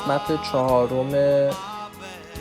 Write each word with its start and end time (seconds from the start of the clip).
قسمت 0.00 0.42
چهارم 0.42 1.14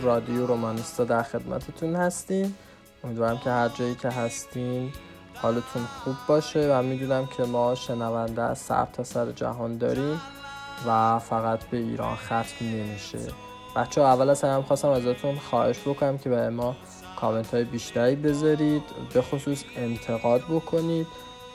رادیو 0.04 0.48
رومانیستا 0.48 1.04
در 1.04 1.24
خدمتتون 1.24 1.96
هستیم. 1.96 2.56
امیدوارم 3.04 3.38
که 3.38 3.50
هر 3.50 3.70
جایی 3.70 3.96
که 3.96 4.10
هستین 4.10 4.92
حالتون 5.36 5.84
خوب 6.04 6.16
باشه 6.28 6.74
و 6.74 6.82
می‌دونم 6.84 7.26
که 7.38 7.44
ما 7.44 7.76
شنونده 7.76 8.42
از 8.42 8.58
سر 8.58 8.86
تا 8.94 9.04
سر 9.04 9.32
جهان 9.32 9.78
داریم 9.78 10.22
و 10.88 11.20
فقط 11.20 11.64
به 11.64 11.78
ایران 11.78 12.16
ختم 12.16 12.46
نمیشه. 12.62 13.20
بچه 13.76 14.02
اول 14.02 14.30
از 14.30 14.44
همه 14.44 14.64
خواستم 14.64 14.90
ازتون 14.90 15.36
خواهش 15.36 15.80
بکنم 15.80 16.18
که 16.18 16.30
به 16.30 16.50
ما 16.50 16.76
کامنت 17.20 17.54
های 17.54 17.64
بیشتری 17.64 18.16
بذارید. 18.16 18.84
به 19.14 19.22
خصوص 19.22 19.64
انتقاد 19.76 20.42
بکنید. 20.42 21.08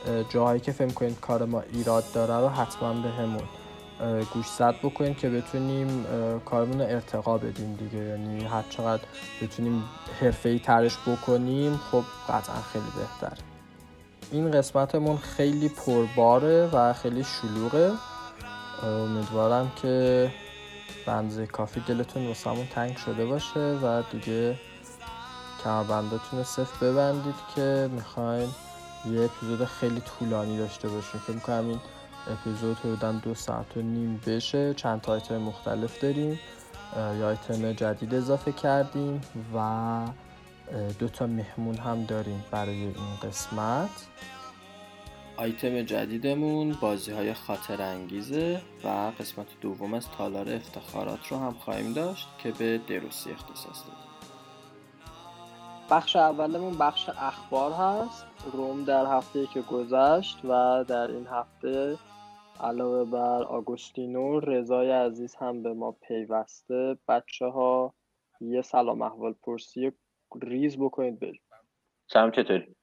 اه، 0.06 0.24
جاهایی 0.24 0.60
که 0.60 0.72
فکر 0.72 0.92
کنید 0.92 1.20
کار 1.20 1.44
ما 1.44 1.62
ایراد 1.72 2.04
داره 2.14 2.34
رو 2.34 2.48
حتما 2.48 2.92
به 2.92 3.08
همون 3.08 3.42
گوشزد 4.34 4.74
بکنید 4.82 5.18
که 5.18 5.30
بتونیم 5.30 6.06
کارمون 6.44 6.80
رو 6.80 6.86
ارتقا 6.86 7.38
بدیم 7.38 7.74
دیگه. 7.74 8.04
یعنی 8.04 8.44
هر 8.44 8.64
چقدر 8.70 9.02
بتونیم 9.42 9.84
حرفه‌ای 10.20 10.58
ترش 10.58 10.96
بکنیم 11.06 11.80
خب 11.90 12.02
قطعا 12.28 12.56
خیلی 12.72 12.92
بهتر 12.96 13.38
این 14.32 14.50
قسمتمون 14.50 15.16
خیلی 15.16 15.68
پرباره 15.68 16.70
و 16.72 16.92
خیلی 16.92 17.24
شلوغه. 17.24 17.92
امیدوارم 18.82 19.72
که 19.82 20.30
بنزه 21.06 21.46
کافی 21.46 21.80
دلتون 21.80 22.26
واسمون 22.26 22.66
تنگ 22.66 22.96
شده 22.96 23.26
باشه 23.26 23.60
و 23.60 24.02
دیگه 24.12 24.58
کمربنداتون 25.64 26.38
رو 26.38 26.44
صفر 26.44 26.86
ببندید 26.86 27.34
که 27.54 27.90
می‌خوایم 27.92 28.54
یه 29.12 29.24
اپیزود 29.24 29.64
خیلی 29.64 30.00
طولانی 30.00 30.58
داشته 30.58 30.88
باشیم. 30.88 31.20
فکر 31.20 31.32
می‌کنم 31.32 31.68
این 31.68 31.80
اپیزود 32.30 32.76
حدودا 32.76 33.12
دو 33.12 33.34
ساعت 33.34 33.76
و 33.76 33.80
نیم 33.82 34.20
بشه. 34.26 34.74
چند 34.74 35.00
تا 35.00 35.12
آیتم 35.12 35.38
مختلف 35.38 36.00
داریم. 36.00 36.40
یه 36.96 37.24
آیتم 37.24 37.72
جدید 37.72 38.14
اضافه 38.14 38.52
کردیم 38.52 39.20
و 39.54 40.06
دو 40.98 41.08
تا 41.08 41.26
مهمون 41.26 41.74
هم 41.74 42.04
داریم 42.04 42.44
برای 42.50 42.80
این 42.80 42.94
قسمت. 43.22 44.06
آیتم 45.36 45.82
جدیدمون 45.82 46.72
بازی 46.80 47.12
های 47.12 47.34
خاطر 47.34 47.82
انگیزه 47.82 48.60
و 48.84 48.88
قسمت 49.20 49.46
دوم 49.60 49.94
از 49.94 50.06
تالار 50.18 50.54
افتخارات 50.54 51.26
رو 51.26 51.38
هم 51.38 51.52
خواهیم 51.52 51.92
داشت 51.92 52.28
که 52.38 52.50
به 52.50 52.78
دروسی 52.78 53.30
اختصاص 53.30 53.78
دادیم. 53.78 54.04
بخش 55.90 56.16
اولمون 56.16 56.78
بخش 56.78 57.08
اخبار 57.08 57.72
هست. 57.72 58.26
روم 58.52 58.84
در 58.84 59.06
هفته 59.06 59.46
که 59.46 59.60
گذشت 59.62 60.44
و 60.44 60.84
در 60.88 61.06
این 61.10 61.26
هفته 61.26 61.96
علاوه 62.60 63.10
بر 63.10 63.42
آگوستینو 63.42 64.40
رضای 64.40 64.90
عزیز 64.90 65.34
هم 65.34 65.62
به 65.62 65.74
ما 65.74 65.92
پیوسته. 65.92 66.98
بچه 67.08 67.46
ها 67.46 67.94
یه 68.40 68.62
سلام 68.62 69.02
احوال 69.02 69.32
پرسی 69.32 69.92
ریز 70.42 70.78
بکنید 70.78 71.20
بریم 71.20 71.40
سلام 72.06 72.30
چطوری؟ 72.30 72.76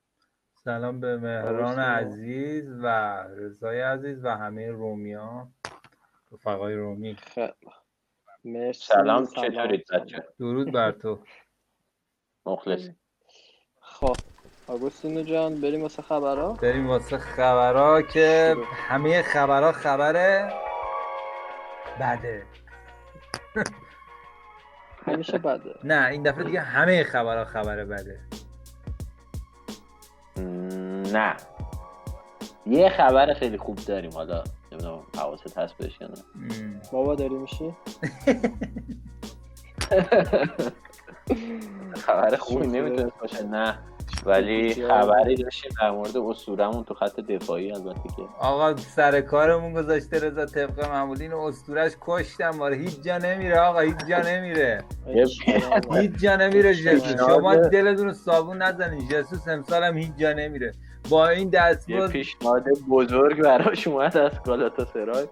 سلام 0.63 0.99
به 0.99 1.17
مهران 1.17 1.75
سلام. 1.75 1.79
عزیز 1.79 2.69
و 2.69 2.85
رضای 3.23 3.81
عزیز 3.81 4.25
و 4.25 4.27
همه 4.27 4.71
رومیا. 4.71 5.47
رفقای 6.31 6.75
رومی. 6.75 7.15
خیلی. 7.15 7.53
مرسی. 8.43 8.85
سلام 8.85 9.25
چطورید 9.25 9.85
بچه؟ 9.93 10.23
درود 10.39 10.71
بر 10.71 10.91
تو. 10.91 11.19
مخلص. 12.45 12.89
خب. 13.81 14.15
آگوستینو 14.71 15.21
جان 15.23 15.61
بریم 15.61 15.81
واسه 15.81 16.01
خبرها؟ 16.01 16.53
بریم 16.53 16.87
واسه 16.89 17.17
خبرها 17.17 18.01
که 18.01 18.55
همه 18.87 19.21
خبرها 19.21 19.71
خبره 19.71 20.53
بده. 21.99 22.43
همیشه 25.05 25.37
بده. 25.37 25.75
نه 25.83 26.07
این 26.07 26.23
دفعه 26.23 26.43
دیگه 26.43 26.59
همه 26.59 27.03
خبرها 27.03 27.45
خبره 27.45 27.85
بده. 27.85 28.19
نه. 31.13 31.35
یه 32.65 32.89
خبر 32.89 33.33
خیلی 33.33 33.57
خوب 33.57 33.75
داریم 33.75 34.11
حالا 34.11 34.43
نمی‌دونم 34.71 35.03
حواست 35.17 35.57
هست 35.57 35.77
بهش 35.77 35.97
یا 36.01 36.07
نه. 36.07 36.13
م. 36.35 36.79
بابا 36.91 37.15
داری 37.15 37.35
میشی؟ 37.35 37.75
خبر 42.05 42.35
خوبی. 42.35 42.67
نمی‌تونست 42.67 43.17
باشه 43.21 43.43
نه. 43.43 43.79
ولی. 44.25 44.73
خبری 44.73 45.35
داشتیم 45.35 45.71
در 45.81 45.91
مورد 45.91 46.17
اسطورمون 46.17 46.83
تو 46.83 46.93
خط 46.93 47.19
دفاعی 47.19 47.71
البته 47.71 48.01
که. 48.15 48.21
آقا 48.39 48.75
سر 48.77 49.21
کارمون 49.21 49.73
گذاشته 49.73 50.19
رضا 50.19 50.45
طبق 50.45 50.89
معمولی 50.89 51.23
این 51.23 51.33
اسطورش 51.33 51.91
کشتم. 52.01 52.49
ماره 52.49 52.75
هیچ 52.77 53.01
جا 53.01 53.17
نمیره 53.17 53.59
آقا 53.59 53.79
هیچ 53.79 53.97
جا 54.09 54.21
نمیره. 54.21 54.83
هیچ 56.01 56.11
جا 56.21 56.35
نمیره. 56.35 56.75
جسوس 56.75 57.25
شما 57.27 57.55
دلتون 57.55 58.05
رو 58.05 58.13
صابون 58.13 58.61
نزنین. 58.61 59.07
جسوس 59.07 59.47
امسال 59.47 59.83
هم 59.83 59.97
هیچ 59.97 60.11
جا 60.17 60.33
نمیره. 60.33 60.71
با 61.09 61.29
این 61.29 61.43
یه 61.43 61.49
دستمزد 61.49 62.11
پیشنهاد 62.11 62.63
بزرگ 62.89 63.41
براش 63.41 63.87
اومد 63.87 64.17
از 64.17 64.31
گالاتا 64.45 64.85
سرای. 64.85 65.27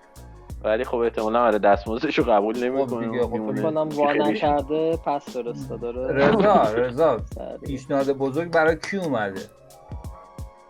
ولی 0.63 0.83
خب 0.83 0.97
احتمالا 0.97 1.39
آره 1.45 1.59
دستمزدش 1.59 2.19
رو 2.19 2.23
قبول 2.25 2.63
نمی‌کنه. 2.63 3.23
خب 3.23 3.51
فکر 3.51 3.61
کنم 3.61 3.89
وا 3.89 4.13
نکرده 4.13 4.97
پس 5.05 5.29
فرستاده 5.37 5.91
رضا 5.91 6.63
رضا 6.83 7.19
سریع. 7.35 7.57
پیشنهاد 7.57 8.09
بزرگ 8.11 8.51
برای 8.51 8.75
کی 8.91 8.97
اومده؟ 8.97 9.41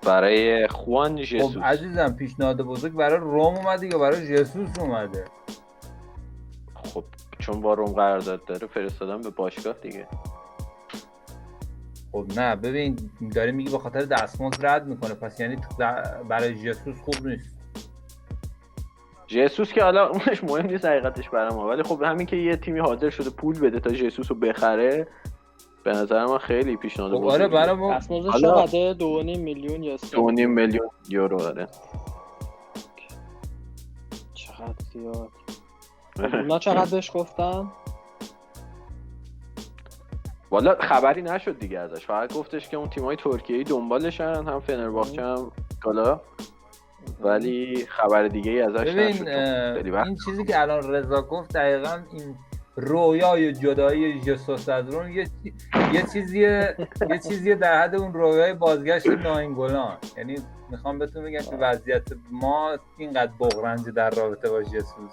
برای 0.02 0.68
خوان 0.68 1.24
ژسوس 1.24 1.56
خب 1.58 1.64
عزیزم 1.64 2.14
پیشنهاد 2.14 2.62
بزرگ 2.62 2.94
برای 2.94 3.20
روم 3.20 3.56
اومده 3.56 3.88
یا 3.88 3.97
برای 4.00 4.28
جسوس 4.38 4.80
اومده؟ 4.80 5.26
خب 6.76 7.03
چون 7.40 7.62
با 7.62 7.74
روم 7.74 7.92
قرارداد 7.94 8.46
داره 8.46 8.68
فرستادن 8.68 9.22
به 9.22 9.30
باشگاه 9.30 9.76
دیگه. 9.82 10.08
خب 12.12 12.26
نه 12.38 12.56
ببین 12.56 12.97
داری 13.35 13.52
میگی 13.52 13.72
به 13.72 13.78
خاطر 13.80 14.02
دستمزد 14.02 14.66
رد 14.66 14.88
می‌کنه. 14.88 15.14
پس 15.14 15.40
یعنی 15.40 15.58
برای 16.30 16.56
جسوس 16.56 17.02
خوب 17.02 17.28
نیست. 17.28 17.59
جسوس 19.29 19.73
که 19.73 19.84
حالا 19.84 20.08
اونش 20.08 20.43
مهم 20.43 20.66
نیست 20.66 20.85
حقیقتش 20.85 21.29
برای 21.29 21.55
ما 21.55 21.67
ولی 21.67 21.84
خب 21.84 22.03
همین 22.03 22.26
که 22.26 22.35
یه 22.35 22.55
تیمی 22.55 22.79
حاضر 22.79 23.09
شده 23.09 23.29
پول 23.29 23.59
بده 23.59 23.79
تا 23.79 23.90
جسوس 23.90 24.31
رو 24.31 24.37
بخره 24.37 25.08
به 25.84 25.91
نظر 25.91 26.26
من 26.26 26.37
خیلی 26.37 26.76
پیشنهاد 26.76 27.11
خب 27.11 27.17
بزرگیه. 27.17 27.34
آره 27.34 27.47
برای 27.47 27.76
ما 27.76 27.99
چقدره؟ 27.99 29.37
میلیون 29.37 29.84
یا 29.84 29.97
نیم 30.31 30.49
میلیون 30.49 30.90
یورو 31.09 31.37
داره 31.37 31.67
چقدر 34.34 34.73
زیاد 34.93 35.29
اونا 36.20 36.59
چقدر 36.59 36.91
بهش 36.91 37.11
گفتن؟ 37.14 37.72
والا 40.52 40.75
خبری 40.79 41.22
نشد 41.22 41.59
دیگه 41.59 41.79
ازش 41.79 42.05
فقط 42.05 42.34
گفتش 42.34 42.70
که 42.70 42.78
اون 42.78 42.90
تیمای 42.90 43.16
ترکیه‌ای 43.16 43.64
دنبالشن 43.64 44.43
هم 44.47 44.59
فنرباخچه 44.59 45.22
هم 45.22 45.52
اسکالا 45.72 46.22
ولی 47.20 47.86
خبر 47.90 48.28
دیگه 48.28 48.52
ای 48.52 48.62
ازش 48.62 48.92
ببین 48.92 49.28
نشد. 49.28 49.96
این 50.06 50.18
چیزی 50.26 50.46
که 50.46 50.62
الان 50.62 50.92
رضا 50.94 51.22
گفت 51.22 51.54
دقیقا 51.54 52.00
این 52.14 52.36
رویای 52.76 53.54
جدایی 53.54 54.22
جسوس 54.22 54.70
از 54.70 54.94
رون 54.94 55.12
یه, 55.12 55.28
یه 55.94 56.04
چیزیه 56.14 56.76
یه 57.10 57.20
چیزیه 57.20 57.56
در 57.56 57.82
حد 57.82 57.96
اون 57.96 58.14
رویای 58.14 58.54
بازگشت 58.54 59.08
ناینگولان 59.08 59.98
یعنی 60.18 60.36
می‌خوام 60.72 61.00
بهتون 61.00 61.24
بگم 61.24 61.40
که 61.40 61.56
وضعیت 61.56 62.08
ما 62.32 62.78
اینقدر 62.98 63.32
بغرنج 63.40 63.90
در 63.90 64.10
رابطه 64.10 64.50
با 64.50 64.64
جسوس 64.64 65.12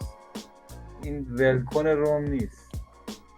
این 1.02 1.26
ولکن 1.30 1.86
روم 1.86 2.22
نیست. 2.22 2.82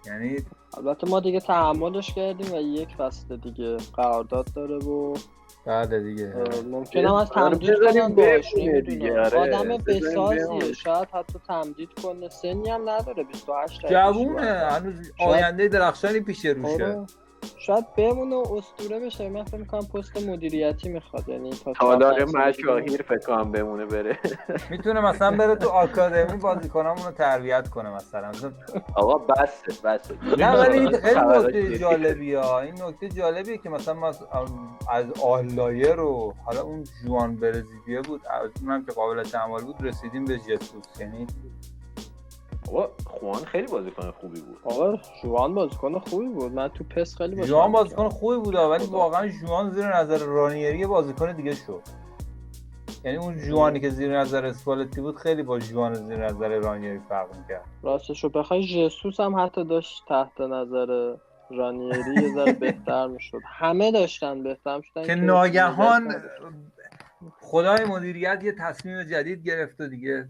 یعنی 0.06 0.36
البته 0.76 1.10
ما 1.10 1.20
دیگه 1.20 1.40
تحملش 1.40 2.14
کردیم 2.14 2.52
و 2.52 2.60
یک 2.60 2.96
فصل 2.96 3.36
دیگه 3.36 3.76
قرارداد 3.76 4.46
داره 4.56 4.78
و 4.78 5.14
بله 5.68 6.00
دیگه. 6.00 6.34
هم 6.94 7.14
از 7.14 7.30
آره، 7.32 7.50
تمدید 7.50 7.74
کنن 7.74 8.14
باش 8.14 8.54
دیگه، 8.86 9.20
آره. 9.20 9.38
آدم 9.38 9.76
بسازیه. 9.76 10.72
شاید 10.72 11.08
حتی 11.12 11.38
تمدید 11.48 11.88
کنه. 12.02 12.28
سنی 12.28 12.70
هم 12.70 12.88
نداره. 12.88 13.24
28 13.24 13.86
جوونه. 13.86 14.40
هنوز 14.40 15.12
آینده 15.20 15.68
درخشانی 15.68 16.20
پیش 16.20 16.44
روشه. 16.44 16.84
آره. 16.84 17.06
شاید 17.56 17.94
بمونه 17.96 18.36
و 18.36 18.54
اسطوره 18.56 19.00
بشه. 19.00 19.28
من 19.28 19.44
فکر 19.44 19.56
می‌کنم 19.56 19.86
پست 19.86 20.28
مدیریتی 20.28 20.88
می‌خواد. 20.88 21.28
یعنی 21.28 21.50
تا 21.50 21.72
تالار. 21.72 22.24
مشاهیر 22.24 23.02
فکر 23.02 23.18
کنم 23.18 23.52
بمونه 23.52 23.86
بره. 23.86 24.18
می‌تونه 24.70 25.00
مثلا 25.00 25.36
بره 25.36 25.54
تو 25.54 25.68
آکادمی 25.68 26.38
بازیکنامون 26.38 27.04
رو 27.04 27.10
تربیت 27.10 27.68
کنه 27.68 27.94
مثلا. 27.94 28.32
آقا 28.94 29.18
بسه 29.18 29.72
بسه. 29.84 30.14
نه 30.38 30.60
ولی 30.60 30.78
این 30.78 30.92
خیلی 30.92 31.20
نکته 31.20 31.62
جدی. 31.62 31.78
جالبی 31.78 32.34
ها 32.34 32.60
این 32.60 32.74
نکته 32.82 33.08
جالبیه 33.08 33.58
که 33.58 33.68
مثلا 33.68 33.94
ما 33.94 34.08
از, 34.08 34.22
از 34.90 35.06
آهلایر 35.22 35.94
رو 35.94 36.34
حالا 36.44 36.62
اون 36.62 36.84
جوان 37.04 37.36
برزیلیه 37.36 38.00
بود. 38.00 38.20
از 38.30 38.50
اونم 38.62 38.84
که 38.84 38.92
قابل 38.92 39.22
تحمل 39.22 39.62
بود 39.62 39.76
رسیدیم 39.80 40.24
به 40.24 40.38
جسوس. 40.38 41.00
یعنی 41.00 41.26
آقا 42.68 42.88
خوان 43.06 43.44
خیلی 43.44 43.66
بازیکن 43.66 44.10
خوبی 44.10 44.40
بود. 44.40 44.58
آقا 44.64 44.96
جوان 45.22 45.54
بازیکن 45.54 45.98
خوبی 45.98 46.28
بود. 46.28 46.52
من 46.52 46.68
تو 46.68 46.84
پس 46.84 47.16
خیلی 47.16 47.36
بازی 47.36 47.48
جوان 47.48 47.72
بازیکن 47.72 48.08
خوبی 48.08 48.36
بود 48.36 48.54
ولی. 48.54 48.84
واقعا 48.86 49.28
جوان 49.28 49.70
زیر 49.70 49.96
نظر 49.96 50.18
رانیری 50.18 50.78
یه 50.78 50.86
بازیکن 50.86 51.32
دیگه 51.32 51.54
شد 51.54 51.82
یعنی 53.04 53.16
اون 53.16 53.38
جوانی 53.38 53.80
که 53.80 53.90
زیر 53.90 54.20
نظر 54.20 54.46
اسپالتی 54.46 55.00
بود 55.00 55.16
خیلی 55.16 55.42
با 55.42 55.58
جوان 55.58 55.94
زیر 55.94 56.16
نظر 56.26 56.48
رانیری 56.48 57.00
فرق 57.08 57.36
می‌کرد. 57.36 57.64
راستش 57.82 58.24
رو 58.24 58.30
بخوای 58.30 58.62
ژسوس 58.62 59.20
هم 59.20 59.36
حتی 59.44 59.64
داشت 59.64 60.04
تحت 60.08 60.40
نظر 60.40 61.14
رانیری 61.50 62.22
یه 62.22 62.34
ذره 62.34 62.52
بهتر 62.72 63.06
می‌شد. 63.06 63.40
همه 63.44 63.92
داشتن 63.92 64.42
بهتر 64.42 64.76
می‌شدن 64.76 65.02
که 65.02 65.14
ناگهان 65.14 66.14
خدای 67.40 67.84
مدیریت 67.84 68.40
یه 68.44 68.52
تصمیم 68.52 69.02
جدید 69.02 69.42
گرفت 69.46 69.80
و 69.80 69.86
دیگه 69.88 70.28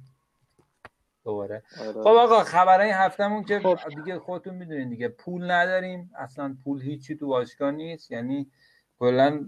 دوباره. 1.29 1.63
خب 1.95 2.07
آقا 2.07 2.45
خبرهای 2.45 2.91
هفتمون 2.91 3.45
که 3.45 3.59
خب. 3.61 3.79
دیگه 3.89 4.19
خودتون 4.19 4.55
می‌دونین 4.55 4.89
دیگه 4.89 5.09
پول 5.09 5.51
نداریم. 5.51 6.11
اصلا 6.19 6.57
پول 6.65 6.83
هیچی 6.83 7.17
تو 7.17 7.27
باشگاه 7.27 7.71
نیست. 7.71 8.11
یعنی 8.11 8.51
کلا 8.99 9.47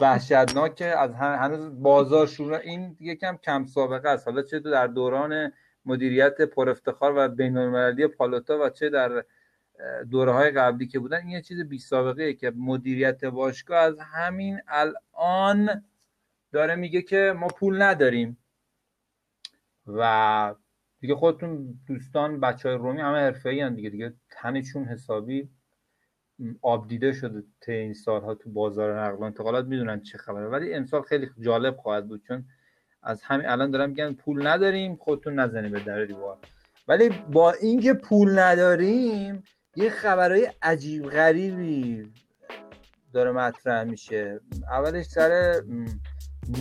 وحشتناکه. 0.00 0.86
از 0.86 1.14
هن- 1.14 1.38
هنوز 1.38 1.82
بازار 1.82 2.26
شروع 2.26 2.56
این 2.56 2.96
یکم 3.00 3.36
کم 3.36 3.66
سابقه 3.66 4.08
است. 4.08 4.28
حالا 4.28 4.42
چه 4.42 4.60
تو 4.60 4.70
در 4.70 4.86
دوران 4.86 5.52
مدیریت 5.84 6.40
پر 6.42 6.68
افتخار 6.70 7.12
و 7.16 7.28
بین 7.28 7.56
المللی 7.56 8.06
پالوتا 8.06 8.58
و 8.58 8.70
چه 8.70 8.88
در 8.90 9.24
دوره 10.10 10.32
های 10.32 10.50
قبلی 10.50 10.86
که 10.86 10.98
بودن 10.98 11.16
این 11.16 11.28
یه 11.28 11.42
چیز 11.42 11.60
بی 11.60 11.78
سابقه 11.78 12.34
که 12.34 12.52
مدیریت 12.56 13.24
باشگاه 13.24 13.78
از 13.78 13.98
همین 13.98 14.60
الان 14.68 15.84
داره 16.52 16.74
میگه 16.74 17.02
که 17.02 17.34
ما 17.36 17.46
پول 17.48 17.82
نداریم. 17.82 18.38
و 19.86 20.54
دیگه 21.00 21.14
خودتون 21.14 21.80
دوستان 21.86 22.40
بچه 22.40 22.68
های 22.68 22.78
رومی 22.78 23.00
همه 23.00 23.18
حرفه‌ای 23.18 23.60
هم 23.60 23.74
دیگه 23.74 23.90
دیگه 23.90 24.14
تنشون 24.30 24.84
حسابی 24.84 25.48
آب 26.62 26.88
دیده 26.88 27.12
شده 27.12 27.42
تا 27.60 27.72
این 27.72 27.94
سالها 27.94 28.34
تو 28.34 28.50
بازار 28.50 29.00
نقل 29.00 29.16
و 29.16 29.22
انتقالات 29.22 29.66
می‌دونن 29.66 30.00
چه 30.00 30.18
خبره. 30.18 30.46
ولی 30.46 30.74
امسال 30.74 31.02
خیلی 31.02 31.30
جالب 31.40 31.76
خواهد 31.76 32.08
بود 32.08 32.22
چون 32.28 32.44
از 33.02 33.22
همین 33.22 33.46
الان 33.46 33.70
دارن 33.70 33.90
میگن 33.90 34.12
پول 34.12 34.46
نداریم 34.46 34.96
خودتون 34.96 35.38
نزنید 35.38 35.72
به 35.72 35.80
در 35.80 36.04
دیوار. 36.04 36.38
ولی 36.88 37.08
با 37.32 37.52
اینکه 37.52 37.94
پول 37.94 38.38
نداریم 38.38 39.42
یه 39.76 39.90
خبرهای 39.90 40.48
عجیب 40.62 41.04
غریبی 41.04 42.12
داره 43.12 43.32
مطرح 43.32 43.84
میشه. 43.84 44.40
اولش 44.70 45.06
سر 45.06 45.62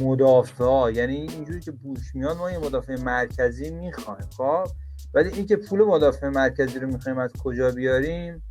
مدافع 0.02 0.92
یعنی 0.94 1.16
اینجوری 1.16 1.60
که 1.60 1.72
بوش 1.72 2.16
میاد 2.16 2.38
ما 2.38 2.52
یه 2.52 2.58
مدافع 2.58 3.02
مرکزی 3.02 3.70
می‌خوایم 3.70 4.30
خب؟ 4.38 4.68
ولی 5.14 5.30
اینکه 5.30 5.56
پول 5.56 5.84
مدافع 5.84 6.28
مرکزی 6.28 6.80
رو 6.80 6.88
می‌خوایم 6.88 7.18
از 7.18 7.32
کجا 7.34 7.72
بیاریم 7.72 8.44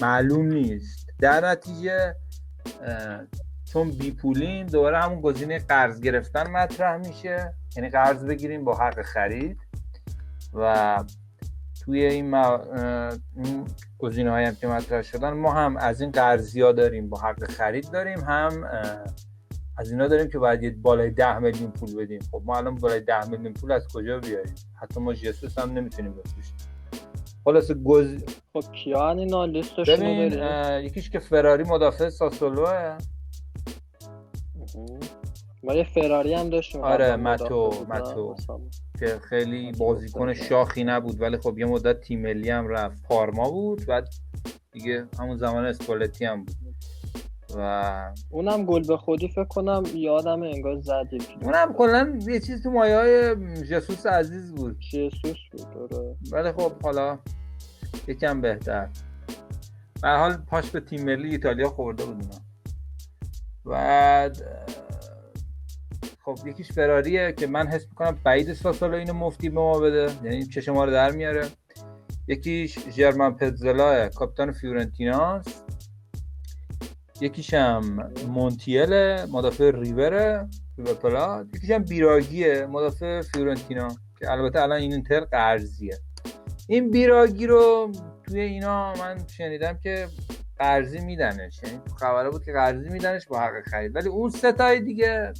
معلوم 0.00 0.46
نیست. 0.46 1.08
در 1.20 1.48
نتیجه 1.48 2.14
چون 3.64 3.90
بی 3.90 4.10
پولیم 4.10 4.66
دوباره 4.66 4.98
همون 4.98 5.20
گزینه 5.20 5.58
قرض 5.58 6.00
گرفتن 6.00 6.50
مطرح 6.50 6.96
میشه. 6.96 7.54
یعنی 7.76 7.90
قرض 7.90 8.24
بگیریم 8.24 8.64
با 8.64 8.74
حق 8.74 9.02
خرید. 9.02 9.58
و 10.54 11.04
توی 11.84 12.04
این, 12.04 12.34
این 12.34 14.28
هایی 14.28 14.46
هم 14.46 14.54
که 14.54 14.66
مطرح 14.66 15.02
شدن 15.02 15.30
ما 15.30 15.52
هم 15.52 15.76
از 15.76 16.00
این 16.00 16.10
قرضی 16.10 16.60
ها 16.60 16.72
داریم 16.72 17.08
با 17.08 17.18
حق 17.18 17.50
خرید 17.50 17.90
داریم 17.90 18.20
هم 18.20 18.68
از 19.76 19.90
اینا 19.90 20.08
داریم 20.08 20.28
که 20.28 20.38
باید 20.38 20.82
بالای 20.82 21.10
ده 21.10 21.38
میلیون 21.38 21.70
پول 21.70 21.96
بدیم. 21.96 22.20
خب 22.30 22.42
ما 22.44 22.56
الان 22.56 22.74
بالای 22.74 23.00
ده 23.00 23.28
میلیون 23.28 23.52
پول 23.52 23.72
از 23.72 23.88
کجا 23.94 24.18
بیاریم؟ 24.18 24.54
حتی 24.80 25.00
ما 25.00 25.12
جسوس 25.12 25.58
هم 25.58 25.72
نمی‌تونیم 25.72 26.12
بفروشیم. 26.12 26.54
خلاص 27.44 27.70
گز 27.72 28.24
خب 28.52 28.72
کیان 28.72 29.18
اینا 29.18 29.44
لیستشون 29.44 29.96
ببین 29.96 30.32
یکیش 30.84 31.10
که 31.10 31.18
فراری 31.18 31.64
مدافع 31.64 32.08
ساسولوه. 32.08 32.98
ما 35.62 35.74
یه 35.74 35.84
فراری 35.84 36.34
هم 36.34 36.50
داشتیم. 36.50 36.80
آره 36.80 37.16
متو 37.16 37.86
متو. 37.88 38.36
که 38.98 39.18
خیلی 39.28 39.72
بازیکن 39.72 40.34
شاخی 40.34 40.84
نبود 40.84 41.20
ولی 41.20 41.36
خب 41.36 41.58
یه 41.58 41.66
مدت 41.66 42.00
تیم 42.00 42.22
ملی 42.22 42.50
هم 42.50 42.68
رفت. 42.68 43.02
پارما 43.02 43.50
بود 43.50 43.86
بعد 43.86 44.08
دیگه 44.72 45.06
همون 45.18 45.36
زمان 45.36 45.64
اسپالتی 45.64 46.24
هم 46.24 46.44
بود. 46.44 46.56
و 47.56 47.92
اونم 48.30 48.64
گل 48.64 48.86
به 48.86 48.96
خودی 48.96 49.28
فکر 49.28 49.44
کنم 49.44 49.82
یادم 49.94 50.42
انگار 50.42 50.80
زدیم 50.80 51.20
اونم 51.42 51.72
کلا 51.72 52.18
یه 52.26 52.40
چیز 52.40 52.62
تو 52.62 52.70
مایه 52.70 52.96
های 52.96 53.36
جسوس 53.64 54.06
عزیز 54.06 54.54
بود. 54.54 54.78
جسوس 54.92 55.36
بود 55.52 55.92
آره. 55.92 56.16
ولی 56.32 56.52
خب 56.52 56.82
حالا 56.82 57.18
یکم 58.08 58.40
بهتر. 58.40 58.88
به 60.02 60.08
حال 60.08 60.36
پاش 60.36 60.70
به 60.70 60.80
تیم 60.80 61.04
ملی 61.04 61.30
ایتالیا 61.30 61.68
خورده 61.68 62.04
بود 62.04 62.22
اونا. 62.22 62.36
بعد 63.64 64.36
خب 66.24 66.38
یکیش 66.46 66.72
فراریه 66.72 67.32
که 67.32 67.46
من 67.46 67.66
حس 67.66 67.86
می‌کنم 67.88 68.18
بعید 68.24 68.52
ساسالا 68.52 68.96
اینو 68.96 69.12
مفتی 69.12 69.48
به 69.48 69.54
ما 69.54 69.78
بده. 69.78 70.12
یعنی 70.24 70.46
چش 70.46 70.60
ما 70.60 70.84
رو 70.84 70.90
در 70.90 71.10
میاره. 71.10 71.46
یکیش 72.28 72.90
ژرمن 72.90 73.34
پتزلا 73.34 74.08
کاپیتان 74.08 74.52
فیورنتیناست. 74.52 75.63
یکیش 77.24 77.54
هم 77.54 78.10
مونتیل 78.28 78.92
مدافع 79.26 79.70
ریور 79.70 80.46
ریور 80.78 80.94
پلات. 80.94 81.46
یکیش 81.54 81.70
هم 81.70 81.82
بیراگیه 81.82 82.66
مدافع 82.66 83.22
فیورنتینا 83.22 83.88
که 84.18 84.30
البته 84.30 84.62
الان 84.62 84.80
این 84.80 84.92
اینتر 84.92 85.20
قرضیه. 85.20 85.98
این 86.68 86.90
بیراگی 86.90 87.46
رو 87.46 87.92
توی 88.26 88.40
اینا 88.40 88.94
من 88.94 89.18
شنیدم 89.26 89.78
که 89.82 90.08
قرضی 90.58 91.00
میدنش. 91.00 91.60
یعنی 91.62 91.80
خبره 91.96 92.30
بود 92.30 92.44
که 92.44 92.52
قرضی 92.52 92.88
میدنش 92.88 93.26
با 93.26 93.40
حق 93.40 93.68
خرید. 93.70 93.96
ولی 93.96 94.08
اون 94.08 94.30
ستای 94.30 94.80
دیگه 94.80 95.32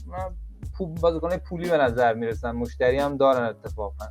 بازیکن 1.00 1.36
پولی 1.36 1.70
به 1.70 1.78
نظر 1.78 2.14
می‌رسن. 2.14 2.50
مشتری 2.50 2.98
هم 2.98 3.16
دارن 3.16 3.44
اتفاقا. 3.44 4.06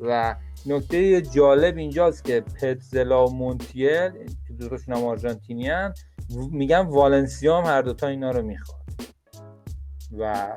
و 0.00 0.36
نکته 0.66 1.22
جالب 1.22 1.76
اینجاست 1.76 2.24
که 2.24 2.40
پتزلا 2.40 3.26
و 3.26 3.36
مونتیل 3.36 4.10
دوتاشون 4.56 4.96
هم 4.96 5.04
آرژانتینی 5.04 5.68
هن 5.68 5.94
میگن 6.50 6.80
والنسیا 6.80 7.58
هم 7.58 7.64
هر 7.64 7.82
دوتا 7.82 8.06
اینا 8.06 8.30
رو 8.30 8.42
می‌خواد. 8.42 8.82
و 10.18 10.56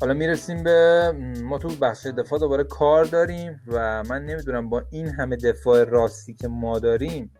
حالا 0.00 0.14
می‌رسیم 0.14 0.62
به 0.62 1.12
ما 1.42 1.58
تو 1.58 1.68
بخش 1.68 2.06
دفاع 2.06 2.38
دوباره 2.38 2.64
کار 2.64 3.04
داریم 3.04 3.60
و 3.66 4.02
من 4.04 4.24
نمی‌دونم 4.24 4.68
با 4.68 4.82
این 4.90 5.08
همه 5.08 5.36
دفاع 5.36 5.84
راستی 5.84 6.34
که 6.34 6.48
ما 6.48 6.78
داریم 6.78 7.30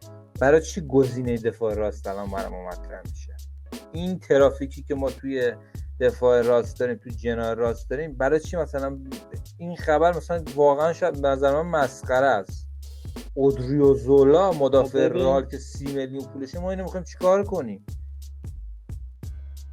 برای 0.40 0.60
چی 0.62 0.80
گزینه 0.80 1.36
دفاع 1.36 1.74
راست 1.74 2.06
الان 2.06 2.30
برای 2.30 2.48
ما 2.48 2.68
مطرح 2.68 3.02
میشه؟ 3.10 3.36
این 3.92 4.18
ترافیکی 4.18 4.82
که 4.82 4.94
ما 4.94 5.10
توی 5.10 5.52
دفاع 6.00 6.42
راست 6.42 6.80
داریم 6.80 6.96
تو 6.96 7.10
جناح 7.10 7.54
راست 7.54 7.90
داریم 7.90 8.16
برای 8.16 8.40
چی 8.40 8.56
مثلا 8.56 8.98
این 9.58 9.76
خبر 9.76 10.16
مثلا 10.16 10.42
واقعا 10.54 10.92
شاید 10.92 11.22
به 11.22 11.28
نظر 11.28 11.62
من 11.62 11.80
مسخره 11.80 12.26
است؟ 12.26 12.65
اودریوزولا 13.34 14.52
مدافع 14.52 15.08
رئال 15.08 15.44
که 15.44 15.58
سی 15.58 15.84
میلیون 15.84 16.24
پولشه 16.24 16.60
ما 16.60 16.70
اینو 16.70 16.82
می‌خوایم 16.82 17.04
چیکار 17.04 17.44
کنیم؟ 17.44 17.86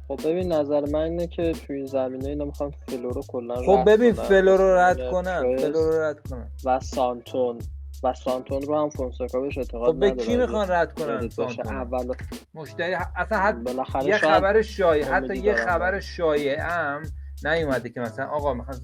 خب 0.08 0.20
ببین 0.24 0.52
نظر 0.52 0.84
من 0.90 1.00
اینه 1.00 1.26
که 1.26 1.52
تو 1.52 1.72
این 1.72 1.86
زمینه 1.86 2.28
اینا 2.28 2.44
می‌خوان 2.44 2.70
فلو 2.70 3.10
رو 3.10 3.22
کلا 3.28 3.54
خب 3.54 3.84
ببین 3.86 4.12
فلو 4.12 4.56
رو 4.56 4.76
رد 4.76 4.96
مثلا 4.96 5.10
کنن 5.10 5.42
پرز 5.42 5.60
فلو 5.60 5.90
رو 5.90 6.02
رد 6.02 6.28
کنن. 6.28 6.50
و 6.64 6.80
سانتون. 6.80 7.58
و 8.02 8.14
سانتون 8.14 8.62
رو 8.62 8.78
هم 8.78 8.90
فونسکا 8.90 9.40
بهش 9.40 9.58
اعتقاد 9.58 9.94
خب 9.94 10.00
به 10.00 10.10
کی 10.10 10.36
می‌خوان 10.36 10.70
رد 10.70 10.94
کنن 10.94 11.28
سانتون؟ 11.28 11.66
اول 11.66 12.14
مشتری 12.54 12.94
اصلا 13.16 13.38
حتی 13.38 13.60
بالاخره 13.60 14.04
یه 14.04 14.18
خبر 14.18 14.62
شایع 14.62 15.04
حتی 15.04 15.36
یه 15.36 15.54
خبر. 15.54 16.00
شایع 16.00 16.60
هم 16.60 17.02
نیومده 17.44 17.88
که 17.88 18.00
مثلا 18.00 18.26
آقا 18.26 18.54
می‌خواد 18.54 18.80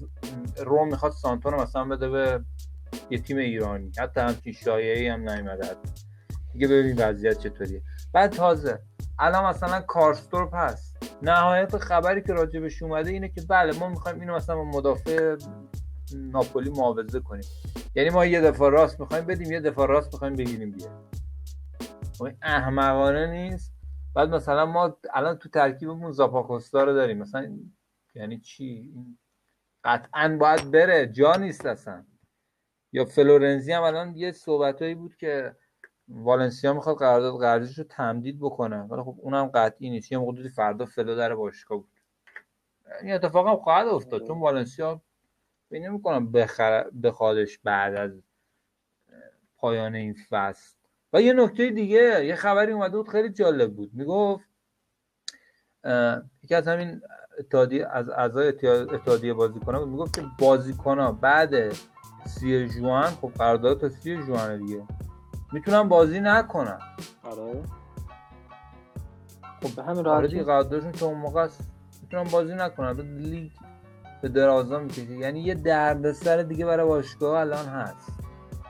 روم 0.57 0.87
می‌خواد 0.87 1.11
سانتون 1.11 1.53
رو 1.53 1.61
مثلا 1.61 1.85
بده 1.85 2.09
به 2.09 2.39
یه 3.09 3.19
تیم 3.19 3.37
ایرانی. 3.37 3.91
حتی 3.99 4.19
همچین 4.19 4.53
شایعی 4.53 5.07
هم 5.07 5.29
نیومده. 5.29 5.67
دیگه 6.53 6.67
ببین 6.67 6.95
وضعیت 6.97 7.39
چطوریه. 7.39 7.81
بعد 8.13 8.31
تازه 8.31 8.79
الان 9.19 9.43
مثلا 9.43 9.81
کارستورپ 9.81 10.55
هست. 10.55 10.97
نهایت 11.21 11.77
خبری 11.77 12.21
که 12.21 12.33
راجبش 12.33 12.83
اومده 12.83 13.09
اینه 13.09 13.29
که 13.29 13.41
بله 13.41 13.79
ما 13.79 13.89
می‌خوایم 13.89 14.19
اینو 14.19 14.35
مثلا 14.35 14.63
مدافع 14.63 15.37
ناپولی 16.15 16.69
معاوضه 16.69 17.19
کنیم. 17.19 17.45
یعنی 17.95 18.09
ما 18.09 18.25
یه 18.25 18.41
دفاع 18.41 18.69
راست 18.69 18.99
می‌خوایم 18.99 19.25
بدیم 19.25 19.51
یه 19.51 19.59
دفاع 19.59 19.87
راست 19.87 20.13
می‌خوایم 20.13 20.35
بگیریم 20.35 20.71
بیه 20.71 20.89
خب 22.17 22.27
احمقانه 22.41 23.27
نیست. 23.27 23.73
بعد 24.15 24.29
مثلا 24.29 24.65
ما 24.65 24.97
الان 25.13 25.37
تو 25.37 25.49
ترکیبمون 25.49 26.11
زاپاکوستا 26.11 26.83
رو 26.83 26.93
داریم. 26.93 27.17
مثلا 27.17 27.57
یعنی 28.15 28.39
چی؟ 28.39 28.93
قطعا 29.83 30.37
باید 30.39 30.71
بره. 30.71 31.07
جا 31.07 31.35
نیست 31.35 31.65
اصلا. 31.65 32.05
یا 32.91 33.05
فلورنزی 33.05 33.71
هم 33.71 33.83
الان 33.83 34.15
یه 34.15 34.31
صحبتایی 34.31 34.95
بود 34.95 35.15
که 35.15 35.55
والنسیا 36.07 36.73
می‌خواد 36.73 36.97
قرارداد 36.97 37.39
قرضیش 37.39 37.77
رو 37.77 37.83
تمدید 37.83 38.39
بکنه. 38.39 38.81
ولی 38.81 39.01
خب 39.01 39.15
اونم 39.17 39.45
قطعی 39.45 39.89
نیست. 39.89 40.11
یه 40.11 40.17
موقع 40.17 40.47
فردا 40.47 40.85
فلو 40.85 41.15
در 41.15 41.35
باشگاه 41.35 41.77
بود. 41.77 41.89
این 43.01 43.13
اتفاق 43.13 43.47
هم 43.47 43.55
خواهد 43.55 43.87
افتاد. 43.87 44.27
چون 44.27 44.39
والنسیا 44.39 45.01
فکر 45.69 45.81
نمی‌کنم 45.81 46.31
بخره 46.31 46.91
بخوادش 47.03 47.57
بعد 47.57 47.95
از 47.95 48.11
پایان 49.57 49.95
این 49.95 50.15
فصل. 50.29 50.75
و 51.13 51.21
یه 51.21 51.33
نکته 51.33 51.69
دیگه 51.69 52.25
یه 52.25 52.35
خبری 52.35 52.71
اومده 52.71 52.97
بود 52.97 53.09
خیلی 53.09 53.29
جالب 53.29 53.73
بود. 53.75 53.89
می‌گفت 53.93 54.45
یکی 56.43 56.55
از 56.55 56.67
همین 56.67 57.01
اتحادیه 57.39 57.87
از 57.87 58.09
اعضای 58.09 58.47
اتحاد- 58.47 58.93
اتحادیه 58.93 59.33
بازیکنان 59.33 59.81
بود. 59.81 59.89
می‌گفت 59.89 60.15
که 60.15 60.25
بازیکنان 60.39 61.17
بعد 61.17 61.53
سی 62.25 62.69
جوان 62.69 63.03
خب 63.03 63.31
قرارداد 63.37 63.81
تا 63.81 63.89
سی 63.89 64.17
جوان 64.17 64.65
دیگه. 64.65 64.83
می‌تونن 65.51 65.89
بازی 65.89 66.19
نکنن. 66.19 66.79
آره. 67.23 67.63
خب 69.63 69.75
به 69.75 69.83
همین 69.83 70.07
آره 70.07 70.27
دیگه 70.27 70.39
راحتی 70.39 70.43
قراردادشون 70.43 70.91
تا 70.91 71.05
اون 71.05 71.17
موقع 71.17 71.41
است. 71.41 71.71
می‌تونن 72.01 72.23
بازی 72.23 72.55
نکنن. 72.55 72.93
بعد 72.93 73.05
لیگ 73.05 73.51
به 74.21 74.29
درازا 74.29 74.79
می‌کشه. 74.79 75.11
یعنی 75.11 75.41
یه 75.41 75.53
دردسر 75.53 76.41
دیگه 76.41 76.65
برای 76.65 76.87
باشگاه 76.87 77.39
الان 77.39 77.65
هست. 77.65 78.11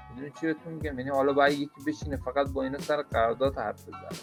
می‌دونی 0.10 0.32
چی 0.40 0.48
بهتون 0.48 0.74
میگم؟ 0.74 1.00
یعنی 1.00 1.10
حالا 1.10 1.34
باید 1.34 1.60
یکی 1.60 1.82
بشینه 1.88 2.18
فقط 2.18 2.50
با 2.50 2.64
اینا 2.64 2.80
سر 2.80 3.02
قرارداد 3.02 3.58
حرف 3.58 3.88
بزنه. 3.88 4.20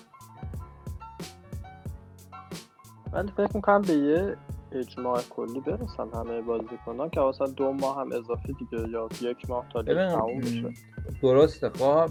ولی 3.12 3.32
فکر 3.36 3.56
می‌کنم 3.56 3.82
به 3.82 3.92
یه 3.92 4.36
اجماع 4.72 5.20
کلی 5.30 5.60
برسن 5.60 6.08
همه 6.14 6.40
بازیکنان 6.40 7.10
که 7.10 7.20
مثلا 7.20 7.46
دو 7.46 7.72
ماه 7.72 8.00
هم 8.00 8.12
اضافی 8.12 8.52
دیگه 8.52 8.88
یا 8.88 9.08
یک 9.20 9.50
ماه 9.50 9.64
تا 9.72 9.80
لیگ 9.80 9.96
ببین 9.96 10.08
تموم 10.08 10.40
بشه 10.40 10.72
درسته 11.22 11.70
خب. 11.70 12.10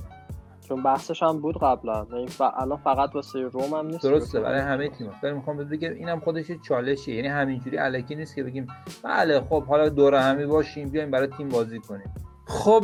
چون 0.68 0.84
بحثش 0.84 1.24
هم 1.24 1.40
بود 1.40 1.58
قبلا. 1.62 2.08
این 2.14 2.28
ف... 2.28 2.42
الان 2.42 2.78
فقط 2.78 3.16
واسه 3.16 3.40
روم 3.40 3.74
هم 3.74 3.88
نیست. 3.88 4.04
درسته 4.04 4.40
برای 4.40 4.62
همه 4.62 4.90
تیم 4.90 5.12
ولی 5.24 5.34
می‌خوام 5.34 5.58
بگم 5.58 5.94
اینم 5.94 6.20
خودش 6.20 6.50
یه 6.50 6.60
چالشیه. 6.68 7.16
یعنی 7.16 7.28
همینجوری 7.28 7.78
الکی 7.78 8.16
نیست 8.16 8.36
که 8.36 8.44
بگیم 8.44 8.68
بله 9.04 9.42
خب 9.42 9.64
حالا 9.64 9.90
دور 9.90 10.16
همی 10.16 10.46
باشیم 10.46 10.90
بیایم 10.90 11.12
برای 11.12 11.28
تیم 11.28 11.50
بازی 11.50 11.80
کنیم. 11.80 12.14
خب 12.48 12.84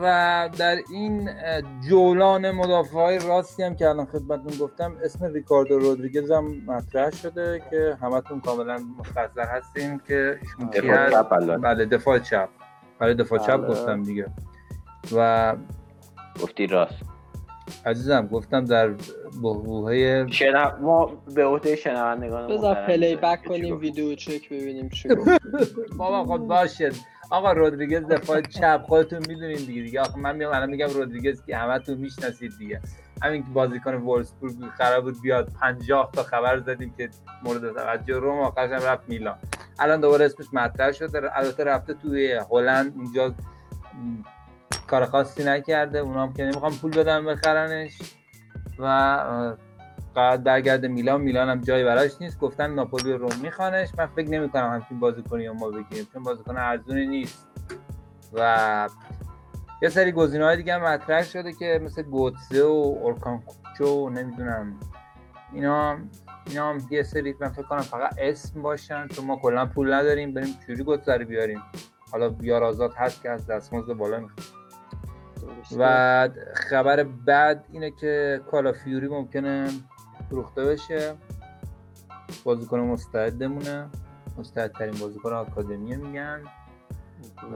و 0.00 0.48
در 0.58 0.76
این 0.90 1.30
جولان 1.88 2.50
مدافع 2.50 2.94
های 2.94 3.18
راستی 3.18 3.62
هم 3.62 3.76
که 3.76 3.88
الان 3.88 4.06
خدمتتون 4.06 4.58
گفتم 4.60 4.96
اسم 5.04 5.24
ریکاردو 5.24 5.78
رودریگز 5.78 6.30
هم 6.30 6.62
مطرح 6.66 7.10
شده 7.10 7.62
که 7.70 7.96
همتون 8.02 8.40
کاملا 8.40 8.78
مستحضر 8.98 9.44
هستیم 9.44 9.98
که 9.98 10.38
ایشون 10.42 10.70
دفاع. 10.70 11.56
بله 11.56 11.84
دفاع 11.84 12.18
چپ. 12.18 12.48
برای 12.98 13.14
دفاع 13.14 13.38
چپ 13.38 13.56
بله. 13.56 13.68
گفتم 13.68 14.02
دیگه. 14.02 14.26
و 15.16 15.56
گفتی 16.42 16.66
راست. 16.66 17.02
عزیزم 17.86 18.26
گفتم 18.26 18.64
در 18.64 18.88
بحبوحه 19.42 20.26
شنو... 20.30 20.70
ما 20.80 21.06
به 21.34 21.44
عهده 21.44 21.76
شنوندگان 21.76 22.48
بذار 22.48 22.74
پلی 22.74 23.16
بک 23.16 23.44
کنیم. 23.44 23.78
ویدیو 23.78 24.14
چک 24.14 24.48
ببینیم 24.48 24.88
چی 24.88 25.08
بابا 25.98 26.24
خب 26.24 26.38
باشه. 26.38 26.90
آقا 27.30 27.52
رودریگز 27.52 28.04
دفاع 28.06 28.40
چپ 28.40 28.82
خودتون 28.82 29.18
می‌دونین 29.18 29.56
دیگه 29.56 29.82
دیگه 29.82 30.00
آخه 30.00 30.18
من 30.18 30.36
میام 30.36 30.52
الان 30.52 30.70
میگم 30.70 30.86
رودریگز 30.86 31.44
که 31.44 31.56
همتون 31.56 31.98
می‌شناسید 31.98 32.52
دیگه. 32.58 32.80
همین 33.22 33.42
که 33.42 33.48
بازیکن 33.50 33.94
وولسبورگ 33.94 34.54
قرار 34.78 35.00
بود 35.00 35.22
بیاد. 35.22 35.52
50 35.60 36.10
تا 36.12 36.22
خبر 36.22 36.58
زدیم 36.58 36.94
که 36.96 37.10
مورد 37.44 37.72
توجه 37.72 38.14
روم 38.14 38.38
آخرش 38.38 38.70
هم 38.70 38.88
رفت 38.88 39.08
میلان. 39.08 39.38
الان 39.78 40.00
دوباره 40.00 40.24
اسمش 40.24 40.46
مطرح 40.52 40.92
شده. 40.92 41.38
البته 41.38 41.64
رفته 41.64 41.94
توی 41.94 42.40
هلند. 42.50 42.94
اونجا 42.96 43.34
کار 44.86 45.06
خاصی 45.06 45.44
نکرده. 45.44 45.98
اونا 45.98 46.22
هم 46.22 46.32
که 46.32 46.44
نمی‌خوام 46.44 46.72
پول 46.72 46.90
بدن 46.90 47.24
بخرنش. 47.24 47.98
و 48.78 48.86
اه، 50.16 50.22
قرار 50.22 50.36
برگرده 50.36 50.88
میلان 50.88 51.20
میلان 51.20 51.48
هم 51.48 51.60
جایی 51.60 51.84
براش 51.84 52.10
نیست. 52.20 52.38
گفتن 52.38 52.74
ناپولی 52.74 53.12
و 53.12 53.16
روم 53.16 53.40
میخوانش. 53.42 53.88
من 53.98 54.06
فکر 54.06 54.28
نمی 54.28 54.48
کنم 54.48 54.70
همچین 54.70 55.00
بازیکنی 55.00 55.46
رو 55.46 55.54
ما 55.54 55.70
بگیریم 55.70 56.06
چون 56.12 56.22
بازیکن 56.22 56.56
ارزونی 56.56 57.06
نیست. 57.06 57.48
و 58.32 58.88
یه 59.82 59.88
سری 59.88 60.12
گزینه 60.12 60.44
های 60.44 60.56
دیگه 60.56 60.74
هم 60.74 60.82
مطرح 60.82 61.22
شده 61.22 61.52
که 61.52 61.80
مثل 61.84 62.02
گوتزه 62.02 62.62
و 62.62 62.96
اورکان 63.02 63.40
کوچو 63.40 63.84
و 63.84 64.10
نمی‌دونم. 64.10 64.80
اینا 65.52 65.98
اینا 66.46 66.70
هم 66.70 66.78
یه 66.90 67.02
سری 67.02 67.34
من 67.40 67.48
فکر 67.48 67.62
کنم 67.62 67.80
فقط 67.80 68.14
اسم 68.18 68.62
باشن 68.62 69.08
چون 69.08 69.24
ما 69.24 69.36
کلا 69.36 69.66
پول 69.66 69.92
نداریم. 69.92 70.34
بریم 70.34 70.54
چوری 70.66 70.84
گوتزه 70.84 71.16
رو 71.16 71.24
بیاریم. 71.24 71.62
حالا 72.12 72.28
بیار 72.28 72.64
آزاد 72.64 72.94
هست 72.94 73.22
که 73.22 73.30
از 73.30 73.46
دستمزد 73.46 73.92
بالا 73.92 74.20
می‌خواد. 74.20 74.46
و 75.78 76.28
خبر 76.54 77.02
بعد 77.02 77.64
اینه 77.72 77.90
که 77.90 78.40
کالا 78.50 78.72
فیوری 78.72 79.08
ممکنه 79.08 79.68
فروخته 80.30 80.64
بشه. 80.64 81.14
بازیکن 82.44 82.80
مستعدمونه. 82.80 83.88
مستعدترین 84.38 84.94
بازیکن 85.00 85.32
آکادمیه 85.32 85.96
میگن. 85.96 86.42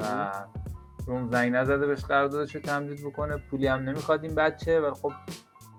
و 0.00 0.32
روم 1.06 1.28
زنگ 1.28 1.52
نزده 1.52 1.86
بهش 1.86 2.04
قراردادش 2.04 2.54
رو 2.54 2.60
تمدید 2.60 3.06
بکنه. 3.06 3.36
پولی 3.36 3.66
هم 3.66 3.80
نمی‌خواد 3.80 4.24
این 4.24 4.34
بچه. 4.34 4.80
و 4.80 4.94
خب 4.94 5.12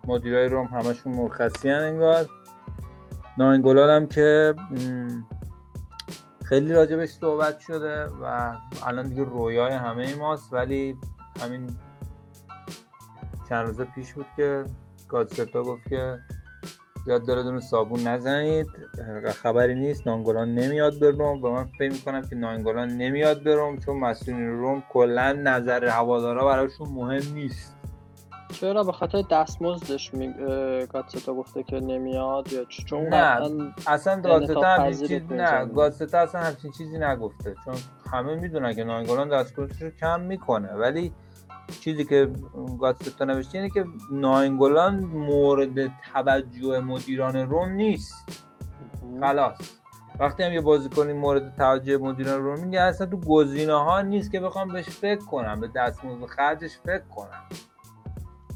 مدیرای 0.07 0.47
روم 0.47 0.65
همشون 0.65 1.13
مرخصی 1.13 1.69
انگار. 1.69 2.29
ناینگولال 3.37 3.89
هم 3.89 4.07
که 4.07 4.55
خیلی 6.45 6.73
راجبش 6.73 7.09
صحبت 7.09 7.59
شده 7.59 8.05
و 8.05 8.55
الان 8.85 9.07
دیگه 9.07 9.23
رویای 9.23 9.73
همه 9.73 10.15
ماست. 10.15 10.53
ولی 10.53 10.97
همین 11.41 11.77
چند 13.49 13.67
روز 13.67 13.81
پیش 13.81 14.13
بود 14.13 14.25
که 14.35 14.65
گادستا 15.07 15.63
گفت 15.63 15.89
که 15.89 16.19
یاد 17.07 17.25
داره 17.25 17.59
صابون 17.59 18.07
نزنید 18.07 18.67
خبری 19.43 19.75
نیست 19.75 20.07
نانگولان 20.07 20.55
نمیاد 20.55 20.99
به 20.99 21.11
روم 21.11 21.43
و 21.43 21.49
من 21.49 21.63
فکر 21.63 21.91
می‌کنم 21.91 22.21
که 22.21 22.35
نانگولان 22.35 22.89
نمیاد 22.89 23.43
به 23.43 23.55
روم 23.55 23.77
چون 23.77 23.97
مسئولین 23.97 24.49
روم 24.49 24.83
کلا 24.93 25.33
نظر 25.33 25.85
هوادارا 25.85 26.45
براشون 26.45 26.87
مهم 26.89 27.33
نیست 27.33 27.75
چرا 28.51 28.83
به 28.83 28.91
خاطر 28.91 29.23
دستمزدش 29.31 30.13
می... 30.13 30.33
گاتستا 30.93 31.33
گفته 31.33 31.63
که 31.63 31.79
نمیاد 31.79 32.53
یا؟ 32.53 32.65
چون 32.65 33.07
نه. 33.07 33.51
اصلا 33.87 34.15
همچین 34.15 34.61
پذیر 34.61 35.07
چیز 35.07 35.31
نه. 35.31 35.65
گادستا 35.65 36.19
اصلا 36.19 36.41
همچین 36.41 36.71
چیزی 36.71 36.97
نگفته 36.97 37.55
چون 37.65 37.75
همه 38.11 38.35
می‌دونن 38.35 38.73
که 38.73 38.83
نانگولان 38.83 39.29
دستمزدش 39.29 39.81
رو 39.81 39.89
کم 39.89 40.21
می‌کنه 40.21 40.73
ولی 40.73 41.13
چیزی 41.79 42.05
که 42.05 42.29
گادستا 42.79 43.25
نوشته 43.25 43.57
اینه 43.57 43.69
که 43.69 43.85
ناینگولان 44.11 44.99
مورد 44.99 45.91
توجه 46.13 46.79
مدیران 46.79 47.35
روم 47.35 47.69
نیست. 47.69 48.45
خلاص. 49.19 49.57
وقتی 50.19 50.43
هم 50.43 50.53
یه 50.53 50.61
بازیکنی 50.61 51.13
مورد 51.13 51.55
توجه 51.55 51.97
مدیران 51.97 52.41
روم 52.41 52.59
میگه 52.59 52.81
اصلا 52.81 53.07
تو 53.07 53.17
گزینه 53.17 53.73
ها 53.73 54.01
نیست 54.01 54.31
که 54.31 54.39
بخوام 54.39 54.73
بهش 54.73 54.89
فکر 54.89 55.25
کنم 55.25 55.59
به 55.59 55.67
دستمزد 55.67 56.25
خرجش 56.25 56.77
فکر 56.77 57.03
کنم. 57.15 57.43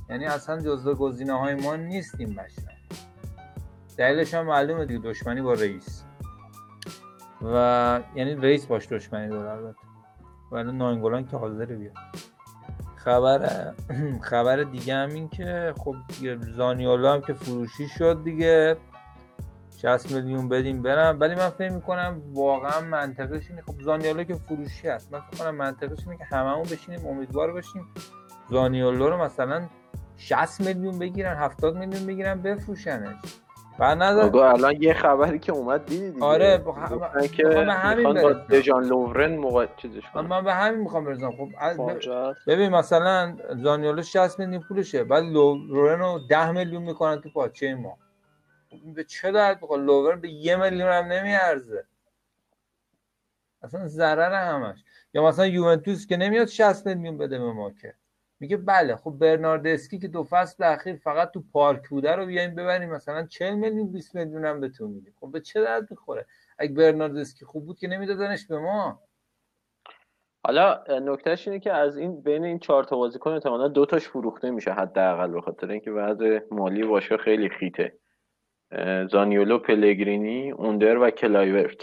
یعنی 0.09 0.25
اصلا 0.25 0.61
جزو 0.61 0.95
گزینه 0.95 1.33
های 1.33 1.55
ما 1.55 1.75
نیست 1.75 2.15
این 2.19 2.35
بشر 2.35 2.75
دلیلش 3.97 4.33
هم 4.33 4.45
معلومه 4.45 4.85
دیگه 4.85 4.99
دشمنی 4.99 5.41
با 5.41 5.53
رئیس. 5.53 6.03
و 7.41 7.99
یعنی 8.15 8.35
رئیس 8.35 8.65
باش 8.65 8.87
دشمنی 8.87 9.29
داره 9.29 9.51
البته. 9.51 9.77
ولی 10.51 10.71
ناینگولان 10.71 11.27
که 11.27 11.37
حاضر 11.37 11.65
بیاد. 11.65 11.93
خبر 13.05 13.73
خبر 14.29 14.63
دیگه 14.63 14.95
هم 14.95 15.09
این 15.09 15.29
که 15.29 15.73
خب 15.77 15.95
زانیولا 16.55 17.13
هم 17.13 17.21
که 17.21 17.33
فروشی 17.33 17.87
شد 17.87 18.23
دیگه. 18.23 18.77
60 19.81 20.11
میلیون 20.11 20.49
بدیم 20.49 20.81
برم. 20.81 21.17
ولی 21.19 21.35
من 21.35 21.49
فکر 21.49 21.71
می‌کنم 21.71 22.21
واقعا 22.33 22.81
منطقش 22.81 23.49
اینه. 23.49 23.61
خب 23.61 23.81
زانیولو 23.81 24.23
که 24.23 24.35
فروشی 24.35 24.87
هست. 24.87 25.13
من 25.13 25.19
فکر 25.19 25.43
کنم 25.43 25.55
منطقش 25.55 26.07
اینه 26.07 26.17
که 26.17 26.23
هممون 26.23 26.63
بشینیم 26.63 27.07
امیدوار 27.07 27.51
باشیم 27.51 27.87
زانیولو 28.49 29.09
رو 29.09 29.23
مثلا 29.23 29.69
60 30.17 30.61
میلیون 30.61 30.99
بگیرن 30.99 31.35
70 31.35 31.75
میلیون 31.77 32.05
بگیرن 32.05 32.41
بفروشنش. 32.41 33.15
بعد 33.79 33.97
نظر 33.97 34.37
الان 34.37 34.81
یه 34.81 34.93
خبری 34.93 35.39
که 35.39 35.51
اومد 35.51 35.85
دیدی 35.85 36.11
دیگه؟ 36.11 36.25
آره، 36.25 36.57
با- 36.57 36.71
گفتن 36.71 37.27
که 37.27 37.43
به 37.43 37.73
همین 37.73 38.13
با. 38.21 38.33
دژان 38.33 38.83
لوورن 38.85 39.35
موقع 39.35 39.67
چیزش 39.77 40.03
من, 40.05 40.11
کنن. 40.11 40.25
من 40.27 40.43
به 40.43 40.53
همین 40.53 40.79
می‌خوام 40.79 41.05
برسم 41.05 41.31
خب 41.31 41.47
از- 41.57 41.77
فاجعه 41.77 42.15
است. 42.15 42.39
ببین 42.47 42.69
مثلا 42.69 43.37
زانیولو 43.63 44.01
60 44.03 44.39
میلیون 44.39 44.61
پولشه 44.61 45.03
بعد 45.03 45.23
لورن 45.23 45.99
رو 45.99 46.19
10 46.29 46.51
میلیون 46.51 46.83
می‌کنن 46.83 47.21
تو 47.21 47.29
پاچه 47.29 47.75
ما. 47.75 47.97
خب 48.69 48.93
به 48.95 49.03
چه 49.03 49.31
درد 49.31 49.61
بخواد 49.61 49.79
لورن 49.79 50.21
به 50.21 50.29
یه 50.29 50.55
میلیون 50.55 50.89
هم 50.89 51.05
نمیارزه. 51.05 51.85
اصلا 53.61 53.87
ضرر 53.87 54.33
همش. 54.51 54.77
یا 55.13 55.23
مثلا 55.27 55.45
یوونتوس 55.47 56.07
که 56.07 56.17
نمیاد 56.17 56.47
60 56.47 56.87
میلیون 56.87 57.17
بده 57.17 57.39
به 57.39 57.51
ما 57.53 57.71
که. 57.71 57.93
میگه 58.39 58.57
بله 58.57 58.95
خب 58.95 59.11
برناردسکی 59.11 59.99
که 59.99 60.07
دو 60.07 60.23
فصل 60.23 60.63
اخیر 60.63 60.95
فقط 60.95 61.31
تو 61.31 61.43
پارک 61.53 61.89
بوده 61.89 62.15
رو 62.15 62.25
بیایم 62.25 62.55
ببریم 62.55 62.89
مثلا 62.89 63.25
40 63.25 63.55
میلیون 63.55 63.91
20 63.91 64.15
میلیون 64.15 64.45
هم 64.45 64.59
بهتون 64.59 64.91
میدیم. 64.91 65.13
خب 65.19 65.31
به 65.31 65.41
چه 65.41 65.61
درد 65.61 65.91
می‌خوره؟ 65.91 66.25
اگه 66.57 66.73
برناردسکی 66.73 67.45
خوب 67.45 67.65
بود 67.65 67.79
که 67.79 67.87
نمیدادنش 67.87 68.47
به 68.47 68.59
ما. 68.59 69.01
حالا 70.45 70.83
نکتهش 70.89 71.47
اینه 71.47 71.59
که 71.59 71.73
از 71.73 71.97
این 71.97 72.21
بین 72.21 72.45
این 72.45 72.59
چهار 72.59 72.83
تا 72.83 72.97
بازیکن 72.97 73.31
احتمالاً 73.31 73.67
دو 73.67 73.85
تاش 73.85 74.07
فروخته 74.07 74.51
میشه 74.51 74.71
حداقل 74.71 75.31
به 75.31 75.41
خاطر 75.41 75.71
اینکه 75.71 75.91
وضع 75.91 76.39
مالی 76.51 76.83
باشگاه 76.83 77.17
خیلی 77.17 77.49
خیته. 77.49 77.97
زانیولو 79.11 79.59
پلگرینی 79.59 80.51
اوندر 80.51 80.97
و 80.97 81.09
کلایورت. 81.09 81.77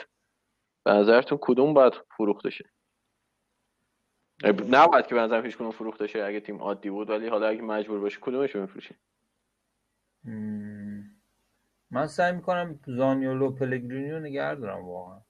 به 0.84 0.92
نظرتون 0.92 1.38
کدوم 1.40 1.74
باید 1.74 1.92
فروخته 2.16 2.50
شه 2.50 2.64
نباید 4.48 5.06
که 5.06 5.14
به 5.14 5.42
هیچ 5.44 5.56
کدوم 5.56 5.70
فروخته 5.70 6.06
شه 6.06 6.24
اگه 6.24 6.40
تیم 6.40 6.58
عادی 6.62 6.90
بود 6.90 7.10
ولی 7.10 7.28
حالا 7.28 7.48
اگه 7.48 7.62
مجبور 7.62 8.00
باشه 8.00 8.18
کدومش 8.20 8.56
مم. 10.24 11.04
من 11.90 12.06
سعی 12.06 12.32
می‌کنم 12.32 12.80
زانیولو 12.86 13.46
و 13.46 13.50
پلگرینی 13.50 14.10
رو 14.10 14.20
نگه 14.20 14.54
دارم 14.54 14.84
واقعا. 14.84 15.20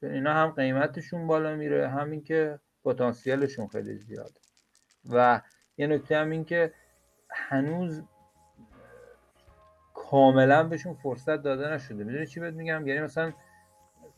چون 0.00 0.10
اینا 0.10 0.32
هم 0.34 0.50
قیمتشون 0.50 1.26
بالا 1.26 1.56
میره 1.56 1.88
همین 1.88 2.24
که 2.24 2.60
پتانسیلشون 2.84 3.66
خیلی 3.66 3.98
زیاده. 3.98 4.40
و 5.10 5.40
یه 5.76 5.86
نکته 5.86 6.16
هم 6.16 6.30
این 6.30 6.44
که 6.44 6.72
هنوز 7.30 8.02
کاملا 9.94 10.62
بهشون 10.62 10.94
فرصت 10.94 11.42
داده 11.42 11.72
نشده. 11.72 12.04
می‌دونی 12.04 12.26
چی 12.26 12.40
بهت 12.40 12.54
میگم؟ 12.54 12.86
یعنی 12.86 13.00
مثلا 13.00 13.32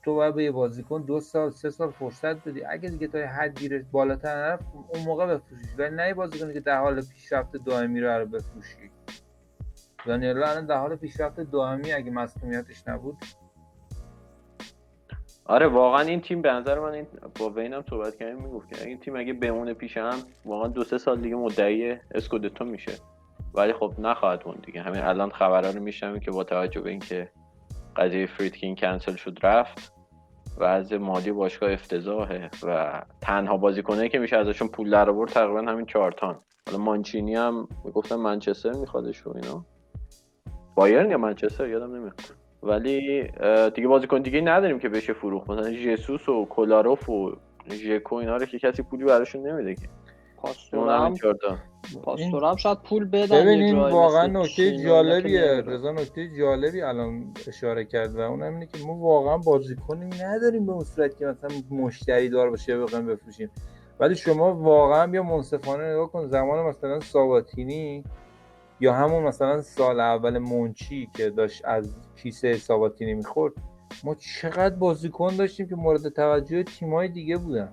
تو 0.04 0.14
باید 0.14 0.34
به 0.34 0.44
یه 0.44 0.50
بازیکن 0.50 1.02
دو 1.02 1.20
سال 1.20 1.50
سه 1.50 1.70
سال 1.70 1.90
فرصت 1.90 2.48
بدی 2.48 2.64
اگه 2.64 2.88
دیگه 2.88 3.08
تا 3.08 3.18
حدی 3.18 3.68
رو 3.68 3.82
بالاتر 3.92 4.36
نرفت 4.36 4.64
اون 4.94 5.04
موقع 5.04 5.26
بفروشیش. 5.26 5.68
ولی 5.78 5.96
نه 5.96 6.14
بازیکنی 6.14 6.52
که 6.52 6.60
در 6.60 6.80
حال 6.80 7.00
پیشرفت 7.00 7.56
دائمی 7.56 8.00
رو 8.00 8.08
رو 8.08 8.26
بفروشی. 8.26 8.90
دانیلو 10.06 10.42
الان 10.42 10.66
در 10.66 10.76
حال 10.76 10.96
پیشرفت 10.96 11.40
دائمی 11.40 11.92
اگه 11.92 12.10
مصونیتش 12.10 12.88
نبود. 12.88 13.16
آره 15.44 15.66
واقعا 15.66 16.00
این 16.00 16.20
تیم 16.20 16.42
به 16.42 16.52
نظر 16.52 16.78
من 16.78 16.92
این 16.92 17.06
با 17.40 17.50
وینم 17.50 17.82
صحبت 17.90 18.16
کردیم 18.16 18.42
می‌گفت 18.42 18.68
که 18.68 18.88
این 18.88 19.00
تیم 19.00 19.16
اگه 19.16 19.32
بمونه 19.32 19.74
پیش 19.74 19.96
هم 19.96 20.18
واقعا 20.44 20.68
دو 20.68 20.84
سه 20.84 20.98
سال 20.98 21.20
دیگه 21.20 21.36
مدعی 21.36 21.96
اسکودتو 22.14 22.64
میشه. 22.64 22.92
ولی 23.54 23.72
خب 23.72 23.94
نخواهد 23.98 24.42
موند 24.46 24.62
دیگه. 24.62 24.82
همین 24.82 25.00
الان 25.00 25.30
خبرها 25.30 25.70
رو 25.70 25.80
میشنویم 25.80 26.20
که 26.20 26.30
با 26.30 26.44
توجه 26.44 26.80
به 26.80 26.90
اینکه 26.90 27.30
قضیه 27.96 28.26
فریدکین 28.26 28.76
کنسل 28.76 29.16
شد 29.16 29.38
رفت. 29.42 29.93
و 30.56 30.64
از 30.64 30.92
مالی 30.92 31.32
باشگاه 31.32 31.72
افتضاحه 31.72 32.50
و 32.62 33.02
تنها 33.20 33.56
بازیکنایی 33.56 34.08
که 34.08 34.18
میشه 34.18 34.36
ازشون 34.36 34.68
پول 34.68 34.90
در 34.90 35.10
آورد 35.10 35.30
تقریبا 35.30 35.60
همین 35.60 35.86
چهارتان. 35.86 36.40
حالا 36.66 36.78
مانچینی 36.78 37.34
هم 37.34 37.68
می‌گفتن 37.84 38.16
منچستر 38.16 38.72
میخوادش 38.72 39.26
و 39.26 39.32
اینا. 39.36 39.64
بایرن 40.74 41.10
یا 41.10 41.18
منچستر 41.18 41.68
یادم 41.68 41.96
نمیاد. 41.96 42.20
ولی 42.62 43.22
دیگه 43.74 43.88
بازیکن 43.88 44.22
دیگه 44.22 44.40
نداریم 44.40 44.78
که 44.78 44.88
بشه 44.88 45.12
فروخت. 45.12 45.50
مثلا 45.50 45.72
ژسوس 45.72 46.28
و 46.28 46.44
کولاروف 46.44 47.10
و 47.10 47.36
ژکو 47.70 48.14
اینا 48.14 48.36
رو 48.36 48.46
که 48.46 48.58
کسی 48.58 48.82
پولی 48.82 49.04
براشون 49.04 49.46
نمیده 49.46 49.74
که. 49.74 49.88
پاستورم. 50.44 51.14
پاستورم 52.02 52.56
شاید 52.56 52.78
پول 52.82 53.04
بدن 53.04 53.44
ببین 53.44 53.58
یه 53.58 53.64
این 53.64 53.76
جایی 53.76 53.94
واقعا 53.94 54.26
نکته 54.26 54.76
جالبیه. 54.76 55.62
رضا 55.66 55.92
نکته 55.92 56.28
جالبی 56.38 56.82
الان 56.82 57.34
اشاره 57.48 57.84
کرد 57.84 58.14
و 58.16 58.20
اونم 58.20 58.54
اینه 58.54 58.66
که 58.66 58.78
ما 58.86 58.94
واقعا 58.94 59.38
بازیکنی 59.38 60.10
نداریم 60.22 60.66
به 60.66 60.72
اون 60.72 60.84
صورت 60.84 61.18
که 61.18 61.26
مثلا 61.26 61.50
مشتری 61.70 62.28
دار 62.28 62.50
باشه 62.50 62.78
بخوایم 62.78 63.06
بفروشیم. 63.06 63.50
ولی 64.00 64.16
شما 64.16 64.54
واقعا 64.54 65.06
بیا 65.06 65.22
منصفانه 65.22 65.92
نگاه 65.92 66.12
کن. 66.12 66.26
زمان 66.26 66.66
مثلا 66.66 67.00
ساواتینی 67.00 68.04
یا 68.80 68.92
همون 68.92 69.22
مثلا 69.22 69.62
سال 69.62 70.00
اول 70.00 70.38
منچی 70.38 71.08
که 71.16 71.30
داشت 71.30 71.64
از 71.64 71.96
کیسه 72.16 72.54
ساواتینی 72.54 73.14
می‌خورد 73.14 73.52
ما 74.04 74.14
چقدر 74.14 74.74
بازیکن 74.74 75.36
داشتیم 75.36 75.68
که 75.68 75.76
مورد 75.76 76.08
توجه 76.08 76.62
تیمای 76.62 77.08
دیگه 77.08 77.36
بودن. 77.36 77.72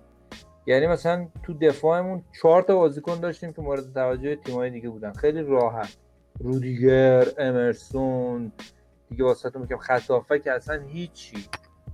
یعنی 0.65 0.87
مثلا 0.87 1.27
تو 1.43 1.53
دفاعمون 1.53 2.23
چهار 2.41 2.61
تا 2.61 2.75
بازیکن 2.75 3.19
داشتیم 3.19 3.53
که 3.53 3.61
مورد 3.61 3.93
توجه 3.93 4.35
تیمای 4.35 4.69
دیگه 4.69 4.89
بودن. 4.89 5.13
خیلی 5.13 5.41
راحت. 5.41 5.97
رودیگر 6.39 7.27
امرسون 7.37 8.51
دیگه 9.09 9.23
واسه 9.23 9.51
میگم 9.55 9.77
خطافه 9.77 10.39
که 10.39 10.51
اصلا 10.51 10.81
هیچی. 10.81 11.45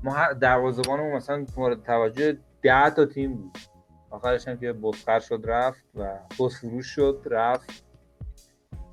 ما 0.04 0.34
دروازه‌بانمون 0.34 1.12
مثلا 1.12 1.46
مورد 1.58 1.84
توجه 1.84 2.38
ده 2.62 2.90
تا 2.90 3.06
تیم 3.06 3.34
بود. 3.34 3.58
آخرش 4.10 4.48
هم 4.48 4.58
که 4.58 4.74
بسخر 4.74 5.20
شد 5.20 5.42
رفت 5.44 5.84
و 5.96 6.20
بس 6.40 6.60
فروش 6.62 6.86
شد 6.88 7.22
رفت. 7.26 7.84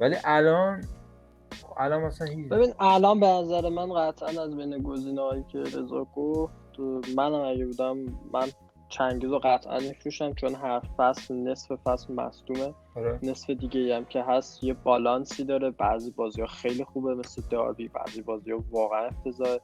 ولی 0.01 0.17
الان 0.25 0.85
الان 1.77 2.03
مثلا 2.03 2.27
هیچ. 2.27 2.49
ببین 2.49 2.75
الان 2.81 3.21
به 3.21 3.27
نظر 3.27 3.69
من 3.69 3.95
قطعا 3.95 4.43
از 4.43 4.57
بین 4.57 4.83
گزینه‌هایی 4.83 5.45
که 5.53 5.59
رضا 5.59 6.07
گفت 6.17 6.55
منم 7.17 7.41
اگه 7.41 7.67
بودم 7.67 7.99
من 8.33 8.49
چنگیز 8.98 9.30
رو 9.30 9.38
قطعا 9.38 9.78
میفروشم 9.78 10.35
چون 10.35 10.54
هر 10.54 10.80
فصل 10.96 11.35
نصف 11.35 11.72
فصل 11.85 12.14
مصدومه. 12.14 12.74
آره. 12.96 13.18
نصف 13.22 13.50
دیگه 13.50 13.96
هم 13.96 14.04
که 14.04 14.22
هست 14.22 14.64
یه 14.64 14.74
بالانسی 14.74 15.44
داره. 15.44 15.70
بعضی 15.70 16.11
بازی 16.11 16.40
ها 16.40 16.46
خیلی 16.46 16.85
خوبه 16.85 17.14
مثل 17.14 17.42
داربی. 17.50 17.88
بعضی 17.88 18.22
بازی 18.22 18.50
ها 18.50 18.64
واقعا 18.70 19.07
افتضاحه. 19.07 19.61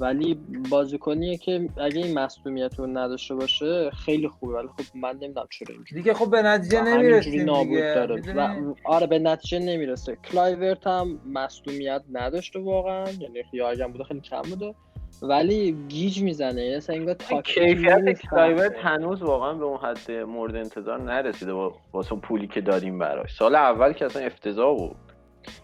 ولی 0.00 0.34
بازیکنیه 0.70 1.36
که 1.36 1.68
اگه 1.76 2.04
این 2.04 2.18
مصدومیت 2.18 2.78
رو 2.78 2.86
نداشته 2.86 3.34
باشه 3.34 3.90
خیلی 3.90 4.28
خوبه. 4.28 4.54
ولی 4.54 4.68
خب 4.68 4.96
من 4.96 5.16
نمی‌دونم 5.16 5.46
چرا 5.50 5.74
اینجوری. 5.74 6.02
دیگه 6.02 6.14
خب 6.14 6.30
به 6.30 6.42
نتیجه 6.42 6.82
نمی‌رسیم 6.82 7.44
نابود 7.44 7.68
دیگه. 7.68 7.94
داره؟ 7.94 8.34
و 8.34 8.74
آره 8.84 9.06
به 9.06 9.18
نتیجه 9.18 9.58
نمی‌رسه. 9.58 10.16
کلایورت 10.16 10.86
هم 10.86 11.20
مصدومیت 11.32 12.02
نداشته 12.12 12.58
واقعا. 12.58 13.10
یعنی 13.10 13.42
یا 13.52 13.70
اگه 13.70 13.86
بوده 13.86 14.04
خیلی 14.04 14.20
کم 14.20 14.42
بوده. 14.42 14.74
ولی 15.22 15.72
گیج 15.88 16.22
می‌زنه 16.22 16.62
یعنی 16.62 16.74
اصلا 16.74 16.96
انگار 16.96 17.14
کیفیت. 17.14 18.74
هنوز 18.82 19.22
واقعا 19.22 19.52
به 19.54 19.64
اون 19.64 19.78
حد 19.78 20.10
مورد 20.10 20.56
انتظار 20.56 21.00
نرسیده 21.02 21.52
واسه 21.92 22.12
اون 22.12 22.20
پولی 22.20 22.46
که 22.46 22.60
دادیم 22.60 22.98
براش. 22.98 23.36
سال 23.36 23.54
اول 23.54 23.92
که 23.92 24.04
اصلا 24.04 24.22
افتضاح 24.22 24.76
بود. 24.76 24.96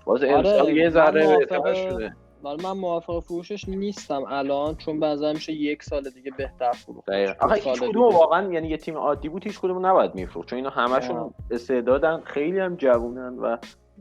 باز 0.04 0.24
آره، 0.24 0.32
امسال 0.36 0.76
یه 0.76 0.90
ذره 0.90 1.26
موافق- 1.26 1.74
شده. 1.74 2.12
ولی 2.44 2.64
من 2.64 2.72
موافق 2.72 3.20
فروشش 3.20 3.68
نیستم 3.68 4.22
الان 4.28 4.74
چون 4.76 5.04
نظرم 5.04 5.34
میشه 5.34 5.52
یک 5.52 5.82
سال 5.82 6.02
دیگه 6.10 6.30
بهتر 6.38 6.72
فروخت. 6.72 7.08
آخه 7.40 7.54
هیچ 7.54 7.64
دیگه. 7.80 7.88
کدوم 7.88 8.02
واقعا 8.14 8.52
یعنی 8.52 8.68
یه 8.68 8.76
تیم 8.76 8.96
عادی 8.96 9.28
بود 9.28 9.44
هیچ 9.44 9.60
کدوم 9.60 9.86
نباید 9.86 10.14
میفروخت 10.14 10.48
چون 10.48 10.56
اینا 10.56 10.70
همشون. 10.70 11.34
استعدادن 11.50 12.20
خیلی 12.24 12.58
هم 12.58 12.76
جوونن 12.76 13.38
و 13.38 13.56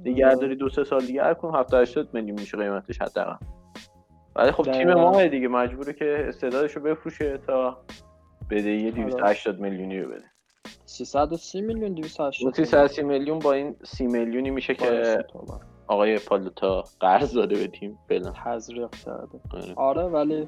نگهداری 0.06 0.56
دو 0.56 0.70
سه 0.70 0.84
سال 0.84 1.00
دیگه 1.06 1.24
هر 1.24 1.34
کدوم 1.34 1.56
70 1.56 1.82
80 1.82 2.10
میلیون 2.14 2.40
میشه 2.40 2.58
قیمتش 2.58 3.02
حداقل. 3.02 3.36
ولی 4.36 4.52
خب 4.52 4.64
تیم. 4.64 4.94
ما 4.94 5.24
دیگه 5.24 5.48
مجبوره 5.48 5.94
که 5.94 6.26
استعدادش 6.28 6.76
رو 6.76 6.82
بفروشه 6.82 7.38
تا 7.38 7.78
بدهی 8.50 8.92
آره. 8.92 9.04
280 9.04 9.60
میلیونی 9.60 10.00
رو 10.00 10.10
بده 10.10 10.26
330 10.86 11.62
میلیون 11.62 11.94
280 11.94 12.44
اون 12.44 12.54
330 12.54 13.04
میلیون 13.04 13.40
با 13.40 13.54
این 13.54 13.76
30 13.84 14.08
میلیونی 14.08 14.50
میشه 14.50 14.76
که. 14.76 15.26
آقای 15.88 16.20
پالوتا 16.20 16.84
قرض 17.00 17.34
داده 17.34 17.56
به 17.56 17.68
تیم 17.68 17.98
فعلا 18.10 18.34
تزریق 18.46 18.90
کرده 18.90 19.40
آره. 19.52 19.74
آره 19.76 20.04
ولی 20.04 20.48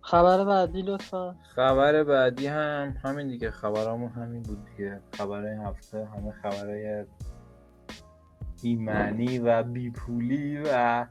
خبر 0.00 0.44
بعدی 0.44 0.82
لطفا 0.82 1.36
خبر 1.54 2.04
بعدی 2.04 2.46
هم 2.46 2.94
همین 3.04 3.28
دیگه 3.28 3.50
خبرامون 3.50 4.08
همین 4.08 4.42
بود 4.42 4.58
دیگه 4.64 5.00
خبرهای 5.12 5.56
هفته 5.56 6.04
همه 6.04 6.32
خبرهای 6.42 7.04
بیمعنی 8.62 9.38
و 9.38 9.62
بیپولی 9.62 10.58
و 10.58 11.06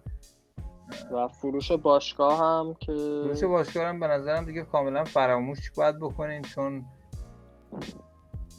و 1.11 1.27
فروش 1.27 1.71
باشگاه 1.71 2.39
هم 2.39 2.73
که 2.79 2.93
فروش 3.23 3.43
باشگاه 3.43 3.85
هم 3.85 3.99
به 3.99 4.07
نظرم 4.07 4.45
دیگه 4.45 4.63
کاملا 4.63 5.03
فراموش 5.03 5.71
باید 5.71 5.99
بکنین 5.99 6.41
چون 6.41 6.85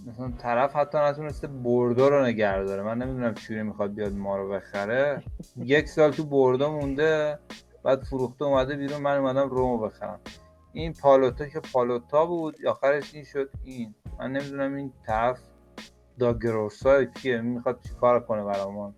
مثلا 0.06 0.32
طرف 0.38 0.76
حتی 0.76 0.98
نتونسته 0.98 1.46
بردا 1.46 2.08
رو 2.08 2.24
نگه 2.24 2.62
داره. 2.62 2.82
من 2.82 2.98
نمی‌دونم 2.98 3.34
چوری 3.34 3.62
می‌خواد 3.62 3.94
بیاد 3.94 4.12
ما 4.12 4.36
رو 4.36 4.48
بخره. 4.48 5.22
یک 5.56 5.88
سال 5.88 6.10
تو 6.10 6.24
بردا 6.24 6.70
مونده 6.70 7.38
بعد 7.82 8.02
فروخته 8.02 8.44
اومده 8.44 8.76
بیرون 8.76 9.02
من 9.02 9.16
اومدم 9.18 9.48
رومو 9.48 9.78
بخرم. 9.78 10.20
این 10.72 10.92
پالوتا 10.92 11.46
که 11.46 11.60
پالوتا 11.60 12.26
بود 12.26 12.66
آخرش 12.66 13.14
این 13.14 13.24
شد 13.24 13.50
این. 13.64 13.94
من 14.18 14.32
نمی‌دونم 14.32 14.74
این 14.74 14.92
طرف 15.06 15.40
داگروسا 16.18 17.04
کیه 17.04 17.40
می‌خواد 17.40 17.80
چیکار 17.80 18.20
کنه 18.20 18.44
برامون؟ 18.44 18.94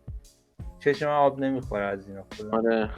چشم 0.86 1.08
آب 1.08 1.38
نمی‌خوره 1.38 1.84
از 1.84 2.08
اینا 2.08 2.24
آره. 2.52 2.90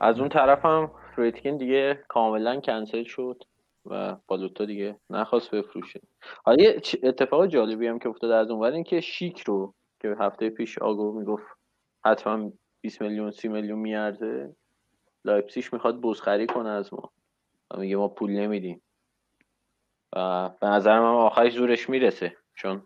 از 0.00 0.20
اون 0.20 0.28
طرف 0.28 0.64
هم 0.64 0.90
فریدکین 1.16 1.56
دیگه 1.56 2.04
کاملا 2.08 2.60
کنسل 2.60 3.04
شد 3.04 3.42
و 3.86 4.16
پالوتا 4.26 4.64
دیگه 4.64 4.96
نخواست 5.10 5.50
بفروشه. 5.54 6.00
حالا 6.44 6.62
یه 6.62 6.80
اتفاق 7.02 7.46
جالبی 7.46 7.86
هم 7.86 7.98
که 7.98 8.08
افتاده 8.08 8.34
از 8.34 8.50
اون 8.50 8.64
این 8.64 8.84
که 8.84 9.00
شیک 9.00 9.40
رو 9.40 9.74
که 10.00 10.16
هفته 10.20 10.50
پیش 10.50 10.78
آگو 10.78 11.12
می‌گفت 11.18 11.44
حتما 12.04 12.52
20 12.80 13.02
میلیون 13.02 13.30
30 13.30 13.48
میلیون 13.48 13.78
میارزه. 13.78 14.56
لایپزیگش 15.24 15.72
می‌خواد 15.72 16.00
بزخری 16.00 16.46
کنه 16.46 16.68
از 16.68 16.94
ما. 16.94 17.12
و 17.70 17.80
میگه 17.80 17.96
ما 17.96 18.08
پول 18.08 18.30
نمیدیم. 18.30 18.82
و 20.16 20.48
به 20.48 20.66
نظر 20.66 21.00
من 21.00 21.06
آخرش 21.06 21.52
زورش 21.52 21.88
می‌رسه. 21.88 22.36
چون 22.54 22.82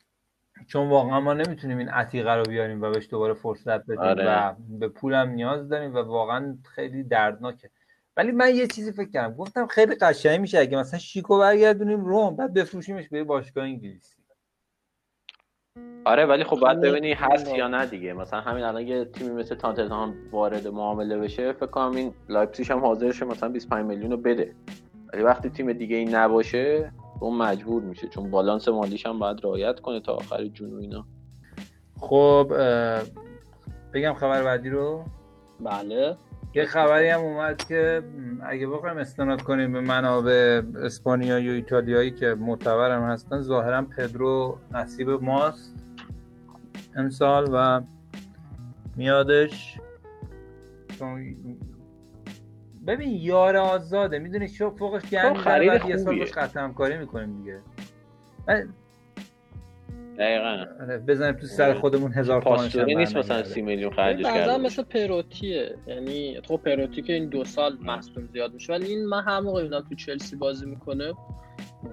چون 0.67 0.89
واقعا 0.89 1.21
ما 1.21 1.35
نمی‌تونیم 1.35 1.79
این 1.79 1.89
عتیقه 1.89 2.35
رو 2.35 2.43
بیاریم 2.43 2.83
و 2.83 2.91
بهش 2.91 3.09
دوباره 3.11 3.35
فرصت 3.35 3.87
بدیم 3.87 3.99
آره. 3.99 4.49
و 4.49 4.55
به 4.69 4.89
پولم 4.89 5.29
نیاز 5.29 5.69
داریم 5.69 5.95
و 5.95 5.99
واقعا 5.99 6.59
خیلی 6.75 7.03
دردناکه. 7.03 7.71
ولی 8.17 8.33
من 8.33 8.55
یه 8.55 8.67
چیزی 8.67 8.93
فکر 8.93 9.11
کردم. 9.11 9.35
گفتم 9.35 9.67
خیلی 9.67 9.95
قشنگ 9.95 10.41
میشه 10.41 10.59
اگه 10.59 10.79
مثلا 10.79 10.99
شیکو 10.99 11.39
برگردونیم 11.39 12.05
روم 12.05 12.37
بعد 12.37 12.55
بفروشیمش 12.55 13.09
به 13.09 13.25
باشگاه 13.25 13.65
انگلیسی. 13.65 14.17
آره 16.05 16.27
ولی 16.27 16.45
خب 16.45 16.57
باید 16.61 16.81
ببینی 16.81 17.13
هست 17.13 17.55
یا 17.55 17.69
نه 17.69 17.87
دیگه. 17.87 18.13
مثلا 18.13 18.41
همین 18.41 18.65
الان 18.65 18.87
یه 18.87 19.05
تیمی 19.05 19.31
مثل 19.31 19.55
تاتنهام 19.55 20.15
وارد 20.31 20.67
معامله 20.67 21.19
بشه 21.19 21.53
فکر 21.53 21.67
کنم 21.67 21.97
این 21.97 22.15
لایپزیگ 22.29 22.73
هم 22.73 22.79
حاضرشه 22.79 23.25
مثلا 23.25 23.49
25 23.49 23.87
میلیون 23.87 24.11
رو 24.11 24.17
بده. 24.17 24.55
ولی 25.13 25.23
وقتی 25.23 25.51
تیم 25.51 25.73
دیگه 25.73 25.97
این 25.97 26.15
نباشه 26.15 26.93
اون 27.21 27.39
مجبور 27.39 27.83
میشه 27.83 28.09
چون 28.09 28.31
بالانس 28.31 28.69
مالیش 28.69 29.07
هم 29.07 29.19
باید 29.19 29.45
رعایت 29.45 29.81
کنه 29.81 30.01
تا 30.01 30.13
آخر 30.13 30.45
جون 30.45 30.73
و 30.73 30.77
اینا. 30.77 31.07
خب 32.01 32.53
بگم 33.95 34.15
خبر 34.15 34.43
بعدی 34.43 34.71
رو؟ 34.71 35.05
بله. 35.61 36.17
یه 36.55 36.65
خبری 36.65 37.09
هم 37.09 37.21
اومد 37.21 37.65
که 37.69 38.03
اگه 38.43 38.67
بخوایم 38.67 38.99
استناد 38.99 39.43
کنیم 39.43 39.73
به 39.73 39.81
منابع 39.81 40.63
اسپانیایی 40.83 41.49
و 41.49 41.53
ایتالیایی 41.53 42.11
که 42.11 42.35
معتبر 42.35 42.91
هم 42.91 43.03
هستن 43.03 43.41
ظاهرا 43.41 43.83
پدرو 43.83 44.59
نصیب 44.73 45.11
ماست 45.11 45.75
امسال 46.97 47.49
و 47.53 47.81
میادش. 48.97 49.79
ببین 52.87 53.09
یار 53.09 53.57
آزاده. 53.57 54.19
می‌دونی 54.19 54.49
چه 54.49 54.71
فوقش 54.71 55.11
گرم 55.11 55.35
خب، 55.35 55.41
خرید 55.41 55.85
یه 55.89 55.97
سال 55.97 56.19
باش 56.19 56.33
ختم 56.33 56.73
کاری 56.73 56.99
می‌کنیم 56.99 57.39
دیگه. 57.39 57.61
دقیقا. 60.19 60.65
آره، 60.81 60.99
بزنیم 60.99 61.33
تو 61.33 61.47
سر 61.47 61.75
خودمون 61.75 62.13
هزار 62.13 62.43
تومن 62.43 62.85
نیست 62.87 63.17
مثلا 63.17 63.45
سی 63.45 63.63
میلیون 63.63 63.91
خرجش 63.91 64.25
کرده 64.25 64.57
مثل 64.57 64.83
پروتیه. 64.83 65.77
یعنی 65.87 66.41
خب 66.41 66.57
پروتی 66.57 67.03
که 67.03 67.13
این 67.13 67.29
دو 67.29 67.45
سال 67.45 67.79
مصدوم 67.83 68.29
زیاد 68.33 68.55
میشه 68.55 68.73
ولی 68.73 68.87
این 68.87 69.07
من 69.07 69.23
هم 69.23 69.45
موقع 69.45 69.81
تو 69.81 69.95
چلسی 69.95 70.37
بازی 70.37 70.67
می‌کنه 70.67 71.13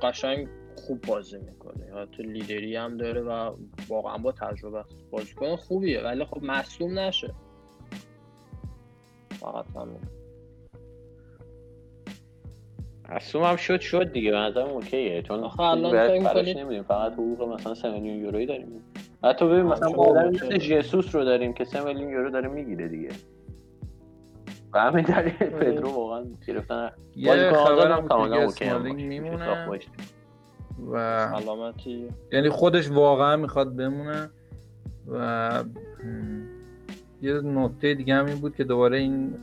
قشنگ 0.02 0.48
خوب 0.76 1.02
بازی 1.02 1.38
می‌کنه. 1.38 1.88
یا 1.88 2.06
تو 2.06 2.24
لیدری 2.24 2.76
هم 2.76 2.98
داره 2.98 3.22
و 3.22 3.56
واقعا 3.88 4.18
با 4.18 4.32
تجربه 4.32 4.80
است 4.80 5.10
بازیکن 5.12 5.56
خوبیه 5.56 6.02
ولی 6.02 6.26
خب 6.26 6.44
مصدوم 6.44 7.00
نشه. 7.00 7.34
فقط 9.30 9.66
همین. 9.76 10.00
مصوم 13.10 13.44
هم 13.44 13.56
شد 13.56 13.80
شد 13.80 14.12
دیگه. 14.12 14.32
به 14.32 14.38
نظرم 14.38 14.68
اوکیه. 14.68 15.22
چون 15.22 15.40
آخه 15.40 15.60
الان 15.60 16.08
فکر 16.08 16.58
نمیدیم 16.58 16.84
فقط 16.84 17.14
حقوق 17.14 17.54
مثلا 17.54 17.74
3 17.74 17.92
میلیون 17.92 18.16
یورویی 18.16 18.46
داریم. 18.46 18.84
حتی 19.24 19.46
ببین 19.46 19.62
مثلا 19.62 19.90
ما 19.90 20.14
مثل 20.14 20.58
جسوس 20.58 21.16
رو 21.16 21.24
داریم 21.24 21.54
که 21.54 21.64
3 21.64 21.84
میلیون 21.84 22.10
یورو 22.10 22.30
داره 22.30 22.48
می‌گیره 22.48 22.88
دیگه. 22.88 23.10
و 24.74 24.80
همین 24.80 25.06
دلیل 25.06 25.34
پدرو 25.34 25.90
واقعا 25.90 26.26
گرفتن. 26.48 26.92
یه 27.16 27.52
خبرم 27.52 28.08
کاملا 28.08 28.44
اوکی 28.44 28.70
میمونه. 28.94 29.80
و 30.92 31.28
سلامتی. 31.40 32.08
یعنی 32.32 32.50
خودش 32.50 32.90
واقعا 32.90 33.36
می‌خواد 33.36 33.76
بمونه 33.76 34.30
و 35.08 35.64
یه 37.24 37.42
نکته 37.42 37.94
دیگه 37.94 38.16
هم 38.16 38.26
این 38.26 38.38
بود 38.38 38.56
که 38.56 38.64
دوباره 38.64 38.98
این 38.98 39.34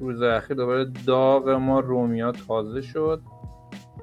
روز 0.00 0.22
اخیر 0.22 0.56
دوباره 0.56 0.86
داغ 1.06 1.48
ما 1.48 1.80
رومیا 1.80 2.32
تازه 2.32 2.80
شد 2.80 3.20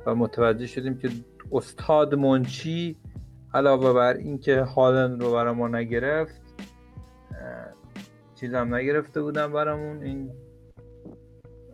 و 0.06 0.16
متوجه 0.16 0.68
شدیم 0.68 0.98
که 0.98 1.10
استاد 1.52 2.16
منچی 2.16 2.96
علاوه 3.54 3.94
بر 3.94 4.14
اینکه 4.14 4.62
هالند 4.62 5.22
رو 5.22 5.32
برای 5.32 5.54
ما 5.54 5.68
نگرفت 5.68 6.42
چیزم 8.36 8.76
نگرفته 8.76 9.22
بودن 9.22 9.54
برامون. 9.54 10.04
این 10.04 10.32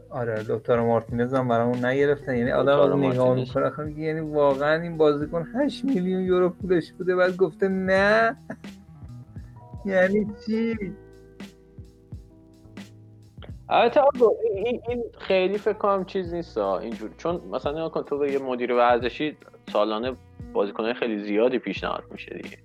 آره 0.10 0.44
دکتر 0.50 0.80
مارتینز 0.80 1.34
هم 1.34 1.48
برامون 1.48 1.86
نگرفتن. 1.86 2.36
یعنی 2.36 2.52
آدم 2.52 3.06
نگاه 3.06 3.36
می‌کنه 3.36 4.00
یعنی 4.00 4.20
واقعا 4.20 4.82
این 4.82 4.98
بازیکن 4.98 5.48
8 5.56 5.86
میلیون 5.86 6.22
یورو 6.22 6.50
پولش 6.50 6.92
بوده. 6.92 7.16
بعد 7.16 7.38
گفته 7.38 7.68
نه. 7.68 8.36
یعنی 9.86 10.28
چی؟ 10.46 10.76
البته 13.70 14.02
این, 14.56 14.82
این 14.88 15.04
خیلی 15.20 15.58
فکر 15.58 15.74
کنم 15.74 16.06
چیز 16.06 16.34
نیست 16.34 16.58
اینجور 16.58 17.10
چون 17.18 17.42
مثلا 17.52 17.72
نگاه 17.72 17.92
کن 17.92 18.04
تو 18.04 18.18
به 18.18 18.32
یه 18.32 18.40
مدیر 18.40 18.74
ورزشی 18.74 19.38
سالانه 19.72 20.14
بازیکنهای 20.54 20.94
خیلی 20.94 21.20
زیادی 21.20 21.60
پیشنهاد 21.60 22.04
میشه 22.12 22.34
دیگه. 22.34 22.58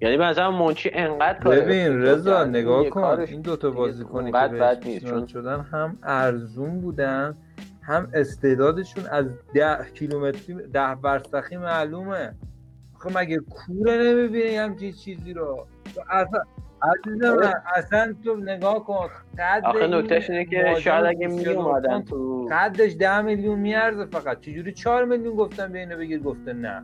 یعنی 0.00 0.16
مثلا 0.16 0.50
منچی 0.50 0.90
انقدر 0.92 1.38
ببین 1.38 2.02
رضا 2.02 2.44
نگاه 2.44 2.88
کن. 2.90 3.20
این 3.28 3.40
دوتا 3.40 3.70
بازیکنی 3.70 4.32
که 4.32 4.38
بد 4.38 4.84
نیست 4.86 5.06
چون 5.06 5.26
شدن 5.26 5.60
هم 5.60 5.98
ارزون 6.02 6.80
بودن 6.80 7.34
هم 7.82 8.10
استعدادشون 8.14 9.06
از 9.06 9.26
ده 9.54 9.78
کیلومتری 9.94 10.54
ده 10.54 10.90
ورسخی 10.90 11.56
معلومه. 11.56 12.34
آخه 12.96 13.18
مگه 13.18 13.38
کوره 13.38 13.96
نمی‌بینی؟ 13.96 14.56
همچین 14.56 14.92
چیزی 14.92 15.32
رو. 15.32 15.66
اصلا 16.10 16.40
عزیزم 16.82 17.62
اصلا 17.76 18.14
تو 18.24 18.36
نگاه 18.36 18.84
کن 18.84 19.08
قد 19.38 19.62
آخه 19.64 19.86
نکتهش 19.86 20.30
اینه 20.30 20.44
که 20.44 20.74
شاید 20.80 21.04
اگه 21.04 21.26
می 21.26 21.46
اومدن 21.46 22.02
تو 22.02 22.48
قدش 22.50 22.96
ده 22.98 23.20
میلیون 23.20 23.58
میارزه 23.58 24.06
فقط. 24.06 24.40
چجوری 24.40 24.72
چهار 24.72 25.04
میلیون 25.04 25.36
گفتن 25.36 25.72
به 25.72 25.78
اینو 25.78 25.96
بگیر 25.96 26.20
گفته 26.20 26.52
نه. 26.52 26.82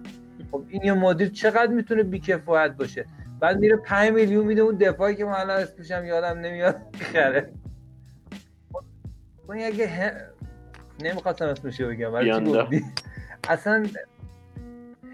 خب 0.50 0.62
این 0.68 0.82
یه 0.84 0.92
مدیر 0.92 1.28
چقدر 1.28 1.72
می‌تونه 1.72 2.02
بیکفایت 2.02 2.70
باشه؟ 2.70 3.04
بعد 3.40 3.58
میره 3.58 3.76
5 3.76 4.12
میلیون 4.12 4.46
میده 4.46 4.60
اون 4.62 4.74
دفاعی 4.74 5.14
که 5.14 5.24
من 5.24 5.32
الان 5.32 5.62
اسمشم 5.62 6.04
یادم 6.04 6.38
نمیاد. 6.38 6.76
خره 7.00 7.50
اون 9.48 9.58
اگه 9.62 9.86
ه... 9.86 10.12
نمی‌خواستم 11.04 11.46
اسمشو 11.46 11.88
بگم 11.88 12.12
ولی 12.12 12.32
اصلا 13.48 13.86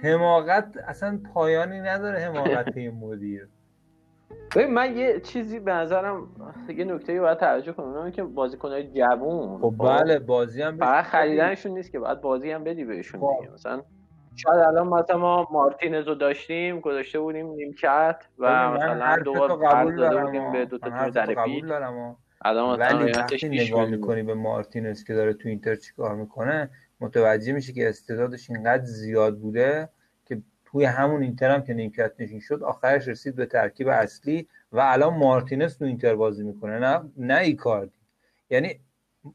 حماقت 0.03 0.77
اصلا 0.89 1.21
پایانی 1.35 1.81
نداره 1.81 2.19
حماقت 2.19 2.77
این 2.77 2.91
مدیر. 2.91 3.49
ببین 4.57 4.75
من 4.75 4.97
یه 4.97 5.21
چیزی 5.21 5.61
به 5.61 5.73
نظرم 5.73 6.29
یه 6.69 6.85
نکته 6.85 7.21
باید 7.21 7.39
توجه 7.39 7.73
کنم. 7.73 7.87
اونم 7.87 8.11
که 8.11 8.23
بازیکن‌های 8.23 8.93
جوون 8.93 9.59
خب 9.59 9.75
بله 9.79 10.19
بازی 10.19 10.63
هم 10.63 10.77
فقط 10.77 11.05
خریدنشون 11.05 11.73
نیست 11.73 11.93
که 11.93 11.99
باید 11.99 12.21
بازی 12.21 12.51
هم 12.51 12.65
بدی 12.65 12.85
بهشون 12.85 13.21
خب. 13.21 13.37
دیگه. 13.41 13.53
مثلا 13.53 13.83
شاید 14.37 14.59
الان 14.59 14.89
مثلا 14.89 15.19
ما 15.19 15.49
مارتینز 15.53 16.09
رو 16.09 16.15
داشتیم 16.15 16.81
گذاشته 16.81 17.21
بودیم 17.21 17.47
نیمکت 17.47 18.29
و 18.39 18.71
مثلا 18.73 19.17
دو 19.25 19.35
بار 19.35 19.57
قرض 19.57 19.97
داده 19.97 20.25
بودیم 20.25 20.53
به 20.53 20.65
دو 20.65 20.79
تا 20.79 20.91
تیم 20.91 21.11
ظریفی 21.11 21.63
الان 22.45 22.79
ولی 22.81 23.13
وقتی 23.13 23.49
نگاه 23.49 23.87
می‌کنی؟ 23.87 24.23
به 24.23 24.35
مارتینز 24.35 25.05
که 25.05 25.15
داره 25.15 25.33
تو 25.33 25.49
اینتر 25.49 25.77
چیکار 25.77 26.15
می‌کنه 26.15 26.71
متوجه 27.01 27.53
میشه 27.53 27.73
که 27.73 27.89
استعدادش 27.89 28.51
اینقدر 28.51 28.85
زیاد 28.85 29.39
بوده 29.39 29.89
توی 30.73 30.85
همون 30.85 31.23
اینتر 31.23 31.51
هم 31.51 31.63
که 31.63 31.75
نیمکت 31.75 32.13
نشین 32.19 32.41
شد 32.41 32.63
آخرش 32.63 33.09
رسید 33.09 33.37
به 33.37 33.47
ترکیب 33.47 33.89
اصلی 33.89 34.49
و 34.73 34.81
الان 34.81 35.15
مارتینز 35.15 35.79
تو 35.79 35.85
اینتر 35.85 36.15
بازی 36.15 36.45
می‌کنه. 36.45 36.79
نه 36.79 37.11
نه 37.17 37.39
ایکاردی. 37.39 37.99
یعنی 38.51 38.81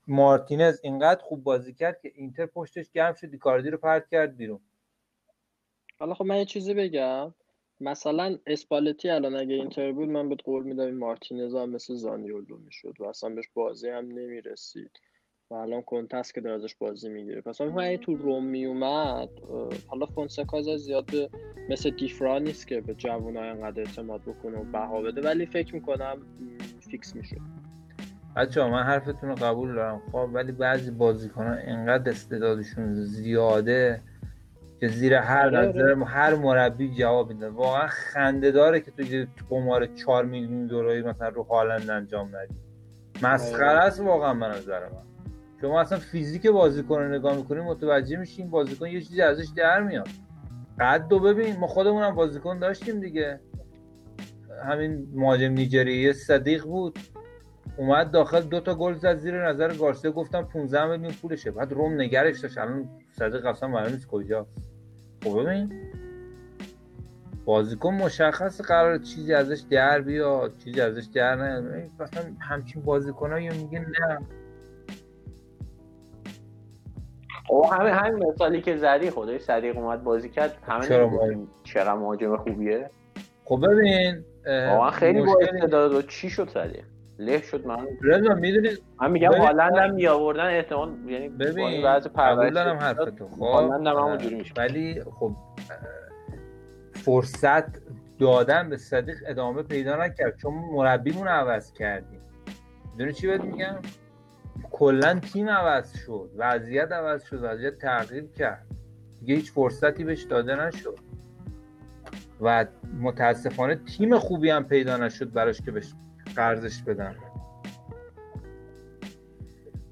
مارتینز 0.08 0.80
اینقدر 0.84 1.22
خوب 1.24 1.44
بازی 1.44 1.74
کرد 1.74 2.02
که 2.02 2.12
اینتر 2.16 2.46
پشتش 2.46 2.92
گرم 2.92 3.14
شد 3.14 3.30
ایکاردی 3.32 3.70
رو 3.70 3.78
پرت 3.78 4.10
کرد 4.10 4.38
بیرون. 4.38 4.60
حالا 6.00 6.14
خب 6.14 6.26
من 6.26 6.38
یه 6.38 6.46
چیزی 6.46 6.74
بگم. 6.74 7.34
مثلا 7.80 8.38
اسپالتی 8.48 9.10
الان 9.10 9.36
اگه 9.36 9.56
اینتر 9.56 9.92
بود 9.92 10.10
من 10.10 10.30
بهت 10.30 10.36
قول 10.36 10.64
میدم 10.64 10.92
مارتینز 10.92 11.56
هم 11.56 11.70
مثل 11.70 11.96
زانیولو 11.96 12.58
می‌شد 12.58 12.94
و 13.00 13.04
اصلا 13.04 13.30
بهش 13.30 13.46
بازی 13.54 13.90
هم 13.90 14.06
نمی‌رسید. 14.06 14.92
و 15.52 15.54
الان 15.54 15.82
کنتست 15.82 16.34
که 16.34 16.42
داره 16.42 16.56
ازش 16.56 16.76
بازی 16.76 17.10
می‌گیره. 17.10 17.42
پس 17.42 17.62
من 17.62 17.84
اگه 17.84 17.98
تو 17.98 18.16
روم 18.16 18.46
میومد 18.46 19.30
حالا 19.88 20.06
فونسکا 20.06 20.62
زیاد 20.62 21.06
به 21.06 21.30
مثل 21.70 21.90
دیفرا 21.90 22.40
نیست 22.40 22.68
که 22.68 22.82
به 22.82 22.94
جوانای 22.94 23.50
انقدر 23.50 23.80
اعتماد 23.80 24.22
بکنه 24.22 24.58
و 24.58 24.64
بها 24.64 25.02
بده 25.02 25.22
ولی 25.22 25.46
فکر 25.46 25.76
می‌کنم 25.76 26.18
فیکس 26.92 27.16
می‌شد 27.16 27.42
بچه 28.36 28.64
من 28.64 28.84
حرفتون 28.84 29.30
رو 29.30 29.36
قبول 29.36 29.76
دارم. 29.76 30.02
خب 30.12 30.30
ولی 30.34 30.52
بعضی 30.52 30.92
بازیکنان 30.92 31.60
انقدر 31.62 32.12
استعدادشون 32.12 32.94
زیاده 32.94 34.02
که 34.80 34.88
زیر 34.88 35.14
هر 35.14 35.46
آره، 35.46 35.58
آره. 35.58 35.68
نظر 35.68 36.04
هر 36.04 36.36
مربی 36.36 36.96
جواب 36.96 37.30
میده 37.30 37.50
واقعا 37.50 37.88
خنده 37.88 38.52
داره 38.52 38.80
که 38.80 38.92
تو 38.92 39.46
قمار 39.50 39.86
4 39.86 40.26
میلیون 40.26 40.68
دلاری 40.68 41.02
مثلا 41.02 41.30
رو 41.30 41.44
هالند 41.44 41.90
انجام 41.90 42.28
ندی. 42.28 42.56
مسخره 43.22 43.70
آره. 43.70 43.80
است 43.80 44.02
واقعا 44.02 44.34
به 44.34 44.46
نظر 44.46 44.80
من. 44.80 45.13
شما 45.64 45.82
اصلا 45.82 46.00
فیزیک 46.00 46.48
بازیکن 46.48 47.00
رو 47.00 47.10
نگاه 47.10 47.38
می‌کنی 47.38 47.62
متوجه 47.62 48.18
میشین 48.18 48.50
بازیکن 48.50 48.88
یه 48.88 49.02
چیزی 49.02 49.22
ازش 49.22 49.48
در 49.56 49.82
میاد. 49.82 50.08
قد 50.80 51.08
دو 51.08 51.20
ببین 51.20 51.58
ما 51.58 51.68
خودمونم 51.68 52.16
بازیکن 52.16 52.60
داشتیم 52.60 53.00
دیگه. 53.00 53.40
همین 54.66 55.08
مهاجم 55.14 55.52
نیجریه 55.52 56.14
صدیق 56.14 56.64
بود. 56.64 57.00
اومد 57.78 58.12
داخل 58.12 58.42
دو 58.42 58.60
تا 58.60 58.76
گل 58.76 58.94
زد 58.94 59.18
زیر 59.18 59.48
نظر 59.48 59.76
گارسیا 59.76 60.12
گفتم 60.12 60.42
15 60.42 60.86
میلیون 60.86 61.14
پولشه. 61.22 61.52
بعد 61.52 61.74
روم 61.74 62.02
نگرش 62.02 62.40
داشت. 62.40 62.58
الان 62.58 62.90
صدیق 63.12 63.46
اصلا 63.46 63.70
معلوم 63.70 63.92
نیست 63.92 64.08
کجاست. 64.08 64.70
خب 65.24 65.44
ببین. 65.44 65.74
بازیکن 67.46 67.94
مشخص 67.94 68.62
قرار 68.62 68.98
چیزی 68.98 69.34
ازش 69.34 69.64
در 69.70 70.02
بیاد 70.02 70.58
چیزی 70.58 70.82
ازش 70.82 71.06
در 71.14 71.36
نیاد. 71.36 71.92
مثلا 72.00 72.24
همچین 72.40 72.82
بازیکنایی 72.82 73.50
میگه 73.50 73.80
نه. 73.80 74.20
او 77.54 77.74
همه 77.74 77.92
همین 77.92 78.26
مثالی 78.26 78.62
که 78.62 78.78
زدی 78.78 79.10
خدای 79.10 79.40
صدیق 79.40 79.78
اومد 79.78 80.04
بازی 80.04 80.30
کرد. 80.30 80.58
همه 80.68 80.88
چرا 80.88 81.12
چقدر 81.64 81.94
مهاجم 81.94 82.38
خوبیه. 82.38 82.90
خب 83.46 83.66
ببین 83.68 84.24
واقعا 84.46 84.92
خیلی 84.92 85.22
با 85.22 85.40
استعداد 85.42 85.94
و 85.94 86.02
چی 86.02 86.30
شد 86.30 86.50
صدیق 86.50 86.84
له 87.20 87.42
شد 87.42 87.68
من. 87.68 87.88
رضا 88.02 88.34
می‌دونی 88.34 88.70
من 89.02 89.12
میگم 89.12 89.34
هالند 89.34 89.78
هم 89.78 89.94
می 89.94 90.08
آوردن 90.08 90.46
احتمال 90.46 90.90
یعنی 91.08 91.30
ببین 91.30 91.86
وضع 91.86 92.10
قبول 92.10 92.14
پرورش 92.14 92.54
دارم 92.54 92.78
حرفتو. 92.78 93.28
خب 93.28 93.42
هالند 93.42 93.88
هم 93.88 93.96
همونجوری 93.96 94.36
میشه. 94.36 94.54
ولی 94.58 95.02
خب 95.20 95.32
فرصت 96.94 97.66
دادن 98.20 98.70
به 98.70 98.78
صدیق 98.78 99.16
ادامه 99.28 99.64
پیدا 99.64 99.96
نکرد 99.96 100.38
چون 100.38 100.54
مربیمون 100.54 101.28
عوض 101.28 101.74
کردیم. 101.74 102.22
می‌دونی 102.92 103.14
چی 103.14 103.28
بهت 103.28 103.42
میگم؟ 103.42 103.76
کلا 104.72 105.20
تیم 105.20 105.50
عوض 105.50 105.94
شد 105.98 106.30
وضعیت 106.38 106.92
عوض 106.92 107.24
شد 107.24 107.40
وضعیت 107.44 107.78
تغییر 107.78 108.26
کرد. 108.28 108.66
دیگه 109.20 109.36
هیچ 109.36 109.52
فرصتی 109.52 110.04
بهش 110.04 110.24
داده 110.24 110.56
نشد. 110.56 111.00
و 112.42 112.66
متاسفانه 113.02 113.76
تیم 113.76 114.18
خوبی 114.18 114.50
هم 114.50 114.64
پیدا 114.64 114.98
نشد 114.98 115.32
براش 115.34 115.62
که 115.62 115.72
بهش 115.72 115.94
قرضش 116.36 116.84
بدن. 116.84 117.16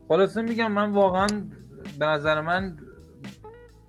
خلاصه 0.07 0.41
میگم 0.41 0.71
من 0.71 0.91
واقعا 0.91 1.27
به 1.99 2.05
نظر 2.05 2.41
من 2.41 2.77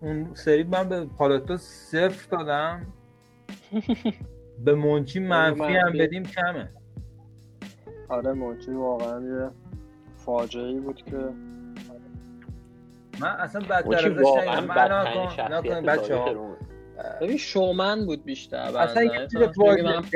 اون 0.00 0.34
سری 0.34 0.62
من 0.62 0.88
به 0.88 1.04
پالاتو 1.04 1.56
صفر 1.56 2.36
دادم. 2.36 2.86
به 4.64 4.74
منچی 4.74 5.20
منفی 5.20 5.62
هم. 5.76 5.92
بدیم 5.92 6.22
کمه. 6.22 6.68
آره 8.08 8.32
مونچی 8.32 8.70
واقعا 8.70 9.20
یه 9.20 9.50
فاجعه 10.24 10.64
ای 10.64 10.80
بود 10.80 10.96
که 10.96 11.16
من 13.20 13.28
اصلا 13.28 13.60
بدتر 13.60 13.84
موچی 13.86 14.06
ازش 14.06 14.48
نگم 14.48 14.64
من 14.64 14.78
الان 14.78 15.04
بدترین 15.04 15.22
نکن- 15.22 15.52
نکنین 15.54 15.74
شخصیت 15.74 15.98
بچه 15.98 16.16
ها. 16.16 16.56
ببین 17.20 17.36
شومن 17.36 18.06
بود 18.06 18.24
بیشتر 18.24 18.56
اصلا. 18.76 19.02
یه 19.02 19.10
چیز 19.32 19.40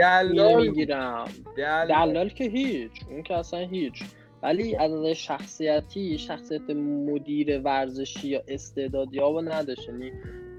دلال. 0.07 0.67
می‌گیرم 0.67 1.25
دلال. 1.57 1.87
دلال 1.89 2.29
که 2.29 2.45
هیچ. 2.45 2.91
اون 3.11 3.23
که 3.23 3.35
اصلا 3.35 3.61
هیچ. 3.61 4.05
ولی 4.43 4.77
از 4.77 4.93
نظر 4.93 5.15
شخصیتی 5.15 6.19
شخصیت 6.19 6.71
مدیر 6.71 7.61
ورزشی 7.61 8.29
یا 8.29 8.43
استعدادی 8.49 9.19
ها 9.19 9.41
نداشت. 9.41 9.89
یعنی 9.89 10.13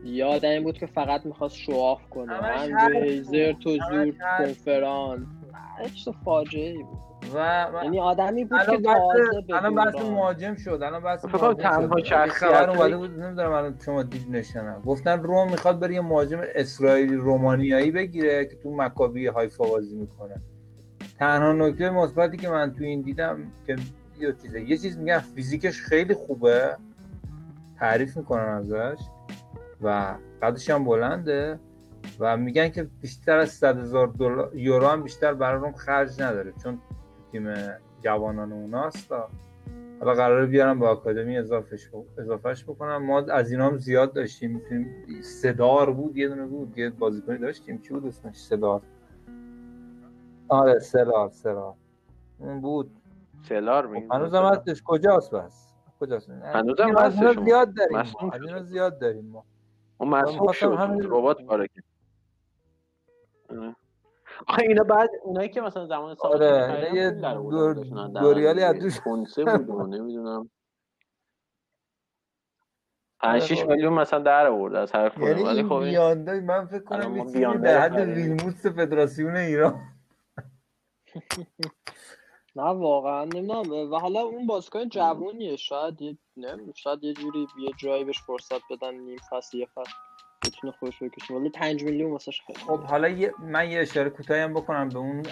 یاد 0.06 0.46
این 0.46 0.64
بود 0.64 0.78
که 0.78 0.86
فقط 0.86 1.26
می‌خواست 1.26 1.56
شواف 1.58 2.02
کنه. 2.10 2.42
من 2.42 2.44
حرف 2.72 2.92
به 2.92 3.00
بود. 3.16 3.22
زرت 3.24 3.68
و 3.68 3.70
همش 3.70 3.80
زور 3.90 4.14
حرف. 4.20 4.48
کنفرانس 4.48 5.28
هیچ 5.84 6.10
فاجعه 6.26 6.70
ای 6.72 6.84
بود. 6.84 6.98
و 7.36 7.70
یعنی 7.84 8.00
آدمی 8.00 8.46
بود 8.46 8.60
که 8.60 8.66
تازه 8.66 9.54
الان 9.54 9.76
بحث 9.76 9.96
مهاجم 9.96 10.56
شد 10.56 10.80
الان 10.84 11.04
بحث 11.04 11.26
فکر 11.26 11.38
کنم 11.38 11.54
تنها. 11.54 12.04
شخصیت 12.04 12.70
اومده 12.70 12.98
بود 12.98 13.20
نمی‌دونم 13.20 13.52
الان 13.52 13.80
شما 13.86 14.04
دید 14.04 14.26
نشنم. 14.30 14.82
گفتن 14.86 15.24
روم 15.24 15.52
می‌خواد 15.52 15.80
بره 15.80 15.94
یه 15.94 16.02
مهاجم 16.02 16.42
اسرائیلی 16.56 17.16
رومانیایی 17.16 17.92
بگیره 17.92 18.46
که 18.46 18.56
تو 18.56 18.76
مکابی 18.76 19.28
هایفا 19.28 19.66
بازی 19.66 19.96
می‌کنه. 19.96 20.36
تنها 21.20 21.52
نکته 21.52 21.90
مثبتی 21.90 22.38
که 22.38 22.50
من 22.50 22.74
تو 22.74 22.84
این 22.84 23.02
دیدم 23.02 23.52
که 23.68 23.76
یه 24.20 24.34
چیزه 24.42 24.62
یه 24.62 24.78
چیز 24.78 24.98
میگن 24.98 25.20
فیزیکش 25.20 25.82
خیلی 25.82 26.14
خوبه. 26.14 26.78
تعریف 27.80 28.18
می‌کنن 28.18 28.48
ازش 28.48 28.98
و 29.82 30.16
قدش 30.42 30.70
هم 30.70 30.86
بلنده 30.86 31.60
و 32.20 32.38
میگن 32.38 32.70
که 32.70 32.88
بیشتر 33.02 33.38
از 33.38 33.50
100 33.50 33.80
هزار 33.80 34.08
دلار 34.08 34.52
یورو 34.56 34.88
هم 34.88 35.04
بیشتر 35.04 35.34
برای 35.34 35.62
روم 35.62 35.72
خرج 35.72 36.22
نداره. 36.22 36.54
چون 36.64 36.80
تیم 37.32 37.54
جوانان 38.02 38.52
اوناست 38.52 39.14
حالا 40.00 40.14
قراره 40.14 40.46
بیارم 40.46 40.80
به 40.80 40.88
آکادمی 40.88 41.38
اضافهش 41.38 41.90
اضافهش 42.18 42.64
بکنم. 42.64 43.06
ما 43.06 43.20
از 43.20 43.52
اینا 43.52 43.68
هم 43.68 43.78
زیاد 43.78 44.14
داشتیم. 44.14 44.52
می‌تونیم 44.52 45.22
صدار 45.22 45.94
بود 45.94 46.18
یه 46.18 46.28
دونه 46.28 46.46
بود. 46.46 46.78
یه 46.78 46.90
بازیکنی 46.90 47.38
داشتیم. 47.38 47.82
چی 47.82 47.90
بود 47.94 48.06
اسمش؟ 48.06 48.36
صدار. 48.36 48.82
آره 50.50 50.80
سلار 50.80 51.30
سلار 51.30 51.74
اون 52.40 52.62
بود. 52.62 52.92
سلار 53.50 53.88
خب 53.88 54.14
هنوز 54.14 54.34
هم 54.34 54.44
هستش. 54.44 54.84
کجاست 54.86 55.32
بس؟ 55.32 55.74
کجاست؟ 56.00 56.30
هنوز 56.30 56.80
هم 56.80 56.98
هستش. 56.98 57.40
زیاد 57.44 57.74
داریم. 57.74 58.04
اینا 58.34 58.64
زیاد 58.64 59.00
داریم 59.00 59.26
ما. 59.26 59.46
اون 59.98 60.10
می‌خواستم 60.10 61.00
شد. 61.00 61.08
ربات 61.10 61.46
کاره 61.46 61.68
کرد. 61.68 61.84
اینا 64.60 64.84
بعد 64.84 65.10
اونایی 65.24 65.50
که 65.50 65.62
مثلا 65.62 65.86
زمان 65.86 66.16
سال 66.16 66.44
آره 66.44 66.90
یه 66.94 67.12
دوریالی 68.14 68.64
از 68.64 68.80
دوش 68.80 69.00
کنسه 69.00 69.46
بود 69.58 69.70
و 69.70 69.88
نمی‌دونم. 69.88 70.50
5 73.20 73.30
آره 73.32 73.40
6 73.40 73.64
خب. 73.64 73.70
میلیون 73.70 73.94
مثلا 73.94 74.20
در 74.20 74.48
آورده 74.48 74.80
از 74.80 74.92
هر 74.92 75.10
کدوم. 75.10 75.28
یعنی 75.28 75.44
ولی 75.44 75.58
این 75.60 75.68
خب 75.68 75.74
این- 75.74 75.90
بیاندای 75.90 76.40
من 76.40 76.66
فکر 76.66 76.84
کنم 76.84 77.16
رو 77.16 77.24
حد. 77.68 77.96
ویلموتس 77.96 78.66
فدراسیون 78.66 79.36
ایران. 79.36 79.80
نه 82.56 82.64
واقعا 82.64 83.24
نمی‌دونم. 83.26 83.92
و 83.92 84.00
حالا 84.00 84.20
اون 84.20 84.48
بازیکن 84.48 84.90
جوونیه 84.90 85.56
شاید 85.56 86.02
یه 86.02 86.18
نمی‌دونم 86.38 86.74
شاید 86.76 87.04
یه 87.04 87.14
جوری 87.14 87.48
یه 87.60 87.70
جایی 87.78 88.04
بهش 88.04 88.22
فرصت 88.22 88.62
بدن 88.72 88.94
نیم 88.94 89.18
فصل 89.30 89.58
یه 89.58 89.66
فصل. 89.66 89.92
بتونه 90.46 90.74
خوش 90.80 91.04
بکشه. 91.04 91.34
ولی 91.34 91.50
5 91.50 91.84
میلیون 91.84 92.12
واسش 92.12 92.42
خیلی 92.48 92.60
خب 92.60 92.84
حالا 92.84 93.08
یه 93.08 93.34
من 93.40 93.70
یه 93.70 93.80
اشاره 93.80 94.10
کوتاهی 94.10 94.42
هم 94.42 94.54
بکنم 94.54 94.90
به 94.90 94.98
اون 94.98 95.24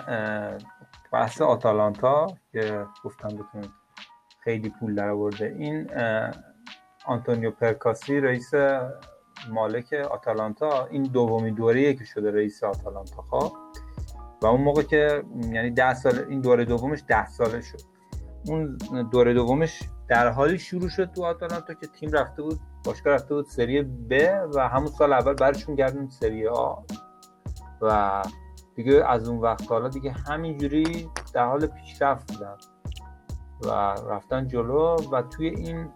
بحث 1.11 1.41
آتالانتا 1.41 2.27
که 2.51 2.85
گفتم 3.03 3.27
بتون 3.27 3.71
خیلی 4.43 4.69
پول 4.79 4.95
در 4.95 5.09
آورده. 5.09 5.55
این 5.59 5.89
آنتونیو 7.05 7.51
پرکاسی 7.51 8.19
رئیس 8.19 8.51
مالک 9.49 9.93
آتالانتا 9.93 10.85
این 10.85 11.03
دومین 11.03 11.53
دوره‌ایه 11.53 11.93
که 11.93 12.05
شده 12.05 12.31
رئیس 12.31 12.63
آتالانتا 12.63 13.21
خب؟ 13.21 13.53
و 14.41 14.45
اون 14.45 14.61
موقع 14.61 14.81
که 14.81 15.23
یعنی 15.51 15.69
ده 15.69 15.93
سال 15.93 16.25
این 16.29 16.41
دوره 16.41 16.65
دومش 16.65 17.03
ده 17.07 17.27
ساله 17.27 17.61
شد. 17.61 17.94
اون 18.47 18.77
دوره 19.11 19.33
دومش 19.33 19.83
در 20.07 20.31
حالی 20.31 20.59
شروع 20.59 20.89
شد 20.89 21.11
تو 21.11 21.23
آتالانتا 21.23 21.73
که 21.73 21.87
تیم 21.87 22.11
رفته 22.11 22.41
بود 22.41 22.59
باشگاه 22.85 23.13
رفته 23.13 23.35
بود 23.35 23.45
سری 23.45 23.81
ب 23.81 24.13
و 24.55 24.67
همون 24.67 24.87
سال 24.87 25.13
اول 25.13 25.33
برشون 25.33 25.75
گردون 25.75 26.09
سری 26.09 26.47
آ 26.47 26.75
و 27.81 28.21
دیگه 28.75 29.05
از 29.09 29.29
اون 29.29 29.39
وقت 29.39 29.71
حالا 29.71 29.89
دیگه 29.89 30.11
همینجوری 30.11 31.09
در 31.33 31.45
حال 31.45 31.65
پیشرفت 31.65 32.33
بودن 32.33 32.55
و 33.63 33.69
رفتن 34.09 34.47
جلو 34.47 34.95
و 35.11 35.21
توی 35.21 35.49
این 35.49 35.89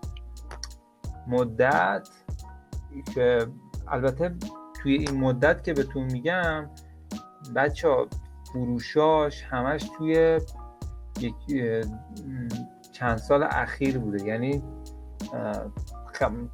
مدت 1.27 2.09
که 3.15 3.47
البته 3.88 4.35
توی 4.81 4.93
این 4.93 5.19
مدت 5.19 5.63
که 5.63 5.73
بهتون 5.73 6.03
میگم 6.03 6.69
بچه 7.55 7.89
ها 7.89 8.07
فروشاش 8.53 9.43
همش 9.43 9.89
توی 9.97 10.39
یک 11.21 11.36
چند 12.91 13.17
سال 13.17 13.43
اخیر 13.43 13.99
بوده. 13.99 14.25
یعنی 14.25 14.63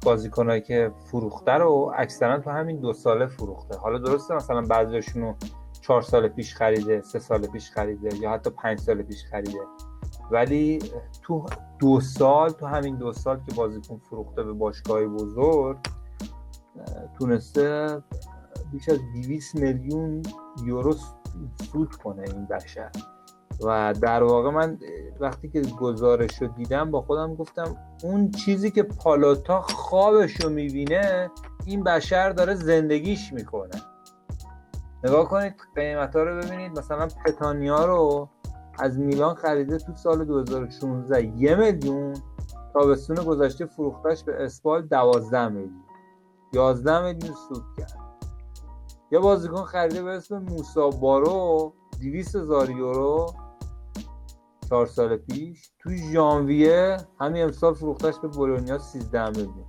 بازیکنهایی 0.02 0.60
که 0.60 0.92
فروخته 1.10 1.52
رو 1.52 1.92
اکثرا 1.96 2.38
تو 2.38 2.50
همین 2.50 2.80
دو 2.80 2.92
ساله 2.92 3.26
فروخته. 3.26 3.78
حالا 3.78 3.98
درسته 3.98 4.34
مثلا 4.34 4.60
بعضیشون 4.60 5.22
رو 5.22 5.34
چهار 5.80 6.02
سال 6.02 6.28
پیش 6.28 6.54
خریده 6.54 7.02
سه 7.02 7.18
سال 7.18 7.46
پیش 7.46 7.70
خریده 7.70 8.16
یا 8.16 8.30
حتی 8.30 8.50
پنج 8.50 8.80
سال 8.80 9.02
پیش 9.02 9.24
خریده. 9.24 9.58
ولی 10.30 10.78
تو 11.22 11.46
دو 11.78 12.00
سال 12.00 12.50
تو 12.50 12.66
همین 12.66 12.96
دو 12.96 13.12
سال 13.12 13.36
که 13.36 13.54
بازیکن 13.54 13.98
فروخته 13.98 14.42
به 14.42 14.52
باشگاه 14.52 15.06
بزرگ 15.06 15.78
تونسته 17.18 17.98
بیش 18.72 18.88
از 18.88 18.98
200 19.14 19.54
میلیون 19.54 20.22
یورو 20.64 20.94
سود 21.72 21.94
کنه 21.94 22.22
این 22.22 22.44
بشر 22.46 22.90
و 23.62 23.94
در 24.02 24.22
واقع 24.22 24.50
من 24.50 24.78
وقتی 25.20 25.48
که 25.48 25.60
گزارش 25.60 26.42
رو 26.42 26.48
دیدم 26.48 26.90
با 26.90 27.02
خودم 27.02 27.34
گفتم 27.34 27.76
اون 28.02 28.30
چیزی 28.30 28.70
که 28.70 28.82
پالاتا 28.82 29.60
خوابش 29.60 30.40
رو 30.40 30.50
می‌بینه 30.50 31.30
این 31.66 31.84
بشر 31.84 32.30
داره 32.30 32.54
زندگیش 32.54 33.32
می‌کنه. 33.32 33.82
نگاه 35.04 35.28
کنید 35.28 35.54
قیمت 35.74 36.16
ها 36.16 36.22
رو 36.22 36.40
ببینید. 36.40 36.78
مثلا 36.78 37.08
پتانیا 37.24 37.84
رو 37.84 38.28
از 38.78 38.98
میلان 38.98 39.34
خریده 39.34 39.78
تو 39.78 39.94
سال 39.94 40.24
2016 40.24 41.24
یه 41.36 41.54
میلیون 41.54 42.14
تابستون 42.72 43.16
گذشته 43.16 43.66
فروختش 43.66 44.24
به 44.24 44.44
اسپال 44.44 44.82
12 44.82 45.48
میلیون. 45.48 45.84
11 46.52 47.04
میلیون 47.04 47.34
سود 47.48 47.64
کرد. 47.78 47.98
یا 49.10 49.20
بازیکن 49.20 49.62
خریده 49.62 50.02
به 50.02 50.10
اسم 50.10 50.38
موسا 50.38 50.90
بارو 50.90 51.72
200 52.00 52.36
هزار 52.36 52.70
یورو. 52.70 53.26
چهار 54.68 54.86
سال 54.86 55.16
پیش 55.16 55.70
تو 55.78 55.90
ژانویه 56.12 56.96
همین 57.20 57.42
امسال 57.42 57.74
فروختش 57.74 58.18
به 58.18 58.28
بولونیا 58.28 58.78
13 58.78 59.28
میلیون. 59.28 59.64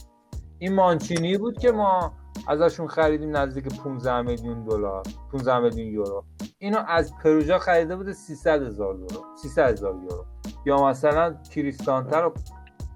این 0.60 0.74
مانچینی 0.74 1.38
بود 1.38 1.60
که 1.60 1.72
ما 1.72 2.14
ازشون 2.48 2.88
خریدیم 2.88 3.38
نزدیک 3.38 3.80
15 3.84 4.22
میلیون 4.22 4.64
دلار 4.64 5.04
15 5.32 5.60
میلیون 5.60 5.88
یورو. 5.88 6.24
اینو 6.58 6.84
از 6.88 7.12
پروژا 7.24 7.60
خریده 7.60 7.96
بود 7.96 8.12
300 8.12 8.64
هزار 8.64 8.96
یورو 8.96 9.26
300 9.42 9.72
هزار 9.72 9.96
یورو. 9.96 10.26
یا 10.66 10.86
مثلا 10.86 11.34
کریستانتر 11.52 12.22
رو 12.22 12.34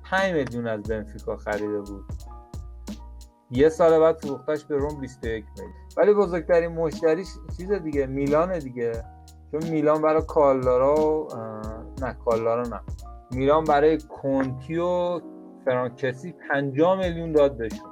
5 0.04 0.34
میلیون 0.34 0.68
از 0.68 0.84
بنفیکا 0.84 1.38
خریده 1.38 1.82
بود. 1.82 2.06
یه 3.52 3.70
سال 3.70 4.00
بعد 4.00 4.18
فروختش 4.18 4.66
به 4.66 4.78
روم 4.78 5.02
21 5.02 5.46
میلیون. 5.58 5.74
ولی 5.98 6.14
بزرگترین 6.14 6.72
مشتریش 6.72 7.28
چیز 7.58 7.72
دیگه 7.72 8.06
میلان 8.06 8.60
دیگه. 8.60 9.04
چون 9.52 9.64
میلان 9.64 10.02
برای 10.02 10.22
کالارا 10.28 11.28
نه 12.02 12.14
کالارا 12.26 12.64
نه. 12.64 12.80
میلان 13.32 13.64
برای 13.64 13.98
کنتی 13.98 14.78
و 14.78 15.22
فرانکسی 15.66 16.34
50 16.52 16.98
میلیون 16.98 17.32
داد 17.32 17.58
بهشون. 17.58 17.92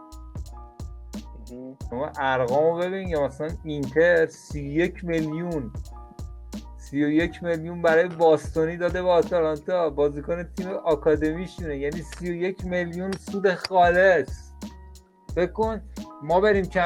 شما 1.90 2.12
ارقامو 2.20 2.78
ببین 2.78 3.08
یا 3.08 3.26
مثلا 3.26 3.50
اینتر 3.64 4.26
31 4.26 5.04
میلیون 5.04 5.72
31 6.78 7.44
میلیون 7.44 7.82
برای 7.82 8.08
باستونی 8.08 8.78
داده 8.78 9.02
با 9.02 9.14
آتالانتا. 9.14 9.90
بازیکن 9.90 10.44
تیم 10.44 10.68
آکادمیشونه. 10.70 11.78
یعنی 11.78 12.02
31 12.02 12.66
میلیون 12.66 13.12
سود 13.12 13.54
خالص. 13.54 14.50
فکر 15.36 15.52
کن 15.52 15.82
ما 16.24 16.40
بریم 16.40 16.66
که 16.66 16.82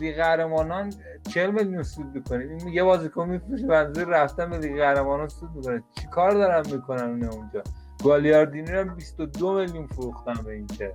لیگ 0.00 0.16
قهرمانان 0.16 0.92
40 1.28 1.50
میلیون 1.50 1.82
سود 1.82 2.12
بکنیم 2.12 2.68
یه 2.68 2.84
بازیکن 2.84 3.28
میفروشه 3.28 3.66
منظور 3.66 4.04
رفتن 4.04 4.50
به 4.50 4.58
لیگ 4.58 4.76
قهرمانان 4.76 5.28
سود 5.28 5.50
می‌کنه. 5.54 5.82
چیکار 6.00 6.30
دارن 6.30 6.62
می‌کنن 6.72 7.04
اون 7.04 7.24
اونجا؟ 7.24 7.62
گالیاردینی 8.04 8.72
رو 8.72 8.94
22 8.94 9.54
میلیون 9.54 9.86
فروختن 9.86 10.34
به 10.44 10.52
اینتر 10.52 10.92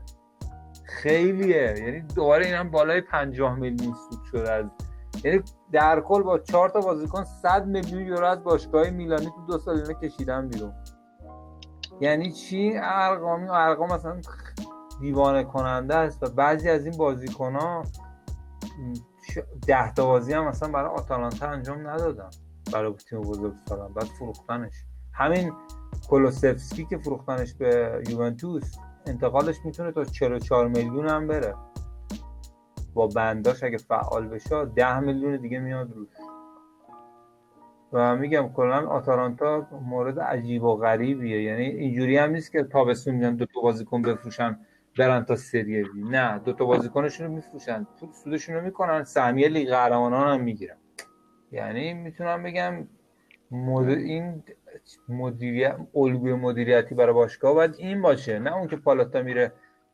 خیلیه. 0.83 1.75
یعنی 1.77 2.01
دوباره 2.01 2.45
این 2.45 2.55
هم 2.55 2.71
بالای 2.71 3.01
50 3.01 3.55
میلیون 3.55 3.93
سود 3.93 4.19
شده 4.31 4.51
از 4.51 4.65
یعنی 5.23 5.41
در 5.71 6.01
کل 6.01 6.23
با 6.23 6.39
4 6.39 6.69
تا 6.69 6.79
بازیکن 6.79 7.23
100 7.23 7.65
میلیون 7.65 8.05
یورو 8.05 8.25
از 8.25 8.43
باشگاه 8.43 8.89
میلانی 8.89 9.25
تو 9.25 9.45
دو 9.47 9.59
سال 9.59 9.75
اینا 9.75 9.93
کشیدن 9.93 10.47
بیرون. 10.47 10.73
یعنی 12.01 12.31
چی؟ 12.31 12.73
ارقامی 12.75 13.49
ارقام 13.49 13.93
مثلا 13.93 14.21
دیوانه 15.01 15.43
کننده 15.43 15.95
است 15.95 16.23
و 16.23 16.29
بعضی 16.29 16.69
از 16.69 16.85
این 16.85 16.97
بازیکن 16.97 17.55
ها 17.55 17.83
ده 19.67 19.93
تا 19.93 20.05
بازی 20.05 20.33
هم 20.33 20.47
مثلا 20.47 20.71
برای 20.71 20.89
آتالانتا 20.89 21.47
انجام 21.47 21.87
ندادن. 21.87 22.29
برای 22.73 22.93
تیم 22.93 23.21
بزرگ 23.21 23.53
سالن 23.69 23.93
بعد 23.93 24.05
فروختنش. 24.05 24.73
همین 25.13 25.53
کولوسفسکی 26.09 26.85
که 26.85 26.97
فروختنش 26.97 27.53
به 27.53 28.01
یوونتوس 28.09 28.75
انتقالش 29.07 29.55
می‌تونه 29.65 29.91
تا 29.91 30.05
44 30.05 30.67
میلیون 30.67 31.09
هم 31.09 31.27
بره. 31.27 31.55
با 32.93 33.07
بنداش 33.07 33.63
اگه 33.63 33.77
فعال 33.77 34.27
بشه 34.27 34.65
10 34.65 34.99
میلیون 34.99 35.37
دیگه 35.37 35.59
میاد 35.59 35.91
روش. 35.91 36.09
و 37.93 38.15
میگم 38.15 38.49
کلا 38.49 38.87
آتالانتا 38.87 39.67
مورد 39.81 40.19
عجیب 40.19 40.63
و 40.63 40.75
غریبیه. 40.75 41.43
یعنی 41.43 41.65
اینجوری 41.65 42.17
هم 42.17 42.31
نیست 42.31 42.51
که 42.51 42.63
تابستون 42.63 43.15
میان 43.15 43.35
دو 43.35 43.45
تا 43.45 43.61
بازیکن 43.61 44.01
بفروشن. 44.01 44.59
برن 44.97 45.25
تا 45.25 45.35
سری 45.35 45.83
بی 45.83 46.03
نه 46.03 46.39
دو 46.39 46.53
تا 46.53 46.65
بازیکنشون 46.65 47.27
رو 47.27 47.33
میفروشن. 47.33 47.87
پول 47.99 48.11
سودشون 48.11 48.55
رو 48.55 48.61
می‌کنن. 48.61 49.03
سهمیه 49.03 49.47
لیگ 49.47 49.69
قهرمانان 49.69 50.27
هم 50.27 50.43
می‌گیرن. 50.43 50.77
یعنی 51.51 51.93
می‌تونم 51.93 52.43
بگم 52.43 52.87
مد... 53.51 53.89
این 53.89 54.43
مدیریت 55.09 55.77
الگوی 55.95 56.33
مدیریتی 56.33 56.95
برای 56.95 57.13
باشگاه 57.13 57.53
باید 57.53 57.75
این 57.77 58.01
باشه. 58.01 58.39
نه 58.39 58.55
اون 58.55 58.67
که 58.67 58.75
پالاتا 58.75 59.21
میره 59.21 59.51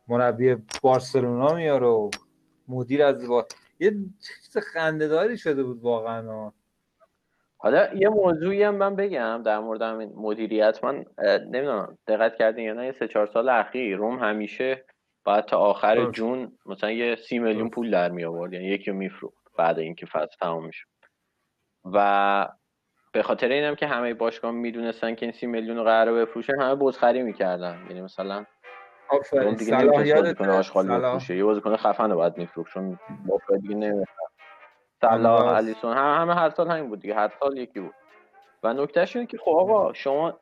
مربی 0.07 0.55
بارسلونا 0.81 1.53
میاره 1.53 1.87
و 1.87 2.09
مدیر 2.67 3.03
از 3.03 3.27
با... 3.27 3.47
یه 3.79 3.91
چیز 3.91 4.57
خندهداری 4.57 5.37
شده 5.37 5.63
بود 5.63 5.81
واقعا. 5.81 6.51
حالا 7.61 7.93
یه 7.93 8.09
موضوعی 8.09 8.63
هم 8.63 8.75
من 8.75 8.95
بگم 8.95 9.41
در 9.45 9.59
مورد 9.59 9.81
همین 9.81 10.13
مدیریت. 10.15 10.83
من 10.83 11.05
نمی‌دونم 11.25 11.97
دقت 12.07 12.35
کردین 12.35 12.65
یا 12.65 12.73
نه 12.73 12.85
یه 12.85 12.91
سه 12.91 13.07
چهار 13.07 13.25
سال 13.25 13.49
اخیر 13.49 13.97
روم 13.97 14.19
همیشه 14.19 14.85
بعد 15.25 15.45
تا 15.45 15.57
آخر 15.57 16.11
جون 16.11 16.57
مثلا 16.65 16.91
یه 16.91 17.15
سی 17.15 17.39
میلیون 17.39 17.69
پول 17.69 17.91
در 17.91 18.09
می 18.11 18.25
آورد 18.25 18.53
یعنی 18.53 18.65
یکی 18.65 18.91
رو 18.91 18.97
میفروخت 18.97 19.45
بعد 19.57 19.79
اینکه 19.79 20.05
فصل 20.05 20.35
تمام 20.41 20.65
میشه. 20.65 20.85
و 21.93 22.47
به 23.11 23.23
خاطر 23.23 23.47
اینم 23.47 23.75
که 23.75 23.87
همه 23.87 24.13
باشگاه 24.13 24.51
می‌دونستن 24.51 25.15
که 25.15 25.25
این 25.25 25.33
سی 25.33 25.47
میلیون 25.47 25.77
رو 25.77 25.83
قراره 25.83 26.13
بفروشن 26.13 26.61
همه 26.61 26.75
بزخری 26.75 27.23
می‌کردن. 27.23 27.85
یعنی 27.89 28.01
مثلا 28.01 28.45
آفرین. 29.09 29.53
دیگه 29.53 29.85
بازیکن 29.85 30.49
آشغال 30.49 30.99
بفروشه. 30.99 31.37
یه 31.37 31.43
بازیکن 31.43 31.75
خفن 31.75 32.11
رو 32.11 32.15
باید 32.15 32.37
میفروخت 32.37 32.73
چون 32.73 32.99
دیگه 33.61 33.75
نمی‌دونم 33.75 34.05
صلاح 35.01 35.47
الیسون 35.47 35.97
هم 35.97 36.21
همه 36.21 36.35
هر 36.35 36.49
سال 36.49 36.67
همین 36.71 36.89
بود 36.89 36.99
دیگه 36.99 37.15
هر 37.15 37.31
سال 37.39 37.57
یکی 37.57 37.79
بود. 37.79 37.93
و 38.63 38.73
نکتهش 38.73 39.15
اینه 39.15 39.27
که 39.27 39.37
خب 39.37 39.51
آقا 39.51 39.93
شما 39.93 40.33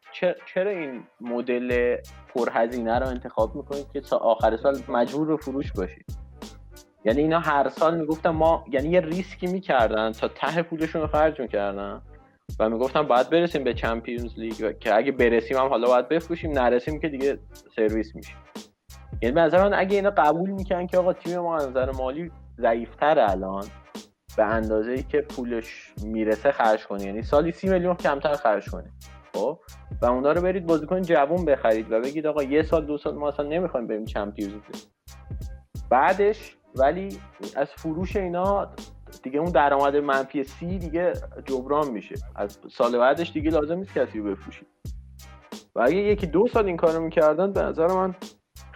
چرا 0.46 0.72
این 0.72 1.04
مدل 1.22 1.98
پرهزینه 2.36 3.00
رو 3.00 3.08
انتخاب 3.08 3.56
می‌کنید 3.56 3.91
که 3.93 4.02
تا 4.02 4.17
آخر 4.17 4.58
سال 4.58 4.78
مجبور 4.89 5.28
به 5.28 5.38
فروش 5.38 5.72
باشید؟ 5.72 6.06
یعنی 7.06 7.22
اینا 7.22 7.39
هر 7.39 7.70
سال 7.70 7.98
می‌گفتن 7.98 8.30
ما 8.30 8.65
یعنی 8.72 8.89
یه 8.89 9.00
ریسکی 9.00 9.48
می‌کردن 9.48 10.12
تا 10.12 10.28
ته 10.28 10.62
پولشون 10.62 11.02
رو 11.02 11.08
خرج 11.08 11.41
می‌کردن 11.41 12.02
و 12.60 12.70
می‌گفتن 12.70 13.02
باید 13.02 13.30
برسیم 13.30 13.63
به 13.63 13.74
چمپیونز 13.74 14.39
لیگ 14.39 14.80
که 14.80 14.96
اگه 14.96 15.12
برسیم 15.12 15.58
هم 15.58 15.67
حالا 15.67 15.88
باید 15.88 16.10
بفروشیم 16.10 16.52
نرسیم 16.52 17.00
که 17.00 17.10
دیگه 17.10 17.39
سرویس 17.76 18.15
میشه. 18.15 18.34
یعنی 19.22 19.36
به 19.36 19.41
نظر 19.41 19.63
من 19.63 19.74
اگه 19.74 19.96
اینا 19.96 20.10
قبول 20.10 20.50
می‌کنن 20.50 20.88
که 20.88 20.98
آقا 20.98 21.13
تیم 21.13 21.39
ما 21.39 21.56
از 21.56 21.70
نظر 21.70 21.91
مالی 21.91 22.32
ضعیفتر 22.60 23.20
الان 23.20 23.63
به 24.38 24.45
اندازه 24.45 24.91
ای 24.91 25.04
که 25.04 25.21
پولش 25.21 25.93
می‌رسه 26.04 26.52
خرج 26.52 26.86
کنه 26.86 27.04
یعنی 27.04 27.21
سالی 27.21 27.52
سی 27.52 27.69
میلیون 27.69 27.95
کمتر 27.95 28.34
خرج 28.34 28.69
کنه 28.69 28.91
خب؟ 29.34 29.60
و 30.02 30.06
اونا 30.06 30.32
رو 30.32 30.41
برید 30.41 30.65
بازیکن 30.65 31.02
جوون 31.02 31.45
بخرید 31.45 31.91
و 31.91 32.02
بگید 32.02 32.28
آقا 32.28 32.43
یه 32.43 32.63
سال 32.63 32.86
دو 32.86 32.97
سال 32.97 33.15
ما 33.15 33.28
اصلا 33.28 33.45
نمی‌خوایم 33.45 33.88
بریم 33.88 34.06
چمپیونز 34.06 34.62
بعدش 35.89 36.58
ولی 36.76 37.19
از 37.56 37.67
فروش 37.71 38.15
اینا 38.15 38.71
دیگه 39.23 39.39
اون 39.39 39.52
درآمد 39.52 39.95
منفی 39.95 40.43
سی 40.43 40.78
دیگه 40.78 41.13
جبران 41.45 41.91
میشه. 41.91 42.15
از 42.36 42.60
سال 42.71 42.97
بعدش 42.97 43.32
دیگه 43.32 43.50
لازم 43.50 43.78
نیست 43.78 43.93
کسی 43.93 44.19
رو 44.19 44.26
بفروشید 44.26 44.67
و 45.76 45.82
اگه 45.82 45.97
یکی 45.97 46.28
دو 46.28 46.47
سال 46.47 46.65
این 46.65 46.78
کارو 46.78 47.02
می‌کردن 47.04 47.54
به 47.54 47.62
نظر 47.62 47.88
من 47.88 48.15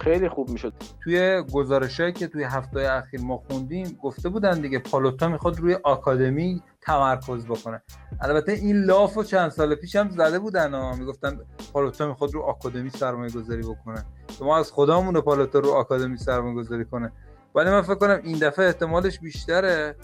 خیلی 0.02 0.30
خوب 0.30 0.50
می‌شد. 0.50 0.74
توی 1.04 1.44
گزارشهایی 1.54 2.14
که 2.14 2.28
توی 2.28 2.44
هفته 2.44 2.80
اخیر 2.80 3.22
ما 3.22 3.38
خوندیم 3.38 4.00
گفته 4.02 4.30
بودن 4.30 4.62
دیگه 4.62 4.80
پالوتا 4.80 5.28
می‌خواد 5.28 5.60
روی 5.60 5.78
آکادمی 5.84 6.64
تمرکز 6.82 7.46
بکنه. 7.46 7.82
البته 8.22 8.52
این 8.52 8.84
لاف 8.84 9.18
و 9.18 9.24
چند 9.24 9.52
سال 9.52 9.76
پیش 9.76 9.96
هم 9.96 10.10
زده 10.10 10.40
بودن 10.40 10.74
ها. 10.74 10.96
می‌گفتن 10.96 11.40
پالوتا 11.74 12.08
می‌خواد 12.08 12.34
رو 12.34 12.42
آکادمی 12.42 12.90
سرمایه 12.90 13.32
گذاری 13.32 13.62
بکنه. 13.62 14.06
ما 14.42 14.58
از 14.58 14.72
خدامون 14.72 15.22
پالوتا 15.22 15.60
رو 15.60 15.70
آکادمی 15.70 16.18
سرمایه 16.18 16.56
گذاری 16.56 16.86
کنه. 16.86 17.12
ولی 17.56 17.70
من 17.70 17.82
فکر 17.82 17.96
کنم 17.96 18.20
این 18.24 18.38
دفعه 18.38 18.66
احتمالش 18.66 19.20
بیشتره. 19.20 19.96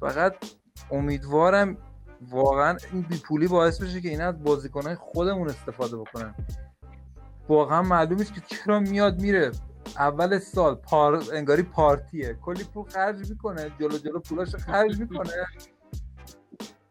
فقط 0.00 0.34
امیدوارم 0.90 1.76
واقعا 2.30 2.76
این 2.92 3.02
بیپولی 3.02 3.48
باعث 3.48 3.82
بشه 3.82 4.00
که 4.00 4.08
اینا 4.08 4.28
از 4.28 4.42
بازیکنهای 4.42 4.94
خودمون 4.94 5.48
استفاده 5.48 5.96
بکنن. 5.96 6.34
واقعا 7.50 7.82
معلوم 7.82 8.18
نیست 8.18 8.34
که 8.34 8.40
چرا 8.46 8.80
میاد 8.80 9.20
میره. 9.20 9.50
اول 9.98 10.38
سال 10.38 10.74
پار... 10.74 11.22
انگاری 11.32 11.62
پارتیه. 11.62 12.34
کلی 12.42 12.64
پول 12.64 12.84
خرج 12.84 13.30
می‌کنه. 13.30 13.70
جلو 13.80 13.98
جلو 13.98 14.18
پولاش 14.20 14.54
خرج 14.54 15.00
می‌کنه. 15.00 15.32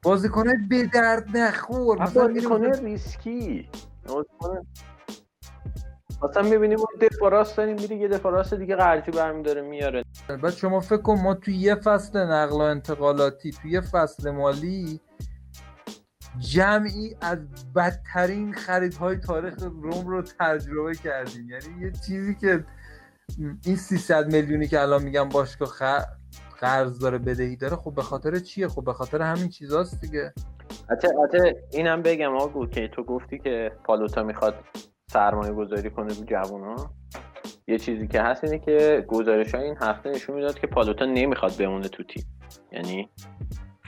بازیکنه 0.03 0.53
به 0.69 0.89
درد 0.93 1.37
نخور. 1.37 2.01
مثلا 2.01 2.27
بازیکنه 2.27 2.71
ریسکی. 2.71 3.69
مثلا 6.23 6.43
می‌بینیم 6.43 6.79
اون 6.79 7.07
دفاراست 7.09 7.57
داریم 7.57 7.75
میری 7.75 7.97
یه 7.97 8.07
دفاراست 8.07 8.53
دیگه 8.53 8.75
قرجی 8.75 9.11
برمیداره 9.11 9.61
میاره. 9.61 10.03
بعد 10.27 10.49
شما 10.49 10.79
فکر 10.79 11.01
کن 11.01 11.19
ما 11.19 11.33
توی 11.33 11.55
یه 11.55 11.75
فصل 11.75 12.19
نقل 12.19 12.55
و 12.55 12.61
انتقالاتی 12.61 13.51
توی 13.51 13.71
یه 13.71 13.81
فصل 13.81 14.31
مالی 14.31 15.01
جمعی 16.39 17.15
از 17.21 17.73
بدترین 17.75 18.53
خریدهای 18.53 19.17
تاریخ 19.17 19.53
روم 19.63 20.07
رو 20.07 20.21
تجربه 20.21 20.95
کردیم. 20.95 21.49
یعنی 21.49 21.85
یه 21.85 21.91
چیزی 21.91 22.35
که 22.35 22.65
این 23.65 23.75
300 23.75 24.33
میلیونی 24.33 24.67
که 24.67 24.81
الان 24.81 25.03
میگم 25.03 25.29
باشگاه. 25.29 25.71
قرض 26.59 26.99
داره 26.99 27.17
بدهی 27.17 27.55
داره 27.55 27.75
خب 27.75 27.95
به 27.95 28.01
خاطر 28.01 28.39
چیه؟ 28.39 28.67
خب 28.67 28.83
به 28.83 28.93
خاطر 28.93 29.21
همین 29.21 29.49
چیزاست 29.49 30.01
دیگه. 30.01 30.33
حتی 30.89 31.07
اینم 31.73 32.01
بگم 32.01 32.37
آقا 32.37 32.65
که 32.65 32.87
تو 32.87 33.03
گفتی 33.03 33.39
که 33.39 33.71
پالوتا 33.83 34.23
می‌خواد 34.23 34.55
سرمایه 35.07 35.53
گذاری 35.53 35.89
کنه 35.89 36.13
رو 36.13 36.25
جوان 36.25 36.61
ها 36.61 36.91
یه 37.67 37.77
چیزی 37.77 38.07
که 38.07 38.21
هست 38.21 38.43
اینه 38.43 38.59
که 38.59 39.05
گزارش 39.07 39.55
های 39.55 39.63
این 39.63 39.77
هفته 39.81 40.09
نشون 40.09 40.35
می‌داد 40.35 40.59
که 40.59 40.67
پالوتا 40.67 41.05
نمی‌خواد 41.05 41.57
بمونه 41.59 41.87
تو 41.87 42.03
تیم. 42.03 42.25
یعنی 42.71 43.09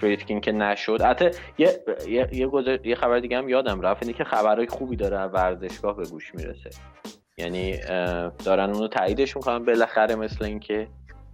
فریدکین 0.01 0.41
که 0.41 0.51
نشد. 0.51 1.01
حتی 1.01 1.29
یه 1.57 1.83
یه 2.07 2.29
یه, 2.31 2.79
یه 2.83 2.95
خبر 2.95 3.19
دیگه 3.19 3.37
هم 3.37 3.49
یادم 3.49 3.81
رفت 3.81 4.03
اینه 4.03 4.17
که 4.17 4.23
خبرهای 4.23 4.67
خوبی 4.67 4.95
داره 4.95 5.23
ورزشگاه 5.23 5.97
به 5.97 6.03
گوش 6.03 6.35
می‌رسه. 6.35 6.69
یعنی 7.37 7.77
دارن 8.45 8.69
اونو 8.69 8.87
تاییدش 8.87 9.35
می‌کنن 9.35 9.65
بالاخره 9.65 10.15
مثل 10.15 10.45
اینکه 10.45 10.87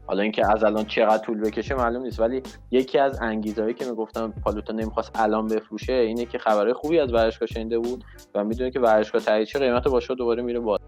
حالا 0.07 0.23
اینکه 0.23 0.51
از 0.51 0.63
الان 0.63 0.85
چقدر 0.85 1.23
طول 1.25 1.41
بکشه 1.41 1.75
معلوم 1.75 2.03
نیست 2.03 2.19
ولی 2.19 2.43
یکی 2.71 2.99
از 2.99 3.21
انگیزهایی 3.21 3.73
که 3.73 3.85
می‌گفتم 3.85 4.33
پالوتا 4.43 4.73
نمی‌خواست 4.73 5.11
الان 5.15 5.47
بفروشه 5.47 5.93
اینه 5.93 6.25
که 6.25 6.37
خبرهای 6.37 6.73
خوبی 6.73 6.99
از 6.99 7.13
ورزشگاه 7.13 7.47
شنیده 7.47 7.79
بود 7.79 8.03
و 8.35 8.43
می‌دونه 8.43 8.71
که 8.71 8.79
ورزشگاه 8.79 9.21
تایید 9.21 9.47
چه 9.47 9.59
قیمت 9.59 9.87
باشه 9.87 10.15
دوباره 10.15 10.43
میره 10.43 10.59
بالا. 10.59 10.83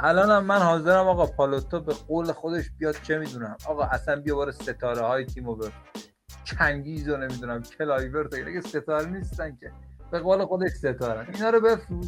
الانم 0.00 0.44
من 0.44 0.58
حاضرم 0.58 1.08
آقا 1.08 1.26
پالوتا 1.26 1.78
به 1.78 1.94
قول 2.08 2.32
خودش 2.32 2.64
بیاد 2.78 2.94
چه 3.06 3.18
می‌دونم. 3.18 3.56
آقا 3.68 3.84
اصلا 3.84 4.20
بیا 4.20 4.36
بار 4.36 4.50
ستاره 4.50 5.00
های 5.00 5.24
تیمو 5.24 5.54
به 5.54 5.66
چنگیز 6.58 7.08
رو 7.08 7.16
نمی‌دونم 7.16 7.62
کلایورت 7.62 8.34
دیگه 8.34 8.60
ستاره 8.60 9.10
نیستن 9.10 9.56
که. 9.56 9.72
به 10.10 10.18
قول 10.18 10.44
خودش 10.44 10.70
ستاره. 10.70 11.26
اینا 11.34 11.50
رو 11.50 11.60
بفروش 11.60 12.06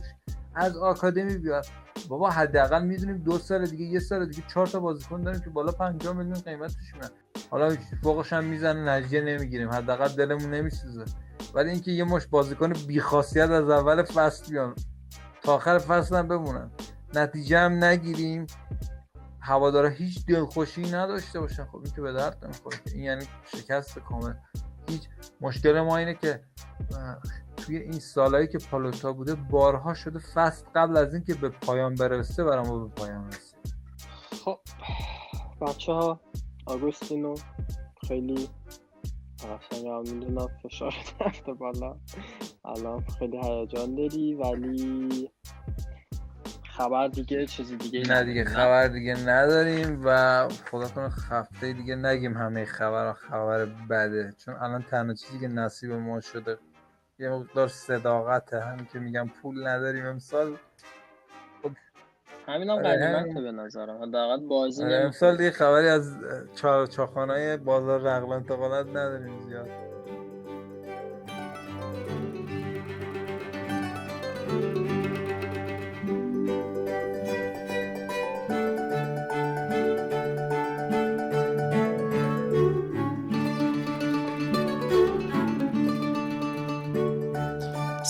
از 0.55 0.77
آکادمی 0.77 1.39
بیاد 1.39 1.67
بابا 2.09 2.31
حداقل 2.31 2.85
می‌دونیم 2.85 3.19
دو 3.19 3.39
سال 3.39 3.67
دیگه 3.67 3.85
یه 3.85 4.01
سال 4.01 4.27
دیگه 4.27 4.43
چهار 4.49 4.67
تا 4.67 4.81
بازیکن 4.81 5.23
داریم 5.23 5.41
که 5.41 5.51
بالا 5.51 5.73
50 5.73 6.17
میلیون 6.17 6.41
قیمتش 6.41 6.95
میاد 6.95 7.13
حالا 7.51 7.77
فوقش 8.03 8.33
هم 8.33 8.45
می‌زنه 8.45 8.91
نتیجه 8.91 9.21
نمی‌گیریم. 9.21 9.71
حداقل 9.71 10.09
دلمون 10.09 10.55
نمیسوزه. 10.55 11.05
ولی 11.55 11.71
اینکه 11.71 11.91
یه 11.91 12.05
مشت 12.05 12.27
بازیکن 12.27 12.73
بیخاصیت 12.87 13.51
از 13.51 13.71
اول 13.71 14.03
فصل 14.03 14.53
بیان 14.53 14.75
تا 15.43 15.55
آخر 15.55 15.79
فصل 15.79 16.17
هم 16.17 16.29
بمونن. 16.29 16.71
نتیجه 17.15 17.59
هم 17.59 17.85
نگیریم. 17.85 18.47
هوادارا 19.47 19.89
هیچ 19.89 20.27
دلخوشی 20.27 20.83
نداشته 20.83 21.41
باشن. 21.41 21.65
خب 21.65 21.77
این 21.77 21.93
که 21.95 22.01
به 22.01 22.13
درد 22.13 22.45
نمی‌خوره 22.45 22.79
این 22.95 23.05
یعنی 23.05 23.25
شکست 23.45 23.99
کامل. 23.99 24.35
هیچ. 24.89 25.03
مشکل 25.41 25.81
ما 25.81 25.97
اینه 25.97 26.15
که 26.15 26.45
توی 27.57 27.77
این 27.77 27.99
سالهایی 27.99 28.49
که 28.49 28.59
پالوتا 28.59 29.13
بوده 29.13 29.35
بارها 29.35 29.95
شده 29.95 30.19
فصل 30.19 30.67
قبل 30.75 30.97
از 30.97 31.15
اینکه 31.15 31.35
به 31.35 31.49
پایان 31.49 31.95
برسه 31.95 32.45
برام 32.45 32.89
به 32.89 32.95
پایان 32.95 33.29
رسید 33.29 33.57
خب. 34.45 34.59
بچه 35.61 35.93
ها 35.93 36.21
آگوستینو 36.67 37.35
خیلی 38.09 38.49
قشنگ 39.39 40.13
می‌دونم 40.13 40.47
فشار 40.63 40.95
رفته 41.21 41.53
بالا. 41.53 41.97
الان 42.65 43.05
خیلی 43.19 43.39
هیجان 43.45 43.95
داری 43.95 44.35
ولی 44.35 45.31
خبر 46.77 47.09
دیگه 47.09 47.47
چیزی 47.47 47.77
دیگه 47.77 48.01
نه 48.01 48.25
دیگه 48.25 48.45
خبر 48.45 48.89
دیگه 48.89 49.15
نداریم 49.29 50.01
و 50.05 50.49
خدا 50.71 50.89
کنه 50.89 51.11
هفته 51.31 51.73
دیگه 51.73 51.97
نگیم 51.97 52.37
همه 52.37 52.65
خبر 52.65 53.13
خبر 53.13 53.65
بده. 53.91 54.33
چون 54.45 54.55
الان 54.55 54.83
تنها 54.83 55.15
چیزی 55.15 55.41
که 55.41 55.49
نصیب 55.49 55.93
ما 55.93 56.21
شده 56.21 56.59
یه 57.19 57.29
مقدار 57.31 57.69
صداقته. 57.69 58.61
همین 58.61 58.87
که 58.93 58.99
میگم 58.99 59.29
پول 59.43 59.67
نداریم 59.67 60.07
امسال. 60.07 60.57
خب 61.63 61.71
همین 62.47 62.71
هم 62.71 62.77
قدیمته 62.77 63.41
به 63.41 63.53
نظرم. 63.53 64.03
حداقل 64.03 64.47
بازی 64.47 64.85
آره، 64.85 64.95
امسال 64.95 65.37
دیگه 65.37 65.51
خبری 65.51 65.89
از 65.89 66.17
چاخانه 66.91 67.57
بازار 67.57 68.01
رقل 68.01 68.33
انتقالات 68.33 68.87
نداریم 68.89 69.41
زیاد. 69.49 69.96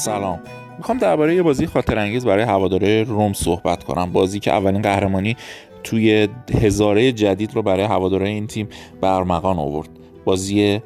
سلام. 0.06 0.40
می‌خوام 0.78 0.98
درباره 0.98 1.34
یه 1.34 1.42
بازی 1.42 1.66
خاطر 1.66 1.98
انگیز 1.98 2.24
برای 2.24 2.44
هواداره 2.44 3.02
روم 3.02 3.32
صحبت 3.32 3.84
کنم. 3.84 4.12
بازی 4.12 4.40
که 4.40 4.52
اولین 4.52 4.82
قهرمانی 4.82 5.36
توی 5.84 6.28
هزاره 6.60 7.12
جدید 7.12 7.54
رو 7.54 7.62
برای 7.62 7.84
هواداره 7.84 8.28
این 8.28 8.46
تیم 8.46 8.68
برمغان 9.00 9.58
آورد. 9.58 9.88
بازی 10.24 10.80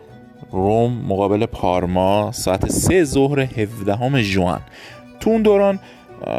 روم 0.51 0.93
مقابل 1.09 1.47
پارما 1.47 2.33
ساعت 2.33 2.69
سه 2.69 3.05
ظهر 3.05 3.41
17 3.41 4.23
جوان 4.23 4.61
تو 5.21 5.31
اون 5.31 5.43
دوران 5.43 5.79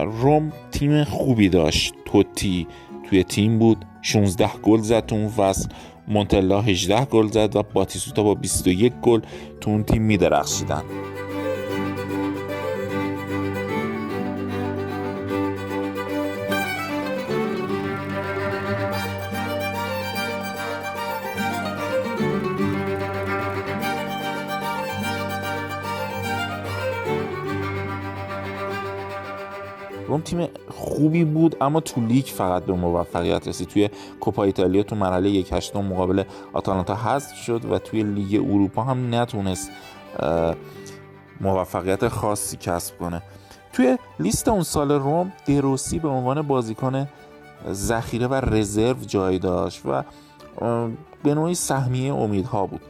روم 0.03 0.51
تیم 0.71 1.03
خوبی 1.03 1.49
داشت. 1.49 1.93
توتی 2.05 2.67
توی 3.09 3.23
تیم 3.23 3.59
بود 3.59 3.86
16 4.01 4.49
گل 4.63 4.79
زد 4.79 5.05
تو 5.05 5.15
اون 5.15 5.29
فصل. 5.29 5.69
مونتلا 6.07 6.61
18 6.61 7.05
گل 7.05 7.27
زد 7.27 7.55
و 7.55 7.63
باتیسوتا 7.73 8.23
با 8.23 8.36
21 8.36 8.93
گل 9.01 9.19
تو 9.61 9.69
اون 9.69 9.84
تیم 9.84 10.01
میدرخشیدن. 10.01 10.84
تیم 30.32 30.47
خوبی 30.69 31.23
بود 31.23 31.55
اما 31.61 31.79
تو 31.79 32.01
لیگ 32.01 32.25
فقط 32.25 32.63
به 32.63 32.73
موفقیت 32.73 33.47
رسید. 33.47 33.67
توی 33.67 33.89
کوپا 34.19 34.43
ایتالیا 34.43 34.84
تو 34.84 34.95
مرحله 34.95 35.29
یک 35.29 35.53
هشتم 35.53 35.86
مقابل 35.86 36.23
آتالانتا 36.53 36.95
حذف 36.95 37.36
شد 37.36 37.65
و 37.65 37.79
توی 37.79 38.03
لیگ 38.03 38.41
اروپا 38.41 38.84
هم 38.84 39.15
نتونست 39.15 39.69
موفقیت 41.41 42.07
خاصی 42.07 42.57
کسب 42.57 42.97
کنه. 42.97 43.21
توی 43.73 43.97
لیست 44.19 44.47
اون 44.47 44.63
سال 44.63 44.91
روم 44.91 45.32
دروسی 45.45 45.99
به 45.99 46.07
عنوان 46.07 46.41
بازیکن 46.41 47.07
ذخیره 47.71 48.27
و 48.27 48.34
رزرو 48.34 49.03
جای 49.07 49.39
داشت 49.39 49.82
و 49.86 50.03
به 51.23 51.36
نوعی 51.36 51.55
سهمیه 51.55 52.13
امیدها 52.13 52.65
بود. 52.65 52.82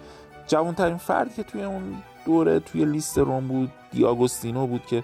جوانترین 0.48 0.98
فرد 0.98 1.36
که 1.36 1.44
توی 1.44 1.64
اون 1.64 1.82
دوره 2.26 2.60
توی 2.60 2.86
لیست 2.86 3.18
روم 3.18 3.48
بود 3.48 3.72
دیاگوستینو 3.92 4.68
بود 4.68 4.86
که 4.86 5.04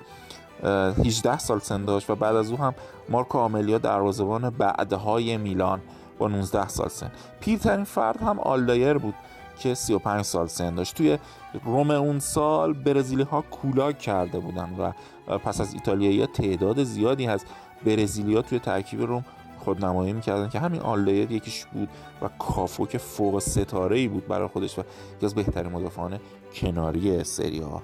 18 0.64 1.38
سال 1.38 1.60
سن 1.60 1.86
داشت 1.86 2.10
و 2.10 2.16
بعد 2.16 2.36
از 2.36 2.52
او 2.52 2.58
هم 2.58 2.74
مارکو 3.10 3.38
آملیا 3.38 3.78
دروازه‌بان 3.78 4.50
بعدهای 4.50 5.38
میلان 5.38 5.82
با 6.18 6.28
19 6.28 6.68
سال 6.68 6.88
سن. 6.88 7.12
پیرترین 7.40 7.84
فرد 7.84 8.22
هم 8.22 8.40
آلدایر 8.40 8.94
بود 8.94 9.14
که 9.60 9.74
35 9.74 10.22
سال 10.22 10.48
سن 10.48 10.76
داشت. 10.76 10.96
توی 10.96 11.18
روم 11.66 11.92
اون 11.92 12.20
سال 12.20 12.74
برزیلی 12.74 13.24
ها 13.24 13.42
کولاک 13.42 14.00
کرده 14.00 14.40
بودن 14.40 14.76
و 14.80 14.92
پس 15.38 15.62
از 15.62 15.74
ایتالیایی 15.74 16.26
تعداد 16.26 16.84
زیادی 16.84 17.28
از 17.28 17.46
برزیلی 17.86 18.36
ها 18.36 18.42
توی 18.42 18.60
ترکیب 18.60 19.02
روم 19.02 19.26
خودنمایی 19.60 20.14
می‌کردن 20.14 20.50
که 20.50 20.60
همین 20.60 20.82
آلدایر 20.82 21.32
یکیش 21.32 21.66
بود 21.66 21.90
و 22.22 22.30
کافو 22.40 22.86
که 22.86 22.98
فوق 22.98 23.40
ستاره 23.40 23.98
ای 23.98 24.08
بود 24.08 24.28
برای 24.28 24.48
خودش 24.48 24.80
و 24.80 24.82
یکی 25.18 25.26
از 25.26 25.36
بهترین 25.36 25.72
مدافعان 25.72 26.20
کناری 26.54 27.24
سری 27.24 27.60
آ 27.60 27.82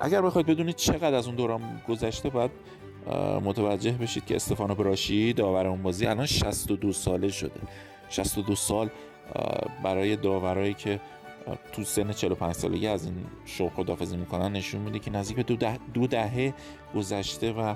اگر 0.00 0.22
بخواید 0.22 0.46
بدونید 0.46 0.76
چقدر 0.76 1.14
از 1.14 1.26
اون 1.26 1.36
دوران 1.36 1.82
گذشته 1.88 2.28
باید 2.28 2.50
متوجه 3.44 3.92
بشید 3.92 4.24
که 4.24 4.36
استفانو 4.36 4.74
براشی 4.74 5.32
داور 5.32 5.66
اون 5.66 5.82
بازی 5.82 6.06
الان 6.06 6.26
62 6.26 6.92
ساله 6.92 7.28
شده. 7.28 7.60
62 8.08 8.54
سال 8.54 8.90
برای 9.84 10.16
داورایی 10.16 10.74
که 10.74 11.00
تو 11.72 11.84
سن 11.84 12.12
45 12.12 12.54
سالگی 12.54 12.86
از 12.86 13.04
این 13.04 13.14
شوق 13.44 13.72
خدافزی 13.72 14.16
می‌کنن 14.16 14.52
نشون 14.52 14.80
میده 14.80 14.98
که 14.98 15.10
نزدیک 15.10 15.36
به 15.36 15.42
دو, 15.42 15.56
ده، 15.56 15.78
دو 15.94 16.06
دهه 16.06 16.54
گذشته 16.94 17.52
و 17.52 17.74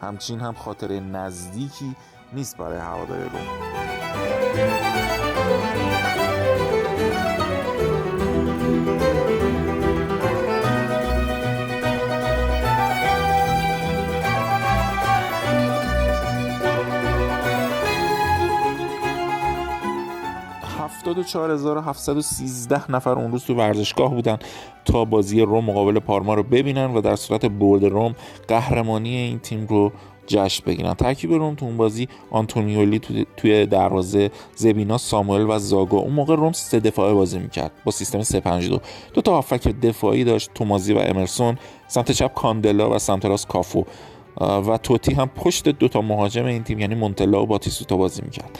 همچین 0.00 0.40
هم 0.40 0.54
خاطر 0.54 1.00
نزدیکی 1.00 1.96
نیست 2.32 2.56
برای 2.56 2.78
هوادار 2.78 3.18
روم 3.18 5.23
74713 21.04 22.90
نفر 22.90 23.10
اون 23.10 23.32
روز 23.32 23.44
تو 23.44 23.54
ورزشگاه 23.54 24.14
بودن 24.14 24.38
تا 24.84 25.04
بازی 25.04 25.40
روم 25.40 25.64
مقابل 25.64 25.98
پارما 25.98 26.34
رو 26.34 26.42
ببینن 26.42 26.94
و 26.94 27.00
در 27.00 27.16
صورت 27.16 27.46
برد 27.46 27.84
روم 27.84 28.14
قهرمانی 28.48 29.16
این 29.16 29.38
تیم 29.38 29.66
رو 29.66 29.92
جشن 30.26 30.62
بگیرن. 30.66 30.94
ترکیب 30.94 31.32
روم 31.32 31.54
تو 31.54 31.66
اون 31.66 31.76
بازی 31.76 32.08
آنتونیولی 32.30 33.00
توی 33.36 33.66
دروازه 33.66 34.30
زبینا 34.56 34.98
ساموئل 34.98 35.46
و 35.48 35.58
زاگو. 35.58 35.96
اون 35.96 36.12
موقع 36.12 36.36
روم 36.36 36.52
سه 36.52 36.80
دفاعه 36.80 37.14
بازی 37.14 37.38
می‌کرد 37.38 37.72
با 37.84 37.92
سیستم 37.92 38.22
352 38.22 38.80
دو. 39.14 39.20
تا 39.20 39.32
هافک 39.34 39.68
دفاعی 39.68 40.24
داشت 40.24 40.50
تومازی 40.54 40.92
و 40.92 40.98
امرسون 40.98 41.58
سمت 41.88 42.12
چپ 42.12 42.34
کاندلا 42.34 42.90
و 42.90 42.98
سمت 42.98 43.24
راست 43.24 43.48
کافو. 43.48 43.84
و 44.40 44.78
توتی 44.82 45.14
هم 45.14 45.28
پشت 45.28 45.68
دو 45.68 45.88
تا 45.88 46.00
مهاجم 46.00 46.44
این 46.44 46.62
تیم 46.62 46.78
یعنی 46.78 46.94
مونتلا 46.94 47.42
و 47.42 47.46
باتیسوتا 47.46 47.96
بازی 47.96 48.22
می‌کرد. 48.22 48.58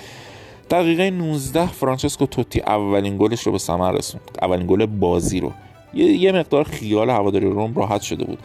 دقیقه 0.71 1.11
19 1.11 1.67
فرانچسکو 1.67 2.27
توتی 2.27 2.61
اولین 2.61 3.17
گلش 3.19 3.43
رو 3.43 3.53
به 3.53 3.59
ثمر 3.59 3.93
رسوند. 3.93 4.39
اولین 4.43 4.67
گل 4.67 4.87
بازی 4.87 5.41
رو. 5.41 5.53
یه 5.95 6.33
مقدار 6.33 6.65
خیال 6.65 7.11
هواداری 7.11 7.47
روم 7.47 7.75
راحت 7.75 8.03
شده 8.03 8.25
بود. 8.25 8.39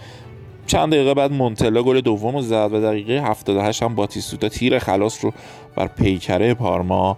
چند 0.68 0.94
دقیقه 0.94 1.14
بعد 1.14 1.32
مونتلا 1.32 1.84
گل 1.84 2.02
دوم 2.02 2.36
رو 2.36 2.42
زد 2.42 2.70
و 2.74 2.82
دقیقه 2.82 3.22
78 3.22 3.84
هم 3.84 3.96
باتیستوتا 3.96 4.50
تیر 4.50 4.80
خلاص 4.80 5.26
رو 5.26 5.34
بر 5.76 5.88
پیکره 5.88 6.54
پارما 6.54 7.18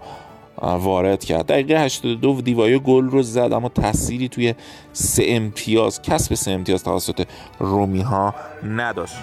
وارد 0.62 1.24
کرد. 1.24 1.46
دقیقه 1.46 1.80
82 1.80 2.42
دیوای 2.42 2.80
گل 2.80 3.10
رو 3.10 3.22
زد 3.22 3.54
اما 3.54 3.70
تأثیری 3.70 4.28
توی 4.28 4.54
سه 4.94 5.24
امتیاز 5.28 6.02
کسب 6.02 6.36
سه 6.36 6.52
امتیاز 6.52 6.84
توسط 6.84 7.28
رومی 7.60 8.02
ها 8.02 8.36
نداشت. 8.64 9.16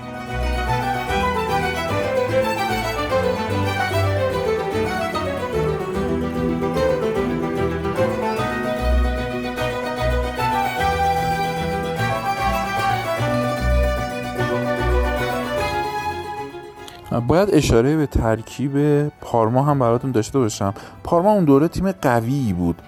باید 17.27 17.49
اشاره 17.53 17.97
به 17.97 18.07
ترکیب 18.07 19.09
پارما 19.09 19.63
هم 19.63 19.79
براتون 19.79 20.11
داشته 20.11 20.39
باشم. 20.39 20.75
پارما 21.05 21.33
اون 21.33 21.45
دوره 21.45 21.69
تیم 21.69 21.93
قوی 21.93 22.53
بود. 22.53 22.83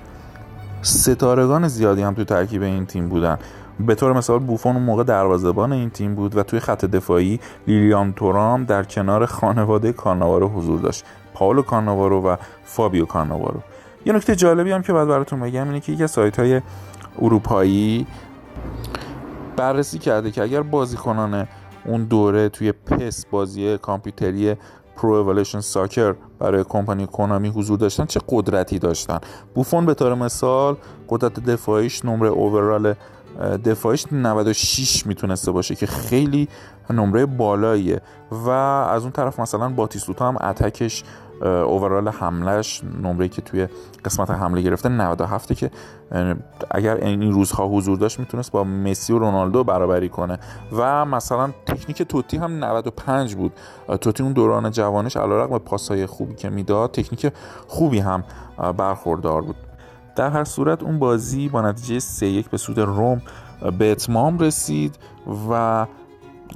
ستارگان 0.83 1.69
زیادی 1.69 2.03
هم 2.03 2.15
تو 2.15 2.25
ترکیب 2.25 2.63
این 2.63 2.87
تیم 2.87 3.09
بودن. 3.09 3.39
به 3.81 3.95
طور 3.95 4.13
مثال 4.13 4.39
بوفون 4.39 4.77
اون 4.77 4.85
موقع 4.85 5.05
دروازه‌بان 5.05 5.73
این 5.73 5.91
تیم 5.91 6.15
بود 6.15 6.37
و 6.37 6.43
توی 6.43 6.61
خط 6.61 6.85
دفاعی 6.85 7.41
لیلیان 7.67 8.13
تورام 8.13 8.65
در 8.65 8.85
کنار 8.85 9.27
خانواده 9.27 9.93
کارناوارو 9.93 10.49
حضور 10.49 10.81
داشت. 10.81 11.05
پاولو 11.35 11.63
کارناوارو 11.63 12.23
و 12.23 12.37
فابیو 12.65 13.07
کارناوارو 13.07 13.61
یه 14.07 14.13
نکته 14.13 14.37
جالبی 14.37 14.73
هم 14.73 14.83
که 14.83 14.93
بعد 14.93 15.09
براتون 15.09 15.41
بگم 15.41 15.69
اینه 15.69 15.81
که 15.81 15.93
یکی 15.93 16.07
سایت 16.07 16.39
های 16.39 16.61
اروپایی 17.23 18.07
بررسی 19.57 19.99
کرده 19.99 20.31
که 20.31 20.43
اگر 20.43 20.63
بازیکنان 20.63 21.49
اون 21.91 22.05
دوره 22.05 22.49
توی 22.49 22.73
PES 22.73 23.27
بازی 23.27 23.79
کامپیوتری 23.79 24.57
Pro 24.97 25.13
Evolution 25.13 25.61
Soccer 25.61 26.15
برای 26.39 26.65
کمپانی 26.69 27.07
Konami 27.07 27.49
حضور 27.49 27.79
داشتن 27.79 28.05
چه 28.05 28.21
قدرتی 28.29 28.79
داشتن. 28.79 29.19
بوفون 29.55 29.87
به 29.87 29.95
طور 29.95 30.15
مثال 30.15 30.77
قدرت 31.09 31.41
دفاعیش 31.41 32.05
نمره 32.05 32.29
overall 32.29 32.95
دفاعیش 33.65 34.07
96 34.13 35.07
می‌تونسته 35.07 35.51
باشه 35.51 35.75
که 35.75 35.87
خیلی 35.87 36.49
نمره 36.91 37.27
بالاییه. 37.27 38.01
و 38.31 38.49
از 38.51 39.03
اون 39.03 39.13
طرف 39.13 39.41
مثلا 39.41 39.69
باتیستوتا 39.69 40.29
هم 40.29 40.37
attack 40.41 40.89
ش 40.89 41.05
overall 41.43 42.09
حملش 42.09 42.83
نمره 43.03 43.29
که 43.29 43.43
توی 43.43 43.69
قسمت 44.05 44.31
حمله 44.31 44.63
گرفته 44.63 44.89
97 44.89 45.53
که 45.53 45.71
اگر 46.71 46.97
این 46.97 47.33
روزها 47.33 47.67
حضور 47.67 47.99
داشت 47.99 48.21
می‌تونست 48.21 48.53
با 48.53 48.65
مسی 48.65 49.13
و 49.13 49.19
رونالدو 49.19 49.65
برابری 49.65 50.09
کنه. 50.09 50.39
و 50.73 51.05
مثلا 51.05 51.51
تکنیک 51.67 52.03
توتی 52.03 52.37
هم 52.37 52.65
95 52.65 53.35
بود. 53.35 53.53
توتی 54.01 54.23
اون 54.23 54.33
دوران 54.33 54.71
جوانش 54.71 55.17
علیرغم 55.17 55.59
پاسای 55.59 56.07
خوبی 56.07 56.35
که 56.35 56.51
می‌داد 56.51 56.91
تکنیک 56.91 57.33
خوبی 57.67 57.99
هم 57.99 58.25
برخوردار 58.77 59.43
بود. 59.43 59.57
در 60.17 60.31
هر 60.31 60.45
صورت 60.45 60.83
اون 60.83 60.99
بازی 60.99 61.49
با 61.49 61.63
نتیجه 61.63 61.99
3 61.99 62.27
1 62.27 62.51
به 62.51 62.57
سود 62.57 62.79
روم 62.79 63.23
به 63.79 63.91
اتمام 63.91 64.39
رسید 64.39 64.99
و 65.51 65.87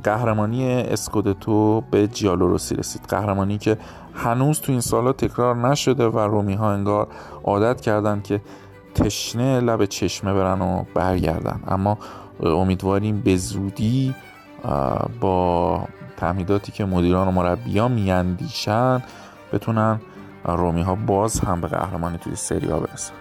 قهرمانی 0.05 0.80
اسکودتو 0.80 1.80
به 1.91 2.07
جیالوروسی 2.07 2.74
رسید. 2.74 3.03
قهرمانی 3.09 3.59
که 3.59 3.76
هنوز 4.15 4.61
تو 4.61 4.73
این 4.73 4.81
سالا 4.81 5.12
تکرار 5.12 5.57
نشده 5.57 6.05
و 6.05 6.19
رومی 6.19 6.55
ها 6.55 6.73
انگار 6.73 7.07
عادت 7.45 7.81
کردن 7.81 8.21
که 8.21 8.41
تشنه 8.95 9.61
لب 9.61 9.85
چشمه 9.85 10.35
برن 10.35 10.62
و 10.62 10.85
برگردن. 10.95 11.61
اما 11.67 11.99
امیدواریم 12.41 13.21
به 13.21 13.37
زودی 13.37 14.15
با 15.21 15.85
تعمیداتی 16.17 16.73
که 16.73 16.85
مدیران 16.85 17.29
و 17.29 17.31
مربیان 17.31 17.93
میاندیشن 17.93 19.03
بتونن 19.53 20.01
رومی 20.45 20.83
ها 20.83 20.95
باز 20.95 21.41
هم 21.41 21.61
به 21.61 21.69
قهرمانی 21.69 22.19
توی 22.19 22.37
سری 22.37 22.71
ها 22.71 22.81
برسن. 22.81 23.12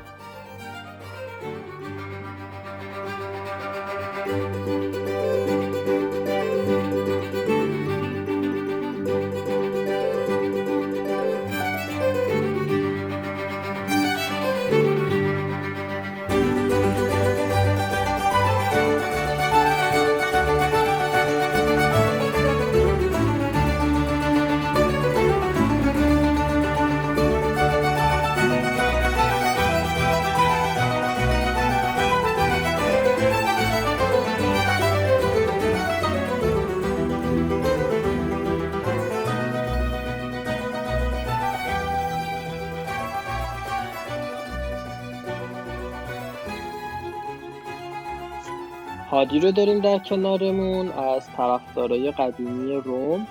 رو 49.44 49.52
داریم 49.52 49.80
در 49.80 50.00
کنارمون 50.00 50.92
از 50.92 51.28
طرفدارای 51.38 52.12
قدیمی 52.12 52.74
روم. 52.74 53.28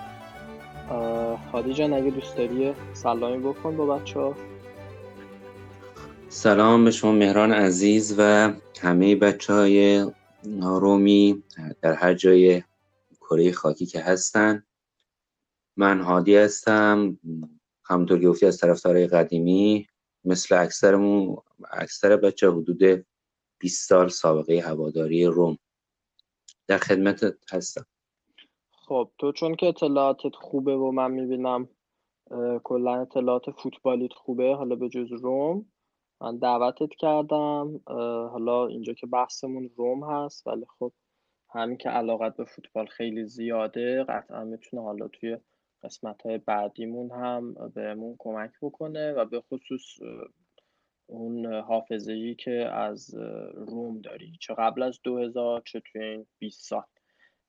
هادی 1.53 1.75
جان 1.75 1.93
اگه 1.93 2.11
دوست 2.11 2.37
داری 2.37 2.75
سلامی 2.93 3.39
بکن 3.39 3.77
با 3.77 3.87
بچه 3.87 4.21
ها. 4.21 4.35
سلام 6.29 6.85
به 6.85 6.91
شما 6.91 7.13
مهران 7.13 7.53
عزیز 7.53 8.15
و 8.19 8.53
همه 8.81 9.17
بچه 9.17 9.53
های 9.53 10.07
رومی 10.61 11.43
در 11.83 11.93
هر 11.93 12.15
جای 12.15 12.63
کره 13.21 13.53
خاکی 13.53 13.87
که 13.87 14.01
هستن. 14.01 14.65
من 15.77 16.01
هادی 16.01 16.37
هستم 16.37 17.19
همونطور 17.85 18.21
که 18.21 18.29
گفتی 18.29 18.47
از 18.47 18.59
طرفدارای 18.59 19.07
قدیمی 19.07 19.87
مثل 20.25 20.55
اکثرمون 20.55 21.37
اکثر 21.73 22.17
بچه 22.17 22.51
حدود 22.51 23.07
20 23.59 23.89
سال 23.89 24.09
سابقه 24.09 24.61
هواداری 24.61 25.25
روم. 25.27 25.59
در 26.73 26.79
خدمت 26.79 27.21
هستم. 27.53 27.87
خب 28.71 29.11
تو 29.19 29.33
چون 29.33 29.55
که 29.55 29.67
اطلاعاتت 29.67 30.35
خوبه 30.35 30.77
و 30.77 30.91
من 30.91 31.11
می‌بینم 31.11 31.69
کلا 32.65 33.01
اطلاعات 33.01 33.51
فوتبالیت 33.51 34.13
خوبه 34.13 34.55
حالا 34.55 34.77
به 34.77 34.89
جز 34.89 35.13
روم 35.13 35.67
من 36.21 36.39
دعوتت 36.39 36.91
کردم 36.99 37.81
حالا 38.33 38.67
اینجا 38.67 38.93
که 38.93 39.07
بحثمون 39.07 39.71
روم 39.77 40.11
هست 40.11 40.47
ولی 40.47 40.67
خب 40.79 40.93
همین 41.51 41.77
که 41.77 41.89
علاقت 41.89 42.37
به 42.37 42.45
فوتبال 42.45 42.87
خیلی 42.87 43.25
زیاده 43.25 44.05
قطعا 44.05 44.45
می‌تونه 44.45 44.83
حالا 44.83 45.09
توی 45.09 45.39
قسمت 45.83 46.23
های 46.23 46.39
بعدیمون 46.39 47.11
هم 47.11 47.55
بهمون 47.75 48.17
کمک 48.19 48.51
بکنه 48.63 49.13
و 49.13 49.25
به 49.25 49.41
خصوص 49.41 49.83
اون 51.07 51.55
حافظه 51.55 52.35
که 52.35 52.53
از 52.73 53.15
روم 53.55 54.01
داری 54.01 54.37
چه 54.41 54.55
قبل 54.55 54.83
از 54.83 55.01
2000 55.05 55.63
چه 55.65 55.81
توی 55.81 56.03
این 56.03 56.27
20 56.39 56.69
سال. 56.69 56.83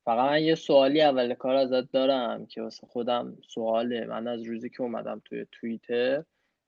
فقط 0.05 0.29
من 0.29 0.43
یه 0.43 0.55
سوالی 0.55 1.01
اول 1.01 1.33
کار 1.33 1.55
ازت 1.55 1.91
دارم 1.91 2.45
که 2.45 2.61
واسه 2.61 2.87
خودم 2.87 3.37
سواله. 3.47 4.05
من 4.05 4.27
از 4.27 4.43
روزی 4.43 4.69
که 4.69 4.81
اومدم 4.81 5.21
توی 5.25 5.45
توییتر 5.51 6.23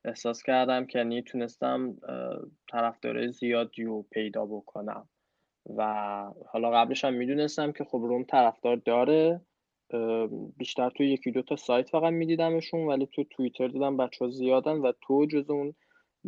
احساس 0.05 0.43
کردم 0.43 0.85
که 0.85 0.97
یعنی 0.97 1.21
تونستم 1.21 1.97
طرفدار 2.71 3.27
زیادی 3.27 3.83
رو 3.83 4.05
پیدا 4.11 4.45
بکنم. 4.45 5.09
و 5.77 5.83
حالا 6.47 6.71
قبلش 6.71 7.05
هم 7.05 7.13
می‌دونستم 7.13 7.71
که 7.71 7.83
خب 7.83 7.97
روم 7.97 8.23
طرفدار 8.23 8.75
داره. 8.75 9.41
بیشتر 10.57 10.89
توی 10.89 11.09
یکی 11.09 11.31
دو 11.31 11.41
تا 11.41 11.55
سایت 11.55 11.89
فقط 11.89 12.13
میدیدمشون 12.13 12.85
ولی 12.85 13.07
تو 13.11 13.23
توییتر 13.23 13.67
دیدم 13.67 13.97
بچه 13.97 14.25
ها 14.25 14.31
زیادن 14.31 14.77
و 14.77 14.91
تو 15.01 15.25
جز 15.25 15.49
اون 15.49 15.73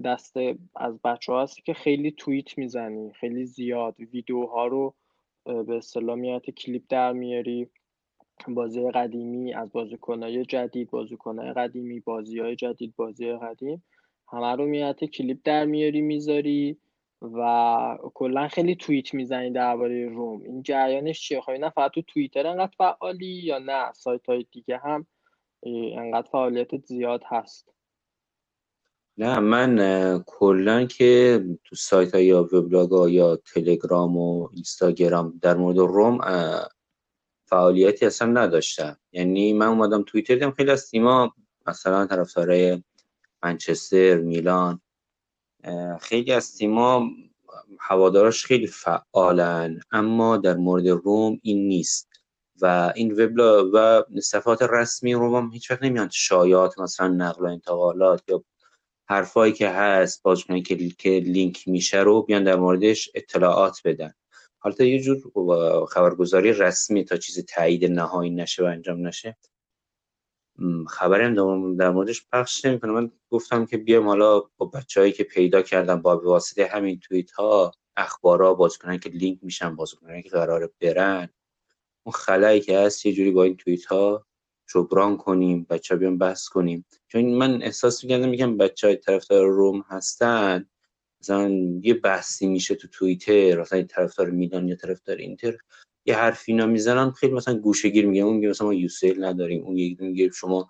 دسته 0.06 0.58
از 0.76 1.00
بچه 1.02 1.34
ها 1.34 1.42
هستی 1.42 1.62
که 1.62 1.74
خیلی 1.74 2.12
توییت 2.12 2.58
می‌زنی 2.58 3.14
خیلی 3.14 3.46
زیاد 3.46 3.96
ویدیوها 4.00 4.68
رو 4.68 4.94
به 5.46 5.78
اصطلاح 5.78 6.40
کلیپ 6.40 6.84
در 6.90 7.14
میاری. 7.14 7.70
بازی 8.48 8.92
قدیمی 8.92 9.54
از 9.54 9.72
بازیکنهای 9.72 10.46
جدید 10.46 10.90
بازیکنهای 10.90 11.54
قدیمی 11.54 12.00
بازی 12.00 12.40
های 12.40 12.56
جدید 12.56 12.96
بازی 12.96 13.32
قدیم 13.32 13.84
همه 14.28 14.56
رو 14.56 14.66
میاد 14.66 15.04
کلیپ 15.04 15.38
در 15.44 15.66
میاری 15.66 16.02
می‌ذاری 16.02 16.78
و 17.22 17.98
کلا 18.14 18.48
خیلی 18.48 18.76
توییت 18.76 19.14
می‌زنی 19.14 19.52
درباره 19.52 20.06
روم. 20.06 20.42
این 20.42 20.64
جریانش 20.64 21.22
چیه؟ 21.22 21.42
خب 21.42 21.52
نه 21.52 21.70
فقط 21.70 21.92
تو 21.92 22.02
توییتر 22.02 22.48
انقدر 22.48 22.74
فعالی 22.78 23.42
یا 23.44 23.60
نه؟ 23.60 23.92
سایت 23.94 24.26
های 24.26 24.46
دیگه 24.52 24.78
هم 24.78 25.06
انقدر 25.98 26.28
فعالیت 26.32 26.78
زیاد 26.86 27.24
هست. 27.26 27.77
نه 29.18 29.40
من 29.40 30.24
کلا 30.26 30.86
که 30.86 31.44
تو 31.64 31.76
سایت 31.76 32.16
ها 32.16 32.22
یا 32.22 32.44
وبلاگ 32.44 32.92
ها 32.92 33.10
یا 33.10 33.36
تلگرام 33.36 34.18
و 34.18 34.50
اینستاگرام 34.54 35.40
در 35.42 35.56
مورد 35.56 35.78
روم 35.78 36.20
فعالیتی 37.46 38.06
اصلا 38.06 38.28
نداشتم. 38.28 38.98
یعنی 39.12 39.54
من 39.54 39.66
اومدم 39.66 40.04
توییتر 40.04 40.34
دیدم 40.34 40.52
خیلی 40.52 40.72
از 40.72 40.90
تیما 40.90 41.34
مثلا 41.68 42.06
طرفدارای 42.06 42.84
منچستر 43.44 44.18
میلان 44.18 44.82
خیلی 46.02 46.32
از 46.32 46.56
تیما 46.56 47.10
هواداراش 47.80 48.46
خیلی 48.46 48.68
فعالن 48.68 49.80
اما 49.92 50.38
در 50.38 50.56
مورد 50.56 50.88
روم 50.88 51.40
این 51.44 51.68
نیست. 51.68 52.08
و 52.62 52.94
این 52.96 53.12
وبلا 53.12 53.70
و 53.74 54.04
صفحات 54.22 54.62
رسمی 54.62 55.14
روم 55.14 55.36
هم 55.36 55.52
هیچ 55.54 55.72
وقت 55.72 55.84
نمیان 55.84 56.10
شایات 56.12 56.80
مثلا 56.80 57.08
نقل 57.08 57.44
و 57.44 57.48
انتقالات 57.48 58.24
یا 58.28 58.44
حرفایی 59.10 59.54
که 59.54 59.70
هست 59.70 60.24
بازیکنایی 60.24 60.64
که 60.64 60.90
که 60.90 61.10
لینک 61.10 61.68
میشه 61.68 62.00
رو 62.00 62.22
بیان 62.22 62.44
در 62.44 62.56
موردش 62.56 63.10
اطلاعات 63.16 63.82
بدن. 63.86 64.14
حالا 64.60 64.86
یه 64.86 65.00
جور 65.00 65.22
خبرگزاری 65.86 66.54
رسمی 66.54 67.06
تا 67.06 67.18
چیز 67.18 67.46
تایید 67.46 67.86
نهایی 67.86 68.30
نشه 68.30 68.64
و 68.64 68.66
انجام 68.66 69.08
نشه 69.08 69.38
خبری 70.88 71.24
هم 71.24 71.78
در 71.78 71.90
موردش 71.90 72.26
پخش 72.34 72.66
نمی‌کنه. 72.66 72.92
من 72.92 73.12
گفتم 73.30 73.66
که 73.66 73.78
بیام 73.78 74.08
حالا 74.08 74.40
با 74.58 74.66
بچههایی 74.66 75.12
که 75.12 75.24
پیدا 75.24 75.62
کردم 75.62 76.02
با 76.02 76.18
واسطه 76.18 76.66
همین 76.66 77.00
توییت 77.00 77.32
ها 77.32 77.72
اخبارا 77.98 78.54
بازیکنان 78.54 78.98
که 78.98 79.10
لینک 79.10 79.40
میشن 79.42 79.76
بازیکنان 79.76 80.22
که 80.22 80.30
قرار 80.30 80.72
برن 80.82 81.30
اون 82.04 82.14
خلایی 82.14 82.62
که 82.62 82.80
هست 82.80 83.06
یه 83.06 83.14
جوری 83.14 83.32
با 83.32 83.44
این 83.44 83.58
توییت 83.58 83.86
ها 83.86 84.27
جبران 84.74 85.18
کنیم 85.18 85.68
بچه 85.70 85.96
بیان 85.96 86.18
بحث 86.18 86.48
کنیم. 86.48 86.86
چون 87.08 87.26
من 87.26 87.64
احساس 87.64 88.04
می‌کردم 88.04 88.30
میگم 88.30 88.58
بچه 88.58 88.88
های 88.88 88.96
طرفدار 88.96 89.46
روم 89.46 89.86
هستن 89.88 90.66
مثلا 91.22 91.50
یه 91.82 91.94
بحثی 91.94 92.48
میشه 92.48 92.76
تو 92.76 92.88
توییتر 92.88 93.62
مثلا 93.62 93.84
طرفدار 93.84 94.30
میلان 94.30 94.68
یا 94.68 94.76
طرفدار 94.76 95.16
اینتر 95.16 95.58
یه 96.06 96.16
حرفی 96.16 96.52
اینا 96.52 96.66
می‌زنن 96.66 97.12
خیلی 97.12 97.34
مثلا 97.34 97.54
گوشگیر 97.54 98.06
میگه 98.08 98.22
اون 98.24 98.36
میگه 98.36 98.50
مثلا 98.50 98.68
ما 98.68 98.74
یوسیل 98.74 99.24
نداریم 99.24 99.64
اون 99.64 99.78
یکی 99.78 99.98
میگه 100.00 100.30
شما 100.32 100.70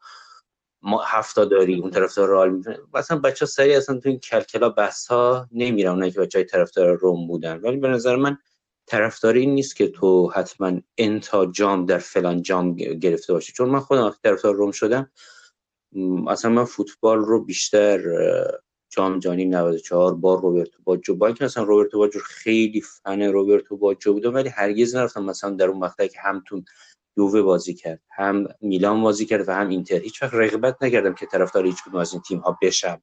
ما 0.81 1.01
هفتا 1.05 1.45
داری 1.45 1.79
اون 1.79 1.91
طرفدار 1.91 2.29
رئال 2.29 2.49
می‌تونه 2.49 2.77
مثلا 2.93 3.17
بچه 3.19 3.45
ها 3.45 3.49
سری 3.49 3.75
اصلا 3.75 3.99
تو 3.99 4.09
این 4.09 4.19
کلکلا 4.19 4.69
بحث 4.69 5.07
ها 5.07 5.47
نمیرن 5.51 5.91
اونایی 5.91 6.11
که 6.11 6.19
بچه 6.19 6.39
های 6.39 6.45
طرفدار 6.45 6.97
روم 6.97 7.27
بودن. 7.27 7.57
ولی 7.57 7.77
به 7.77 7.87
نظر 7.87 8.15
من 8.15 8.37
طرفداری 8.87 9.39
این 9.39 9.55
نیست 9.55 9.75
که 9.75 9.87
تو 9.87 10.29
حتما 10.29 10.81
انتا 10.97 11.45
جام 11.45 11.85
در 11.85 11.97
فلان 11.97 12.41
جام 12.41 12.75
گرفته 12.75 13.33
باشی. 13.33 13.53
چون 13.53 13.69
من 13.69 13.79
خودم 13.79 14.03
وقتی 14.03 14.19
طرفدار 14.23 14.55
روم 14.55 14.71
شدم 14.71 15.11
اصلا 16.27 16.51
من 16.51 16.65
فوتبال 16.65 17.17
رو 17.17 17.43
بیشتر 17.43 17.99
جام 18.89 19.19
جهانی 19.19 19.45
94 19.45 20.15
با 20.15 20.35
روبرتو 20.35 20.83
باجو 20.83 21.15
با 21.15 21.27
اینکه 21.27 21.43
مثلا 21.45 21.63
روبرتو 21.63 21.97
باجو 21.97 22.19
خیلی 22.19 22.81
فن 22.81 23.21
روبرتو 23.21 23.77
باجو 23.77 24.13
بودم 24.13 24.33
ولی 24.33 24.49
هرگز 24.49 24.95
نرفتم 24.95 25.23
مثلا 25.23 25.49
در 25.49 25.67
اون 25.67 25.79
مقطعی 25.79 26.09
که 26.09 26.19
هم 26.19 26.43
تو 26.47 26.63
یووه 27.17 27.41
بازی 27.41 27.73
کرد 27.73 28.01
هم 28.09 28.47
میلان 28.61 29.01
بازی 29.01 29.25
کرد 29.25 29.49
و 29.49 29.51
هم 29.51 29.69
اینتر. 29.69 29.95
هیچ 29.95 30.23
وقت 30.23 30.33
رغبت 30.33 30.83
نکردم 30.83 31.13
که 31.13 31.25
طرفدار 31.25 31.65
هیچ 31.65 31.83
کدوم 31.83 31.99
از 31.99 32.13
این 32.13 32.21
تیم 32.21 32.39
ها 32.39 32.57
بشم. 32.61 33.01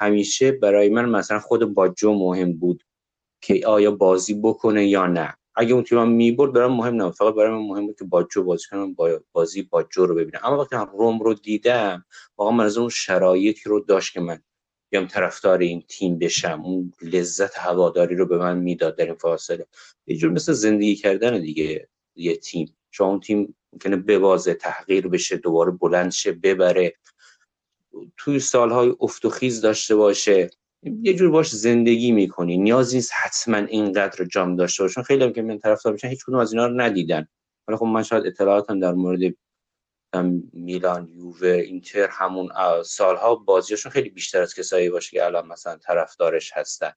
همیشه 0.00 0.52
برای 0.52 0.88
من 0.88 1.08
مثلا 1.08 1.40
خود 1.40 1.74
باجو 1.74 2.12
مهم 2.12 2.52
بود. 2.52 2.84
که 3.40 3.66
آیا 3.66 3.90
بازی 3.90 4.34
بکنه 4.34 4.88
یا 4.88 5.06
نه. 5.06 5.34
اگه 5.54 5.74
اون 5.74 5.84
تیم 5.84 6.08
می‌برد 6.08 6.52
برام 6.52 6.76
مهم 6.76 7.02
نبود. 7.02 7.14
فقط 7.14 7.34
برای 7.34 7.50
من 7.50 7.66
مهم 7.66 7.86
بود 7.86 7.98
که 7.98 8.04
باجو 8.04 8.42
بازی 8.42 8.64
کنم 8.70 8.94
با 8.94 9.20
بازی 9.32 9.62
باجو 9.62 10.06
رو 10.06 10.14
ببینم. 10.14 10.40
اما 10.42 10.58
وقتی 10.58 10.76
روم 10.98 11.18
رو 11.18 11.34
دیدم 11.34 12.04
واقعا 12.36 12.56
من 12.56 12.64
از 12.64 12.78
اون 12.78 12.88
شرایطی 12.88 13.62
رو 13.68 13.80
داشت 13.80 14.12
که 14.12 14.20
من 14.20 14.42
بیام 14.90 15.06
طرفدار 15.06 15.58
این 15.58 15.84
تیم 15.88 16.18
بشم. 16.18 16.62
اون 16.64 16.92
لذت 17.02 17.58
هواداری 17.58 18.16
رو 18.16 18.26
به 18.26 18.38
من 18.38 18.58
می‌داد 18.58 18.96
در 18.96 19.04
این 19.04 19.14
فاصله. 19.14 19.66
یه 20.06 20.16
جور 20.16 20.32
مثل 20.32 20.52
زندگی 20.52 20.96
کردن 20.96 21.40
دیگه 21.40 21.88
یه 22.16 22.36
تیم. 22.36 22.76
شما 22.90 23.08
اون 23.08 23.20
تیم 23.20 23.56
ممکنه 23.72 23.96
ببازه 23.96 24.54
تحقیر 24.54 25.08
بشه 25.08 25.36
دوباره 25.36 25.70
بلند 25.70 26.10
شه 26.12 26.32
ببره. 26.32 26.94
توی 28.16 28.40
سالهای 28.40 28.94
افت 29.00 29.24
و 29.24 29.30
خیز 29.30 29.60
داشته 29.60 29.96
باشه. 29.96 30.50
یه 30.82 31.14
جور 31.14 31.30
باش 31.30 31.50
زندگی 31.54 32.12
می‌کنی. 32.12 32.58
نیازی 32.58 32.96
نیست 32.96 33.12
حتما 33.14 33.56
اینقدر 33.56 34.24
جام 34.24 34.56
داشته 34.56 34.82
باشن. 34.82 35.02
خیلی 35.02 35.24
هم 35.24 35.32
که 35.32 35.42
من 35.42 35.58
طرفدار 35.58 35.92
میشن 35.92 36.08
هیچ 36.08 36.24
کدوم 36.24 36.38
از 36.38 36.52
اینا 36.52 36.66
رو 36.66 36.80
ندیدن. 36.80 37.28
حالا 37.66 37.78
خب 37.78 37.86
من 37.86 38.02
شاید 38.02 38.26
اطلاعاتم 38.26 38.80
در 38.80 38.92
مورد 38.92 39.34
میلان 40.52 41.08
یووه 41.12 41.48
اینتر 41.48 42.08
همون 42.10 42.48
سالها 42.84 43.34
بازیشون 43.34 43.92
خیلی 43.92 44.08
بیشتر 44.08 44.42
از 44.42 44.54
کسایی 44.54 44.90
باشه 44.90 45.10
که 45.10 45.24
الان 45.24 45.46
مثلا 45.46 45.76
طرفدارش 45.76 46.52
هستن. 46.54 46.92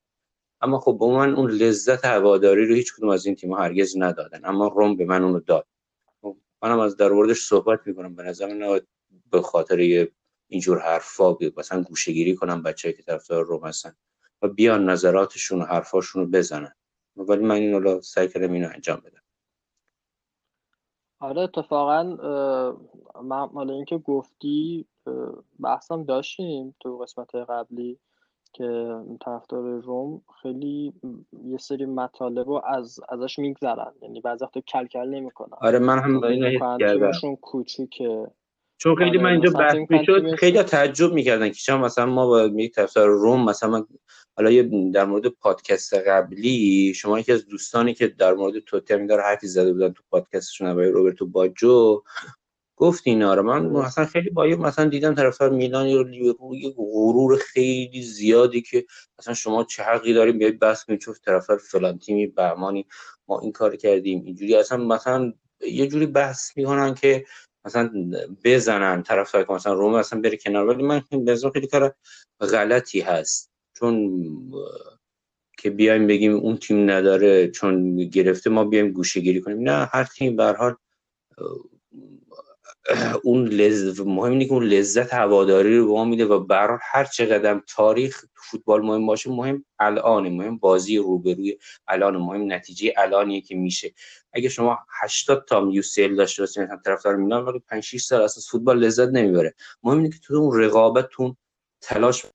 اما 0.62 0.80
خب 0.80 0.98
به 1.00 1.06
من 1.06 1.36
اون 1.36 1.52
لذت 1.52 2.06
هواداری 2.06 2.66
رو 2.66 2.76
هیچ 2.76 2.94
کدوم 2.94 3.10
از 3.10 3.26
این 3.26 3.36
تیم 3.36 3.54
هرگز 3.54 3.98
ندادن. 3.98 4.42
اما 4.44 4.68
روم 4.68 4.96
به 4.96 5.06
من 5.06 5.24
اونو 5.24 5.40
داد. 5.40 5.68
خب 6.22 6.38
منم 6.62 6.80
از 6.80 6.98
در 6.98 7.34
صحبت 7.34 7.80
می‌کنم. 7.86 8.16
به 8.16 8.24
نظر 8.24 8.54
من 8.54 8.82
به 9.32 9.42
خاطر 9.42 10.10
اینجور 10.52 10.80
حرفا 10.80 11.38
مثلا 11.58 11.84
گوشهگیری 11.84 12.36
کنم 12.36 12.64
بچه‌ای 12.64 12.94
که 12.94 13.04
طرفدار 13.04 13.46
روم 13.46 13.68
هستن 13.68 13.94
و 14.42 14.48
بیان 14.48 14.90
نظراتشون 14.90 15.62
و 15.62 15.66
حرفاشون 15.66 16.24
رو 16.24 16.30
بزنن. 16.30 16.76
ولی 17.16 17.44
من 17.44 17.56
اینو 17.56 18.02
سعی 18.02 18.28
کردم 18.28 18.52
اینو 18.54 18.70
انجام 18.74 19.00
بدم. 19.06 19.22
آره 21.20 21.42
اتفاقا 21.42 22.04
من 23.24 23.48
حالا 23.48 23.74
اینکه 23.74 23.98
گفتی 23.98 24.86
بحثم 25.60 26.04
داشتیم 26.04 26.76
تو 26.80 26.98
قسمت 26.98 27.36
قبلی 27.36 28.00
که 28.54 28.96
طرفدار 29.26 29.82
روم 29.82 30.22
خیلی 30.42 30.94
یه 31.46 31.58
سری 31.58 31.86
مطالب 31.86 32.48
رو 32.48 32.62
از 32.66 33.00
ازش 33.10 33.40
میگذرن. 33.40 33.94
یعنی 34.02 34.22
بعضی 34.22 34.46
وقتا 34.46 34.62
کل 34.62 34.88
کل 34.88 35.10
نمی‌کنن. 35.10 35.58
آره 35.62 35.80
من 35.80 36.00
هم 36.00 36.24
اینو 36.24 36.78
تیمشون 36.78 37.36
کوچیکه. 37.36 38.32
چون 38.82 38.96
خیلی 38.96 39.18
من 39.18 39.32
اینجا 39.32 39.50
بحث 39.50 39.76
می‌شد 39.90 40.36
خیلی 40.36 40.64
تعجب 40.64 41.14
می‌کردن 41.14 41.48
که 41.48 41.54
چرا 41.54 41.78
مثلا 41.78 42.06
ما 42.06 42.28
با 42.28 42.46
یک 42.46 42.72
طرفدار 42.72 43.10
روم 43.10 43.46
مثلا 43.46 43.86
حالا 44.38 44.52
یه 44.52 44.92
در 44.94 45.06
مورد 45.06 45.28
پادکست 45.28 45.94
قبلی 45.94 46.94
شما 46.94 47.20
یکی 47.20 47.32
از 47.32 47.48
دوستانی 47.48 47.94
که 47.94 48.08
در 48.08 48.34
مورد 48.34 48.60
توتنهام 48.60 49.08
داره 49.08 49.24
حرفی 49.24 49.48
زده 49.48 49.74
بودن 49.74 49.94
تو 49.94 50.04
پادکستشون 50.10 50.68
آقای 50.68 50.88
روبرتو 50.88 51.26
باجو 51.26 52.02
گفت 52.76 53.04
اینا 53.06 53.34
رو. 53.34 53.44
من 53.44 53.66
مثلا 53.66 54.06
خیلی 54.06 54.30
با 54.30 54.44
مثلا 54.46 54.86
دیدم 54.86 55.16
طرفدار 55.16 55.50
میلان 55.50 55.88
یه 55.88 56.34
غرور 56.78 57.38
خیلی 57.38 58.02
زیادی 58.02 58.62
که 58.62 58.86
مثلا 59.20 59.34
شما 59.34 59.64
چه 59.64 59.84
حقی 59.84 60.14
داریم 60.14 60.38
بیاید 60.38 60.60
بحث 60.60 60.84
کنید 60.84 61.00
چون 61.00 61.16
طرفدار 61.26 61.58
فلان 61.58 62.00
تیمی 62.00 62.28
بهمانی 62.28 62.86
ما 63.28 63.40
این 63.40 63.52
کار 63.52 63.76
کردیم 63.76 64.24
اینجوری. 64.26 64.56
اصلا 64.56 64.78
مثلا 64.78 65.34
یه 65.72 65.88
جوری 65.88 66.06
بحث 66.06 66.58
می‌کنن 66.58 66.94
که 66.94 67.26
مثلا 67.66 68.12
بزنن 68.44 69.04
طرفدار 69.04 69.44
که 69.44 69.54
مثلا 69.54 69.74
روم 69.74 69.94
اصلا 69.94 70.22
بره 70.22 70.38
کنار. 70.38 70.68
ولی 70.68 70.84
من 70.84 71.02
به 71.26 71.36
خیلی 71.54 71.68
کار 71.68 71.96
غلطی 72.40 73.00
هست. 73.02 73.52
چون 73.74 74.24
که 75.58 75.70
بیایم 75.70 76.08
بگیم 76.08 76.34
اون 76.34 76.58
تیم 76.58 76.90
نداره 76.90 77.48
چون 77.48 77.96
گرفته 77.98 78.50
ما 78.50 78.64
بیایم 78.64 78.92
گوشه 78.92 79.20
گیری 79.20 79.42
کنیم. 79.42 79.70
نه 79.70 79.90
هر 79.92 80.04
تیم 80.04 80.36
به 80.36 80.44
حال 80.44 80.76
اون 83.24 83.48
لذت 83.48 84.00
مهم 84.00 84.32
اینه 84.32 84.46
که 84.46 84.52
اون 84.52 84.64
لذت 84.64 85.14
هواداری 85.14 85.78
رو 85.78 85.86
به 85.88 85.92
ما 85.92 86.06
میده 86.06 86.26
و 86.26 86.40
برای 86.40 86.78
هر 86.82 87.04
چقدر 87.04 87.62
تاریخ 87.68 88.26
فوتبال 88.36 88.82
مهم 88.82 89.06
باشه 89.06 89.30
مهم 89.30 89.66
الان 89.80 90.30
مهم 90.30 90.58
بازی 90.58 90.98
روبروی 90.98 91.58
الان 91.88 92.18
مهم 92.18 92.54
نتیجه 92.54 92.94
الانیه 92.98 93.42
که 93.42 93.56
میشه. 93.56 93.94
اگه 94.34 94.50
شما 94.50 94.80
80 95.02 95.46
تا 95.48 95.70
یوسیل 95.72 96.16
داشته 96.16 96.42
باشید 96.42 96.64
مثلا 96.64 96.78
طرفدار 96.86 97.16
میلان 97.16 97.46
ولی 97.46 97.60
5 97.60 97.84
6 97.84 98.04
سال 98.04 98.22
اساس 98.22 98.52
فوتبال 98.52 98.80
لذت 98.80 99.10
نمی‌بره. 99.10 99.54
مهم 99.84 99.98
اینه 99.98 100.10
که 100.10 100.20
تو 100.24 100.34
اون 100.34 100.60
رقابتتون 100.60 101.38
تلاش 101.82 102.26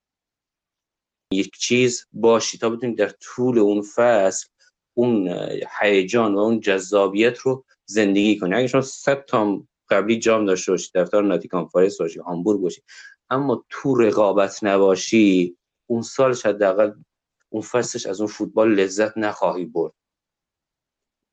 یک 1.33 1.57
چیز 1.59 2.07
باشی 2.13 2.59
تا 2.59 2.71
بتونید 2.71 2.99
در 2.99 3.13
طول 3.21 3.59
اون 3.59 3.83
فصل 3.83 4.49
اون 4.95 5.29
هیجان 5.81 6.35
و 6.35 6.39
اون 6.39 6.61
جذابیت 6.61 7.39
رو 7.39 7.65
زندگی 7.87 8.39
کنی. 8.39 8.55
اگه 8.55 8.67
شما 8.67 8.81
100 8.81 9.25
تا 9.25 9.63
قبلی 9.89 10.19
جام 10.19 10.45
داشته 10.45 10.73
باشی 10.73 10.91
دفتر 10.95 11.23
ناتیکام 11.23 11.67
فارست 11.69 11.99
باشی 11.99 12.19
هامبورگ 12.19 12.61
باشی. 12.61 12.83
اما 13.31 13.65
تو 13.69 13.95
رقابت 13.95 14.65
نباشی 14.65 15.57
اون 15.87 16.03
سالش 16.03 16.47
حداقل 16.47 16.93
اون 17.49 17.63
فصلش 17.63 18.07
از 18.07 18.21
اون 18.21 18.29
فوتبال 18.29 18.75
لذت 18.75 19.19
نخواهی 19.19 19.65
برد. 19.65 19.93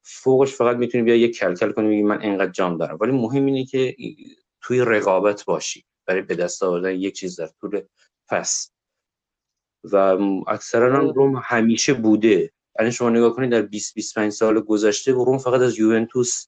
فوقش 0.05 0.53
فقط 0.53 0.77
می‌تونی 0.77 1.03
بیا 1.03 1.15
یک 1.15 1.37
کلکل 1.37 1.71
کنی 1.71 1.87
بگی 1.87 2.03
من 2.03 2.21
اینقدر 2.21 2.51
جام 2.51 2.77
دارم. 2.77 2.97
ولی 3.01 3.11
مهم 3.11 3.45
اینه 3.45 3.65
که 3.65 3.95
توی 4.61 4.79
رقابت 4.79 5.45
باشی 5.45 5.85
برای 6.05 6.21
به 6.21 6.35
دست 6.35 6.63
آوردن 6.63 6.95
یک 6.95 7.15
چیز 7.15 7.39
در 7.39 7.49
طول 7.61 7.81
فصل. 8.27 8.69
و 9.83 9.95
اکثرا 10.47 10.97
هم 10.97 11.09
روم 11.09 11.41
همیشه 11.43 11.93
بوده. 11.93 12.51
الان 12.79 12.91
شما 12.91 13.09
نگاه 13.09 13.35
کنید 13.35 13.51
در 13.51 13.61
20 13.61 13.93
25 13.93 14.31
سال 14.31 14.59
گذشته 14.59 15.11
روم 15.11 15.37
فقط 15.37 15.61
از 15.61 15.79
یوونتوس 15.79 16.47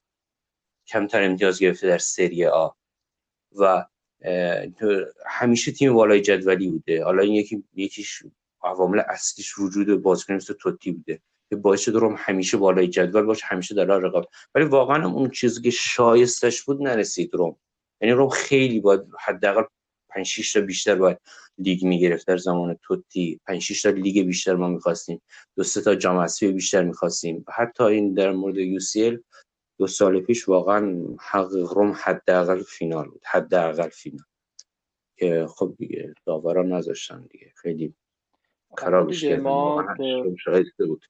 کمتر 0.88 1.22
امتیاز 1.22 1.58
گرفته 1.58 1.86
در 1.86 1.98
سری 1.98 2.46
آ. 2.46 2.68
و 3.58 3.86
همیشه 5.26 5.72
تیم 5.72 5.94
بالای 5.94 6.20
جدولی 6.20 6.68
بوده. 6.68 7.04
حالا 7.04 7.22
این 7.22 7.34
یکی 7.34 7.64
یکیش 7.74 8.22
عوامل 8.62 9.02
اصلیش 9.08 9.58
وجود 9.58 10.02
بازیکن 10.02 10.34
مثل 10.34 10.54
توتی 10.54 10.92
بوده. 10.92 11.20
که 11.50 11.56
باعث 11.56 11.80
شده 11.80 11.98
روم 11.98 12.14
همیشه 12.18 12.56
بالای 12.56 12.88
جدول 12.88 13.22
باشه 13.22 13.46
همیشه 13.46 13.74
در 13.74 13.84
رقابت. 13.84 14.28
ولی 14.54 14.64
واقعا 14.64 15.08
اون 15.08 15.30
چیزی 15.30 15.62
که 15.62 15.70
شایستش 15.70 16.62
بود 16.62 16.82
نرسید 16.82 17.34
روم. 17.34 17.56
یعنی 18.00 18.14
روم 18.14 18.28
خیلی 18.28 18.80
باید 18.80 19.00
حداقل 19.20 19.62
5 20.08 20.26
6 20.26 20.52
تا 20.52 20.60
بیشتر 20.60 20.94
باید 20.94 21.18
لیگ 21.58 21.84
می‌گرفت. 21.84 22.26
در 22.26 22.36
زمان 22.36 22.78
توتی 22.82 23.40
5 23.46 23.62
6 23.62 23.82
تا 23.82 23.90
لیگ 23.90 24.26
بیشتر 24.26 24.54
ما 24.54 24.68
می‌خواستیم. 24.68 25.22
دو 25.56 25.64
سه 25.64 25.80
تا 25.80 25.94
جام 25.94 26.26
بیشتر 26.40 26.82
می‌خواستیم. 26.82 27.44
حتی 27.54 27.84
این 27.84 28.14
در 28.14 28.32
مورد 28.32 28.56
یو 28.56 28.80
دو 29.78 29.86
سال 29.86 30.20
پیش 30.20 30.48
واقعا 30.48 31.04
حق 31.20 31.52
روم 31.52 31.92
حداقل 32.04 32.62
فینال 32.62 33.08
بود 33.08 33.22
حداقل 33.26 33.88
فینال. 33.88 34.24
که 35.18 35.46
خب 35.48 35.74
دیگه 35.78 36.14
داورا 36.26 36.62
نذاشتن 36.62 37.26
دیگه. 37.26 37.52
خیلی 37.56 37.94
خرابش 38.76 39.24
به- 39.24 40.36
شایسته 40.44 40.86
بود. 40.86 41.04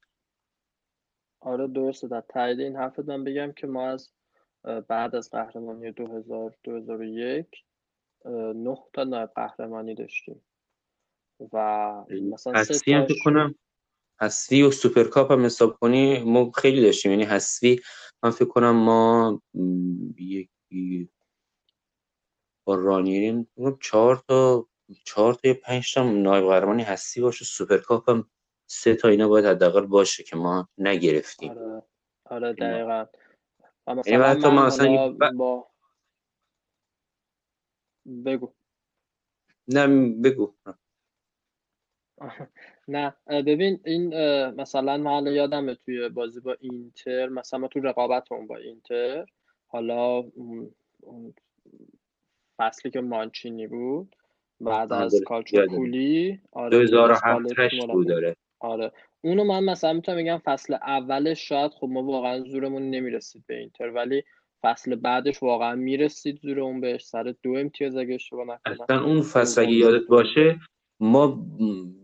آره 1.41 1.67
درسته 1.67 2.09
در 2.09 2.21
تایید 2.29 2.61
این 2.61 2.77
حرفت 2.77 2.99
من 2.99 3.25
بگم 3.25 3.53
که 3.53 3.67
ما 3.67 3.89
از 3.89 4.13
بعد 4.89 5.17
از 5.17 5.31
قهرمانی 5.31 5.93
2000 5.93 6.57
2001 6.65 7.65
اه، 8.25 8.33
نه 8.53 8.79
تا 8.93 9.05
نایب 9.05 9.31
قهرمانی 9.35 9.95
داشتیم. 9.95 10.43
و 11.53 12.05
مثلا 12.11 12.65
سه 12.65 12.95
هم 12.95 13.07
کنم 13.25 13.55
حذفی 14.21 14.63
و 14.63 14.71
سوپرکاپ 14.71 15.33
هم 15.33 15.45
حساب 15.45 15.79
کنی 15.79 16.25
ما 16.25 16.51
خیلی 16.51 16.83
داشتیم. 16.83 17.11
یعنی 17.13 17.25
حذفی 17.25 17.81
من 18.25 18.31
فکر 18.31 18.49
کنم 18.49 18.77
ما 18.77 19.43
یکی 20.19 21.11
با 22.67 22.75
رانیری 22.75 23.45
فکر 23.57 23.65
کنم 23.65 23.79
چهار 23.83 24.17
تا 24.29 24.69
چهار 25.05 25.35
تا 25.35 25.49
یا 25.49 25.55
پنج 25.65 25.95
تا 25.95 26.11
نایب 26.13 26.45
قهرمانی 26.47 26.83
حذفی 26.83 27.21
باشه. 27.21 27.45
سوپرکاپ 27.45 28.11
هم 28.11 28.31
سه 28.71 28.95
تا 28.97 29.09
اینا 29.09 29.29
باید 29.29 29.45
حداقل 29.47 29.87
باشه 29.87 30.23
که 30.25 30.37
ما 30.37 30.69
نگرفتیم. 30.79 31.51
آره. 31.53 31.83
آره. 32.27 32.53
دقیقا. 32.53 33.07
یعنی 34.07 34.25
حتی 34.25 34.49
ما 34.49 34.67
اصلا 34.67 34.87
حالا 34.87 35.13
ب- 35.13 35.33
با 35.39 35.71
بگو. 38.27 38.55
نه 39.69 39.87
بگو. 40.25 40.55
نه 42.89 43.15
ببین 43.29 43.81
این 43.85 44.15
مثلا 44.51 44.97
من 44.97 45.11
حالا 45.11 45.31
یادمه 45.31 45.75
توی 45.75 46.09
بازی 46.09 46.41
با 46.41 46.57
اینتر 46.61 47.29
مثلا 47.29 47.61
ما 47.61 47.69
تو 47.69 47.81
رقابتمون 47.81 48.47
با 48.47 48.57
اینتر 48.57 49.27
حالا 49.67 50.17
اون 50.17 50.71
اون 51.01 51.35
فصلی 52.59 52.91
که 52.91 53.01
مانچینی 53.01 53.67
بود 53.67 54.17
بعد 54.61 54.93
آه، 54.93 55.03
از 55.03 55.13
درست 55.13 55.25
کالچو 55.25 55.57
یادم 55.57 55.77
پولی 55.77 56.41
آره 56.53 56.87
که 56.87 56.91
2007 56.91 57.25
اسپالتی 57.25 57.77
8 57.77 57.87
بود 57.87 58.09
داره 58.09 58.37
آره. 58.61 58.93
اونو 59.21 59.45
من 59.45 59.65
مثلا 59.65 59.93
می‌تونم 59.93 60.19
بگم 60.19 60.39
فصل 60.45 60.75
اولش 60.75 61.49
شاید 61.49 61.73
خب 61.73 61.89
ما 61.89 62.03
واقعا 62.03 62.41
زورمون 62.41 62.91
نمی‌رسید 62.91 63.45
به 63.47 63.57
اینتر 63.57 63.91
ولی 63.91 64.23
فصل 64.63 64.95
بعدش 64.95 65.43
واقعا 65.43 65.75
می‌رسید 65.75 66.41
زورمون 66.43 66.81
بهش 66.81 67.05
سر 67.05 67.35
دو 67.43 67.51
امتیاز 67.51 67.97
اگه 67.97 68.15
اشتباه 68.15 68.45
نکنم. 68.45 68.81
اصلا 68.83 69.05
اون 69.05 69.23
فصل 69.23 69.61
اگه 69.61 69.73
یادت 69.73 70.07
باشه 70.07 70.59
ما 71.01 71.27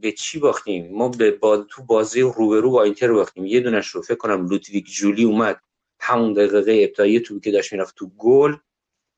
به 0.00 0.12
چی 0.12 0.38
باختیم؟ 0.38 0.94
ما 0.94 1.08
به 1.08 1.30
با... 1.30 1.56
تو 1.56 1.82
بازی 1.82 2.20
روبرو 2.20 2.70
با 2.70 2.82
اینتر 2.82 3.12
باختیم. 3.12 3.46
یه 3.46 3.60
دونش 3.60 3.88
رو 3.88 4.02
فکر 4.02 4.14
کنم 4.14 4.46
لودویگ 4.46 4.86
جولی 4.86 5.24
اومد. 5.24 5.60
همون 6.00 6.32
دقیقه 6.32 6.58
ابتدایی 6.58 7.20
توپی 7.20 7.40
که 7.40 7.50
داشت 7.50 7.72
می‌رفت 7.72 7.94
تو 7.96 8.10
گل 8.18 8.56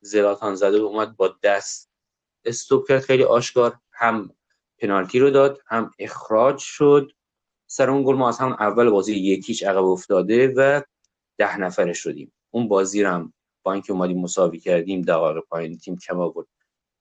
زلاتان 0.01 0.55
زده 0.55 0.77
اومد 0.77 1.17
با 1.17 1.37
دست. 1.43 1.91
استوب 2.45 2.89
کرد 2.89 3.01
خیلی 3.01 3.25
آشکار. 3.25 3.79
هم 3.93 4.31
پنالتی 4.79 5.19
رو 5.19 5.31
داد 5.31 5.63
هم 5.67 5.91
اخراج 5.99 6.59
شد. 6.59 7.13
سر 7.67 7.91
اون 7.91 8.03
گل 8.03 8.15
ما 8.15 8.29
از 8.29 8.39
همون 8.39 8.57
اول 8.61 8.91
بازی 8.91 9.15
یکیچ 9.15 9.65
عقب 9.65 9.85
افتاده 9.85 10.49
و 10.49 10.83
ده 11.39 11.59
نفره 11.59 11.93
شدیم. 11.93 12.33
اون 12.51 12.69
بازی 12.69 13.03
رو 13.03 13.11
هم 13.11 13.33
با 13.63 13.73
اینکه 13.73 13.93
اومدیم 13.93 14.21
مساوی 14.21 14.59
کردیم 14.59 15.03
دقایق 15.03 15.45
پایین 15.45 15.79
تیم 15.79 15.99
کم 15.99 16.21
آورد. 16.21 16.47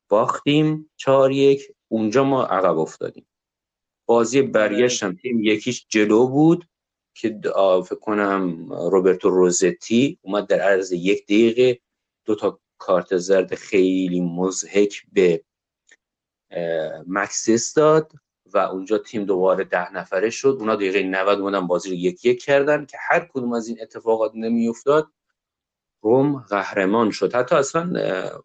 باختیم 0.10 0.92
چهار 0.96 1.32
یک. 1.32 1.72
اونجا 1.94 2.24
ما 2.24 2.44
عقب 2.44 2.78
افتادیم. 2.78 3.26
بازی 4.06 4.42
برگشت 4.42 5.04
هم 5.04 5.16
تیم 5.16 5.44
یکیش 5.44 5.86
جلو 5.90 6.28
بود 6.28 6.68
که 7.16 7.40
فکر 7.86 8.00
کنم 8.02 8.74
روبرتو 8.74 9.30
روزتی 9.30 10.20
اومد 10.22 10.48
در 10.48 10.60
عرض 10.60 10.92
یک 10.92 11.24
دقیقه 11.24 11.80
دو 12.26 12.36
تا 12.36 12.60
کارت 12.78 13.18
زرد 13.18 13.56
خیلی 13.56 14.22
مضحک 14.22 15.02
به 15.12 15.44
مکسیس 17.08 17.74
داد 17.74 18.12
و 18.54 18.58
اونجا 18.58 18.98
تیم 18.98 19.26
دوباره 19.26 19.64
ده 19.64 19.94
نفره 19.94 20.30
شد. 20.30 20.58
اونا 20.60 20.76
دقیقه 20.76 21.04
90 21.04 21.40
اومدن 21.40 21.68
بازی 21.68 21.90
رو 21.90 21.96
یک 21.96 22.26
یک 22.26 22.44
کردن 22.44 22.86
که 22.86 22.98
هر 23.10 23.30
کدوم 23.34 23.54
از 23.54 23.68
این 23.68 23.78
اتفاقات 23.82 24.32
نمیافتاد. 24.36 25.12
روم 26.02 26.40
قهرمان 26.40 27.12
شد. 27.12 27.36
حتی 27.36 27.56
اصلا 27.56 27.94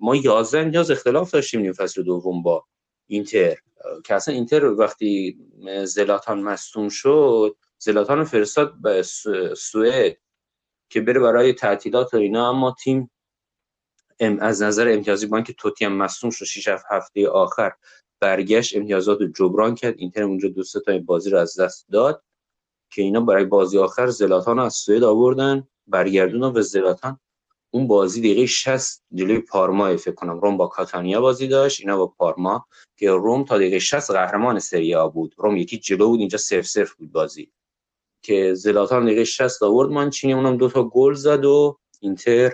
ما 0.00 0.16
11 0.16 0.58
امتیاز 0.58 0.90
اختلاف 0.90 1.30
داشتیم 1.30 1.60
نیم 1.60 1.72
فصل 1.72 2.02
دوم 2.02 2.42
با 2.42 2.66
اینتر 3.08 3.56
که 4.04 4.14
اصلا 4.14 4.34
اینتر 4.34 4.64
وقتی 4.64 5.38
زلاتان 5.84 6.42
مصدوم 6.42 6.88
شد 6.88 7.56
زلاتان 7.78 8.24
فرستاد 8.24 8.74
به 8.82 9.02
سو- 9.02 9.54
سوئد 9.54 10.16
که 10.90 11.00
بره 11.00 11.20
برای 11.20 11.52
تعطیلات 11.52 12.14
و 12.14 12.16
اینا 12.16 12.48
اما 12.50 12.76
تیم 12.84 13.10
ام- 14.20 14.38
از 14.40 14.62
نظر 14.62 14.88
امتیازی 14.92 15.26
با 15.26 15.36
اینکه 15.36 15.52
توتی 15.52 15.84
هم 15.84 15.92
مصدوم 15.92 16.30
شد 16.30 16.44
6 16.44 16.68
هفته 16.90 17.28
آخر 17.28 17.72
برگشت 18.20 18.76
امتیازات 18.76 19.20
رو 19.20 19.26
جبران 19.26 19.74
کرد. 19.74 19.94
اینتر 19.98 20.22
اونجا 20.22 20.48
دو 20.48 20.62
تا 20.86 20.98
بازی 20.98 21.30
رو 21.30 21.38
از 21.38 21.60
دست 21.60 21.86
داد 21.92 22.22
که 22.92 23.02
اینا 23.02 23.20
برای 23.20 23.44
بازی 23.44 23.78
آخر 23.78 24.06
زلاتان 24.06 24.56
رو 24.56 24.62
از 24.62 24.74
سوئد 24.74 25.04
آوردن 25.04 25.68
برگردوندن 25.86 26.58
و 26.58 26.62
زلاتان. 26.62 27.20
اون 27.70 27.86
بازی 27.86 28.20
دقیقه 28.20 28.46
60 28.46 29.02
جلوی 29.14 29.38
پارما 29.38 29.96
فکر 29.96 30.14
کنم. 30.14 30.40
روم 30.40 30.56
با 30.56 30.66
کاتانیا 30.66 31.20
بازی 31.20 31.48
داشت 31.48 31.80
اینا 31.80 31.96
با 31.96 32.06
پارما 32.06 32.66
که 32.96 33.10
روم 33.10 33.44
تا 33.44 33.58
دقیقه 33.58 33.78
60 33.78 34.10
قهرمان 34.10 34.58
سری 34.58 34.94
آ 34.94 35.08
بود. 35.08 35.34
روم 35.38 35.56
یکی 35.56 35.78
جلو 35.78 36.08
بود 36.08 36.20
اینجا 36.20 36.38
0 36.38 36.62
0 36.62 36.94
بود 36.98 37.12
بازی. 37.12 37.52
که 38.22 38.54
زلاتان 38.54 39.04
دقیقه 39.04 39.24
60 39.24 39.62
آورد 39.62 39.90
مانچینی 39.90 40.32
اونم 40.32 40.56
دو 40.56 40.68
تا 40.68 40.84
گل 40.84 41.14
زد 41.14 41.44
و 41.44 41.78
اینتر 42.00 42.52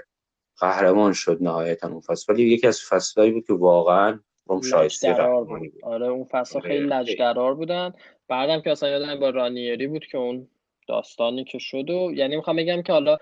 قهرمان 0.59 1.13
شد 1.13 1.39
نهایتا 1.41 1.89
اون 1.89 2.01
فصل. 2.01 2.33
ولی 2.33 2.43
یکی 2.43 2.67
از 2.67 2.81
فصلایی 2.83 3.31
بود 3.31 3.47
که 3.47 3.53
واقعا 3.53 4.21
روم 4.47 4.61
شایسته 4.61 5.13
قهرمانی 5.13 5.69
بود. 5.69 5.81
بود. 5.81 5.85
آره 5.85 6.07
اون 6.07 6.25
فصل 6.25 6.61
خیلی 6.61 6.93
آره، 6.93 7.05
خیلی. 7.05 7.13
لجدرار 7.13 7.55
بودن. 7.55 7.93
بعدم 8.29 8.61
که 8.61 8.71
اصلا 8.71 8.89
یادم 8.89 9.21
با 9.21 9.31
رانیری 9.31 9.87
بود 9.87 10.07
که 10.07 10.19
اون 10.19 10.49
داستانی 10.89 11.45
که 11.45 11.59
شد 11.59 11.91
و 11.91 12.13
یعنی 12.15 12.37
می‌خوام 12.37 12.57
بگم 12.57 12.83
که 12.83 12.93
حالا 12.93 13.19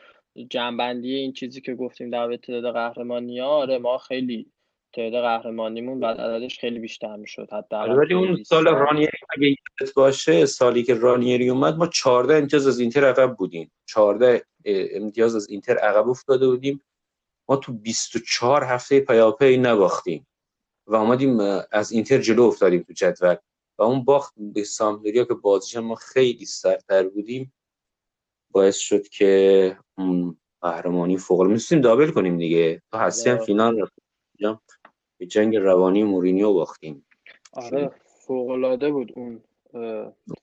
جنبندی 0.51 1.15
این 1.15 1.33
چیزی 1.33 1.61
که 1.61 1.75
گفتیم 1.75 2.11
در 2.11 2.27
مورد 2.27 2.41
تعداد 2.41 2.75
قهرمانی 2.75 3.39
ها 3.39 3.47
آره 3.47 3.79
ما 3.79 3.99
خیلی 3.99 4.53
تعداد 4.93 5.23
قهرمانیمون 5.23 6.01
بعد 6.01 6.21
عددش 6.21 6.59
خیلی 6.59 6.79
بیشتر 6.79 7.17
می‌شد 7.17 7.49
آره، 7.51 7.65
حداقل 7.65 7.99
ولی 7.99 8.15
اون 8.15 8.35
20 8.35 8.51
سال 8.51 8.65
رانیری 8.65 9.13
اگه 9.37 9.49
یادت 9.49 9.95
باشه 9.95 10.47
سالی 10.47 10.83
که 10.83 10.95
رانیری 10.95 11.49
اومد 11.49 11.77
ما 11.77 11.87
14 11.87 12.37
امتیاز 12.37 12.67
از 12.67 12.79
اینتر 12.79 13.05
عقب 13.05 13.37
بودیم. 13.37 13.73
14 13.87 14.45
امتیاز 14.65 15.37
از 15.37 15.49
اینتر 15.49 15.77
عقب 15.77 16.09
افتاده 16.09 16.47
بودیم. 16.47 16.83
ما 17.49 17.57
تو 17.57 17.73
24 17.73 18.65
هفته 18.65 19.01
پیاپی 19.01 19.57
نباختیم 19.57 20.27
و 20.87 20.95
اومدیم 20.95 21.41
از 21.73 21.93
اینتر 21.93 22.19
جلو 22.19 22.43
افتادیم 22.43 22.83
تو 22.83 22.93
جدول. 22.93 23.37
و 23.79 23.83
اون 23.83 24.05
باخت 24.05 24.35
به 24.37 24.65
سامدوریا 24.65 25.25
که 25.25 25.35
بازیش 25.35 25.77
ما 25.77 25.95
خیلی 25.95 26.45
سرتر 26.45 27.09
بودیم. 27.09 27.53
باعث 28.53 28.77
شد 28.77 29.09
که 29.09 29.77
اون 29.99 30.37
قهرمانی 30.61 31.17
فوق 31.17 31.41
العاده 31.41 31.81
دابل 31.81 32.11
کنیم 32.11 32.39
دیگه. 32.39 32.83
تو 32.93 32.99
هستی 32.99 33.31
هم 33.31 33.37
آره. 33.37 33.45
فینال. 33.45 33.89
به 35.21 35.27
جنگ 35.27 35.57
روانی 35.57 36.03
مورینیو 36.03 36.53
باختیم. 36.53 37.07
آره 37.53 37.91
فوق‌العاده 38.27 38.91
بود 38.91 39.13
اون 39.17 39.43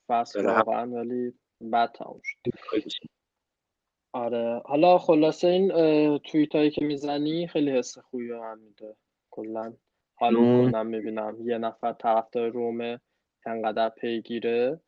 فصل 0.07 0.39
هم- 0.39 0.55
واقعا 0.55 0.91
ولی 0.91 1.33
بد 1.71 1.91
تموم 1.91 2.21
شد. 2.23 2.51
آره. 4.13 4.61
حالا 4.65 4.97
خلاصه 4.97 5.47
این 5.47 5.67
توییت 6.17 6.55
هایی 6.55 6.71
که 6.71 6.85
می‌زنی 6.85 7.47
خیلی 7.47 7.71
حس 7.71 7.97
خوبی 7.97 8.27
به 8.27 8.39
من 8.39 8.59
میده. 8.59 8.95
کلا 9.31 9.73
حال 10.15 10.35
می‌کنم 10.35 10.87
می‌بینم 10.87 11.37
یه 11.43 11.57
نفر 11.57 11.93
طرفدار 11.93 12.49
رومه 12.49 12.99
انقدر 13.45 13.89
پیگیره. 13.89 14.79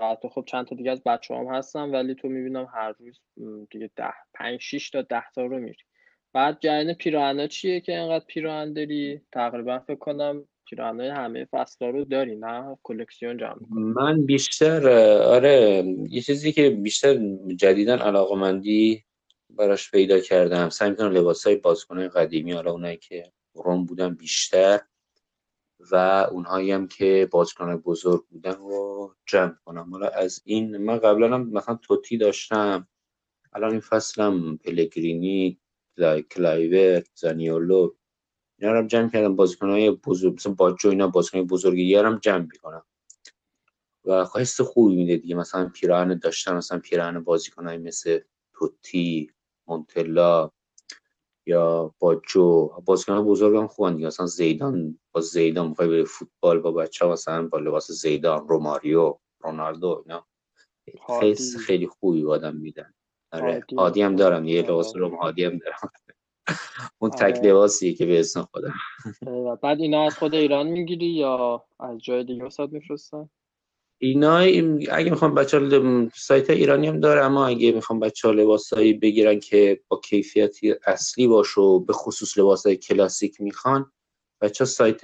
و 0.00 0.16
تو 0.22 0.28
خب 0.28 0.44
چند 0.46 0.66
تا 0.66 0.76
دیگه 0.76 0.90
از 0.90 1.02
بچه 1.04 1.34
هم 1.34 1.46
هستن 1.46 1.90
ولی 1.90 2.14
تو 2.14 2.28
می‌بینم 2.28 2.68
هر 2.74 2.92
روز 2.98 3.20
دیگه 3.70 3.90
ده 3.96 4.14
پنج 4.34 4.60
شیش 4.60 4.90
تا 4.90 5.02
ده 5.02 5.24
تا 5.34 5.46
رو 5.46 5.58
میری. 5.58 5.82
بعد 6.32 6.58
جریان 6.60 6.94
پیراهنا 6.94 7.46
چیه 7.46 7.80
که 7.80 7.96
انقدر 7.96 8.24
پیراهن 8.24 8.72
داری؟ 8.72 9.20
تقریبا 9.32 9.78
فکر 9.78 9.98
کنم 9.98 10.44
پیراهنای 10.66 11.08
همه 11.08 11.44
فصلا 11.44 11.90
رو 11.90 12.04
داری 12.04 12.36
نه؟ 12.36 12.78
کلکسیون 12.82 13.36
جمع 13.38 13.56
من 13.70 14.26
بیشتر 14.26 14.88
آره 15.18 15.84
یه 16.08 16.22
چیزی 16.22 16.52
که 16.52 16.70
بیشتر 16.70 17.18
جدیدن 17.56 17.98
علاقمندی 17.98 19.04
براش 19.50 19.90
پیدا 19.90 20.20
کردم 20.20 20.68
سعی 20.68 20.90
می‌کنم 20.90 21.12
لباس 21.12 21.46
های 21.46 22.08
قدیمی 22.08 22.52
حالا 22.52 22.72
اونایی 22.72 22.96
که 22.96 23.32
روم 23.54 23.84
بودن 23.84 24.14
بیشتر 24.14 24.80
و 25.80 25.96
اونهایی 26.32 26.72
هم 26.72 26.88
که 26.88 27.28
بازیکن 27.30 27.76
بزرگ 27.76 28.26
بودن 28.26 28.54
رو 28.54 29.14
جمع 29.26 29.54
کنم. 29.64 29.90
حالا 29.90 30.08
از 30.08 30.42
این 30.44 30.76
من 30.76 30.98
قبلا 30.98 31.34
هم 31.34 31.50
مثلا 31.50 31.74
توتی 31.74 32.18
داشتم 32.18 32.88
الان 33.52 33.70
این 33.70 33.80
فصلم 33.80 34.56
پلگرینی 34.56 35.60
کلایور 36.30 37.04
زانیولو 37.14 37.94
اینا 38.58 38.72
رو 38.72 38.86
جمع 38.86 39.10
کردم. 39.10 39.36
بازیکنهای 39.36 39.90
بزرگ 39.90 40.34
مثلا 40.34 40.52
باجو 40.52 40.88
اینا 40.88 41.08
بازیکن 41.08 41.42
بزرگی 41.42 41.94
هم 41.94 42.18
جمع 42.18 42.46
می‌کنم. 42.52 42.84
و 44.04 44.26
حس 44.34 44.60
خوبی 44.60 44.96
میده 44.96 45.16
دیگه. 45.16 45.34
مثلا 45.34 45.68
پیراهن 45.68 46.18
داشتم 46.18 46.56
مثلا 46.56 46.78
پیراهن 46.78 47.20
بازیکنهای 47.20 47.78
مثل 47.78 48.20
توتی 48.52 49.30
مونتلا 49.66 50.50
یا 51.48 51.94
با 51.98 52.14
جو. 52.14 52.68
بازیکن 52.84 53.24
بزرگ 53.24 53.56
هم 53.56 53.66
خوبن 53.66 53.94
دیگه. 53.94 54.06
مثلا 54.06 54.26
زیدان 54.26 54.98
با 55.12 55.20
زیدان 55.20 55.68
می‌خوای 55.68 55.88
بری 55.88 56.04
فوتبال 56.04 56.60
با 56.60 56.72
بچه 56.72 57.06
مثلا 57.06 57.48
با 57.48 57.58
لباس 57.58 57.90
زیدان 57.90 58.48
روماریو 58.48 59.18
رونالدو 59.40 60.04
اینا. 60.06 60.26
خیلی 61.20 61.58
خیلی 61.66 61.86
خوبی 61.86 62.26
آدم 62.26 62.56
میدن. 62.56 62.94
آره. 63.32 63.64
هادی. 63.78 64.02
هم 64.02 64.16
دارم. 64.16 64.44
یه 64.44 64.62
لباس 64.62 64.88
آره. 64.88 65.00
روم 65.00 65.14
هادی 65.14 65.44
هم 65.44 65.58
دارم. 65.58 65.92
اون 67.00 67.10
تک 67.10 67.22
آره. 67.38 67.50
لباسیه 67.50 67.94
که 67.94 68.06
به 68.06 68.20
اسم 68.20 68.42
خودم. 68.42 68.74
بعد 69.62 69.80
اینا 69.80 70.06
از 70.06 70.18
خود 70.18 70.34
ایران 70.34 70.66
می‌گیری 70.66 71.06
یا 71.06 71.64
از 71.80 71.98
جای 71.98 72.24
دیگه 72.24 72.44
وسط 72.44 72.68
میفرستن؟ 72.72 73.30
اینا 73.98 74.36
اگه 74.90 75.10
می‌خوام 75.10 75.34
بچه 75.34 75.58
ها 75.58 76.08
سایت 76.14 76.50
ایرانی 76.50 76.86
هم 76.86 77.00
داره 77.00 77.24
اما 77.24 77.46
اگه 77.46 77.72
می‌خوام 77.72 78.00
بچه 78.00 78.28
ها 78.28 78.34
لباسایی 78.34 78.92
بگیرن 78.92 79.40
که 79.40 79.80
با 79.88 80.00
کیفیتی 80.04 80.74
اصلی 80.86 81.26
باشه 81.26 81.60
و 81.60 81.80
به 81.80 81.92
خصوص 81.92 82.38
لباسای 82.38 82.76
کلاسیک 82.76 83.40
می‌خوان 83.40 83.92
بچه 84.40 84.64
ها 84.64 84.68
سایت 84.68 85.00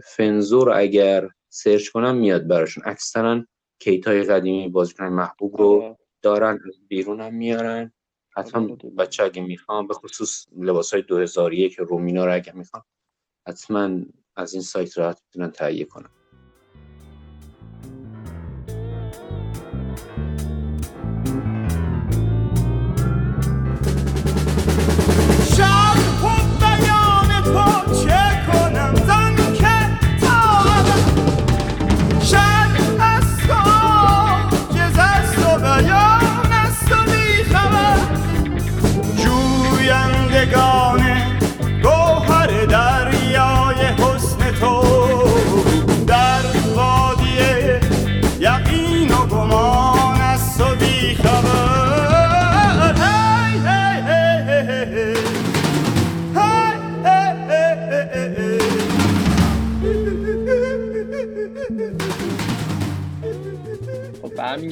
فنزور 0.00 0.70
اگر 0.70 1.28
سرچ 1.48 1.88
کنم 1.88 2.16
میاد 2.16 2.46
براشون 2.46 2.84
اکثرا 2.86 3.44
کیت 3.78 4.08
های 4.08 4.22
قدیمی 4.24 4.68
بازیکن 4.68 5.04
محبوب 5.04 5.56
رو 5.56 5.82
آره. 5.82 5.96
دارن 6.22 6.60
بیرون 6.88 7.20
هم 7.20 7.34
میارن 7.34 7.92
حتما 8.36 8.62
آره،. 8.62 8.90
بچه 8.98 9.22
اگه 9.24 9.42
می‌خوام 9.42 9.86
به 9.86 9.94
خصوص 9.94 10.46
لباس 10.58 10.94
های 10.94 11.02
2001 11.02 11.74
رومینا 11.78 12.24
رو 12.24 12.34
اگه 12.34 12.56
می‌خوام 12.56 12.82
حتما 13.48 14.00
از 14.36 14.54
این 14.54 14.62
سایت 14.62 14.98
راحت 14.98 15.22
می‌تونن 15.26 15.50
تهیه 15.50 15.84
کنن 15.84 16.10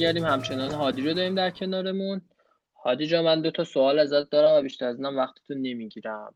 برمیگردیم 0.05 0.33
همچنان 0.33 0.71
هادی 0.71 1.01
رو 1.01 1.13
داریم 1.13 1.35
در 1.35 1.49
کنارمون. 1.49 2.21
هادی 2.83 3.07
جا 3.07 3.23
من 3.23 3.41
دو 3.41 3.51
تا 3.51 3.63
سوال 3.63 3.99
ازت 3.99 4.29
دارم 4.29 4.59
و 4.59 4.61
بیشتر 4.61 4.85
از 4.85 4.97
اینم 4.97 5.17
وقتتو 5.17 5.53
نمی‌گیرم. 5.53 6.35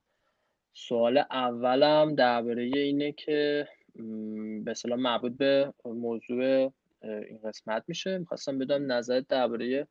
سوال 0.74 1.18
اولم 1.18 2.16
درباره 2.16 2.64
اینه 2.64 3.12
که 3.12 3.68
به 4.64 4.72
اصطلاح 4.72 5.00
مربوط 5.00 5.32
به 5.38 5.74
موضوع 5.86 6.74
این 7.02 7.40
قسمت 7.44 7.84
میشه. 7.88 8.18
می‌خواستم 8.18 8.58
بدم 8.58 8.92
نظرت 8.92 9.28
درباره 9.28 9.88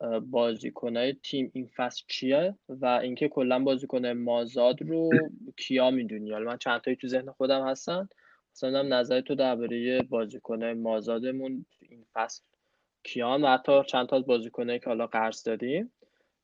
اه، 0.00 0.20
بازیکنهای 0.20 1.16
تیم 1.22 1.50
این 1.54 1.70
فصل 1.76 2.02
چیه 2.08 2.54
و 2.68 2.86
اینکه 2.86 3.28
کلا 3.28 3.58
بازیکنهای 3.58 4.12
مازاد 4.12 4.82
رو 4.82 5.10
کیا 5.56 5.90
می‌دونی؟ 5.90 6.32
حالا 6.32 6.50
من 6.50 6.56
چند 6.56 6.80
تایی 6.80 6.96
تو 6.96 7.08
ذهن 7.08 7.30
خودم 7.30 7.68
هستن. 7.68 8.08
مثلا 8.54 8.82
نظر 8.82 9.20
تو 9.20 9.34
درباره 9.34 10.02
بازیکنهای 10.02 10.74
مازادمون 10.74 11.66
این 11.80 12.04
فصل 12.12 12.42
کیان 13.04 13.44
و 13.44 13.46
حتی 13.46 13.82
چند 13.86 14.06
تا 14.06 14.16
از 14.16 14.26
بازیکنایی 14.26 14.78
که 14.78 14.86
حالا 14.86 15.06
قرض 15.06 15.42
داریم 15.42 15.92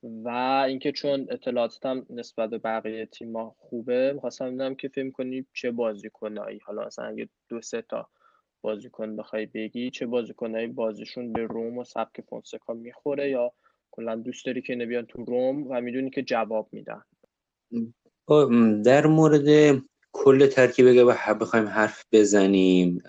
و 0.02 0.28
اینکه 0.68 0.92
چون 0.92 1.26
اطلاعاتم 1.30 2.06
نسبت 2.10 2.50
به 2.50 2.58
بقیه 2.58 3.06
تیم‌ها 3.06 3.54
خوبه 3.58 4.12
می‌خواستم 4.12 4.46
بدونم 4.46 4.74
که 4.74 4.88
فکر 4.88 5.10
کنی 5.10 5.46
چه 5.52 5.70
بازیکنایی 5.70 6.58
حالا 6.64 6.86
مثلا 6.86 7.04
اگه 7.04 7.28
دو 7.48 7.60
سه 7.60 7.82
تا 7.82 8.08
بازیکن 8.60 9.16
بخوای 9.16 9.46
بگی 9.46 9.90
چه 9.90 10.06
بازیکنایی 10.06 10.66
بازیشون 10.66 11.32
به 11.32 11.42
روم 11.42 11.78
و 11.78 11.84
سبک 11.84 12.20
فونسکا 12.20 12.74
می‌خوره 12.74 13.30
یا 13.30 13.52
کلا 13.90 14.16
دوست 14.16 14.46
داری 14.46 14.62
که 14.62 14.74
نبیان 14.74 15.06
تو 15.06 15.24
روم 15.24 15.70
و 15.70 15.80
می‌دونی 15.80 16.10
که 16.10 16.22
جواب 16.22 16.68
میدن؟ 16.72 17.02
خب، 18.28 18.50
در 18.84 19.06
مورد 19.06 19.78
کل 20.12 20.46
ترکیب 20.46 20.86
اگه 20.86 21.04
بخ- 21.04 21.38
بخوایم 21.40 21.66
حرف 21.66 22.04
بزنیم 22.12 23.02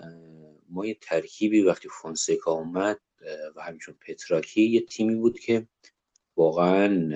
ما 0.68 0.86
یه 0.86 0.94
ترکیبی 0.94 1.62
وقتی 1.62 1.88
فونسکا 1.88 2.52
اومد 2.52 3.00
و 3.56 3.62
همچون 3.62 3.94
پتراکی 4.06 4.62
یه 4.62 4.80
تیمی 4.80 5.14
بود 5.14 5.40
که 5.40 5.66
واقعا 6.36 7.10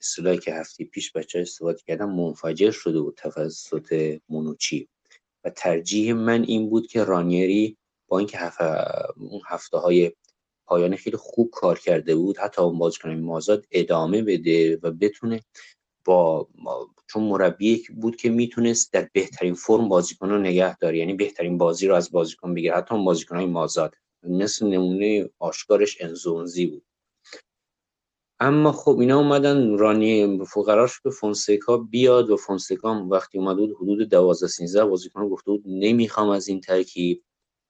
اصطلاحی 0.00 0.38
که 0.38 0.54
هفته 0.54 0.84
پیش 0.84 1.12
بچه 1.12 1.38
استفاده 1.38 1.80
کردن 1.86 2.04
منفجر 2.04 2.70
شده 2.70 3.00
بود 3.00 3.14
توسط 3.14 4.18
مونوچی. 4.28 4.88
و 5.44 5.50
ترجیح 5.50 6.14
من 6.14 6.42
این 6.42 6.70
بود 6.70 6.86
که 6.86 7.04
رانیری 7.04 7.76
با 8.08 8.18
اینکه 8.18 8.38
هف... 8.38 8.60
اون 9.16 9.40
هفته 9.46 9.78
های 9.78 10.12
پایانی 10.66 10.96
خیلی 10.96 11.16
خوب 11.16 11.50
کار 11.50 11.78
کرده 11.78 12.14
بود 12.14 12.38
حتی 12.38 12.62
اون 12.62 12.78
بازیکن 12.78 13.10
مازاد 13.10 13.66
ادامه 13.70 14.22
بده 14.22 14.76
و 14.82 14.90
بتونه 14.90 15.40
با 16.04 16.48
چون 17.06 17.22
مربی 17.22 17.84
بود 17.96 18.16
که 18.16 18.30
می‌تونست 18.30 18.92
در 18.92 19.08
بهترین 19.12 19.54
فرم 19.54 19.88
بازیکن 19.88 20.30
رو 20.30 20.38
نگه 20.38 20.76
داره 20.76 20.98
یعنی 20.98 21.14
بهترین 21.14 21.58
بازی 21.58 21.86
رو 21.86 21.94
از 21.94 22.12
بازیکن 22.12 22.54
بگیره 22.54 22.74
حتی 22.76 22.94
اون 22.94 23.04
بازیکن 23.04 23.36
های 23.36 23.46
مازاد. 23.46 23.96
مثل 24.28 24.66
نمونه 24.66 25.30
آشکارش 25.38 25.96
انزونزی 26.00 26.66
بود. 26.66 26.84
اما 28.40 28.72
خب 28.72 28.98
اینا 28.98 29.18
اومدن 29.18 29.78
رانی 29.78 30.44
فقراش 30.44 31.00
به 31.00 31.10
فونسکا 31.10 31.76
بیاد 31.76 32.30
و 32.30 32.36
فونسکا 32.36 33.06
وقتی 33.10 33.38
اومد 33.38 33.56
بود 33.56 33.76
حدود 33.76 34.08
12 34.08 34.46
13 34.46 34.84
بازیکن 34.84 35.28
گفته 35.28 35.50
بود 35.50 35.62
نمی‌خوام 35.66 36.28
از 36.28 36.48
این 36.48 36.60
ترکیب 36.60 37.24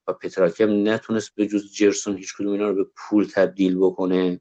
و 0.09 0.12
پتراکی 0.12 0.62
هم 0.62 0.88
نتونست 0.88 1.34
به 1.34 1.46
جز 1.46 1.72
جرسون 1.72 2.16
هیچ 2.16 2.34
کدوم 2.36 2.52
اینا 2.52 2.68
رو 2.68 2.74
به 2.74 2.90
پول 2.96 3.28
تبدیل 3.34 3.76
بکنه. 3.78 4.40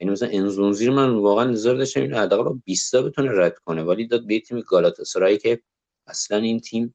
یعنی 0.00 0.12
مثلا 0.12 0.28
انزونزی 0.28 0.90
من 0.90 1.10
واقعا 1.10 1.44
نظر 1.44 1.74
داشتم 1.74 2.00
این 2.00 2.14
حداقل 2.14 2.58
20 2.64 2.92
تا 2.92 3.02
بتونه 3.02 3.30
رد 3.32 3.58
کنه 3.58 3.82
ولی 3.82 4.06
داد 4.06 4.26
به 4.26 4.40
تیم 4.40 4.60
گالاتاسرای 4.60 5.38
که 5.38 5.62
اصلا 6.06 6.38
این 6.38 6.60
تیم 6.60 6.94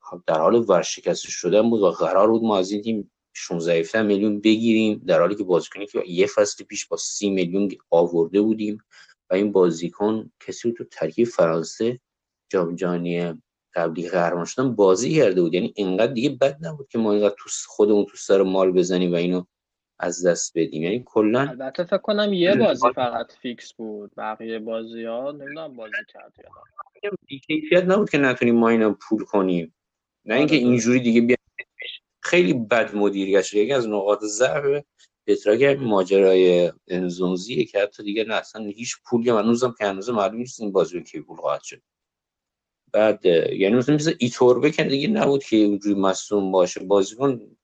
خب 0.00 0.22
در 0.26 0.38
حال 0.38 0.54
ورشکست 0.54 1.26
شدن 1.26 1.70
بود 1.70 1.82
و 1.82 1.90
قرار 1.90 2.30
بود 2.30 2.42
ما 2.42 2.58
از 2.58 2.70
این 2.70 2.82
تیم 2.82 3.10
16 3.36 3.72
17 3.72 4.02
میلیون 4.02 4.40
بگیریم 4.40 5.02
در 5.06 5.20
حالی 5.20 5.34
که 5.34 5.44
بازیکنی 5.44 5.86
که 5.86 6.02
یه 6.06 6.26
فصل 6.26 6.64
پیش 6.64 6.86
با 6.86 6.96
30 6.96 7.30
میلیون 7.30 7.68
آورده 7.90 8.40
بودیم 8.40 8.78
و 9.30 9.34
این 9.34 9.52
بازیکن 9.52 10.30
کسی 10.40 10.72
تو 10.72 10.84
ترکیب 10.84 11.26
فرانسه 11.26 12.00
جام 12.48 12.74
جهانی 12.74 13.34
قبلی 13.74 14.08
قهرمان 14.08 14.44
شدن 14.44 14.74
بازی 14.74 15.14
کرده 15.14 15.42
بود. 15.42 15.54
یعنی 15.54 15.72
اینقدر 15.76 16.12
دیگه 16.12 16.30
بد 16.30 16.58
نبود 16.60 16.88
که 16.88 16.98
ما 16.98 17.12
اینقدر 17.12 17.34
تو 17.38 17.50
خودمون 17.66 18.04
تو 18.04 18.16
سر 18.16 18.42
مال 18.42 18.72
بزنیم 18.72 19.12
و 19.12 19.14
اینو 19.14 19.44
از 19.98 20.26
دست 20.26 20.52
بدیم. 20.58 20.82
یعنی 20.82 21.02
کلا 21.06 21.40
البته 21.40 21.84
فکر 21.84 21.98
کنم 21.98 22.32
یه 22.32 22.54
بازی 22.54 22.88
فقط 22.94 23.32
فیکس 23.32 23.72
بود. 23.72 24.12
بقیه 24.16 24.58
بازی 24.58 25.04
ها 25.04 25.32
نمی‌دونم 25.32 25.76
بازی 25.76 25.92
کرد 26.08 26.34
یا 26.38 26.50
نه. 27.02 27.38
کیفیت 27.46 27.84
نبود 27.84 28.10
که 28.10 28.18
نتونیم 28.18 28.54
ما 28.54 28.68
اینو 28.68 28.94
پول 29.08 29.24
کنیم. 29.24 29.74
نه 30.24 30.34
اینکه 30.34 30.56
آره، 30.56 30.64
اینجوری 30.64 31.00
دیگه 31.00 31.20
بیا 31.20 31.36
خیلی 32.26 32.52
بد 32.52 32.94
مدیریت 32.94 33.42
شده. 33.42 33.60
یکی 33.60 33.72
از 33.72 33.88
نقاط 33.88 34.24
ضعف 34.24 34.84
پتراگ 35.26 35.64
ماجرای 35.64 36.72
انزونزیه 36.88 37.64
که 37.64 37.80
حتی 37.80 38.02
دیگه 38.02 38.24
نه 38.24 38.34
اصلا 38.34 38.64
هیچ 38.64 38.96
پولی 39.04 39.30
هنوزم 39.30 39.74
که 39.78 39.84
هنوز 39.84 40.10
معلوم 40.10 40.36
نیست 40.36 40.60
این 40.60 40.72
بازی 40.72 41.02
کی 41.02 41.20
پول 41.20 41.36
خواهد 41.36 41.62
شد. 41.62 41.82
بعد 42.92 43.26
یعنی 43.26 43.74
مثلا 43.76 43.94
مثل 43.94 44.14
ایتوربه 44.18 44.70
که 44.70 44.84
دیگه 44.84 45.08
نبود 45.08 45.44
که 45.44 45.56
اونجوری 45.56 46.00
مصوم 46.00 46.52
باشه. 46.52 46.80
بازیکن 46.80 47.56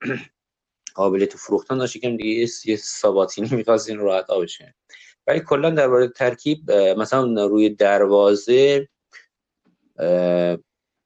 قابلیت 0.94 1.36
فروختن 1.36 1.78
داشته 1.78 1.98
که 1.98 2.10
دیگه 2.10 2.48
یه 2.64 2.76
ساباتینی 2.76 3.48
می‌خواست 3.56 3.88
این 3.88 3.98
راحت 3.98 4.26
بشه. 4.30 4.74
ولی 5.26 5.40
کلا 5.40 5.70
درباره 5.70 6.08
ترکیب 6.08 6.72
مثلا 6.72 7.46
روی 7.46 7.70
دروازه 7.70 8.88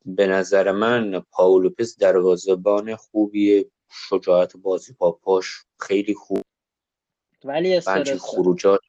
به 0.06 0.26
نظر 0.26 0.72
من 0.72 1.20
پاولوپس 1.30 1.98
دروازه‌بان 1.98 2.96
خوبیه. 2.96 3.66
شجاعت 4.08 4.56
بازی 4.56 4.94
با 4.98 5.12
پاش 5.12 5.64
خیلی 5.80 6.14
خوب. 6.14 6.42
ولی 7.44 7.76
استرس 7.76 8.20
خروجات. 8.20 8.80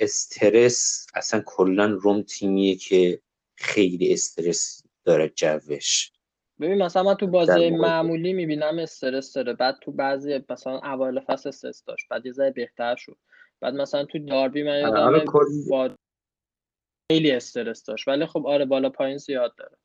استرس 0.00 1.06
اصلا 1.14 1.42
کلا 1.46 1.86
روم 1.86 2.22
تیمیه 2.22 2.74
که 2.74 3.20
خیلی 3.54 4.12
استرس 4.12 4.82
داره 5.04 5.28
جوش. 5.28 6.12
ببین 6.60 6.82
مثلا 6.82 7.02
من 7.02 7.14
تو 7.14 7.26
بازی 7.26 7.70
معمولی 7.70 8.32
می‌بینم 8.32 8.78
استرس 8.78 9.32
داره. 9.32 9.52
بعد 9.52 9.78
تو 9.82 9.92
بعضی 9.92 10.40
مثلا 10.50 10.78
اوایل 10.78 11.20
فصل 11.20 11.48
استرس 11.48 11.84
داشت. 11.84 12.08
بعد 12.10 12.26
یه 12.26 12.50
بهتر 12.50 12.96
شد. 12.96 13.16
بعد 13.60 13.74
مثلا 13.74 14.04
تو 14.04 14.18
داربی 14.18 14.62
من 14.62 14.80
یادم 14.80 15.24
با... 15.68 15.90
خیلی 17.12 17.30
استرس 17.30 17.84
داشت. 17.84 18.08
ولی 18.08 18.26
خب 18.26 18.46
آره 18.46 18.64
بالا 18.64 18.90
پایین 18.90 19.18
زیاد 19.18 19.54
داره. 19.56 19.76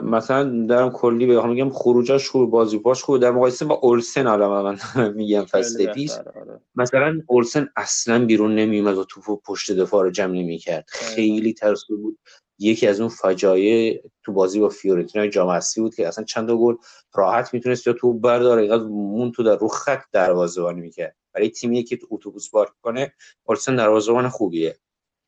مثلا 0.00 0.66
دارم 0.66 0.90
کلی 0.90 1.26
بخوام 1.26 1.50
میگم 1.50 1.70
خروجاش 1.70 2.28
خوب 2.28 2.50
بازی 2.50 2.78
باش 2.78 3.02
خوب 3.02 3.18
در 3.18 3.30
مقایسه 3.30 3.64
با 3.64 3.74
اولسن 3.74 4.26
حالا 4.26 4.62
من 4.62 4.78
میگم 5.16 5.44
فصل 5.44 5.86
پیش. 5.86 6.10
آره. 6.12 6.60
مثلا 6.74 7.20
اولسن 7.26 7.68
اصلا 7.76 8.24
بیرون 8.24 8.54
نمیومد 8.54 8.98
و 8.98 9.04
توپو 9.04 9.36
پشت 9.36 9.72
دفاع 9.72 10.02
رو 10.02 10.10
جمع 10.10 10.32
نمی‌کرد. 10.32 10.84
خیلی. 10.88 11.52
ترسو 11.52 11.96
بود. 11.96 12.18
یکی 12.58 12.86
از 12.86 13.00
اون 13.00 13.08
فجایع 13.08 14.02
تو 14.22 14.32
بازی 14.32 14.60
با 14.60 14.68
فیورنتینا 14.68 15.26
جام 15.26 15.60
بود 15.76 15.94
که 15.94 16.08
اصلا 16.08 16.24
چند 16.24 16.50
گل 16.50 16.74
راحت 17.14 17.54
می‌تونست 17.54 17.86
یا 17.86 17.92
تو 17.92 18.12
برداره 18.12 18.62
اینقدر 18.62 18.84
مون 18.84 19.32
تو 19.32 19.42
در 19.42 19.56
رو 19.56 19.68
خط 19.68 20.02
دروازه‌بانی 20.12 20.80
می‌کرد. 20.80 21.16
برای 21.34 21.50
تیمی 21.50 21.84
که 21.84 21.96
تو 21.96 22.06
اتوبوس 22.10 22.50
پارک 22.50 22.70
کنه 22.82 23.12
اولسن 23.44 23.76
دروازه‌بان 23.76 24.28
خوبیه. 24.28 24.76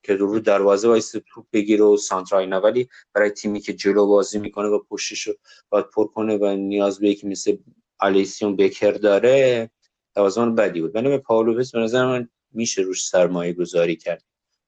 که 0.06 0.14
رو 0.14 0.40
دروازه 0.40 0.88
وایس 0.88 1.14
توپ 1.26 1.46
بگیره 1.52 1.84
و 1.84 1.96
سانترای 1.96 2.46
نه 2.46 2.56
ولی 2.56 2.88
برای 3.14 3.30
تیمی 3.30 3.60
که 3.60 3.72
جلو 3.72 4.06
بازی 4.06 4.38
می‌کنه 4.38 4.68
و 4.68 4.78
پشتش 4.78 5.20
رو 5.26 5.34
باید 5.68 5.86
پر 5.90 6.06
کنه 6.06 6.36
و 6.36 6.56
نیاز 6.56 6.98
به 6.98 7.08
یکی 7.08 7.26
مثل 7.26 7.56
الیسیون 8.00 8.56
بکر 8.56 8.92
داره 8.92 9.70
دوازمان 10.14 10.54
بدی 10.54 10.80
بود. 10.80 10.94
ولی 10.94 11.08
به 11.08 11.18
پاولوس 11.18 11.72
به 11.72 11.78
نظر 11.78 12.06
من 12.06 12.28
میشه 12.52 12.82
روش 12.82 13.08
سرمایه 13.08 13.52
گذاری 13.52 13.96
کرد. 13.96 14.24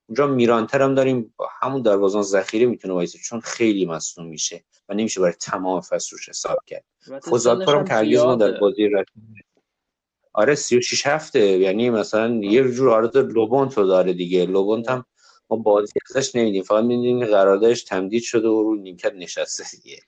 اونجا 0.09 0.27
میرانتر 0.27 0.83
هم 0.83 0.95
داریم 0.95 1.35
با 1.37 1.49
همون 1.61 1.83
دروازان 1.83 2.23
ذخیره 2.23 2.67
می‌تونه 2.67 2.95
وایسه 2.95 3.19
چون 3.19 3.41
خیلی 3.41 3.87
مصدوم 3.87 4.27
میشه 4.27 4.65
و 4.89 4.95
نمیشه 4.95 5.21
برای 5.21 5.35
تمام 5.41 5.81
فصل 5.81 6.17
روش 6.17 6.29
حساب 6.29 6.59
کرد. 6.67 6.85
فوزاتپور 7.23 7.77
هم 7.77 7.85
که 7.85 8.19
ما 8.19 8.35
در 8.35 8.61
بازی 8.61 8.91
آره 10.33 10.55
36 10.55 11.07
هفته 11.07 11.41
یعنی 11.41 11.91
مثلا 11.91 12.35
یه 12.35 12.71
جور 12.71 12.91
حالت 12.91 13.17
لوبونت 13.17 13.79
رو 13.79 13.87
داره 13.87 14.13
دیگه. 14.13 14.47
لوبونت 14.47 14.91
هم 14.91 15.05
ما 15.51 15.57
بازی 15.57 15.93
ازش 16.11 16.37
نمیدیم. 16.37 16.63
فقط 16.63 16.85
می‌دونیم 16.85 17.25
قراردادش 17.25 17.85
تمدید 17.85 18.23
شده 18.23 18.49
و 18.49 18.63
رو 18.63 18.75
نیمکت 18.75 19.15
نشسته 19.15 19.65
دیگه. 19.77 19.99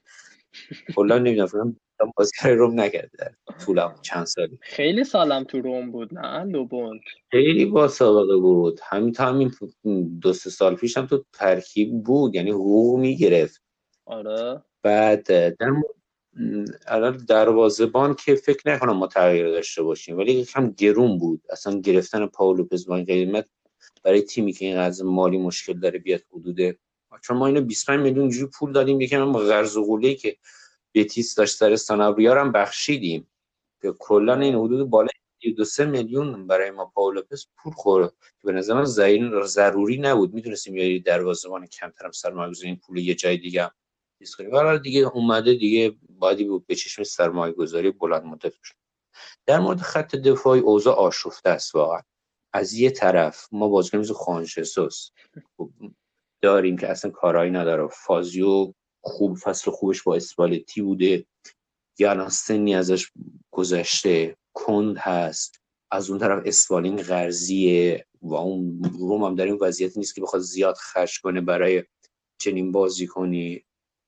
کلا 0.96 1.18
نمی‌دونم 1.18 1.46
فقط 1.46 2.08
بازی 2.16 2.32
روم 2.44 2.80
نکرده 2.80 3.36
طول 3.64 3.80
چند 4.02 4.26
سالی. 4.26 4.58
خیلی 4.62 5.04
سالم 5.04 5.44
تو 5.44 5.60
روم 5.60 5.90
بود 5.90 6.14
نه؟ 6.14 6.44
لوبونت 6.44 7.02
خیلی 7.30 7.64
با 7.64 7.88
سابقه 7.88 8.36
بود. 8.36 8.80
همین 8.82 9.12
تا 9.12 9.24
همین 9.24 9.52
دو 10.20 10.32
سه 10.32 10.50
سال 10.50 10.76
پیش 10.76 10.96
هم 10.96 11.06
تو 11.06 11.24
ترکیب 11.32 12.02
بود 12.02 12.34
یعنی 12.34 12.50
حقوق 12.50 13.00
می‌گرفت. 13.00 13.62
آره. 14.06 14.62
بعد 14.82 15.24
در 15.26 15.54
الان 16.86 17.16
دروازه‌بان 17.16 18.14
که 18.14 18.34
فکر 18.34 18.74
نکنم 18.74 18.96
ما 18.96 19.06
تغییر 19.06 19.50
داشته 19.50 19.82
باشیم 19.82 20.18
ولی 20.18 20.46
هم 20.54 20.70
گرون 20.70 21.18
بود. 21.18 21.42
اصلا 21.50 21.80
گرفتن 21.80 22.26
پاولو 22.26 22.64
پزبان 22.64 23.04
قیمت 23.04 23.48
برای 24.02 24.22
تیمی 24.22 24.52
که 24.52 24.64
این 24.64 24.76
از 24.76 25.04
مالی 25.04 25.38
مشکل 25.38 25.80
داره 25.80 25.98
بیاد 25.98 26.22
حدود 26.32 26.78
چون 27.22 27.36
ما 27.36 27.46
اینو 27.46 27.60
25 27.60 28.00
میلیون 28.00 28.28
جوری 28.28 28.46
پول 28.46 28.72
دادیم 28.72 29.00
یکم 29.00 29.20
هم 29.20 29.32
قرض 29.32 29.76
و 29.76 30.00
که 30.00 30.36
بتیس 30.94 31.34
داشت 31.34 31.56
سر 31.56 31.76
سانابریا 31.76 32.40
هم 32.40 32.52
بخشیدیم. 32.52 33.26
که 33.82 33.92
کلا 33.98 34.40
این 34.40 34.54
حدود 34.54 34.90
بالای 34.90 35.10
دو 35.56 35.64
سه 35.64 35.84
میلیون 35.84 36.46
برای 36.46 36.70
ما 36.70 36.86
پاولوپس 36.86 37.46
پول 37.56 37.72
خوره 37.72 38.08
که 38.08 38.44
به 38.44 38.52
نظر 38.52 38.74
من 38.74 38.84
ضروری 39.44 39.98
نبود. 39.98 40.34
می‌تونستیم 40.34 40.76
یه 40.76 40.98
دروازه‌بان 40.98 41.66
کمتر 41.66 42.04
هم 42.04 42.12
سرمایه 42.12 42.74
پول 42.86 42.98
یه 42.98 43.14
جای 43.14 43.36
دیگه 43.36 43.70
کنیم 44.38 44.76
دیگه 44.78 45.00
اومده 45.00 45.54
دیگه 45.54 45.96
باید 46.08 46.66
به 46.66 46.74
چشم 46.74 47.02
سرمایه 47.02 47.52
گذاری 47.52 47.90
بلند 47.90 48.24
مدت 48.24 48.52
در 49.46 49.60
مورد 49.60 49.78
خط 49.80 50.16
دفاعی 50.16 50.60
اوضاع 50.60 50.94
آشفته 50.94 51.50
است 51.50 51.74
واقعا. 51.74 52.00
از 52.52 52.74
یه 52.74 52.90
طرف 52.90 53.48
ما 53.52 53.68
بازیکن 53.68 53.98
مثل 53.98 54.12
خوانشسوس 54.12 55.10
داریم 56.42 56.76
که 56.76 56.88
اصلا 56.88 57.10
کارایی 57.10 57.50
نداره. 57.50 57.88
فازیو 57.88 58.72
خوب 59.00 59.36
فصل 59.36 59.70
خوبش 59.70 60.02
با 60.02 60.16
اسپالتی 60.16 60.82
بوده. 60.82 61.26
یا 61.98 62.28
سنی 62.28 62.74
ازش 62.74 63.12
گذشته. 63.50 64.36
کند 64.54 64.96
هست. 64.98 65.60
از 65.90 66.10
اون 66.10 66.18
طرف 66.18 66.42
اسپالینگ 66.46 67.02
غرزیه 67.02 68.06
و 68.22 68.34
اون 68.34 68.82
روم 68.98 69.24
هم 69.24 69.34
در 69.34 69.44
این 69.44 69.58
وضعیت 69.60 69.96
نیست 69.96 70.14
که 70.14 70.20
بخواد 70.20 70.42
زیاد 70.42 70.76
خرج 70.76 71.20
کنه 71.20 71.40
برای 71.40 71.84
چنین 72.38 72.72
بازی 72.72 73.06
کنی 73.06 73.64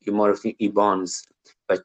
ما 0.07 0.27
رفتیم 0.27 0.55
ایبانز 0.59 1.23
و 1.69 1.79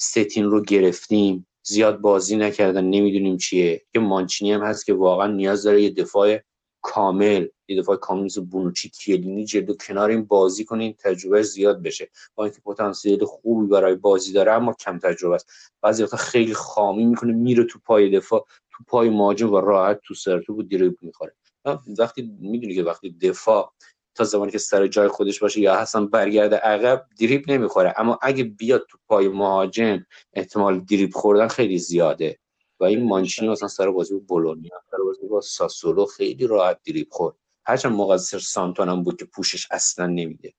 ستین 0.00 0.44
رو 0.44 0.62
گرفتیم. 0.62 1.46
زیاد 1.68 2.00
بازی 2.00 2.36
نکردن 2.36 2.84
نمی‌دونیم 2.84 3.36
چیه. 3.36 3.82
یه 3.94 4.00
مانچینی 4.00 4.52
هم 4.52 4.62
هست 4.62 4.86
که 4.86 4.94
واقعا 4.94 5.26
نیاز 5.26 5.62
داره 5.62 5.82
یه 5.82 5.90
دفاع 5.90 6.38
کامل 6.82 7.46
یه 7.68 7.82
دفاع 7.82 7.96
کامل 7.96 8.22
مثل 8.24 8.40
بونوچی 8.40 8.88
کیلینی 8.88 9.44
جلو 9.44 9.74
کنار 9.74 10.10
این 10.10 10.24
بازی 10.24 10.64
کنین 10.64 10.92
تجربه 10.92 11.42
زیاد 11.42 11.82
بشه. 11.82 12.10
با 12.34 12.44
اینکه 12.44 12.60
پتانسیل 12.60 13.24
خوبی 13.24 13.66
برای 13.66 13.94
بازی 13.94 14.32
داره 14.32 14.52
اما 14.52 14.72
کم 14.72 14.98
تجربه 14.98 15.34
است. 15.34 15.50
بعضی 15.82 16.02
وقتا 16.02 16.16
خیلی 16.16 16.54
خامی 16.54 17.04
می‌کنه 17.04 17.32
میره 17.32 17.64
تو 17.64 17.78
پای 17.84 18.10
دفاع 18.10 18.46
تو 18.70 18.84
پای 18.86 19.10
مهاجم 19.10 19.52
و 19.52 19.60
راحت 19.60 20.00
تو 20.04 20.14
سر 20.14 20.40
تو 20.40 20.62
دریبل 20.62 20.96
می‌خوره. 21.00 21.34
وقتی 21.98 22.32
می‌دونی 22.40 22.74
که 22.74 22.82
وقتی 22.82 23.10
دفاع 23.10 23.72
تا 24.18 24.24
زمانی 24.24 24.52
که 24.52 24.58
سر 24.58 24.86
جای 24.86 25.08
خودش 25.08 25.40
باشه 25.40 25.60
یا 25.60 25.80
حسن 25.80 26.06
برگرده 26.06 26.56
عقب 26.56 27.06
دریب 27.20 27.50
نمی‌خوره. 27.50 27.94
اما 27.96 28.18
اگه 28.22 28.44
بیاد 28.44 28.86
تو 28.90 28.98
پای 29.06 29.28
مهاجم 29.28 30.06
احتمال 30.32 30.80
دریب 30.80 31.10
خوردن 31.14 31.48
خیلی 31.48 31.78
زیاده. 31.78 32.38
و 32.80 32.84
این 32.84 33.04
مانچینی 33.04 33.48
مثلا 33.48 33.68
سر 33.68 33.90
بازی 33.90 34.14
با 34.14 34.20
بولونیا 34.28 34.82
سر 34.90 34.96
بازی 35.04 35.26
با 35.26 35.40
ساسولو 35.40 36.06
خیلی 36.06 36.46
راحت 36.46 36.78
دریب 36.86 37.08
خورد. 37.10 37.36
هرچند 37.66 37.92
مقصر 37.92 38.38
سانتون 38.38 38.88
هم 38.88 39.02
بود 39.02 39.16
که 39.16 39.24
پوشش 39.24 39.66
اصلا 39.70 40.06
نمیده. 40.06 40.52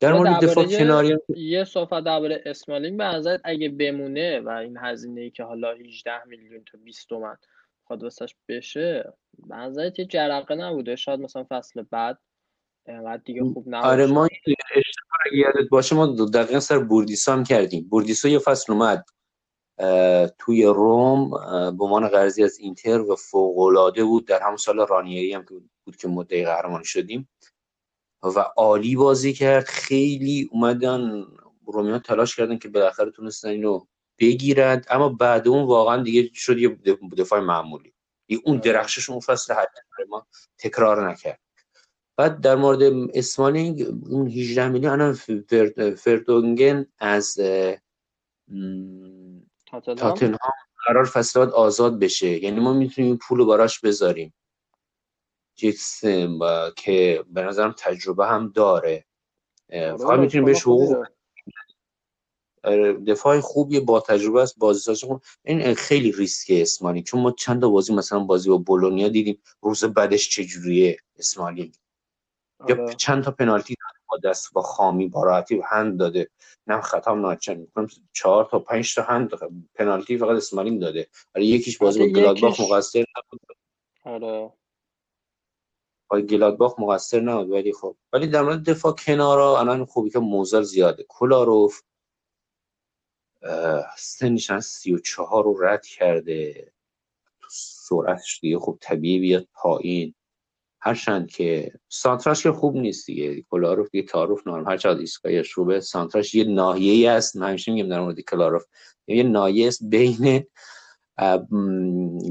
در 0.00 0.12
مورد 0.12 0.44
دفاع 0.44 0.64
کناری 0.64 1.16
یه 1.36 1.64
صحبت 1.64 2.04
درباره 2.04 2.42
اسمالینگ 2.46 2.98
به 2.98 3.04
نظرت 3.04 3.40
اگه 3.44 3.68
بمونه 3.68 4.40
و 4.40 4.48
این 4.48 4.76
هزینه 4.76 5.20
ای 5.20 5.30
که 5.30 5.42
حالا 5.42 5.72
18 5.72 6.24
میلیون 6.24 6.64
تا 6.72 6.78
20 6.84 7.08
تومن 7.08 7.36
خواهد 7.84 8.02
واسش 8.02 8.34
بشه 8.48 9.12
به 9.48 9.92
یه 9.98 10.04
جرقه 10.04 10.54
نبوده؟ 10.54 10.96
شاید 10.96 11.20
مثلا 11.20 11.46
فصل 11.50 11.82
بعد 11.90 12.18
انقدر 12.88 13.22
دیگه 13.24 13.42
خوب 13.42 13.64
نباشه. 13.66 13.88
آره 13.88 14.06
ما 14.06 14.24
اشتباه 14.24 15.32
یادت 15.32 15.68
باشه 15.70 15.96
ما 15.96 16.06
دقیقا 16.06 16.60
سر 16.60 16.78
بوردیسا 16.78 17.32
هم 17.32 17.44
کردیم. 17.44 17.88
بوردیسا 17.88 18.28
یه 18.28 18.38
فصل 18.38 18.72
اومد 18.72 19.04
توی 20.38 20.64
روم 20.64 21.30
به 21.78 21.84
عنوان 21.84 22.08
قرضی 22.08 22.44
از 22.44 22.58
اینتر 22.58 23.00
و 23.00 23.16
فوق‌العاده 23.16 24.04
بود. 24.04 24.26
در 24.26 24.42
همون 24.42 24.56
سال 24.56 24.86
رانیری 24.86 25.32
هم 25.32 25.44
بود 25.84 25.96
که 25.96 26.08
مدعی 26.08 26.44
قهرمان 26.44 26.82
شدیم. 26.82 27.28
و 28.22 28.40
عالی 28.40 28.96
بازی 28.96 29.32
کرد. 29.32 29.64
خیلی 29.64 30.48
اومدن 30.52 31.26
رومیان 31.66 31.98
تلاش 31.98 32.36
کردن 32.36 32.58
که 32.58 32.68
بالاخره 32.68 33.10
تونستن 33.10 33.48
اینو 33.48 33.86
بگیرند. 34.18 34.86
اما 34.90 35.08
بعد 35.08 35.48
اون 35.48 35.64
واقعا 35.64 36.02
دیگه 36.02 36.30
شد 36.34 36.58
یه 36.58 36.78
دفاع 37.18 37.40
معمولی. 37.40 37.92
اون 38.44 38.56
آره. 38.56 38.72
درخشش 38.72 39.10
اون 39.10 39.20
فصل 39.20 39.54
ما 40.08 40.26
تکرار 40.58 41.10
نکرد. 41.10 41.40
بعد 42.16 42.40
در 42.40 42.56
مورد 42.56 42.82
اسمالینگ 43.14 43.86
اون 44.10 44.28
18 44.28 44.68
میلیون 44.68 44.92
الان 44.92 45.12
فردونگن 45.94 46.86
از 46.98 47.34
تاتنهام؟ 49.66 50.38
قرار 50.86 51.04
فصل 51.04 51.40
آزاد 51.40 51.98
بشه. 51.98 52.44
یعنی 52.44 52.60
ما 52.60 52.72
می‌تونیم 52.72 53.10
این 53.10 53.18
پول 53.18 53.38
رو 53.38 53.46
براش 53.46 53.80
بذاریم. 53.80 54.34
جیکسن 55.54 56.38
که 56.76 57.24
به 57.30 57.42
نظرم 57.42 57.74
تجربه 57.78 58.26
هم 58.26 58.52
داره. 58.54 59.04
آره، 59.72 59.96
فقط 59.96 60.18
می‌تونیم 60.18 60.44
بهش 60.44 60.62
حقوق 60.62 61.06
آره، 62.64 62.92
دفاع 62.92 63.40
خوبی 63.40 63.80
با 63.80 64.00
تجربه 64.00 64.42
است 64.42 64.58
بازیسازی 64.58 65.06
خوب. 65.06 65.22
این 65.44 65.74
خیلی 65.74 66.12
ریسک 66.12 66.46
اسمالی 66.50 67.02
چون 67.02 67.20
ما 67.20 67.30
چند 67.32 67.60
تا 67.60 67.68
بازی 67.68 67.94
مثلا 67.94 68.20
بازی 68.20 68.48
با 68.48 68.58
بولونیا 68.58 69.08
دیدیم. 69.08 69.42
روز 69.62 69.84
بعدش 69.84 70.28
چجوریه 70.28 70.98
اسمالی 71.18 71.72
یا 72.68 72.82
آره. 72.82 72.94
چند 72.94 73.24
تا 73.24 73.30
پنالتی 73.30 73.74
داده 73.74 73.98
با 74.08 74.30
دست 74.30 74.52
با 74.52 74.62
خامی 74.62 75.08
با 75.08 75.24
راحتی 75.24 75.62
هند 75.64 75.98
داده. 75.98 76.30
نه 76.66 76.80
خطا 76.80 77.14
ناچن 77.14 77.54
می‌کنم 77.54 77.88
چهار 78.12 78.44
تا 78.44 78.58
پنج 78.58 78.94
تا 78.94 79.02
هند 79.02 79.30
پنالتی 79.74 80.18
فقط 80.18 80.36
اسمالینگ 80.36 80.80
داده. 80.80 81.08
ولی 81.34 81.46
یکیش 81.46 81.78
بازی 81.78 81.98
با 81.98 82.04
حتی 82.04 82.14
گلادباخ 82.14 82.60
مقصر 82.60 83.04
نبود. 83.18 83.40
آره. 84.04 84.52
با 86.10 86.20
گلادباخ 86.20 86.74
مقصر 86.78 87.20
نبود 87.20 87.50
ولی 87.50 87.72
خب. 87.72 87.96
ولی 88.12 88.26
در 88.26 88.42
مورد 88.42 88.70
دفاع 88.70 88.92
کنارا 88.92 89.60
الان 89.60 89.84
خوبی 89.84 90.10
که 90.10 90.18
موزل 90.18 90.62
زیاده. 90.62 91.06
کلاروف 91.08 91.82
سنش 93.96 94.50
الان 94.50 94.60
34 94.60 95.44
رو 95.44 95.60
رد 95.62 95.86
کرده. 95.86 96.72
تو 97.40 97.48
سرعتش 97.50 98.40
دیگه 98.40 98.58
خب 98.58 98.78
طبیعی 98.80 99.18
بیاد 99.18 99.48
پایین. 99.52 100.14
هرچند 100.86 101.30
که 101.30 101.72
سانتراش 101.88 102.42
که 102.42 102.52
خوب 102.52 102.76
نیست 102.76 103.06
دیگه. 103.06 103.42
کلاروف 103.50 103.90
دیگه 103.90 104.06
تعارف 104.06 104.46
نارم. 104.46 104.68
هر 104.68 104.76
چقدر 104.76 105.00
ایستگاهیش 105.00 105.54
خوبه 105.54 105.80
سانتراش 105.80 106.34
یه 106.34 106.44
ناحیه‌ای 106.44 107.06
است. 107.06 107.36
من 107.36 107.48
همیشه 107.48 107.72
میگم 107.72 107.88
در 107.88 108.00
مورد 108.00 108.20
کلاروف 108.20 108.64
یه 109.06 109.22
ناحیه 109.22 109.68
است 109.68 109.84
بین 109.84 110.44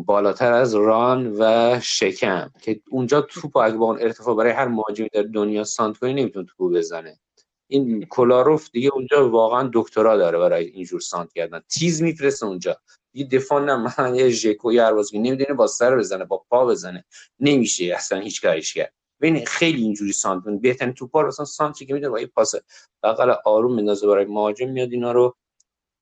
بالاتر 0.05 0.53
از 0.53 0.75
ران 0.75 1.35
و 1.39 1.79
شکم 1.83 2.51
که 2.61 2.81
اونجا 2.89 3.21
توپ 3.21 3.57
اگه 3.57 3.77
با 3.77 3.85
اون 3.85 4.01
ارتفاع 4.01 4.35
برای 4.35 4.51
هر 4.51 4.67
مهاجمی 4.67 5.09
در 5.13 5.23
دنیا 5.23 5.63
سانت 5.63 5.97
کنی 5.97 6.13
نمی‌تونه 6.13 6.45
توپو 6.45 6.69
بزنه. 6.69 7.19
این 7.67 8.05
کلاروف 8.09 8.69
دیگه 8.71 8.89
اونجا 8.93 9.29
واقعا 9.29 9.69
دکترا 9.73 10.17
داره 10.17 10.39
برای 10.39 10.65
اینجور 10.65 10.99
سانت 10.99 11.33
کردن. 11.33 11.61
تیز 11.69 12.01
میفرسته 12.01 12.45
اونجا. 12.45 12.77
یه 13.15 13.27
دفاع 13.27 13.63
نه 13.65 13.75
مثلا 13.75 14.15
یه 14.15 14.29
ژکو 14.29 14.73
یا 14.73 14.93
بازیکن 14.93 15.23
نمی‌دونه 15.23 15.53
با 15.53 15.67
سر 15.67 15.97
بزنه 15.97 16.25
با 16.25 16.45
پا 16.49 16.65
بزنه. 16.65 17.05
نمیشه 17.39 17.85
اصلا 17.95 18.19
هیچ 18.19 18.41
کاریش 18.41 18.73
کرد. 18.73 18.93
ببین 19.21 19.45
خیلی 19.45 19.81
اینجوری 19.81 20.11
سانت 20.11 20.43
بهترین 20.61 20.93
توپا 20.93 21.21
رو 21.21 21.27
مثلا 21.27 21.45
سانت 21.45 21.83
که 21.83 21.93
میده 21.93 22.09
با 22.09 22.19
یه 22.19 22.27
پاس 22.27 22.55
بغل 23.03 23.33
آروم 23.45 23.75
میندازه 23.75 24.07
برای 24.07 24.25
مهاجم 24.25 24.69
میاد 24.69 24.91
اینا 24.91 25.11
رو 25.11 25.35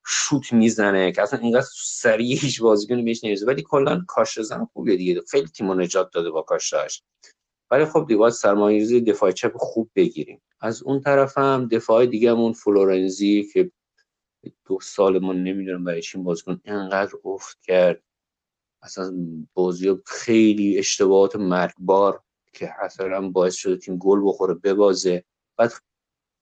شوت 0.07 0.53
می‌زنه 0.53 1.11
که 1.11 1.21
اصلا 1.21 1.39
اینقدر 1.39 1.67
سریع 1.75 2.37
هیچ 2.37 2.61
بازیکنی 2.61 3.03
بهش 3.03 3.23
نمی‌رسه. 3.23 3.45
ولی 3.45 3.61
کلا 3.61 4.03
کاش 4.07 4.39
زن 4.41 4.67
خوبیه 4.73 4.95
دیگه. 4.95 5.21
خیلی 5.31 5.47
تیمو 5.47 5.73
نجات 5.73 6.11
داده 6.13 6.31
با 6.31 6.41
کاشتاش 6.41 7.03
ولی 7.71 7.85
خب 7.85 8.05
دیگه 8.07 8.17
باید 8.17 8.33
سرمایه‌ریزی 8.33 9.01
دفاع 9.01 9.31
چپ 9.31 9.57
خوب 9.57 9.89
بگیریم. 9.95 10.41
از 10.61 10.83
اون 10.83 11.01
طرف 11.01 11.37
هم 11.37 11.67
دفاع 11.67 12.05
دیگه‌مون 12.05 12.53
فلورنزی 12.53 13.49
که 13.53 13.71
دو 14.65 14.79
سال 14.81 15.19
ما 15.19 15.33
نمی‌دونم 15.33 15.83
برای 15.83 16.01
چین 16.01 16.23
بازیکن 16.23 16.61
اینقدر 16.65 17.11
افت 17.25 17.61
کرد. 17.61 18.03
اصلا 18.83 19.13
بازی 19.53 19.95
خیلی 20.05 20.77
اشتباهات 20.77 21.35
مرگبار 21.35 22.23
که 22.53 22.83
اصلا 22.83 23.29
باعث 23.29 23.55
شده 23.55 23.77
تیم 23.77 23.97
گل 23.97 24.21
بخوره 24.25 24.53
ببازه. 24.53 25.23
بعد 25.57 25.71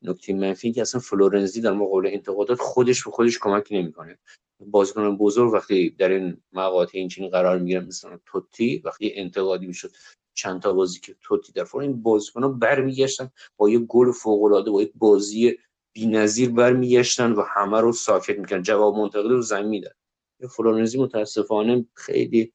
نکته 0.01 0.33
منفی 0.33 0.71
که 0.71 0.81
اصلا 0.81 1.01
فلورنزی 1.01 1.61
در 1.61 1.71
مقابل 1.71 2.07
انتقادات 2.07 2.61
خودش 2.61 3.03
به 3.03 3.11
خودش 3.11 3.39
کمک 3.39 3.67
نمی‌کنه. 3.71 4.17
بازیکن 4.59 5.17
بزرگ 5.17 5.53
وقتی 5.53 5.89
در 5.89 6.09
این 6.09 6.37
مقاطع 6.53 6.97
اینچنین 6.97 7.29
قرار 7.29 7.59
می‌گیرن 7.59 7.85
مثلا 7.85 8.19
توتی 8.25 8.81
وقتی 8.85 9.11
انتقادی 9.15 9.67
می‌شد 9.67 9.91
چند 10.33 10.61
تا 10.61 10.73
بازی 10.73 10.99
که 10.99 11.15
توتی 11.21 11.51
در 11.51 11.63
فور 11.63 11.81
این 11.81 12.01
بازیکن‌ها 12.01 12.49
برمیگشتن 12.49 13.31
با 13.57 13.69
یه 13.69 13.79
گل 13.79 14.11
فوق 14.11 14.43
العاده 14.43 14.71
با 14.71 14.81
یک 14.81 14.91
بازی 14.95 15.57
بی‌نظیر 15.93 16.49
برمیگشتن 16.49 17.31
و 17.31 17.41
همه 17.41 17.81
رو 17.81 17.91
ساکت 17.91 18.39
می‌کنن 18.39 18.61
جواب 18.61 18.97
منتقد 18.97 19.31
رو 19.31 19.41
زمین 19.41 19.65
میدن 19.65 19.91
فلورنزی 20.49 20.99
متاسفانه 20.99 21.85
خیلی 21.93 22.53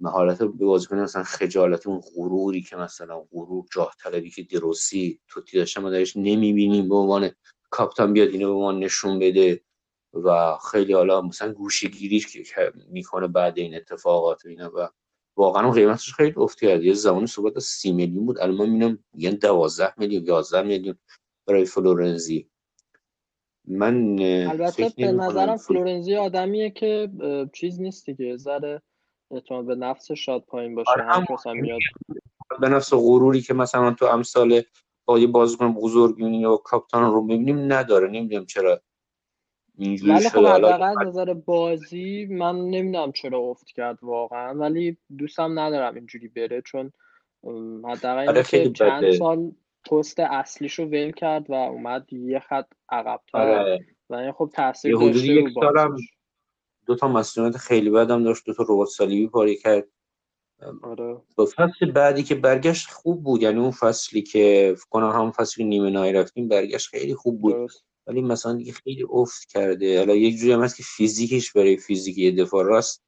مهارت 0.00 0.38
به 0.38 0.66
بازیکن 0.66 0.98
مثلا 0.98 1.22
خجالت 1.22 1.86
اون 1.86 2.00
غروری 2.14 2.62
که 2.62 2.76
مثلا 2.76 3.20
غرور 3.32 3.64
جاه 3.72 3.94
طلبی 4.02 4.30
که 4.30 4.42
دروسی 4.42 5.20
توتی 5.28 5.58
داشته 5.58 5.80
ما 5.80 5.90
درش 5.90 6.16
نمی‌بینیم 6.16 6.88
به 6.88 6.94
عنوان 6.94 7.30
کاپیتان 7.70 8.12
بیاد 8.12 8.28
اینو 8.28 8.54
به 8.54 8.60
ما 8.60 8.72
نشون 8.72 9.18
بده 9.18 9.60
و 10.14 10.56
خیلی 10.72 10.92
حالا 10.92 11.22
مثلا 11.22 11.52
گوشه 11.52 11.88
گیری 11.88 12.20
که 12.20 12.72
می‌کنه 12.88 13.26
بعد 13.26 13.58
این 13.58 13.74
اتفاقات 13.76 14.44
و 14.44 14.48
اینا 14.48 14.72
و 14.76 14.88
واقعا 15.36 15.64
اون 15.64 15.74
قیمتش 15.74 16.12
خیلی 16.14 16.34
افت 16.36 16.60
کرد. 16.60 16.84
یه 16.84 16.94
زمانی 16.94 17.26
صحبت 17.26 17.56
از 17.56 17.64
سی 17.64 17.92
میلیون 17.92 18.26
بود. 18.26 18.38
الان 18.38 18.56
من 18.56 18.68
می‌بینم 18.68 19.04
میگن 19.14 19.30
دوازده 19.30 19.94
میلیون 19.96 20.24
یازده 20.26 20.62
میلیون. 20.62 20.98
برای 21.46 21.64
فلورنزی. 21.64 22.48
من 23.64 24.18
البته 24.20 24.88
فکر 24.88 24.94
به 24.96 25.12
نظرم 25.12 25.56
فلو- 25.56 25.58
فلورنزی 25.58 26.16
آدمیه 26.16 26.70
که 26.70 27.08
چیز 27.52 27.80
نیست 27.80 28.06
دیگه. 28.06 28.36
ذره 28.36 28.82
اعتماد 29.30 29.66
به 29.66 29.74
نفسش 29.74 30.24
شاید 30.24 30.42
پایین 30.42 30.74
باشه. 30.74 30.90
آره، 30.90 31.32
مثلا 31.32 31.54
میاد. 31.54 31.80
به 32.60 32.68
نفس 32.68 32.94
غروری 32.94 33.40
که 33.40 33.54
مثلا 33.54 33.90
تو 33.92 34.04
امثال 34.04 34.62
با 35.04 35.18
یه 35.18 35.26
بازیکن 35.26 35.74
بزرگ 35.74 36.18
یا 36.20 36.56
کاپیتان 36.56 37.12
رو 37.12 37.22
می‌بینیم 37.22 37.72
نداره. 37.72 38.08
نمی‌دونم 38.08 38.46
چرا 38.46 38.80
اینجوری 39.78 40.12
ولی 40.12 40.28
خب 40.28 40.46
حداقل 40.46 40.82
از 40.82 40.98
نظر 40.98 41.34
بازی 41.34 42.26
من 42.30 42.56
نمی‌دونم 42.56 43.12
چرا 43.12 43.38
افت 43.38 43.66
کرد 43.66 43.98
واقعا. 44.02 44.54
ولی 44.54 44.96
دوستم 45.18 45.58
ندارم 45.58 45.94
اینجوری 45.94 46.28
بره 46.28 46.62
چون 46.62 46.92
حداقل 47.84 48.28
آره، 48.28 48.42
چند. 48.72 49.12
سال 49.12 49.52
پست 49.92 50.20
اصلیشو 50.20 50.84
ول 50.84 51.10
کرد 51.10 51.50
و 51.50 51.54
اومد 51.54 52.12
یه 52.12 52.38
خط 52.38 52.66
عقبتر 52.88 53.38
آره. 53.38 53.86
و 54.10 54.14
این 54.14 54.32
خب 54.32 54.50
تاثیر 54.54 54.96
داشته 54.96 55.26
یک 55.26 55.44
رو 55.44 55.62
سالم 55.62 55.96
دو 56.86 56.96
تا 56.96 57.08
مسئولیت 57.08 57.56
خیلی 57.56 57.90
بدم 57.90 58.24
داشت 58.24 58.46
دو 58.46 58.54
تا 58.54 58.62
ربات 58.68 58.88
صلیبی 58.88 59.28
پاری 59.28 59.56
کرد. 59.56 59.88
آره. 60.82 61.20
فصل 61.56 61.90
بعدی 61.90 62.22
که 62.22 62.34
برگشت 62.34 62.90
خوب 62.90 63.24
بود 63.24 63.42
یعنی 63.42 63.60
اون 63.60 63.70
فصلی 63.70 64.22
که 64.22 64.74
فکر 64.76 64.88
کنم 64.90 65.10
همون 65.10 65.30
فصلی 65.30 65.64
نیمه 65.64 65.90
نهایی 65.90 66.12
رفتیم 66.12 66.48
برگشت 66.48 66.88
خیلی 66.88 67.14
خوب 67.14 67.40
بود. 67.40 67.52
درست. 67.52 67.84
ولی 68.06 68.22
مثلا 68.22 68.52
دیگه 68.52 68.72
خیلی 68.72 69.06
افت 69.10 69.48
کرده. 69.48 69.98
حالا 69.98 70.14
یک 70.14 70.36
جوری 70.36 70.52
هم 70.52 70.62
هست 70.62 70.76
که 70.76 70.82
فیزیکش 70.82 71.52
برای 71.52 71.76
فیزیکی 71.76 72.32
دفاع 72.32 72.64
راست. 72.64 73.02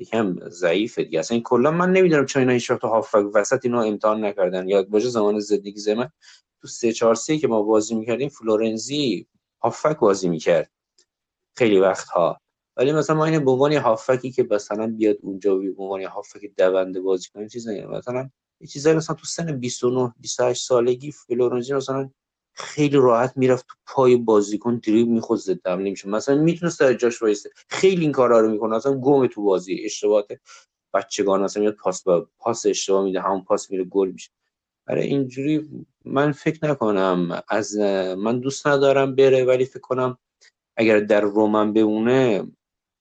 یکم 0.00 0.48
ضعیفه 0.48 1.04
دیگه. 1.04 1.18
اصلا 1.18 1.34
این 1.34 1.42
کلا 1.42 1.70
من 1.70 1.92
نمی‌دونم 1.92 2.26
چرا 2.26 2.40
اینا 2.40 2.52
هیچ 2.52 2.70
وقت 2.70 2.84
هافک 2.84 3.24
وسط 3.34 3.64
اینو 3.64 3.78
امتحان 3.78 4.24
نکردن. 4.24 4.68
یاد 4.68 4.88
باشه 4.88 5.08
زمان 5.08 5.38
زندگی 5.38 5.80
زمان 5.80 6.10
تو 6.60 6.68
سه 6.68 6.92
چهار 6.92 7.14
سه 7.14 7.38
که 7.38 7.48
ما 7.48 7.62
بازی 7.62 7.94
می‌کردیم 7.94 8.28
فلورنزی 8.28 9.26
هافک 9.62 9.98
بازی 9.98 10.28
می‌کرد. 10.28 10.70
خیلی 11.56 11.78
وقتها. 11.78 12.40
ولی 12.76 12.92
مثلا 12.92 13.16
ما 13.16 13.24
اینه 13.24 13.40
به 13.40 13.50
عنوان 13.50 13.72
هافکی 13.72 14.30
که 14.32 14.48
مثلا 14.50 14.86
بیاد 14.86 15.16
اونجا 15.22 15.56
به 15.56 15.82
عنوان 15.82 16.02
هافک 16.02 16.40
دونده 16.58 17.00
بازی 17.00 17.28
کنه 17.34 17.48
چیز 17.48 17.68
مثلا 17.68 18.30
یه 18.60 18.66
چیزایی 18.66 18.96
مثلا 18.96 19.16
تو 19.16 19.26
سن 19.26 19.60
29 19.60 20.14
28 20.20 20.66
سالگی 20.66 21.12
فلورنزی 21.12 21.74
مثلا 21.74 22.10
خیلی 22.58 22.96
راحت 22.96 23.32
می‌رفت 23.36 23.66
تو 23.68 23.74
پای 23.86 24.16
بازیکن 24.16 24.76
دریبل 24.76 25.10
می‌خورد 25.10 25.40
ضد 25.40 25.66
حمله 25.66 25.90
میشه 25.90 26.08
مثلا 26.08 26.34
می‌تونست 26.34 26.80
در 26.80 26.94
جاش 26.94 27.22
وایسه. 27.22 27.50
خیلی 27.68 28.02
این 28.02 28.12
کارا 28.12 28.40
رو 28.40 28.50
می‌کنه. 28.50 28.76
مثلا 28.76 28.94
گم 28.94 29.26
تو 29.26 29.42
بازی 29.42 29.80
اشتباهات 29.84 30.26
بچگان 30.94 31.42
مثلا 31.42 31.62
میاد 31.62 31.74
پاس 31.74 32.02
با 32.02 32.28
پاس 32.38 32.66
اشتباه 32.66 33.04
میده 33.04 33.20
همون 33.20 33.44
پاس 33.44 33.70
میره 33.70 33.84
گل 33.84 34.10
میشه. 34.10 34.30
برای 34.86 35.06
اینجوری 35.06 35.68
من 36.04 36.32
فکر 36.32 36.70
نکنم 36.70 37.42
از 37.48 37.76
من 38.18 38.40
دوست 38.40 38.66
ندارم 38.66 39.14
بره 39.14 39.44
ولی 39.44 39.64
فکر 39.64 39.80
کنم 39.80 40.18
اگر 40.76 41.00
در 41.00 41.20
رومن 41.20 41.72
بمونه 41.72 42.46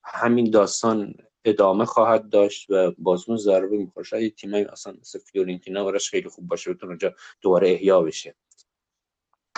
همین 0.03 0.51
داستان 0.51 1.13
ادامه 1.45 1.85
خواهد 1.85 2.29
داشت 2.29 2.69
و 2.69 2.91
بازمون 2.97 3.37
ضربه 3.37 3.77
می‌خوره. 3.77 4.05
شاید 4.05 4.23
یه 4.23 4.29
تیمایی 4.29 4.63
اصلا 4.63 4.93
مثل 5.01 5.19
فیورنتینا 5.19 5.85
براش 5.85 6.09
خیلی 6.09 6.29
خوب 6.29 6.47
باشه 6.47 6.73
بتونه 6.73 6.89
اونجا 6.89 7.15
دوباره 7.41 7.69
احیا 7.69 8.01
بشه. 8.01 8.35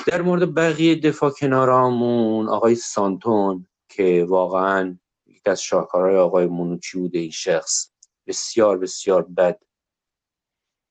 در 0.07 0.21
مورد 0.21 0.55
بقیه 0.55 0.95
دفاع 0.95 1.31
کنارامون 1.31 2.47
آقای 2.49 2.76
سانتون 2.76 3.67
که 3.89 4.26
واقعا 4.30 4.97
یکی 5.27 5.49
از 5.49 5.61
شاهکارهای 5.61 6.15
آقای 6.15 6.45
مونوچی 6.45 6.99
بوده 6.99 7.19
این 7.19 7.31
شخص. 7.31 7.91
بسیار 8.27 8.77
بسیار 8.77 9.21
بد. 9.21 9.59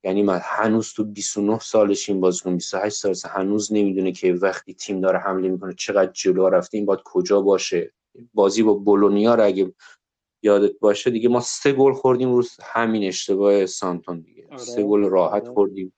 یعنی 0.05 0.23
من 0.23 0.41
هنوز 0.43 0.93
تو 0.93 1.05
29 1.05 1.59
سالش 1.59 2.09
این 2.09 2.21
بازیکن 2.21 2.55
28 2.55 2.97
سالش 2.97 3.25
هنوز 3.25 3.73
نمی‌دونه 3.73 4.13
که 4.13 4.33
وقتی 4.33 4.75
تیم 4.75 5.01
داره 5.01 5.19
حمله 5.19 5.49
می‌کنه 5.49 5.75
چقدر 5.75 6.13
جلو 6.13 6.49
رفته 6.49 6.77
این 6.77 6.87
باید 6.87 7.01
کجا 7.05 7.41
باشه. 7.41 7.93
بازی 8.35 8.63
با 8.63 8.75
بولونیا 8.75 9.35
رو 9.35 9.45
اگه 9.45 9.75
یادت 10.43 10.79
باشه 10.81 11.11
دیگه 11.11 11.29
ما 11.29 11.41
سه 11.41 11.73
گل 11.73 11.93
خوردیم 11.93 12.33
روز 12.33 12.57
همین 12.63 13.05
اشتباه 13.05 13.67
سانتون 13.67 14.21
دیگه. 14.21 14.47
آره، 14.51 14.59
سه 14.59 14.83
گل 14.83 15.05
راحت 15.05 15.43
آره. 15.43 15.53
خوردیم. 15.55 15.93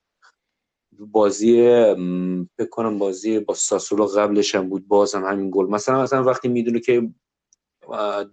بازی 1.06 1.62
م، 1.98 2.48
فکر 2.58 2.68
کنم 2.68 2.98
بازی 2.98 3.38
با 3.40 3.54
ساسولو 3.54 4.06
قبلش 4.06 4.54
هم 4.54 4.68
بود 4.68 4.88
بازم 4.88 5.24
همین 5.24 5.50
گل. 5.50 5.66
مثلا 5.66 6.02
مثلا 6.02 6.24
وقتی 6.24 6.48
می‌دونه 6.48 6.80
که 6.80 7.10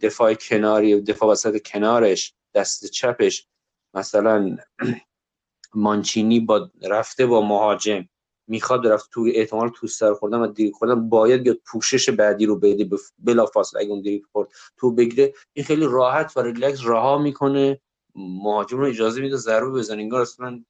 دفاع 0.01 0.33
کناری 0.33 1.01
دفاع 1.01 1.29
وسط 1.31 1.61
کنارش 1.67 2.33
دست 2.53 2.85
چپش 2.85 3.47
مثلا 3.93 4.57
مانچینی 5.75 6.39
با 6.39 6.71
رفته 6.83 7.25
با 7.25 7.41
مهاجم 7.41 8.09
می‌خواد 8.49 8.87
رفت 8.87 9.09
تو 9.11 9.27
احتمال 9.35 9.69
تو 9.69 9.87
سر 9.87 10.13
خوردن 10.13 10.37
و 10.39 10.47
دریبل 10.47 10.73
خوردن 10.73 11.09
باید 11.09 11.43
بیاد 11.43 11.57
پوشش 11.65 12.09
بعدی 12.09 12.45
رو 12.45 12.59
بده 12.59 12.89
بلا 13.19 13.45
فاصله 13.45 13.81
اگه 13.81 13.91
اون 13.91 14.01
دریبل 14.01 14.25
خورد 14.31 14.49
تو 14.77 14.91
بگیره. 14.91 15.33
این 15.53 15.65
خیلی 15.65 15.85
راحت 15.85 16.37
و 16.37 16.41
ریلکس 16.41 16.79
رها 16.85 17.17
می‌کنه. 17.17 17.81
مهاجم 18.15 18.77
رو 18.77 18.85
اجازه 18.85 19.21
میده 19.21 19.35
ضربه 19.35 19.71
بزنه. 19.79 20.01
انگار 20.01 20.21
اصلا 20.21 20.63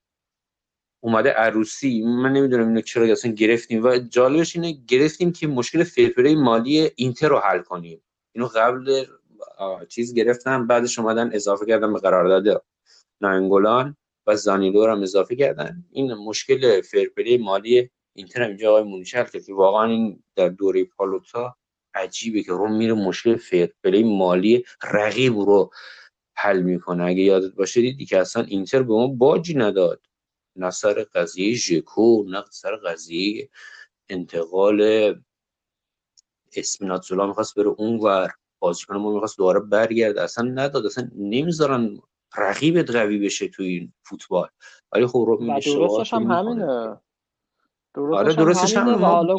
اومده 0.99 1.29
عروسی 1.29 2.01
من 2.01 2.33
نمی‌دونم 2.33 2.67
اینو 2.67 2.81
چرا 2.81 3.05
اصلا 3.05 3.31
گرفتیم 3.31 3.83
و 3.83 3.97
جالبش 3.97 4.55
اینه 4.55 4.77
گرفتیم 4.87 5.31
که 5.31 5.47
مشکل 5.47 5.83
فیرپلی 5.83 6.35
مالی 6.35 6.91
اینتر 6.95 7.27
رو 7.27 7.39
حل 7.39 7.59
کنیم. 7.61 8.01
اینو 8.31 8.47
قبل 8.47 9.05
چیز 9.89 10.13
گرفتن 10.13 10.67
بعدش 10.67 10.99
اومدن 10.99 11.29
اضافه 11.33 11.65
کردن 11.65 11.93
به 11.93 11.99
قرارداد 11.99 12.65
ناینگولان 13.21 13.97
و 14.27 14.35
زانیلو 14.35 14.85
رو 14.85 14.91
هم 14.91 15.01
اضافه 15.01 15.35
کردن. 15.35 15.85
این 15.91 16.13
مشکل 16.13 16.81
فیرپلی 16.81 17.37
مالی 17.37 17.89
اینتر 18.15 18.41
هم 18.41 18.47
اینجا 18.47 18.77
آقای 18.77 19.03
کرد 19.03 19.45
که 19.45 19.53
واقعا 19.53 19.85
این 19.85 20.23
در 20.35 20.49
دوره 20.49 20.83
پالوتا 20.83 21.55
عجیبه 21.93 22.43
که 22.43 22.51
روم 22.51 22.77
میره 22.77 22.93
مشکل 22.93 23.35
فیرپلی 23.35 24.03
مالی 24.03 24.63
رقیب 24.93 25.39
رو 25.39 25.71
حل 26.35 26.61
می‌کنه. 26.61 27.03
اگه 27.03 27.21
یادت 27.21 27.55
باشه 27.55 27.81
دیدی 27.81 28.05
که 28.05 28.19
اصلا 28.19 28.43
اینتر 28.43 28.83
به 28.83 28.93
ما 28.93 29.07
باجی 29.07 29.53
نداد. 29.53 30.06
نه 30.57 30.69
سر 30.69 31.03
قضیه 31.15 31.55
ژکو 31.55 32.23
نه 32.27 32.43
سر 32.49 32.75
قضیه 32.75 33.49
انتقال 34.09 34.81
اسپیناتزولا 36.55 37.27
می‌خواست 37.27 37.55
بره 37.55 37.67
اونور. 37.67 38.31
بازیکن 38.59 38.95
ما 38.95 39.13
می‌خواست 39.13 39.37
دوباره 39.37 39.59
برگرده. 39.59 40.21
اصلا 40.21 40.51
نداد. 40.51 40.85
اصلا 40.85 41.09
نمی‌ذارن 41.15 41.99
رقیبت 42.37 42.89
قوی 42.91 43.17
بشه 43.19 43.47
تو 43.47 43.63
این 43.63 43.93
فوتبال. 44.03 44.47
ولی 44.91 45.07
خب 45.07 45.17
رو 45.27 45.37
و 45.37 45.59
درستش 45.59 46.13
هم 46.13 46.31
همینه. 46.31 46.97
درستش 47.95 48.17
آره 48.17 48.33
درستش 48.33 48.77
هم 48.77 49.05
حالا. 49.05 49.37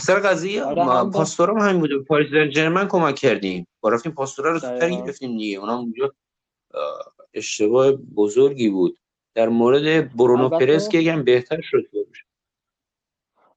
سر 0.00 0.20
قضیه 0.20 0.64
آره، 0.64 0.84
ما 0.84 1.00
هم 1.00 1.58
همین 1.58 1.80
بوده. 1.80 1.98
پاریس 1.98 2.30
سن 2.30 2.50
ژرمن 2.50 2.88
کمک 2.88 3.14
کردیم. 3.14 3.66
با 3.80 3.88
رفتیم 3.88 4.12
پاستورا 4.12 4.52
رو 4.52 4.58
دقیقاً. 4.58 5.04
گرفتیم 5.04 5.38
دیگه. 5.38 5.58
اونا 5.58 5.76
اونجا 5.78 6.14
اشتباه 7.34 7.92
بزرگی 7.92 8.68
بود 8.68 8.98
در 9.34 9.48
مورد 9.48 10.16
برونو 10.16 10.48
پرز 10.48 10.88
که 10.88 10.98
یکم 10.98 11.24
بهتر 11.24 11.60
شد. 11.60 11.84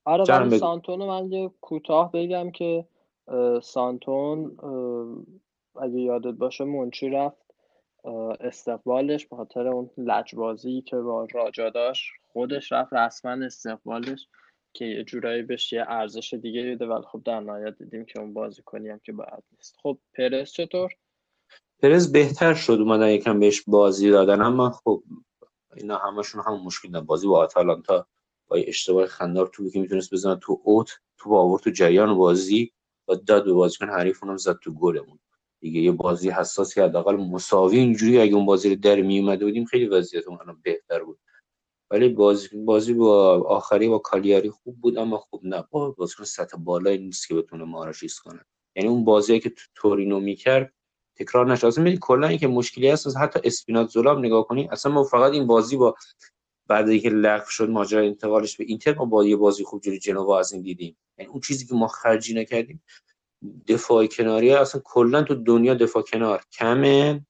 آره 0.06 0.24
ولی. 0.24 0.58
سانتون 0.58 1.00
رو 1.00 1.08
من 1.08 1.32
یه 1.32 1.52
کوتاه 1.62 2.12
بگم 2.12 2.52
که 2.52 2.86
سانتون 3.62 4.58
اگه 5.82 6.00
یادت 6.00 6.38
باشه 6.38 6.64
منچی 6.64 7.10
رفت 7.10 7.46
استقبالش 8.40 9.26
به 9.26 9.36
خاطر 9.36 9.68
اون 9.68 9.90
لجبازی 9.98 10.82
که 10.82 10.96
با 10.96 11.28
راجا 11.34 11.70
داشت 11.70 12.12
خودش 12.28 12.72
رفت 12.72 12.94
رسما 12.94 13.46
استقبالش 13.46 14.28
که 14.74 14.86
یه 14.86 15.04
جورایی 15.04 15.42
بهش 15.42 15.74
یه 15.74 15.86
ارزش 15.88 16.34
دیگه 16.34 16.64
بده 16.64 16.86
ولی 16.86 17.04
خب 17.12 17.22
در 17.26 17.40
نهایت 17.40 17.78
دیدیم 17.78 18.06
که 18.06 18.20
اون 18.20 18.34
بازیکنی 18.34 18.90
هم 18.90 19.00
که 19.00 19.12
باید 19.12 19.44
نیست 19.52 19.76
خب 19.84 19.98
پرس 20.14 20.52
چطور؟ 20.52 20.94
پرز 21.82 22.12
بهتر 22.12 22.54
شد 22.54 22.74
اومدن 22.74 23.10
یکم 23.10 23.40
بهش 23.40 23.62
بازی 23.68 24.10
دادن. 24.10 24.42
اما 24.42 24.70
خب 24.70 25.04
اینا 25.76 25.98
همشون 25.98 26.44
هم 26.48 26.62
مشکل 26.64 26.92
دارن. 26.92 27.06
بازی 27.06 27.28
با 27.28 27.40
آتالانتا 27.40 28.08
با 28.48 28.56
اشتباه 28.56 29.06
خندار 29.06 29.48
توپی 29.48 29.70
که 29.72 29.80
می‌تونست 29.80 30.14
بزنه 30.14 30.36
تو 30.36 30.62
اوت 30.64 30.90
تو 31.18 31.36
آورد 31.36 31.64
تو 31.64 31.70
جریان 31.70 32.18
بازی 32.18 32.72
و 33.08 33.16
داد 33.16 33.46
به 33.46 33.54
بازیکن 33.54 33.90
حریف 33.90 34.24
اونم 34.24 34.38
زد 34.38 34.60
تو 34.64 34.74
گلمون. 34.74 35.20
دیگه 35.60 35.82
یه 35.82 35.92
بازی 35.92 36.30
حساسی 36.30 36.82
حداقل 36.82 37.16
مساوی 37.16 37.78
اینجوری 37.78 38.20
اگه 38.20 38.36
اون 38.36 38.46
بازی 38.46 38.70
رو 38.70 38.76
در 38.76 39.02
می 39.02 39.20
اومده 39.20 39.46
بودیم 39.46 39.66
خیلی 39.66 39.88
وضعیتمون 39.88 40.38
الان 40.42 40.60
بهتر 40.64 41.04
بود. 41.04 41.20
ولی 41.92 42.10
بازی 42.10 42.64
بازی 42.66 42.94
با 42.94 43.44
آخری 43.48 43.88
با 43.88 44.00
کالیاری 44.00 44.50
خوب 44.50 44.82
بود 44.82 44.98
اما 44.98 45.18
خوب 45.18 45.46
نه. 45.46 45.64
با 45.72 45.92
بازیکن 45.92 46.24
سطح 46.24 46.58
بالایی 46.58 46.98
نیست 46.98 47.28
که 47.28 47.36
بتونه 47.36 47.64
ما 47.64 47.92
چیز 47.92 48.20
کنه. 48.20 48.46
یعنی 48.76 48.90
اون 48.90 49.06
بازی 49.06 49.40
که 49.40 49.50
تو 49.50 49.64
تورینو 49.76 50.20
می‌کرد 50.20 50.74
تکرار 51.16 51.52
نشه 51.52 51.68
اصلا 51.68 51.84
می‌دونی 51.84 52.00
کلا 52.02 52.28
اینکه 52.28 52.48
مشکلی 52.48 52.90
هست 52.90 53.08
از 53.08 53.18
حتی 53.18 53.40
اسپیناتزولا 53.44 54.12
هم 54.12 54.20
نگاه 54.20 54.48
کنی 54.48 54.68
اصلا 54.72 54.92
ما 54.92 55.04
فقط 55.04 55.32
این 55.32 55.48
بازی 55.48 55.78
با 55.78 55.96
بعد 56.68 56.90
اینکه 56.90 57.10
لغو 57.10 57.50
شد 57.50 57.70
ماجرا 57.70 58.02
انتقالش 58.02 58.58
به 58.58 58.64
اینتر 58.64 58.96
ما 58.96 59.06
با 59.06 59.26
یه 59.26 59.36
بازی 59.36 59.64
خوب 59.64 59.82
جلوی 59.82 60.00
جنوا 60.00 60.40
از 60.40 60.54
این 60.54 60.62
دیدیم. 60.62 60.98
یعنی 61.18 61.32
اون 61.32 61.42
چیزی 61.42 61.66
که 61.66 61.76
ما 61.76 61.88
خرجی 61.88 62.34
نکردیم 62.34 62.84
دفاع 63.68 64.06
کناری 64.06 64.52
اصلا 64.52 64.82
کلا 64.86 65.24
تو 65.24 65.36
دنیا 65.36 65.74
دفاع 65.74 66.04
کنار 66.04 66.44
کمه 66.52 67.26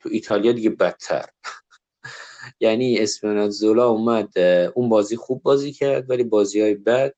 تو 0.00 0.08
ایتالیا 0.12 0.52
دیگه 0.52 0.70
بدتر. 0.70 1.26
یعنی 2.60 2.98
اسپیناتزولا 2.98 3.88
اومد 3.88 4.38
اه، 4.38 4.72
اون 4.74 4.88
بازی 4.88 5.16
خوب 5.16 5.42
بازی 5.42 5.72
کرد 5.72 6.10
ولی 6.10 6.24
بازی 6.24 6.60
های 6.60 6.74
بعد 6.74 7.16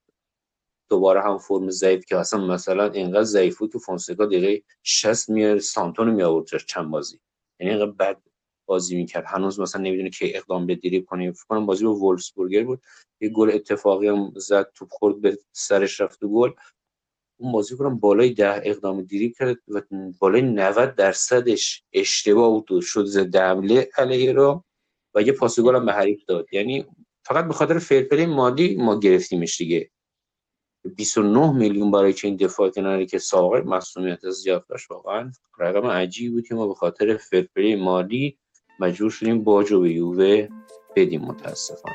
دوباره 0.90 1.22
هم 1.22 1.38
فرم 1.38 1.70
ضعیف 1.70 2.04
که 2.04 2.16
اصلا 2.16 2.46
مثلا 2.46 2.90
اینقدر 2.90 3.22
ضعیف 3.22 3.58
بود 3.58 3.72
که 3.72 3.78
فونسکا 3.78 4.26
دقیقه 4.26 4.62
60 4.82 5.30
میاد 5.30 5.58
سانتون 5.58 6.10
می 6.10 6.22
آورد 6.22 6.46
چند 6.66 6.90
بازی. 6.90 7.20
یعنی 7.60 7.72
اینقدر 7.72 7.90
بد 7.90 8.22
بازی 8.66 8.96
می‌کرد. 8.96 9.24
هنوز 9.26 9.60
مثلا 9.60 9.82
نمی‌دونه 9.82 10.10
که 10.10 10.38
اقدام 10.38 10.66
به 10.66 10.74
دریبل 10.74 11.04
کنه. 11.04 11.32
فکر 11.32 11.44
کنم 11.48 11.66
بازی 11.66 11.84
با 11.84 11.94
وولفسبورگر 11.94 12.62
بود. 12.64 12.82
یه 13.20 13.28
گل 13.28 13.50
اتفاقی 13.54 14.08
هم 14.08 14.32
زد 14.36 14.72
توپ 14.74 14.88
خورد 14.90 15.20
به 15.20 15.38
سرش 15.52 16.00
رفت 16.00 16.20
تو 16.20 16.28
گل. 16.28 16.50
اون 17.40 17.52
بازی 17.52 17.76
کنم 17.76 17.98
بالای 17.98 18.30
ده 18.30 18.60
اقدام 18.64 19.02
دریبل 19.02 19.34
کرد 19.34 19.56
و 19.68 19.82
بالای 20.18 20.42
90 20.42 20.94
درصدش 20.94 21.84
اشتباه 21.92 22.50
بود 22.50 22.72
و 22.72 22.80
شد 22.80 23.04
ضد 23.04 23.36
حمله 23.36 23.88
علیه 23.96 24.32
رو 24.32 24.64
و 25.14 25.22
یه 25.22 25.32
پاس 25.32 25.60
گل 25.60 25.76
هم 25.76 25.86
به 25.86 25.92
حریف 25.92 26.24
داد. 26.24 26.54
یعنی 26.54 26.86
فقط 27.24 27.46
به 27.46 27.52
خاطر 27.52 27.78
فیرپلی 27.78 28.26
مالی 28.26 28.76
ما 28.76 28.98
گرفتیمش 28.98 29.58
دیگه. 29.58 29.90
29 30.96 31.52
میلیون 31.52 31.90
برای 31.90 32.12
همچین 32.12 32.36
دفاع 32.36 32.70
کناری 32.70 33.06
که 33.06 33.18
سابقه 33.18 33.60
مصدومیت 33.60 34.30
زیاد 34.30 34.66
داشت 34.66 34.90
واقعا 34.90 35.32
رقم 35.58 35.86
عجیبی 35.86 36.34
بود 36.34 36.46
که 36.48 36.54
ما 36.54 36.66
به 36.66 36.74
خاطر 36.74 37.16
فرپلی 37.16 37.76
مالی 37.76 38.38
مجبور 38.80 39.10
شدیم 39.10 39.44
باج 39.44 39.72
رو 39.72 39.80
به 39.80 39.92
یووه 39.92 40.48
بدیم 40.96 41.20
متاسفانه. 41.20 41.94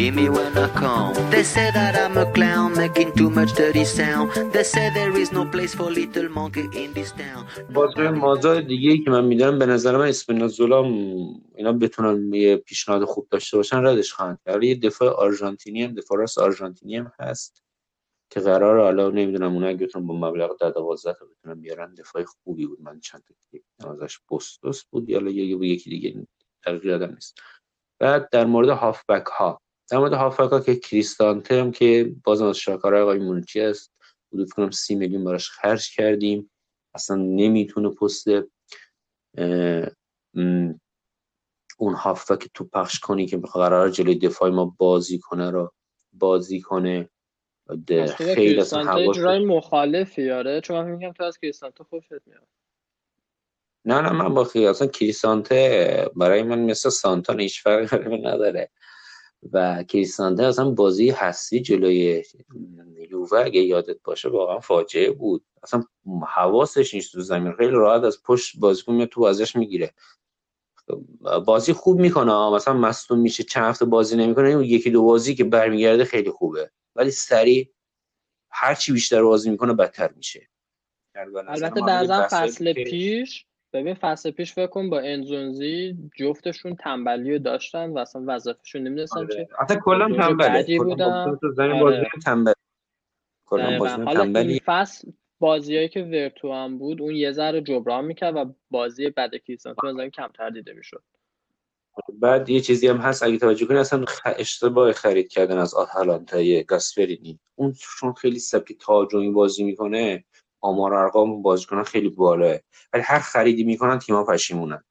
Hear 0.00 0.14
me 0.20 0.26
when 0.36 0.52
I 0.64 0.66
come. 0.82 1.12
They 1.32 1.44
say 1.54 1.68
that 1.78 1.94
I'm 2.02 2.16
a 2.24 2.26
clown, 2.36 2.68
making 2.82 3.10
too 3.18 3.30
much 3.38 3.50
dirty 3.60 3.84
sound. 3.98 4.26
They 4.54 4.64
say 4.74 4.84
there 4.98 5.14
is 5.22 5.28
no 5.38 5.42
place 5.54 5.74
for 5.78 5.88
little 6.00 6.28
monkey 6.38 6.66
in 6.82 6.90
this 6.94 7.10
town. 7.12 7.42
بازی 7.74 8.08
مازاد 8.08 8.66
دیگه 8.66 8.90
ای 8.90 8.98
که 8.98 9.10
من 9.10 9.24
میدارم 9.24 9.58
به 9.58 9.66
نظر 9.66 9.96
من 9.96 10.08
اسپینازولا 10.08 10.84
اینا 11.56 11.72
بتونن 11.72 12.34
یه 12.34 12.56
پیشنهاد 12.56 13.04
خوب 13.04 13.28
داشته 13.30 13.56
باشن 13.56 13.76
ردش 13.86 14.12
خواهند 14.12 14.38
کرد. 14.46 14.64
یه 14.64 14.74
دفاع 14.74 15.10
آرژانتینی 15.10 15.82
هم 15.82 15.94
دفاع 15.94 16.18
راست 16.18 16.38
آرژانتینی 16.38 16.96
هم 16.96 17.12
هست 17.20 17.62
که 18.30 18.40
قرار 18.40 18.80
حالا 18.80 19.10
نمی‌دونم 19.10 19.54
اونا 19.54 19.66
اگه 19.66 19.86
بتونن 19.86 20.06
با 20.06 20.14
مبلغ 20.14 20.56
ده 20.60 20.70
12 20.70 21.12
تا 21.12 21.26
بتونن 21.26 21.60
بیارن 21.60 21.94
دفاع 21.94 22.24
خوبی 22.24 22.66
بود. 22.66 22.80
من 22.82 23.00
چند 23.00 23.22
تا 23.80 23.92
ازش 23.92 24.18
بوستوس 24.28 24.84
بود. 24.84 25.08
یا 25.08 25.20
یکی 25.20 25.90
دیگه 25.90 26.26
دقیق 26.66 26.84
یادم 26.84 27.10
نیست. 27.14 27.38
بعد 27.98 28.28
در 28.30 28.46
مورد 28.46 28.68
هافبک 28.68 29.26
ها 29.26 29.60
در 29.90 29.98
مورد 29.98 30.12
هافکا 30.12 30.60
که 30.60 30.76
کریستانته 30.76 31.60
هم 31.60 31.72
که 31.72 32.14
بازم 32.24 32.46
از 32.46 32.56
شاکارای 32.56 33.02
آقای 33.02 33.18
مونچی 33.18 33.60
است 33.60 33.92
حدود 34.32 34.50
کنم 34.50 34.70
سی 34.70 34.94
میلیون 34.94 35.24
براش 35.24 35.50
خرج 35.50 35.94
کردیم. 35.94 36.50
اصلا 36.94 37.16
نمی‌تونه 37.16 37.88
پست 37.88 38.26
اون 41.78 41.94
هافک 41.94 42.48
تو 42.54 42.64
پخش 42.64 42.98
کنی 42.98 43.26
که 43.26 43.36
قرار 43.36 43.90
جلوی 43.90 44.18
دفاع 44.18 44.50
ما 44.50 44.74
بازی 44.78 45.18
کنه 45.18 45.50
رو 45.50 45.72
بازی 46.12 46.60
کنه. 46.60 47.08
خیلی 48.16 48.60
اصلا 48.60 48.84
حواس 48.84 49.08
اجرای 49.08 49.44
مخالفی 49.44 50.30
آره. 50.30 50.60
چون 50.60 50.80
من 50.80 50.90
میگم 50.90 51.12
تو 51.12 51.24
از 51.24 51.38
کریستانته 51.38 51.84
خوشت 51.84 52.12
میاد. 52.26 52.46
نه 53.84 54.00
نه 54.00 54.12
من 54.12 54.34
با 54.34 54.44
خیلی 54.44 54.66
اصلا 54.66 54.86
کریستانته 54.86 56.10
برای 56.16 56.42
من 56.42 56.58
مثل 56.58 56.90
سانتون 56.90 57.40
هیچ 57.40 57.62
فرقی 57.62 58.18
نداره. 58.18 58.70
و 59.52 59.82
کریستانته 59.82 60.42
اصلا 60.42 60.70
بازی 60.70 61.10
هستی 61.10 61.60
جلوی 61.60 62.24
یووه 63.10 63.38
اگه 63.38 63.60
یادت 63.60 63.96
باشه 64.04 64.28
واقعا 64.28 64.60
فاجعه 64.60 65.10
بود. 65.10 65.44
اصلا 65.62 65.84
حواسش 66.26 66.94
نیست 66.94 67.12
تو 67.12 67.20
زمین 67.20 67.52
خیلی 67.52 67.70
راحت 67.70 68.02
از 68.04 68.22
پشت 68.22 68.58
بازیکن 68.58 68.94
میاد 68.94 69.08
تو 69.08 69.22
ازش 69.22 69.56
می‌گیره. 69.56 69.94
بازی 71.46 71.72
خوب 71.72 72.00
می‌کنه 72.00 72.50
مثلا 72.50 72.74
مصدوم 72.74 73.18
میشه 73.18 73.42
چند 73.42 73.64
هفته 73.64 73.84
بازی 73.84 74.16
نمی‌کنه 74.16 74.48
اون 74.48 74.64
یکی 74.64 74.90
دو 74.90 75.02
بازی 75.04 75.34
که 75.34 75.44
برمیگرده 75.44 76.04
خیلی 76.04 76.30
خوبه. 76.30 76.70
ولی 76.96 77.10
سریع 77.10 77.72
هر 78.50 78.74
چی 78.74 78.92
بیشتر 78.92 79.22
بازی 79.22 79.50
می‌کنه 79.50 79.72
بدتر 79.72 80.12
میشه. 80.16 80.48
البته 81.16 81.82
وسایلی 81.82 82.28
فصل 82.28 82.72
پیش 82.72 83.46
ببین 83.72 83.94
فصل 83.94 84.30
پیش 84.30 84.52
فکر 84.52 84.66
کن 84.66 84.90
با 84.90 85.00
انزونزی 85.00 85.96
جفتشون 86.16 86.76
تنبلی 86.76 87.32
رو 87.32 87.38
داشتن 87.38 87.90
و 87.90 87.98
اصلا 87.98 88.24
وظیفه‌شون 88.26 88.82
نمی‌دونستن 88.82 89.18
آره. 89.18 89.48
اصلا 89.58 89.76
کلا 89.84 90.08
کلا 90.08 90.28
بودن. 90.78 91.36
تو 91.36 91.62
آره. 91.62 91.80
بازی 91.80 92.04
تنبل 92.24 92.52
کلا 93.46 93.66
دقیقا. 93.66 93.78
بازیکن 93.78 94.04
حالا 94.04 94.22
این 94.22 94.32
تنبلی 94.32 94.60
فصل 94.66 95.12
بازیایی 95.38 95.88
که 95.88 96.02
ورتو 96.02 96.52
هم 96.52 96.78
بود 96.78 97.02
اون 97.02 97.14
یه 97.14 97.32
ذره 97.32 97.60
جبران 97.60 98.04
می‌کرد 98.04 98.36
و 98.36 98.54
بازی 98.70 99.10
بعد 99.10 99.30
از 99.84 99.98
این 99.98 100.10
کمتر 100.10 100.50
دیده 100.50 100.72
می‌شد. 100.72 101.02
بعد 102.12 102.48
یه 102.48 102.60
چیزی 102.60 102.88
هم 102.88 102.96
هست 102.96 103.22
اگه 103.22 103.38
توجه 103.38 103.66
کنی 103.66 103.78
اصلا 103.78 104.04
خ... 104.04 104.20
اشتباه 104.36 104.92
خرید 104.92 105.28
کردن 105.28 105.58
از 105.58 105.74
آتالانتا 105.74 106.62
گاسپرینی. 106.68 107.38
اون 107.54 107.74
چون 108.00 108.12
خیلی 108.12 108.38
سبک 108.38 108.72
تاجمی 108.80 109.30
بازی 109.30 109.64
می‌کنه 109.64 110.24
آمار 110.60 110.94
ارقام 110.94 111.42
بازیکنان 111.42 111.84
خیلی 111.84 112.08
بالاه. 112.08 112.58
ولی 112.92 113.02
هر 113.02 113.18
خریدی 113.18 113.64
می‌کنن 113.64 113.98
تیم‌ها 113.98 114.24
پشیمونن. 114.24 114.84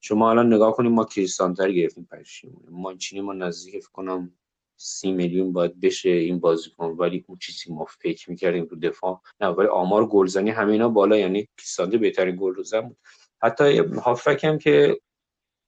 شما 0.00 0.30
الان 0.30 0.52
نگاه 0.54 0.76
کنیم 0.76 0.92
ما 0.92 1.04
کریستانتر 1.04 1.72
گرفتیم 1.72 2.08
پشیمونه 2.12 2.66
مانچینی 2.70 3.22
ما 3.22 3.32
نزدیک 3.32 3.74
فکر 3.74 3.90
کنم 3.92 4.32
سی 4.76 5.12
میلیون 5.12 5.52
باید 5.52 5.80
بشه 5.80 6.08
این 6.08 6.38
بازیکن. 6.38 6.84
ولی 6.84 7.24
اون 7.28 7.38
چیزی 7.38 7.74
ما 7.74 7.84
فکر 7.84 8.30
می‌کردیم 8.30 8.64
تو 8.64 8.76
دفاع. 8.76 9.20
نه 9.40 9.46
ولی 9.48 9.68
آمار 9.68 10.06
گلزنی 10.06 10.50
همه 10.50 10.72
اینا 10.72 10.88
بالا. 10.88 11.16
یعنی 11.16 11.48
کریستانته 11.58 11.98
بهترین 11.98 12.36
گلزن 12.40 12.80
بود. 12.80 12.96
حتی 13.42 13.78
هافک 13.78 14.44
هم 14.44 14.58
که 14.58 15.00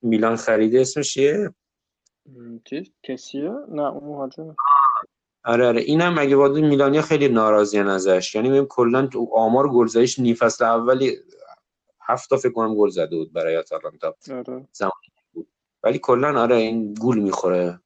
میلان 0.02 0.36
خریده 0.36 0.80
اسمش 0.80 1.14
چیه؟ 1.14 1.54
کسیه 3.02 3.50
نه 3.68 3.82
اون 3.82 4.08
مهاجم. 4.08 4.56
آره 5.44 5.66
آره. 5.66 5.80
اینم 5.80 6.18
اگه 6.18 6.36
وارد 6.36 6.52
میلانیا 6.52 7.02
خیلی 7.02 7.28
ناراضیان 7.28 7.88
ازش 7.88 8.34
یعنی 8.34 8.48
ببین 8.48 8.64
کلا 8.64 9.06
تو 9.06 9.28
آمار 9.34 9.68
گلزنیش 9.68 10.18
نیم 10.18 10.34
فصل 10.34 10.64
اولی 10.64 11.16
هفت 12.00 12.30
تا 12.30 12.36
فکر 12.36 12.52
کنم 12.52 12.74
گل 12.74 12.88
زده 12.88 13.16
بود 13.16 13.32
برای 13.32 13.56
آتالانتا. 13.56 14.16
آره. 14.30 14.68
زمانی 14.72 15.12
بود. 15.32 15.48
ولی 15.82 15.98
کلا 15.98 16.42
آره 16.42 16.56
این 16.56 16.94
گول 16.94 17.18
می‌خوره. 17.18 17.80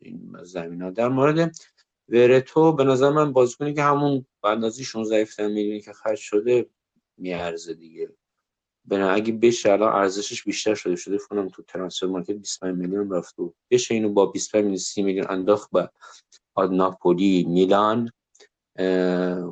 این 0.00 0.36
زمین 0.42 0.82
ها 0.82 0.90
در 0.90 1.08
مورد 1.08 1.56
ورتو 2.08 2.72
به 2.72 2.84
نظر 2.84 3.10
من 3.10 3.32
بازیکنی 3.32 3.74
که 3.74 3.82
همون 3.82 4.26
اندازه 4.44 4.82
16 4.82 5.16
17 5.16 5.48
میلیونی 5.48 5.80
که 5.80 5.92
خرج 5.92 6.18
شده 6.18 6.70
میارزه 7.18 7.74
دیگه. 7.74 8.10
بنا 8.84 9.10
اگه 9.10 9.32
بشه 9.32 9.72
الان 9.72 9.92
ارزشش 9.92 10.44
بیشتر 10.44 10.74
شده 10.74 10.96
شده 10.96 11.18
فکر 11.18 11.26
کنم 11.28 11.48
تو 11.48 11.62
ترانسفر 11.62 12.06
مارکت 12.06 12.30
25 12.30 12.76
میلیون 12.76 13.10
رفت 13.12 13.38
و 13.38 13.54
بشه 13.70 13.94
اینو 13.94 14.08
با 14.08 14.26
25 14.26 14.62
میلیون 14.62 14.78
30 14.78 15.02
میلیون 15.02 15.26
انداخت 15.28 15.76
آد 15.76 15.92
ناپولی 16.64 17.44
میلان 17.48 18.10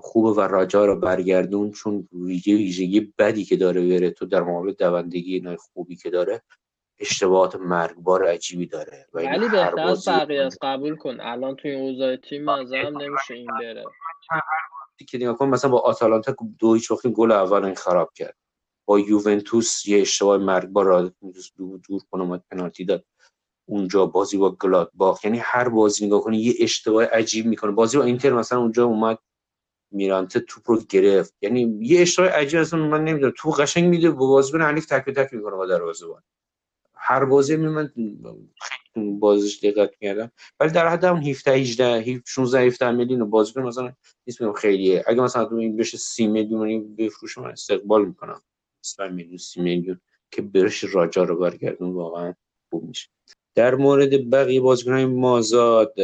خوبه 0.00 0.30
و 0.30 0.40
راجا 0.40 0.84
رو 0.86 0.96
برگردون 0.96 1.70
چون 1.70 2.08
ویژه 2.12 2.52
ویژگی 2.52 3.12
بدی 3.18 3.44
که 3.44 3.56
داره 3.56 3.80
ورتو 3.80 4.26
در 4.26 4.42
مقابل 4.42 4.72
دوندگی 4.72 5.34
اینای 5.34 5.56
خوبی 5.56 5.96
که 5.96 6.10
داره 6.10 6.42
اشتباهات 6.98 7.56
مرگبار 7.56 8.26
عجیبی 8.28 8.66
داره 8.66 9.06
و 9.12 9.18
ولی 9.18 9.48
بهتر 9.48 9.80
از 9.80 10.08
بقیه 10.08 10.48
قبول 10.62 10.96
کن. 10.96 11.20
الان 11.20 11.56
توی 11.56 11.70
این 11.70 11.90
اوضاع 11.90 12.16
تیم 12.16 12.50
نظرم 12.50 12.98
نمیشه 12.98 13.34
این 13.34 13.46
بره. 13.60 13.84
که 15.08 15.18
نگاه 15.18 15.36
کن 15.36 15.48
مثلا 15.48 15.70
با 15.70 15.80
آتالانتا 15.80 16.36
دو 16.58 16.74
هیچ 16.74 16.90
وقتی 16.90 17.12
گل 17.12 17.32
اول 17.32 17.64
این 17.64 17.74
خراب 17.74 18.10
کرد. 18.14 18.36
با 18.86 18.98
یوونتوس 18.98 19.86
یه 19.86 20.00
اشتباه 20.00 20.38
مرگبار 20.38 20.84
را 20.84 21.10
دور, 21.56 22.02
اومد 22.12 22.44
پنالتی 22.50 22.84
داد. 22.84 23.04
اونجا 23.66 24.06
بازی 24.06 24.36
با 24.36 24.50
گلادباخ 24.50 25.24
یعنی 25.24 25.38
هر 25.38 25.68
بازی 25.68 26.06
نگاه 26.06 26.20
کنی 26.20 26.38
یه 26.38 26.54
اشتباه 26.60 27.04
عجیب 27.04 27.46
می‌کنه. 27.46 27.70
بازی 27.72 27.98
با 27.98 28.04
اینتر 28.04 28.32
مثلا 28.32 28.60
اونجا 28.60 28.84
اومد 28.84 29.18
میرانته 29.90 30.40
توپ 30.40 30.70
رو 30.70 30.80
گرفت. 30.88 31.34
یعنی 31.42 31.78
یه 31.80 32.00
اشتباه 32.02 32.28
عجیب 32.28 32.60
اصلا 32.60 32.86
من 32.86 33.04
نمی‌دونم. 33.04 33.32
تو 33.38 33.50
قشنگ 33.50 33.84
میده 33.84 34.10
با 34.10 34.26
بازیکن 34.26 34.62
حریف 34.62 34.86
تک 34.86 35.04
به 35.04 35.12
تک 35.12 35.34
می‌کنه 35.34 35.56
با 35.56 35.66
دروازه‌بان. 35.66 36.22
هر 36.94 37.24
بازی 37.24 37.56
می 37.56 37.68
من 37.68 37.92
بازیش 38.96 39.64
دقت 39.64 39.90
می‌کردم. 40.00 40.32
ولی 40.60 40.72
در 40.72 40.88
حد 40.88 41.04
هم 41.04 41.16
17 41.16 41.52
18 41.52 42.22
16 42.26 42.60
17 42.60 42.90
میلیون 42.90 43.30
بازیکن 43.30 43.62
مثلا 43.62 43.92
نیست 44.26 44.40
میگم 44.40 44.52
خیلیه. 44.52 45.04
اگه 45.06 45.20
مثلا 45.22 45.44
تو 45.44 45.54
این 45.54 45.76
بشه 45.76 45.98
30 45.98 46.26
میلیونی 46.26 46.80
بفروشه 46.80 47.40
من 47.40 47.50
استقبال 47.50 48.04
می‌کنم. 48.04 48.42
20 48.82 49.00
میلیون 49.00 49.36
30 49.38 49.60
میلیون 49.60 50.00
که 50.30 50.42
برش 50.42 50.84
راجا 50.84 51.22
رو 51.22 51.36
برگردون 51.36 51.92
واقعا 51.92 52.34
خوب 52.70 52.84
میشه. 52.84 53.08
در 53.54 53.74
مورد 53.74 54.30
بقیه 54.30 54.60
بازیکن‌های 54.60 55.04
مازاد 55.04 55.94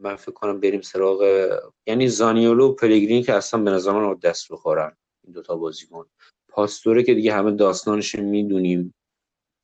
من 0.00 0.16
فکر 0.16 0.32
کنم 0.32 0.60
بریم 0.60 0.80
سراغ 0.80 1.50
یعنی 1.86 2.08
زانیولو 2.08 2.68
و 2.68 2.74
پلگرینی 2.74 3.22
که 3.22 3.34
اصلا 3.34 3.62
به 3.62 3.70
نظر 3.70 3.92
من 3.92 4.14
دست 4.14 4.52
بخورن 4.52 4.96
این 5.24 5.32
دوتا 5.34 5.56
بازیکن. 5.56 6.06
پاستوره 6.48 7.02
که 7.02 7.14
دیگه 7.14 7.32
همه 7.32 7.50
داستانش 7.50 8.14
می‌دونیم. 8.14 8.94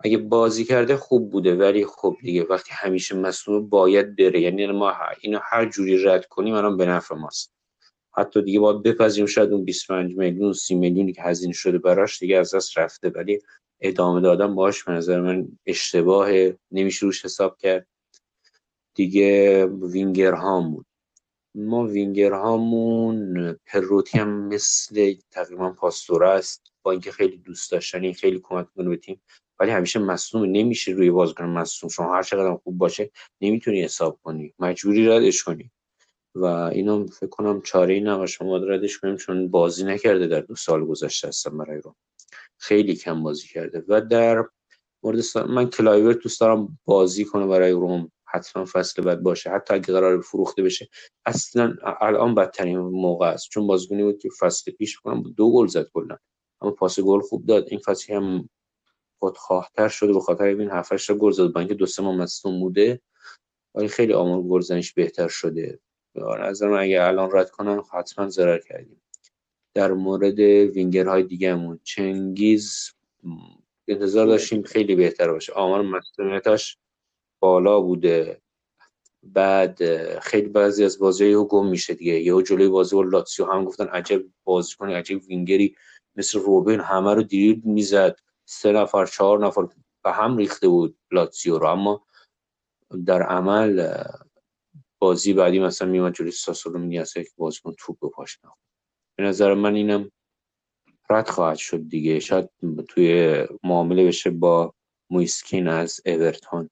اگه 0.00 0.18
بازی 0.18 0.64
کرده 0.64 0.96
خوب 0.96 1.30
بوده 1.30 1.54
ولی 1.54 1.86
خب 1.86 2.16
دیگه 2.22 2.44
وقتی 2.44 2.70
همیشه 2.74 3.16
مصدوم 3.16 3.68
باید 3.68 4.16
بره. 4.16 4.40
یعنی 4.40 4.66
ما 4.66 4.92
اینو 5.20 5.38
هر 5.42 5.68
جوری 5.68 6.04
رد 6.04 6.26
کنیم 6.26 6.54
الان 6.54 6.76
به 6.76 6.86
نفع 6.86 7.14
ماست. 7.14 7.52
حتی 8.16 8.42
دیگه 8.42 8.60
باید 8.60 8.82
بپذیریم 8.82 9.26
شاید 9.26 9.52
اون 9.52 9.64
25 9.64 10.16
میلیون 10.16 10.52
30 10.52 10.74
میلیونی 10.74 11.12
که 11.12 11.22
هزینه 11.22 11.52
شده 11.52 11.78
براش 11.78 12.18
دیگه 12.18 12.38
از 12.38 12.54
دست 12.54 12.78
رفته. 12.78 13.08
ولی 13.08 13.40
ادامه 13.80 14.20
دادن 14.20 14.54
باش 14.54 14.84
به 14.84 14.92
نظر 14.92 15.20
من 15.20 15.48
اشتباه 15.66 16.28
نمیشه 16.70 17.06
روش 17.06 17.24
حساب 17.24 17.56
کرد. 17.58 17.86
دیگه 18.94 19.66
وینگر 19.66 20.32
هامون 20.32 20.84
ما 21.54 21.86
وینگر 21.86 22.32
هامون 22.32 23.52
پروتی 23.66 24.18
هم 24.18 24.48
مثل 24.48 25.14
تقریبا 25.30 25.70
پاستوره 25.70 26.28
است. 26.28 26.72
با 26.82 26.90
اینکه 26.90 27.12
خیلی 27.12 27.36
دوست 27.36 27.72
داشتنی 27.72 28.14
خیلی 28.14 28.40
کمک 28.42 28.66
می‌کنه 28.66 28.88
به 28.88 28.96
تیم. 28.96 29.20
ولی 29.60 29.70
همیشه 29.70 29.98
مصدوم 29.98 30.44
نمیشه 30.44 30.92
روی 30.92 31.10
بازیکن 31.10 31.44
مصدوم. 31.44 31.90
شما 31.90 32.14
هر 32.14 32.22
چقدر 32.22 32.56
خوب 32.56 32.78
باشه 32.78 33.10
نمی‌تونی 33.40 33.82
حساب 33.82 34.20
کنی. 34.22 34.54
مجبوری 34.58 35.08
ردش 35.08 35.42
کنی. 35.42 35.70
و 36.36 36.44
اینو 36.46 37.06
فکر 37.06 37.28
کنم 37.30 37.60
چاره 37.62 37.94
ای 37.94 38.00
نباشه. 38.00 38.44
ما 38.44 38.56
ردش 38.56 38.98
کنیم 38.98 39.16
چون 39.16 39.48
بازی 39.50 39.84
نکرده 39.84 40.26
در 40.26 40.40
دو 40.40 40.54
سال 40.56 40.86
گذشته 40.86 41.28
هستم 41.28 41.58
برای 41.58 41.80
رو 41.80 41.96
خیلی 42.58 42.96
کم 42.96 43.22
بازی 43.22 43.48
کرده. 43.48 43.84
و 43.88 44.00
در 44.00 44.44
مورد 45.04 45.20
س- 45.20 45.36
من 45.36 45.70
کلایورت 45.70 46.18
دوست 46.18 46.40
دارم 46.40 46.78
بازی 46.84 47.24
کنه 47.24 47.46
برای 47.46 47.72
روم. 47.72 48.12
حتما 48.28 48.64
فصل 48.72 49.02
بعد 49.02 49.22
باشه. 49.22 49.50
حتی 49.50 49.74
اگه 49.74 49.86
قرار 49.94 50.20
فروخته 50.20 50.62
بشه. 50.62 50.88
اصلا 51.26 51.74
الان 52.00 52.34
بدترین 52.34 52.78
موقع 52.78 53.26
است. 53.28 53.48
چون 53.50 53.66
بازیکنی 53.66 54.04
بود 54.04 54.18
که 54.18 54.28
فصل 54.40 54.72
پیش 54.72 54.96
کنم 55.00 55.22
دو 55.22 55.52
گل 55.52 55.66
زد 55.66 55.88
کلا. 55.94 56.16
اما 56.62 56.70
پاس 56.72 57.00
گل 57.00 57.20
خوب 57.20 57.46
داد. 57.46 57.66
این 57.70 57.80
فصل 57.80 58.14
هم 58.14 58.48
خودخواهتر 59.20 59.88
شده 59.88 60.12
به 60.12 60.20
خاطر 60.20 60.44
این 60.44 60.70
7 60.70 60.92
8 60.92 61.12
گل 61.12 61.30
زد. 61.32 61.46
با 61.52 61.60
اینکه 61.60 61.74
دو 61.74 61.86
سه 61.86 62.02
ماه 62.02 62.16
مصدوم 62.16 62.60
بوده. 62.60 63.00
ولی 63.74 63.88
خیلی 63.88 64.12
آمار 64.12 64.42
گلزنیش 64.42 64.92
بهتر 64.94 65.28
شده. 65.28 65.80
نظر 66.18 66.68
من 66.68 66.78
اگه 66.78 67.02
الان 67.02 67.30
رد 67.32 67.50
کنن 67.50 67.82
حتما 67.92 68.28
ضرر 68.28 68.58
کردیم. 68.58 69.02
در 69.74 69.92
مورد 69.92 70.38
وینگرهای 70.38 71.22
دیگه‌مون 71.22 71.80
چنگیز 71.84 72.92
انتظار 73.88 74.26
داشتیم 74.26 74.62
خیلی 74.62 74.94
بهتر 74.94 75.32
باشه. 75.32 75.52
آمار 75.52 75.82
مصدومیتاش 75.82 76.78
بالا 77.40 77.80
بوده. 77.80 78.40
بعد 79.22 79.78
خیلی 80.18 80.48
بعضی 80.48 80.84
از 80.84 80.98
بازی 80.98 81.32
ها 81.32 81.44
گم 81.44 81.66
میشه 81.68 81.94
دیگه. 81.94 82.20
یهو 82.20 82.42
جلوی 82.42 82.68
بازی 82.68 82.96
با 82.96 83.02
لاتسیو 83.02 83.46
هم 83.46 83.64
گفتن 83.64 83.86
عجب 83.86 84.22
بازیکن 84.44 84.90
عجب 84.90 85.22
وینگری 85.28 85.76
مثل 86.16 86.38
روبن 86.38 86.80
همه 86.80 87.14
رو 87.14 87.22
دریبل 87.22 87.70
می‌زد. 87.70 88.18
سه 88.44 88.72
نفر 88.72 89.06
چهار 89.06 89.46
نفر 89.46 89.68
به 90.04 90.12
هم 90.12 90.36
ریخته 90.36 90.68
بود 90.68 90.98
لاتسیو 91.12 91.58
رو. 91.58 91.66
اما 91.66 92.06
در 93.06 93.22
عمل 93.22 93.92
بازی 94.98 95.32
بعدی 95.32 95.58
مثلا 95.58 95.88
میومد 95.88 96.14
جلوی 96.14 96.30
ساسولو 96.30 96.78
میگه 96.78 97.04
که 97.14 97.24
بازیکن 97.36 97.74
توپ 97.78 97.98
به 98.00 98.08
پاش. 98.08 98.38
به 99.18 99.24
نظر 99.24 99.54
من 99.54 99.74
اینم 99.74 100.10
رد 101.10 101.28
خواهد 101.28 101.56
شد 101.56 101.88
دیگه. 101.88 102.20
شاید 102.20 102.50
توی 102.88 103.42
معامله 103.64 104.06
بشه 104.06 104.30
با 104.30 104.74
مویسکین 105.10 105.68
از 105.68 106.00
اورتون. 106.06 106.70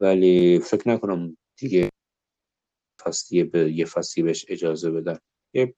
ولی 0.00 0.58
فکر 0.58 0.88
نکنم 0.88 1.36
دیگه 1.58 1.90
فصلی 3.04 3.44
به 3.44 3.72
یه 3.72 3.84
فصلی 3.84 4.22
بهش 4.22 4.46
اجازه 4.48 4.90
بدن. 4.90 5.18
یه, 5.54 5.74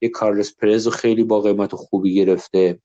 یه 0.00 0.08
کارلس 0.08 0.56
پرز 0.56 0.88
خیلی 0.88 1.24
با 1.24 1.40
قیمت 1.40 1.74
خوبی 1.74 2.14
گرفته. 2.14 2.80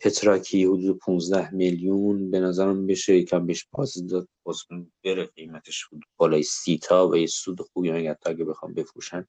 پتراکی 0.00 0.64
حدود 0.64 0.98
15 0.98 1.54
میلیون 1.54 2.30
به 2.30 2.40
نظرم 2.40 2.86
بشه. 2.86 3.16
یکم 3.16 3.46
بهش 3.46 3.66
باز 3.72 4.06
داد. 4.06 4.28
باز 4.42 4.58
بره 5.04 5.26
قیمتش 5.26 5.84
حدود 5.84 6.04
بالای 6.16 6.42
سی 6.42 6.78
تا 6.78 7.08
و 7.08 7.16
یه 7.16 7.26
سود 7.26 7.60
خوبی 7.60 7.90
اگر 7.90 8.14
تا 8.14 8.30
اگه 8.30 8.44
بخوام 8.44 8.74
بفروشن 8.74 9.26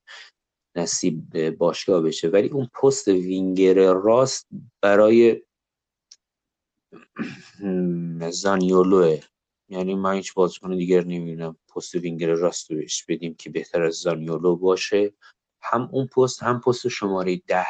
نصیب 0.75 1.49
باشگاه 1.49 2.01
بشه. 2.01 2.27
ولی 2.27 2.49
اون 2.49 2.69
پست 2.81 3.07
وینگر 3.07 3.93
راست 3.93 4.47
برای 4.81 5.41
زانیولوه 8.31 9.19
یعنی 9.69 9.95
من 9.95 10.13
هیچ 10.13 10.33
بازیکن 10.33 10.77
دیگر 10.77 11.03
نمی‌بینم. 11.03 11.57
پست 11.75 11.95
وینگر 11.95 12.33
راست 12.33 12.71
رو 12.71 12.77
بهش 12.77 13.05
بدیم 13.05 13.33
که 13.33 13.49
بهتر 13.49 13.83
از 13.83 13.95
زانیولو 13.95 14.55
باشه. 14.55 15.13
هم 15.61 15.89
اون 15.91 16.07
پست 16.07 16.43
هم 16.43 16.59
پست 16.59 16.87
شماره 16.87 17.41
ده. 17.47 17.65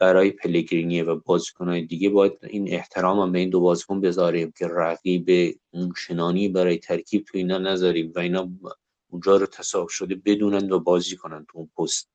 برای 0.00 0.30
پلگرینی 0.30 1.02
و 1.02 1.14
بازیکنهای 1.14 1.86
دیگه 1.86 2.08
باید 2.10 2.38
این 2.42 2.72
احترام 2.72 3.20
هم 3.20 3.32
به 3.32 3.38
این 3.38 3.50
دو 3.50 3.60
بازیکن 3.60 4.00
بذاریم 4.00 4.52
که 4.58 4.66
رقیب 4.66 5.58
اونچنانی 5.70 6.48
برای 6.48 6.78
ترکیب 6.78 7.24
تو 7.24 7.38
اینا 7.38 7.58
نذاریم 7.58 8.12
و 8.16 8.18
اینا 8.18 8.50
اونجا 9.10 9.36
رو 9.36 9.46
تصاحب 9.46 9.88
شده 9.88 10.14
بدونن 10.14 10.72
و 10.72 10.78
بازی 10.78 11.16
کنن 11.16 11.46
تو 11.48 11.58
اون 11.58 11.70
پست 11.78 12.10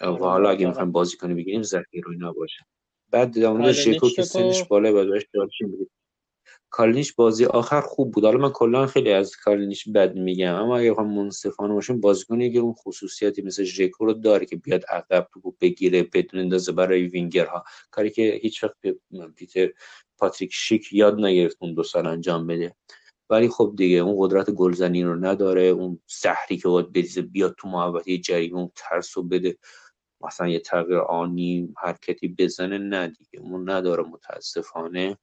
و 0.00 0.06
حالا 0.06 0.50
اگه 0.50 0.66
می‌خوایم 0.66 0.92
بازی 0.92 1.16
کنی 1.16 1.34
بگیریم 1.34 1.62
ذخیره 1.62 2.02
رو 2.04 2.12
اینا 2.12 2.32
باشه 2.32 2.66
بعد 3.10 3.40
در 3.40 3.48
مورد 3.48 3.74
کالینیچ 3.74 3.96
ژکو 3.96 4.08
که؟ 4.08 4.22
سنش 4.22 4.64
بالا 4.64 4.92
باید 4.92 5.10
بهش 5.10 5.26
کالینیچ 6.76 7.14
بازی 7.14 7.44
آخر 7.44 7.80
خوب 7.80 8.12
بود. 8.12 8.24
حالا 8.24 8.38
من 8.38 8.50
کلا 8.50 8.86
خیلی 8.86 9.12
از 9.12 9.36
کالینیچ 9.36 9.88
بد 9.88 10.14
میگم 10.16 10.54
اما 10.54 10.78
اگه 10.78 10.90
بخوام 10.90 11.14
منصفانه 11.14 11.74
باشیم 11.74 12.00
بازیکنی 12.00 12.52
که 12.52 12.58
اون 12.58 12.72
خصوصیتی 12.72 13.42
مثل 13.42 13.64
ژکو 13.64 14.04
رو 14.06 14.12
داره 14.12 14.46
که 14.46 14.56
بیاد 14.56 14.84
عقب 14.88 15.28
توپو 15.32 15.54
بگیره 15.60 16.02
بعد 16.02 16.25
اون 16.25 16.40
بندازه 16.40 16.72
برای 16.72 17.02
وینگرها. 17.02 17.64
کاری 17.90 18.10
که 18.10 18.38
هیچ 18.42 18.64
وقت 18.64 18.74
پیتر 19.36 19.68
پاتریک 20.18 20.50
شیک 20.54 20.92
یاد 20.92 21.20
نگرفت 21.20 21.56
اون 21.60 21.74
دو 21.74 21.82
سال 21.82 22.06
انجام 22.06 22.46
بده. 22.46 22.74
ولی 23.30 23.48
خب 23.48 23.74
دیگه 23.76 23.96
اون 23.96 24.16
قدرت 24.18 24.50
گلزنی 24.50 25.02
رو 25.02 25.16
نداره. 25.16 25.62
اون 25.62 26.00
سحری 26.06 26.56
که 26.56 26.68
باید 26.68 26.92
بریزه 26.92 27.22
بیاد 27.22 27.54
تو 27.58 27.68
محوطه 27.68 28.18
جریمه 28.18 28.58
اون 28.58 28.70
ترس 28.76 29.16
رو 29.18 29.22
بده. 29.22 29.56
مثلا 30.20 30.48
یه 30.48 30.60
تغییر 30.60 30.98
آنی 30.98 31.74
حرکتی 31.78 32.28
بزنه 32.28 32.78
نه 32.78 33.08
دیگه. 33.08 33.40
اون 33.40 33.70
نداره 33.70 34.02
متاسفانه. 34.02 35.18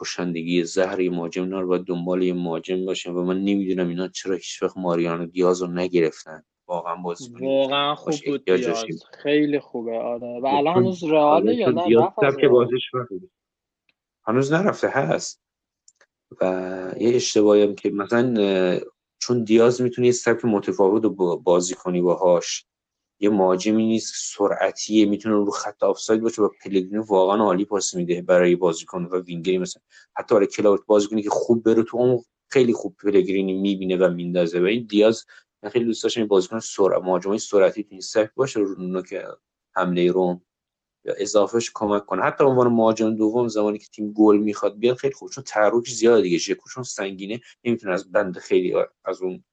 کشندگی 0.00 0.64
زهر 0.64 1.10
مهاجم 1.10 1.42
اینا 1.42 1.60
رو 1.60 1.68
باید 1.68 1.84
دنبال 1.84 2.22
یه 2.22 2.32
مهاجم 2.32 2.84
باشن 2.84 3.10
و 3.10 3.24
من 3.24 3.40
نمی‌دونم 3.40 3.88
اینا 3.88 4.08
چرا 4.08 4.34
هیچ 4.34 4.62
وقت 4.62 4.76
ماریانو 4.76 5.26
دیاز 5.26 5.62
رو 5.62 5.68
نگرفتن. 5.68 6.42
واقعا 6.68 6.96
بازی 6.96 7.32
واقعا 7.40 7.94
خوب 7.94 8.14
بود 8.26 8.44
دیاز. 8.44 8.84
خیلی 9.22 9.60
خوبه 9.60 9.98
آره. 9.98 10.40
و 10.42 10.46
الان 10.46 10.74
چون 10.74 10.82
هنوز 10.82 11.04
رئاله 11.04 11.52
آره 11.52 11.54
یا 11.54 11.70
نه؟ 11.70 11.82
رئال. 11.82 12.48
بازیش. 12.48 12.82
هنوز 14.26 14.52
نرفته 14.52 14.88
هست. 14.88 15.42
و 16.40 16.44
یه 17.00 17.14
اشتباهی 17.16 17.62
هم 17.62 17.74
که 17.74 17.90
مثلا 17.90 18.80
چون 19.22 19.44
دیاز 19.44 19.82
می‌تونه 19.82 20.06
یه 20.06 20.12
سبک 20.12 20.44
متفاوت 20.44 21.04
رو 21.04 21.10
با- 21.10 21.36
بازی 21.36 21.74
کنی 21.74 22.00
باهاش. 22.00 22.66
یه 23.20 23.30
مهاجمی 23.30 23.86
نیست 23.86 24.14
سرعتیه 24.16 25.06
می‌تونه 25.06 25.34
رو 25.34 25.50
خط 25.50 25.82
آفساید 25.82 26.20
باشه 26.20 26.42
و 26.42 26.48
پلگرینی 26.64 26.98
واقعا 26.98 27.36
عالی 27.36 27.64
پاس 27.64 27.94
میده 27.94 28.22
برای 28.22 28.56
بازیکن 28.56 29.04
و 29.04 29.20
وینگری 29.20 29.58
مثلا. 29.58 29.82
حتی 30.16 30.34
برای 30.34 30.46
کلاوت 30.46 30.86
بازیکنی 30.86 31.22
که 31.22 31.30
خوب 31.30 31.62
بره 31.62 31.82
تو 31.82 31.96
اون 31.96 32.24
خیلی 32.50 32.72
خوب 32.72 32.96
پلگرینی 32.96 33.52
می‌بینه 33.52 33.96
و 33.96 34.10
میندازه. 34.10 34.60
و 34.60 34.64
این 34.64 34.86
دیاز 34.86 35.24
من 35.62 35.70
خیلی 35.70 35.84
دوست 35.84 36.02
داشتم 36.02 36.26
بازیکن 36.26 36.58
سرعت 36.60 37.02
مهاجمای 37.02 37.38
سرعتی 37.38 37.82
تو 37.82 37.88
این 37.90 38.00
سبک 38.00 38.30
باشه 38.34 38.60
رو 38.60 39.02
که 39.02 39.24
حمله 39.76 40.12
روم 40.12 40.42
یا 41.04 41.14
اضافهش 41.18 41.70
کمک 41.74 42.06
کنه. 42.06 42.22
حتی 42.22 42.44
به 42.44 42.50
عنوان 42.50 42.68
مهاجم 42.68 43.14
دوم 43.16 43.48
زمانی 43.48 43.78
که 43.78 43.86
تیم 43.86 44.12
گل 44.12 44.38
می‌خواد 44.38 44.78
بیاد 44.78 44.96
خیلی 44.96 45.14
خوب 45.14 45.30
چون 45.30 45.44
تحرک 45.44 45.88
زیاده 45.88 46.22
دیگه. 46.22 46.38
چون 46.74 46.82
سنگینه 46.84 47.40
نمی‌تونه 47.64 47.92
از 47.92 48.12
بند 48.12 48.38
خیلی 48.38 48.74
از 49.04 49.22
اون 49.22 49.44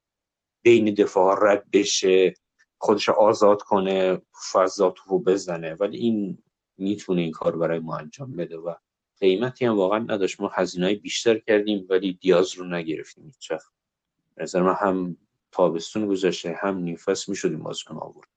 بین 0.63 0.93
دفاع 0.93 1.37
رد 1.41 1.71
بشه. 1.71 2.33
خودش 2.77 3.07
رو 3.07 3.13
آزاد 3.13 3.61
کنه 3.61 4.21
فضا 4.51 4.89
تو 4.89 5.19
بزنه. 5.19 5.73
ولی 5.73 5.97
این 5.97 6.37
می‌تونه 6.77 7.21
این 7.21 7.31
کار 7.31 7.57
برای 7.57 7.79
ما 7.79 7.97
انجام 7.97 8.31
بده 8.35 8.57
و 8.57 8.73
قیمتی 9.19 9.65
هم 9.65 9.77
واقعا 9.77 9.99
نداشت. 9.99 10.41
ما 10.41 10.51
هزینه 10.53 10.95
بیشتر 10.95 11.37
کردیم 11.37 11.85
ولی 11.89 12.13
دیاز 12.13 12.55
رو 12.55 12.65
نگرفتیم 12.65 13.25
هیچ 13.25 13.51
نظر 14.37 14.61
من 14.61 14.73
هم 14.73 15.17
تابستون 15.51 16.07
گذشته 16.07 16.57
هم 16.61 16.77
نیم 16.77 16.95
فصل 16.95 17.31
می‌شد 17.31 17.49
این 17.49 17.63
بازیکن 17.63 17.97
آورد. 17.97 18.27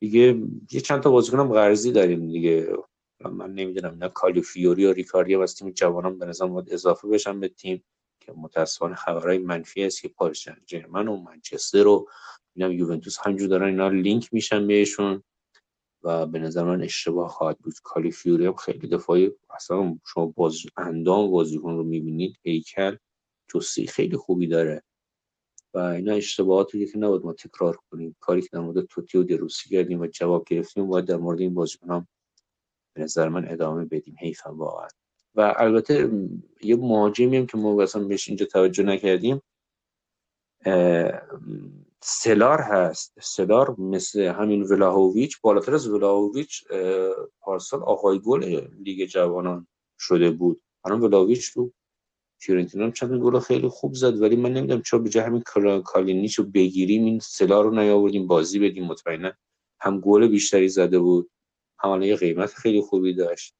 دیگه 0.00 0.42
یه 0.70 0.80
چند 0.80 1.00
تا 1.02 1.10
بازیکنم 1.10 1.52
قرضی 1.52 1.92
داریم 1.92 2.28
دیگه. 2.28 2.76
من 3.20 3.54
نمی‌دونم 3.54 3.96
نه 4.00 4.08
کالیفیوری 4.08 4.86
و 4.86 4.92
ریکاردی 4.92 5.34
از 5.34 5.54
تیم 5.54 5.70
جوانان 5.70 6.18
به 6.18 6.32
باید 6.40 6.72
اضافه 6.72 7.08
بشن 7.08 7.40
به 7.40 7.48
تیم. 7.48 7.84
که 8.22 8.32
متاسفانه 8.32 8.94
خبرهای 8.94 9.38
منفی 9.38 9.84
است 9.84 10.02
که 10.02 10.08
پاریس 10.08 10.44
سن 10.44 10.56
ژرمن 10.66 11.08
و 11.08 11.16
منچستر 11.16 11.86
و 11.86 12.08
اینا 12.56 12.72
یوونتوس 12.72 13.18
همجور 13.22 13.48
دارن 13.48 13.66
اینا 13.66 13.88
لینک 13.88 14.28
میشن 14.32 14.66
بهشون 14.66 15.22
و 16.02 16.26
به 16.26 16.38
نظر 16.38 16.64
من 16.64 16.82
اشتباه 16.82 17.28
خواهد 17.28 17.58
بود. 17.58 17.74
کالیفیوری 17.82 18.46
هم 18.46 18.54
خیلی 18.54 18.88
دفاعی 18.88 19.32
اصلا 19.50 19.98
شما 20.06 20.26
باز 20.26 20.58
اندام 20.76 21.30
بازیکن 21.30 21.76
رو 21.76 21.82
می‌بینید 21.84 22.36
هیکل 22.42 22.96
جسی 23.54 23.86
خیلی 23.86 24.16
خوبی 24.16 24.46
داره. 24.46 24.82
و 25.74 25.78
اینا 25.78 26.12
اشتباهاتی 26.12 26.86
که 26.86 26.98
نباید 26.98 27.24
ما 27.24 27.32
تکرار 27.32 27.78
کنیم. 27.90 28.16
کاری 28.20 28.42
که 28.42 28.48
در 28.52 28.60
مورد 28.60 28.86
توتی 28.86 29.18
و 29.18 29.22
دروسی 29.22 29.70
کردیم 29.70 30.00
و 30.00 30.06
جواب 30.06 30.44
گرفتیم 30.48 30.86
باید 30.86 31.04
در 31.04 31.16
مورد 31.16 31.40
این 31.40 31.54
بازیکن 31.54 31.90
هم 31.90 32.08
به 32.96 33.02
نظر 33.02 33.28
من 33.28 33.48
ادامه 33.48 33.84
بدیم. 33.84 34.16
حیفم 34.20 34.58
واقعا. 34.58 34.88
و 35.34 35.54
البته 35.56 36.10
یه 36.62 36.76
مهاجمی 36.76 37.36
هم 37.36 37.46
که 37.46 37.58
ما 37.58 37.82
اصلا 37.82 38.04
بهش 38.04 38.28
اینجا 38.28 38.46
توجه 38.46 38.82
نکردیم. 38.82 39.42
سلار 42.00 42.60
هست. 42.60 43.14
سلار 43.22 43.80
مثل 43.80 44.20
همین 44.20 44.62
ولاهویچ 44.62 45.40
بالاتر 45.40 45.74
از 45.74 45.88
ولاهویچ 45.88 46.64
اه، 46.70 47.14
پارسال 47.40 47.82
آقای 47.82 48.18
گل 48.18 48.68
لیگ 48.78 49.08
جوانان 49.08 49.66
شده 49.98 50.30
بود. 50.30 50.62
الان 50.84 51.00
ولاهویچ 51.00 51.54
تو 51.54 51.72
فیورنتینا 52.40 52.90
چند 52.90 53.20
گل 53.22 53.38
خیلی 53.38 53.68
خوب 53.68 53.94
زد 53.94 54.22
ولی 54.22 54.36
من 54.36 54.52
نمی‌دونم 54.52 54.82
چرا 54.82 54.98
به 54.98 55.08
جای 55.08 55.24
همین 55.24 55.42
کالینیچ 55.84 56.34
رو 56.34 56.44
بگیریم 56.44 57.04
این 57.04 57.18
سلا 57.18 57.60
رو 57.60 57.70
نیاوردیم 57.70 58.26
بازی 58.26 58.58
بدیم 58.58 58.84
مطمئنا 58.84 59.32
هم 59.80 60.00
گل 60.00 60.28
بیشتری 60.28 60.68
زده 60.68 60.98
بود 60.98 61.30
یه 62.00 62.16
قیمت 62.16 62.54
خیلی 62.54 62.80
خوبی 62.80 63.14
داشت. 63.14 63.54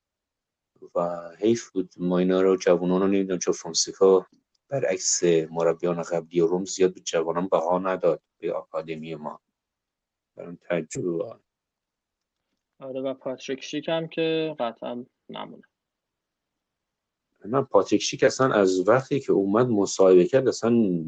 و 0.95 1.29
حیف 1.39 1.71
بود. 1.71 1.91
ما 1.97 2.19
اینا 2.19 2.41
رو 2.41 2.57
جوانان 2.57 3.01
رو 3.01 3.07
نمی‌دونم 3.07 3.39
چون 3.39 3.55
فرانسیکا 3.55 4.27
برعکس 4.69 5.23
مربیان 5.51 6.03
قبلی 6.03 6.41
روم 6.41 6.65
زیاد 6.65 6.95
به 6.95 7.01
جوانان 7.01 7.49
بها 7.49 7.79
نداد 7.79 8.23
به 8.39 8.53
آکادمی 8.53 9.15
ما. 9.15 9.41
برام 10.37 10.59
بود. 10.95 11.41
آره 12.81 13.01
و 13.01 13.15
پاتریک 13.15 13.63
شیک 13.63 13.89
هم 13.89 14.09
که 14.09 14.57
قطعا 14.59 15.05
نمونه. 15.29 15.63
من 17.45 17.65
پاتریک 17.65 18.03
شیک 18.03 18.25
اصلا 18.25 18.53
از 18.53 18.89
وقتی 18.89 19.21
که 19.21 19.33
اومد 19.33 19.69
مصاحبه 19.69 20.25
کرد 20.25 20.49
اصلا 20.49 21.05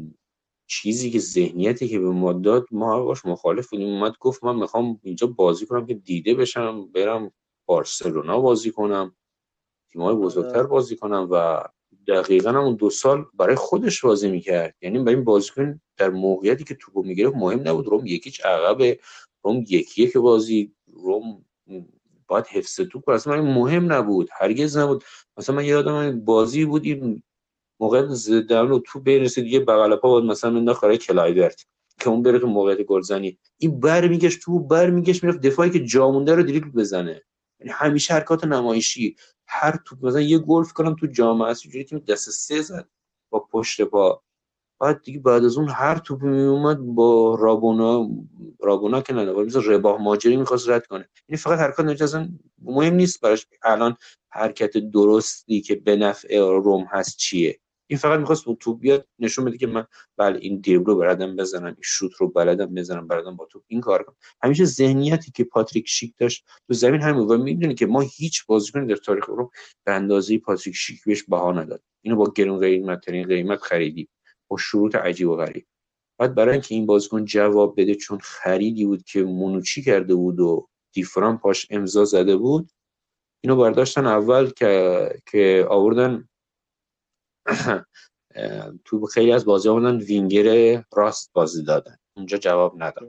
چیزی 0.67 1.11
که 1.11 1.19
ذهنیتی 1.19 1.87
که 1.87 1.99
به 1.99 2.09
ما 2.09 2.33
داد 2.33 2.67
ما 2.71 3.03
باش 3.03 3.25
مخالف 3.25 3.69
بودیم. 3.69 3.87
اومد 3.87 4.13
گفت 4.19 4.43
من 4.43 4.55
می‌خوام 4.55 4.99
اینجا 5.03 5.27
بازی 5.27 5.65
کنم 5.65 5.85
که 5.85 5.93
دیده 5.93 6.33
بشم 6.33 6.91
برم 6.91 7.31
بارسلونا 7.65 8.39
بازی 8.39 8.71
کنم. 8.71 9.15
بزرگتر 9.95 10.57
آره. 10.57 10.67
بازی 10.67 10.95
کنم 10.95 11.27
و 11.31 11.63
دقیقا 12.07 12.49
هم 12.49 12.57
اون 12.57 12.75
دو 12.75 12.89
سال 12.89 13.25
برای 13.33 13.55
خودش 13.55 14.01
بازی 14.01 14.31
می‌کرد. 14.31 14.75
یعنی 14.81 14.99
برای 14.99 15.15
این 15.15 15.23
بازیکن 15.23 15.81
در 15.97 16.09
موقعیتی 16.09 16.63
که 16.63 16.75
توپو 16.75 17.03
می‌گرفت 17.03 17.35
مهم 17.35 17.67
نبود 17.67 17.87
روم 17.87 18.05
یکیچ 18.05 18.45
عقب 18.45 18.97
روم 19.43 19.63
یکی 19.69 20.07
که 20.07 20.19
بازی 20.19 20.73
روم 20.93 21.45
باید 22.27 22.47
حفظ 22.47 22.81
توپ 22.81 23.05
کنه. 23.05 23.15
اصلا 23.15 23.41
مهم 23.41 23.93
نبود 23.93 24.29
هرگز 24.39 24.77
نبود. 24.77 25.03
مثلا 25.37 25.55
من 25.55 25.65
یادم 25.65 25.93
این 25.93 26.25
بازی 26.25 26.65
بود 26.65 26.85
این 26.85 27.23
موقع 27.79 28.05
زدن 28.05 28.71
و 28.71 28.79
تو 28.79 28.99
برسه 28.99 29.41
دیگه 29.41 29.59
بغل 29.59 29.95
پا 29.95 30.09
باید 30.09 30.25
مثلا 30.25 30.57
انداخت 30.57 30.81
برای 30.81 30.97
کلایورت 30.97 31.65
که 31.99 32.09
اون 32.09 32.23
بره 32.23 32.39
تو 32.39 32.47
موقعیت 32.47 32.81
گلزنی. 32.81 33.37
این 33.57 33.79
بر 33.79 34.07
میگشت 34.07 34.41
تو 34.41 34.59
بر 34.59 34.89
میگشت 34.89 35.23
می‌رفت 35.23 35.41
دفاعی 35.41 35.69
که 35.69 35.79
جا 35.79 36.11
مونده 36.11 36.35
رو 36.35 36.43
دریبل 36.43 36.69
بزنه. 36.69 37.21
یعنی 37.59 37.71
همیشه 37.73 38.13
حرکات 38.13 38.43
نمایشی. 38.45 39.15
هر 39.47 39.79
توپ 39.85 40.05
مثلا 40.05 40.21
یه 40.21 40.37
گلف 40.37 40.73
کنم 40.73 40.95
تو 40.95 41.07
جامعه 41.07 41.47
است 41.47 41.69
تیم 41.69 41.99
دست 41.99 42.29
سه 42.29 42.61
زد 42.61 42.89
با 43.29 43.39
پشت 43.39 43.81
پا. 43.81 44.21
بعد 44.79 45.01
دیگه 45.01 45.19
بعد 45.19 45.45
از 45.45 45.57
اون 45.57 45.69
هر 45.69 45.97
توپ 45.97 46.21
می 46.21 46.41
اومد 46.41 46.77
با 46.79 47.35
رابونا 47.35 48.09
رابونا 48.59 49.01
که 49.01 49.13
نه 49.13 49.31
ولی 49.31 49.51
رباه 49.65 50.01
ماجری 50.01 50.37
می‌خواست 50.37 50.69
رد 50.69 50.87
کنه. 50.87 51.09
این 51.27 51.37
فقط 51.37 51.59
حرکات 51.59 51.85
نجات 51.85 52.01
اصلا 52.01 52.29
مهم 52.61 52.93
نیست 52.93 53.21
براش. 53.21 53.47
الان 53.63 53.97
حرکت 54.29 54.77
درستی 54.77 55.61
که 55.61 55.75
به 55.75 55.95
نفع 55.95 56.37
روم 56.37 56.87
هست 56.91 57.17
چیه؟ 57.17 57.59
این 57.87 57.99
فقط 57.99 58.19
می‌خواست 58.19 58.47
اون 58.47 58.57
توپ 58.59 58.79
بیاد 58.79 59.07
نشون 59.19 59.45
بده 59.45 59.57
که 59.57 59.67
من 59.67 59.85
بله 60.17 60.39
این 60.39 60.59
دریبل 60.59 60.85
رو 60.85 60.97
بلدم 60.97 61.35
بزنم 61.35 61.65
این 61.65 61.75
شوت 61.81 62.13
رو 62.13 62.27
بلدم 62.27 62.65
بزنم 62.65 63.07
بلدم 63.07 63.35
با 63.35 63.45
توپ. 63.45 63.63
این 63.67 63.81
کار 63.81 64.03
کنم. 64.03 64.15
همیشه 64.43 64.65
ذهنیتی 64.65 65.31
که 65.31 65.43
پاتریک 65.43 65.87
شیک 65.87 66.13
داشت 66.17 66.45
تو 66.67 66.73
زمین 66.73 67.01
همین 67.01 67.27
و 67.27 67.37
می‌دونی 67.37 67.75
که 67.75 67.85
ما 67.85 68.01
هیچ 68.01 68.45
بازیکنی 68.45 68.87
در 68.87 68.95
تاریخ 68.95 69.25
رو 69.25 69.51
به 69.85 69.91
اندازه 69.91 70.37
پاتریک 70.37 70.75
شیک 70.75 71.03
بهش 71.05 71.23
بها 71.23 71.51
نداد. 71.51 71.81
اینو 72.01 72.17
با 72.17 72.31
گرون 72.35 72.59
قیمت 72.59 73.01
ترین 73.01 73.27
قیمت 73.27 73.59
خریدیم 73.59 74.09
با 74.47 74.57
شروط 74.57 74.95
عجیب 74.95 75.29
و 75.29 75.35
غریب. 75.35 75.65
بعد 76.19 76.35
برای 76.35 76.51
اینکه 76.51 76.75
این 76.75 76.85
بازیکن 76.85 77.25
جواب 77.25 77.81
بده 77.81 77.95
چون 77.95 78.19
خریدی 78.21 78.85
بود 78.85 79.03
که 79.03 79.23
مونوچی 79.23 79.81
کرده 79.81 80.15
بود 80.15 80.39
و 80.39 80.67
دیفران 80.93 81.37
پاش 81.37 81.67
امضا 81.69 82.05
زده 82.05 82.37
بود 82.37 82.69
اینو 83.43 83.55
برداشتن 83.55 84.05
اول 84.05 84.49
که 84.49 85.09
که 85.31 85.65
آوردن 85.69 86.29
تو 88.85 89.05
خیلی 89.05 89.31
از 89.31 89.45
بازی 89.45 89.69
آوردن 89.69 89.97
وینگر 89.97 90.83
راست 90.93 91.29
بازی 91.33 91.63
دادن. 91.63 91.97
اونجا 92.17 92.37
جواب 92.37 92.73
نداد. 92.77 93.07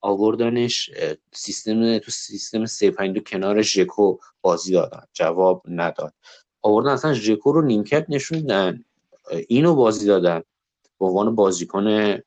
آوردنش 0.00 0.90
سیستم 1.32 1.98
تو 1.98 2.10
سیستم 2.10 2.66
352 2.66 3.20
کنار 3.20 3.62
ژکو 3.62 4.18
بازی 4.40 4.72
دادن. 4.72 5.02
جواب 5.12 5.62
نداد. 5.68 6.14
آوردن 6.62 6.90
اصلا 6.90 7.14
ژکو 7.14 7.52
رو 7.52 7.62
نیمکت 7.62 8.06
نشوندن 8.08 8.84
اینو 9.48 9.74
بازی 9.74 10.06
دادن 10.06 10.42
به 11.00 11.06
عنوان 11.06 11.34
بازیکن 11.34 12.18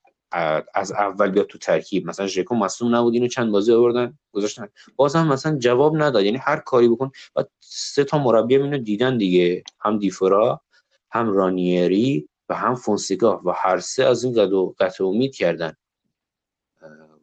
از 0.74 0.92
اول 0.92 1.32
بیاد 1.32 1.48
تو 1.48 1.58
ترکیب. 1.58 2.06
مثلا 2.08 2.28
ژکو 2.28 2.56
مصدوم 2.56 2.96
نبود 2.96 3.14
اینو 3.14 3.28
چند 3.28 3.52
بازی 3.52 3.74
آوردن 3.74 4.18
گذاشتن. 4.32 4.68
باز 4.96 5.16
هم 5.16 5.28
مثلا 5.28 5.58
جواب 5.58 5.96
نداد. 6.04 6.24
یعنی 6.24 6.38
هر 6.38 6.58
کاری 6.58 6.90
بکن 6.90 7.12
و 7.36 7.44
سه 7.60 8.04
تا 8.04 8.18
مربی 8.18 8.56
اینو 8.56 8.78
دیدن 8.78 9.18
دیگه. 9.18 9.64
هم 9.80 10.00
دیفرا 10.00 10.62
هم 11.16 11.34
رانیری 11.34 12.30
و 12.50 12.56
هم 12.56 12.76
فونسیکا 12.76 13.42
و 13.46 13.52
هر 13.52 13.80
سه 13.80 14.04
از 14.04 14.24
این 14.24 14.34
قد 14.34 14.54
و 14.54 14.76
قطع 14.80 15.04
امید 15.04 15.36
کردن. 15.36 15.74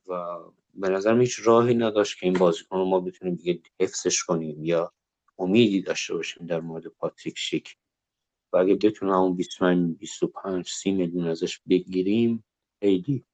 و 0.06 0.38
به 0.74 0.88
نظرم 0.88 1.20
هیچ 1.20 1.40
راهی 1.44 1.74
نداشت 1.74 2.18
که 2.18 2.26
این 2.26 2.38
بازیکن 2.38 2.76
رو 2.76 2.84
ما 2.84 3.00
بتونیم 3.00 3.34
دیگه 3.34 3.60
حفظش 3.80 4.22
کنیم 4.22 4.64
یا 4.64 4.92
امیدی 5.38 5.82
داشته 5.82 6.14
باشیم 6.14 6.46
در 6.46 6.60
مورد 6.60 6.86
پاتریک 6.86 7.38
شیک. 7.38 7.76
و 8.52 8.56
اگه 8.56 8.74
بتونیم 8.74 9.14
همون 9.14 9.36
25 9.36 9.98
25 9.98 10.68
30 10.68 10.92
میلیون 10.92 11.28
ازش 11.28 11.60
بگیریم 11.68 12.44
خیلی 12.80 13.24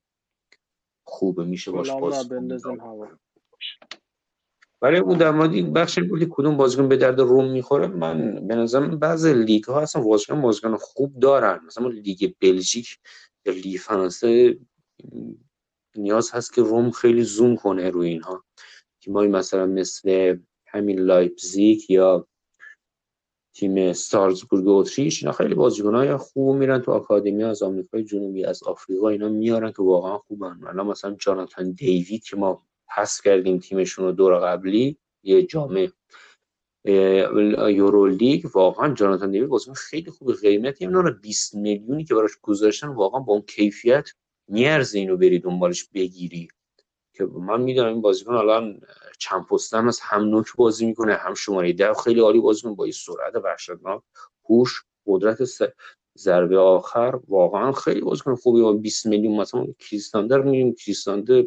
خوبه 1.05 1.45
میشه 1.45 1.71
باش 1.71 1.87
گلام 1.87 2.01
بازی 2.01 2.29
را 2.29 2.41
بندازیم 2.41 2.81
هوا 2.81 3.09
برای 4.81 4.99
اون 4.99 5.19
در 5.19 5.31
مورد 5.31 5.53
این 5.53 5.73
بخش 5.73 5.99
این 5.99 6.09
بود 6.09 6.19
که 6.19 6.27
کدوم 6.31 6.57
بازیکن 6.57 6.89
به 6.89 6.97
درد 6.97 7.21
روم 7.21 7.51
می‌خوره 7.51 7.87
من 7.87 8.47
به 8.47 8.55
نظرم 8.55 8.99
بعضی 8.99 9.35
لیگ 9.35 9.65
ها 9.65 9.81
اصلا 9.81 10.03
بازیکن 10.03 10.41
بازیکن 10.41 10.77
خوب 10.77 11.21
دارن. 11.21 11.61
مثلا 11.67 11.89
لیگ 11.89 12.35
بلژیک 12.41 12.99
یا 13.47 13.53
لیگ 13.53 13.81
فرانسه 13.81 14.59
نیاز 15.97 16.31
هست 16.31 16.55
که 16.55 16.63
روم 16.63 16.91
خیلی 16.91 17.23
زوم 17.23 17.57
کنه 17.57 17.91
روی 17.91 18.09
اینها. 18.09 18.45
تیمایی 19.01 19.31
مثلا 19.31 19.67
مثل 19.67 20.37
همین 20.67 21.01
لایپزیگ 21.01 21.91
یا 21.91 22.27
تیم 23.55 23.93
سالزبورگ 23.93 24.67
و 24.67 24.71
اتریش 24.71 25.23
اینا 25.23 25.33
خیلی 25.33 25.55
بازیکنای 25.55 26.17
خوب 26.17 26.57
میرن 26.57 26.83
تو 26.83 26.93
آکادمی 26.93 27.45
از 27.45 27.63
آمریکای 27.63 28.05
جنوبی 28.05 28.45
از 28.45 28.63
آفریقا 28.63 29.09
اینا 29.09 29.29
میارن 29.29 29.73
که 29.73 29.83
واقعا 29.83 30.19
خوبن. 30.19 30.61
الان 30.67 30.87
مثلا 30.87 31.17
جاناتان 31.21 31.73
دیوید 31.73 32.25
که 32.25 32.37
ما 32.37 32.67
پس 32.91 33.21
کردیم 33.21 33.59
تیمشون 33.59 34.05
رو 34.05 34.13
دور 34.13 34.39
قبلی. 34.39 34.99
یه 35.23 35.43
جامعه 35.43 35.93
یورو 37.71 38.07
لیگ 38.07 38.47
واقعا 38.55 38.95
جاناتان 38.95 39.31
دیوید 39.31 39.49
بازیکن 39.49 39.73
خیلی 39.75 40.11
خوبه 40.11 40.35
قیمتی. 40.35 40.85
هم 40.85 40.93
رو 40.93 41.11
20 41.11 41.55
میلیونی 41.55 42.05
که 42.05 42.15
براش 42.15 42.31
گذاشتن 42.43 42.89
واقعا 42.89 43.21
با 43.21 43.33
اون 43.33 43.43
کیفیت 43.43 44.09
میارزه 44.49 44.99
اینو 44.99 45.17
بری 45.17 45.39
دنبالش 45.39 45.85
بگیری. 45.85 46.49
که 47.15 47.25
من 47.25 47.61
می‌دونم 47.61 47.89
این 47.89 48.01
بازیکن 48.01 48.35
الان 48.35 48.81
چند 49.19 49.47
پستم 49.47 49.89
از 49.89 50.01
هم 50.01 50.25
نوک 50.25 50.57
بازی 50.57 50.87
می‌کنه 50.87 51.15
هم 51.15 51.35
شماره 51.35 51.73
ده. 51.73 51.95
خیلی 51.95 52.21
عالی 52.21 52.41
بازی 52.41 52.61
می‌کنه 52.69 52.77
با 52.77 52.87
یه 52.87 52.93
سرعت 52.93 53.37
وحشتناک. 53.45 54.03
هوش 54.51 54.83
قدرت 55.07 55.39
ضربه 56.19 56.59
آخر. 56.59 57.21
واقعا 57.29 57.73
خیلی 57.73 58.01
بازیکن 58.01 58.35
خوبی 58.35 58.61
با 58.61 58.73
20 58.73 59.07
میلیون 59.07 59.41
مثلا 59.41 59.67
کریستاندر 59.79 60.43
میریم 60.43 60.75
کریستاندر 60.75 61.45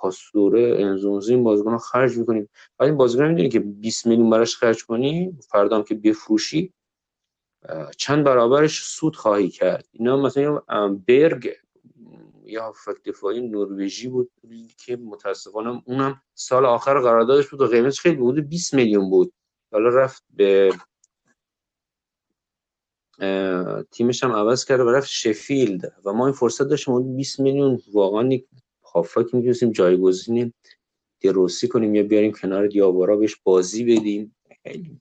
پاستوره 0.00 0.76
انزونزی 0.78 1.34
این 1.34 1.44
بازیکن 1.44 1.78
خرج 1.78 2.18
می‌کنیم. 2.18 2.48
بعد 2.78 2.88
این 2.88 2.96
بازیکن 2.96 3.24
می‌دونی 3.24 3.48
که 3.48 3.60
20 3.60 4.06
میلیون 4.06 4.30
براش 4.30 4.56
خرج 4.56 4.84
کنی 4.84 5.38
فردا 5.48 5.76
هم 5.76 5.82
که 5.82 5.94
بفروشی 5.94 6.72
چند 7.96 8.24
برابرش 8.24 8.82
سود 8.84 9.16
خواهی 9.16 9.48
کرد. 9.48 9.88
اینا 9.92 10.16
مثلا 10.16 10.60
برگ 11.08 11.50
یا 12.44 12.62
هافک 12.62 13.02
دفاعی 13.04 13.40
نروژی 13.40 14.08
بود 14.08 14.30
که 14.76 14.96
متاسفانه 14.96 15.82
اونم 15.84 16.22
سال 16.34 16.66
آخر 16.66 17.00
قراردادش 17.00 17.48
بود 17.48 17.60
و 17.60 17.66
قیمتش 17.66 18.00
خیلی 18.00 18.16
بود 18.16 18.48
20 18.48 18.74
میلیون 18.74 19.10
بود. 19.10 19.32
حالا 19.72 19.88
رفت 19.88 20.24
به 20.30 20.72
تیمش 23.90 24.24
هم 24.24 24.32
عوض 24.32 24.64
کرد 24.64 24.80
و 24.80 24.90
رفت 24.90 25.08
شفیلد 25.08 25.92
و 26.04 26.12
ما 26.12 26.26
این 26.26 26.34
فرصت 26.34 26.64
داشتیم 26.64 26.94
اون 26.94 27.16
20 27.16 27.40
میلیون 27.40 27.78
واقعا 27.92 28.22
هافک 28.94 29.34
می‌تونستیم 29.34 29.72
جایگزین 29.72 30.52
دروسی 31.22 31.68
کنیم 31.68 31.94
یا 31.94 32.02
بیاریم 32.02 32.32
کنار 32.32 32.66
دیابارا 32.66 33.16
بهش 33.16 33.36
بازی 33.44 33.84
بدیم؟ 33.84 34.36
خیلی 34.62 35.00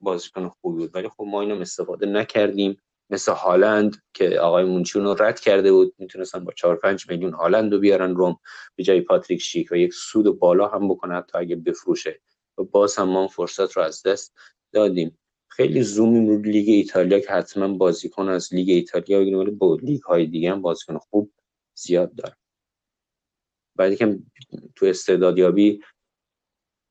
بازیکن 0.00 0.48
خوبی 0.48 0.78
بود. 0.78 0.94
ولی 0.94 1.08
خب 1.08 1.24
ما 1.24 1.40
اینم 1.40 1.60
استفاده 1.60 2.06
نکردیم. 2.06 2.76
مثل 3.10 3.32
هالند 3.32 3.96
که 4.14 4.40
آقای 4.40 4.84
رو 4.94 5.14
رد 5.18 5.40
کرده 5.40 5.72
بود 5.72 5.94
می‌تونستن 5.98 6.44
با 6.44 6.52
4 6.52 6.76
5 6.76 7.10
میلیون 7.10 7.32
هالند 7.32 7.72
رو 7.72 7.78
بیارن 7.78 8.14
روم 8.14 8.38
به 8.76 8.84
جای 8.84 9.00
پاتریک 9.00 9.40
شیک 9.40 9.68
و 9.72 9.76
یک 9.76 9.94
سود 9.94 10.38
بالا 10.38 10.68
هم 10.68 10.88
بکنه 10.88 11.14
حتی 11.14 11.38
اگه 11.38 11.56
بفروشه. 11.56 12.20
و 12.58 12.64
باز 12.64 12.96
هم 12.96 13.08
ما 13.08 13.28
فرصت 13.28 13.72
رو 13.72 13.82
از 13.82 14.02
دست 14.02 14.34
دادیم. 14.72 15.18
خیلی 15.50 15.82
زومیم 15.82 16.28
رو 16.28 16.38
لیگ 16.38 16.68
ایتالیا 16.68 17.20
که 17.20 17.28
حتما 17.28 17.68
بازیکن 17.68 18.28
از 18.28 18.54
لیگ 18.54 18.70
ایتالیا 18.70 19.20
بگیریم 19.20 19.38
ولی 19.38 19.50
با 19.50 19.78
لیگ 19.82 20.02
های 20.02 20.26
دیگه 20.26 20.50
هم 20.50 20.62
بازیکن 20.62 20.98
خوب 20.98 21.32
زیاد 21.74 22.14
داره 22.14 22.36
بعد 23.76 23.92
یکم 23.92 24.18
تو 24.76 24.86
استعدادیابی 24.86 25.80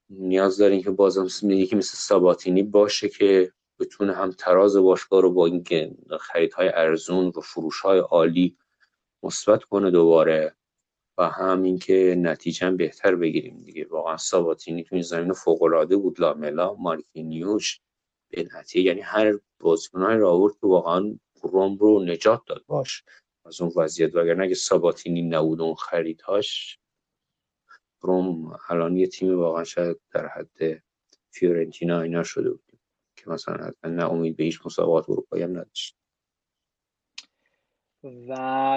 نیاز 0.09 0.57
داریم 0.57 0.83
که 0.83 0.91
بازم 0.91 1.27
یکی 1.51 1.75
مثل 1.75 1.97
ساباتینی 1.97 2.63
باشه 2.63 3.09
که 3.09 3.53
بتونه 3.79 4.13
هم 4.13 4.31
تراز 4.31 4.77
باشگاه 4.77 5.21
رو 5.21 5.31
با 5.31 5.45
این 5.45 5.63
خریدهای 6.19 6.69
ارزون 6.69 7.31
و 7.37 7.41
فروشهای 7.41 7.99
عالی 7.99 8.57
مثبت 9.23 9.63
کنه 9.63 9.91
دوباره 9.91 10.55
و 11.17 11.29
هم 11.29 11.63
اینکه 11.63 12.15
نتیجه 12.17 12.71
بهتر 12.71 13.15
بگیریم 13.15 13.57
دیگه. 13.57 13.87
واقعا 13.89 14.17
ساباتینی 14.17 14.83
تو 14.83 14.95
این 14.95 15.03
زمین 15.03 15.33
فوق 15.33 15.63
العاده 15.63 15.97
بود. 15.97 16.19
لاملا 16.19 16.73
مارکینیوش 16.73 17.81
به 18.31 18.47
نتیجه 18.55 18.87
یعنی 18.87 19.01
هر 19.01 19.39
بازیکنای 19.59 20.17
رو 20.17 20.27
آورد 20.27 20.53
که 20.53 20.67
واقعا 20.67 21.19
روم 21.43 21.77
رو 21.77 22.03
نجات 22.03 22.41
داد. 22.47 22.63
باش. 22.67 23.03
از 23.45 23.61
اون 23.61 23.71
وضعیت 23.75 24.15
وگرنه 24.15 24.43
اگه 24.43 24.55
ساباتینی 24.55 25.21
نبود 25.21 25.61
اون 25.61 25.75
خریدهاش 25.75 26.79
روم 28.01 28.57
الان 28.69 28.97
یه 28.97 29.07
تیم 29.07 29.39
واقعا 29.39 29.63
شاید 29.63 29.99
در 30.11 30.27
حد 30.27 30.83
فیورنتینا 31.29 32.01
اینا 32.01 32.23
شده 32.23 32.49
بود 32.49 32.79
که 33.15 33.29
مثلا 33.29 33.55
اصلا 33.55 33.91
نه 33.91 34.11
امید 34.11 34.35
به 34.35 34.43
هیچ 34.43 34.65
مسابقات 34.65 35.09
اروپایی 35.09 35.43
هم 35.43 35.51
نداشت 35.51 35.97
و 38.03 38.33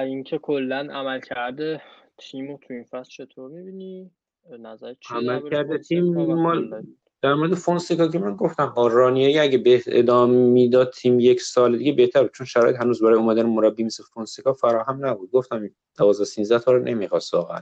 اینکه 0.06 0.38
کلا 0.38 0.88
عمل 0.90 1.20
کرده 1.20 1.82
تیم 2.18 2.48
رو 2.48 2.58
تو 2.58 2.74
این 2.74 2.84
فصل 2.84 3.10
چطور 3.10 3.50
می‌بینی؟ 3.50 4.10
نظر 4.58 4.94
چیه 4.94 5.16
عمل 5.16 5.50
کرده 5.50 5.78
تیم 5.78 6.14
کلا 6.14 6.82
در 7.22 7.34
مورد 7.34 7.54
فونسکا 7.54 8.08
که 8.08 8.18
من 8.18 8.36
گفتم 8.36 8.66
با 8.66 8.86
رانیری 8.86 9.38
اگه 9.38 9.58
به 9.58 9.82
ادامه 9.86 10.36
می‌داد 10.36 10.92
تیم 10.92 11.20
یک 11.20 11.40
سال 11.40 11.78
دیگه 11.78 11.92
بهتر 11.92 12.28
چون 12.28 12.46
شرایط 12.46 12.76
هنوز 12.76 13.02
برای 13.02 13.18
اومدن 13.18 13.42
مربی 13.46 13.84
مثل 13.84 14.04
فونسکا 14.14 14.52
فراهم 14.52 15.06
نبود. 15.06 15.30
گفتم 15.30 15.70
12 15.98 16.24
13 16.24 16.58
تا 16.58 16.72
رو 16.72 16.82
نمی‌خواست 16.82 17.34
واقعا. 17.34 17.60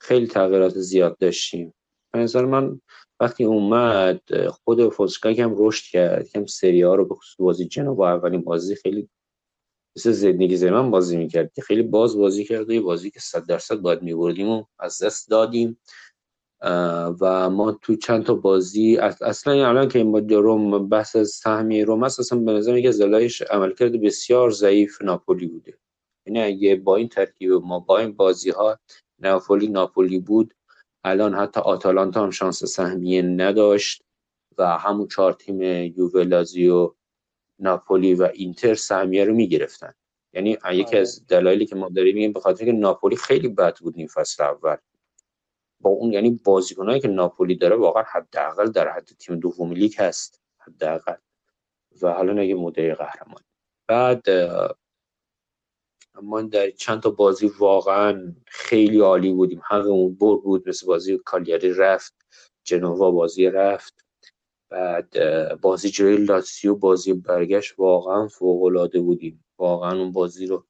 خیلی 0.00 0.26
تغییرات 0.26 0.74
زیاد 0.78 1.18
داشتیم. 1.18 1.74
به 2.12 2.18
نظر 2.18 2.44
من 2.44 2.80
وقتی 3.20 3.44
اومد 3.44 4.48
خود 4.48 4.88
فونسکا 4.88 5.28
هم 5.28 5.54
رشد 5.56 5.84
کرد 5.90 6.28
کم 6.28 6.46
سری 6.46 6.82
ها 6.82 6.94
رو 6.94 7.04
به 7.04 7.14
خصوص 7.14 7.36
بازی 7.38 7.64
جنوا 7.64 8.08
اولین 8.08 8.42
بازی 8.42 8.74
خیلی 8.74 9.08
مثل 9.96 10.12
زندگی 10.12 10.56
زمان 10.56 10.90
بازی 10.90 11.16
می‌کرد 11.16 11.52
که 11.52 11.62
خیلی 11.62 11.82
باز 11.82 12.16
بازی 12.16 12.44
کرد 12.44 12.70
یه 12.70 12.80
بازی 12.80 13.10
که 13.10 13.20
صد 13.20 13.46
درصد 13.46 13.76
باید 13.76 14.02
میبردیم 14.02 14.48
و 14.48 14.64
از 14.78 15.02
دست 15.02 15.30
دادیم. 15.30 15.80
و 17.20 17.50
ما 17.50 17.72
تو 17.72 17.96
چند 17.96 18.24
تا 18.24 18.34
بازی 18.34 18.96
اص- 18.96 19.22
اصلا 19.22 19.68
الان 19.68 19.88
که 19.88 19.98
این 19.98 20.12
با 20.12 20.18
روم 20.38 20.88
بحث 20.88 21.16
از 21.16 21.28
سهمیه 21.28 21.84
روم 21.84 22.04
هست 22.04 22.20
اصلا 22.20 22.38
به 22.38 22.52
نظر 22.52 22.80
از 22.88 23.00
دلایلش 23.00 23.42
عملکرد 23.42 24.00
بسیار 24.00 24.50
ضعیف 24.50 25.02
ناپولی 25.02 25.46
بوده. 25.46 25.78
یعنی 26.26 26.40
اگه 26.42 26.76
با 26.76 26.96
این 26.96 27.08
ترکیب 27.08 27.52
ما 27.52 27.78
با 27.80 27.98
این 27.98 28.12
بازی 28.12 28.50
ها 28.50 28.78
ناپولی 29.18 29.68
ناپولی 29.68 30.18
بود 30.18 30.54
الان 31.04 31.34
حتی 31.34 31.60
آتالانتا 31.60 32.22
هم 32.24 32.30
شانس 32.30 32.64
سهمیه 32.64 33.22
نداشت 33.22 34.02
و 34.58 34.78
همون 34.78 35.08
چهار 35.08 35.32
تیم 35.32 35.62
یووه 35.62 36.22
لازیو 36.22 36.94
ناپولی 37.58 38.14
و 38.14 38.28
اینتر 38.34 38.74
سهمیه 38.74 39.24
رو 39.24 39.34
می‌گرفتن. 39.34 39.94
یعنی 40.32 40.50
یکی 40.50 40.82
آره. 40.84 40.98
از 40.98 41.26
دلایلی 41.26 41.66
که 41.66 41.76
ما 41.76 41.88
داریم 41.88 42.14
میگیم 42.14 42.32
به 42.32 42.40
خاطر 42.40 42.64
که 42.64 42.72
ناپولی 42.72 43.16
خیلی 43.16 43.48
بد 43.48 43.78
بود 43.78 43.96
نیم 43.96 44.06
فصل 44.06 44.42
اول. 44.44 44.76
با 45.80 45.90
اون 45.90 46.12
یعنی 46.12 46.40
بازیکنایی 46.44 47.00
که 47.00 47.08
ناپولی 47.08 47.54
داره 47.56 47.76
واقعا 47.76 48.02
حداقل 48.12 48.70
در 48.70 48.88
حد 48.88 49.10
تیم 49.18 49.40
دوم 49.40 49.72
لیگ 49.72 49.94
هست 49.98 50.42
حداقل. 50.58 51.16
و 52.02 52.12
حالا 52.12 52.32
نگه 52.32 52.54
مدعی 52.54 52.94
قهرمان. 52.94 53.42
بعد 53.88 54.26
ما 56.22 56.42
در 56.42 56.70
چند 56.70 57.02
تا 57.02 57.10
بازی 57.10 57.46
واقعا 57.58 58.34
خیلی 58.46 59.00
عالی 59.00 59.32
بودیم. 59.32 59.62
حقمون 59.68 60.14
بر 60.14 60.36
بود 60.36 60.68
مثل 60.68 60.86
بازی 60.86 61.18
کالیاری 61.24 61.72
رفت 61.72 62.14
جنوا 62.64 63.10
بازی 63.10 63.46
رفت. 63.46 64.04
بعد 64.70 65.10
بازی 65.60 65.90
جلوی 65.90 66.16
لاتسیو 66.16 66.74
بازی 66.74 67.12
برگشت 67.12 67.78
واقعا 67.78 68.28
فوق 68.28 68.62
العاده 68.64 69.00
بودیم. 69.00 69.44
واقعا 69.58 69.98
اون 69.98 70.12
بازی 70.12 70.46
رو 70.46 70.66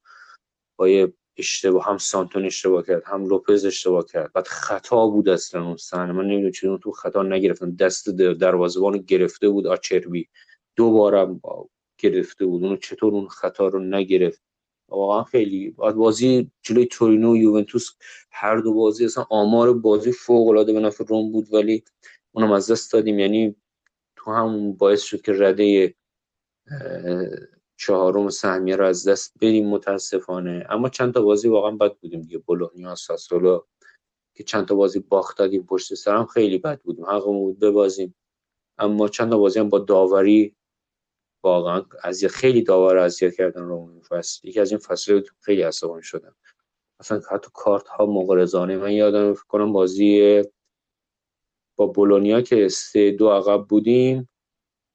با 0.79 0.89
یه 0.89 1.13
اشتباه 1.39 1.85
هم 1.85 1.98
سانتون 1.98 2.47
اشتباه 2.47 2.86
کرد 2.86 3.02
هم 3.06 3.27
لوپز 3.27 3.65
اشتباه 3.65 4.06
کرد. 4.06 4.32
بعد 4.32 4.47
خطا 4.47 5.06
بود 5.06 5.28
اصلا 5.28 5.65
اون 5.65 5.77
صحنه. 5.77 6.12
من 6.12 6.24
نمی‌دونم 6.24 6.51
چون 6.51 6.78
تو 6.78 6.93
خطا 6.93 7.23
نگرفتن. 7.23 7.70
دست 7.70 8.09
در- 8.10 8.32
دروازه‌بان 8.32 8.93
رو 8.93 8.98
گرفته 8.98 9.48
بود 9.48 9.66
آچربی. 9.66 10.28
دو 10.77 10.90
بارم 10.93 11.40
گرفته 11.98 12.47
بود. 12.47 12.65
اونو 12.65 12.77
چطور 12.77 13.15
اون 13.15 13.28
خطا 13.28 13.69
رو 13.69 13.81
نگرفت؟ 13.85 14.43
واقعا 14.89 15.24
خیلی 15.24 15.70
بعد 15.70 15.94
بازی 15.94 16.51
جلوی 16.62 16.86
تورینو 16.86 17.32
و 17.32 17.36
یوونتوس 17.36 17.90
هر 18.31 18.56
دو 18.56 18.74
بازی 18.74 19.05
اصلا 19.05 19.27
آمار 19.31 19.74
بازی 19.74 20.12
فوق 20.12 20.48
العاده 20.48 20.73
به 20.73 20.81
نفع 20.81 21.05
روم 21.05 21.32
بود 21.32 21.55
ولی 21.55 21.85
اونم 22.32 22.52
از 22.52 22.70
دست 22.70 22.93
دادیم. 22.93 23.19
یعنی 23.19 23.56
تو 24.16 24.32
همون 24.32 24.73
باعث 24.73 25.02
شد 25.02 25.20
که 25.20 25.32
رده 25.32 25.94
چهارم 27.79 28.29
سهمیه 28.29 28.77
رو 28.77 28.87
از 28.87 29.09
دست 29.09 29.35
بدیم 29.41 29.69
متاسفانه. 29.69 30.67
اما 30.71 30.89
چند 30.89 31.15
تا 31.15 31.23
بازی 31.23 31.49
واقعا 31.49 31.71
بد 31.71 31.95
بودیم 31.97 32.21
دیگه. 32.21 32.39
بولونیا 32.39 32.95
ساسولو 32.95 33.61
که 34.35 34.45
چند 34.45 34.69
تا 34.69 34.75
بازی 34.75 34.99
باخت 34.99 35.39
دادیم 35.39 35.67
پشت 35.67 35.95
سر 35.95 36.17
هم 36.17 36.27
خیلی 36.27 36.59
بد 36.59 36.81
بودیم. 36.81 37.07
حقمون 37.07 37.39
بود 37.39 37.59
ببازیم. 37.59 38.15
اما 38.79 39.09
چند 39.09 39.31
تا 39.31 39.39
بازی 39.39 39.59
هم 39.61 39.69
با 39.69 39.79
داوری 39.79 40.57
واقعا 41.45 41.85
اذیت 42.05 42.31
خیلی 42.31 42.63
داور 42.63 42.97
اذیت 42.97 43.35
کردن 43.35 43.63
رو 43.63 43.91
این 43.93 44.03
فصل. 44.03 44.49
یکی 44.49 44.61
از 44.61 44.71
این 44.71 44.79
فصل 44.79 45.23
خیلی 45.41 45.63
عصبانی 45.63 46.03
شدم. 46.03 46.37
اصلا 47.01 47.21
حتی 47.31 47.51
کارت 47.55 47.89
ها 47.89 48.07
مغرضانه. 48.07 48.77
من 48.77 48.93
یادم 48.93 49.35
فکر 49.35 49.45
کنم 49.45 49.73
بازی 49.73 50.43
با 51.77 51.87
بولونیا 51.87 52.41
که 52.41 52.69
سه 52.69 53.11
دو 53.11 53.31
عقب 53.31 53.67
بودیم 53.69 54.29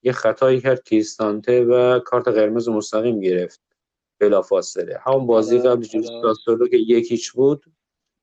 یه 0.04 0.12
خطایی 0.12 0.62
کرد 0.62 0.84
کریستانته 0.84 1.64
و 1.64 2.00
کارت 2.00 2.28
قرمز 2.28 2.70
مستقیم 2.70 3.20
گرفت. 3.20 3.62
بلافاصله. 4.20 5.00
همون 5.06 5.28
بازی 5.28 5.60
قبل 5.60 5.82
جلوی. 5.82 6.08
ساسولو 6.22 6.68
که 6.68 6.78
یکیچ 6.78 7.32
بود 7.32 7.66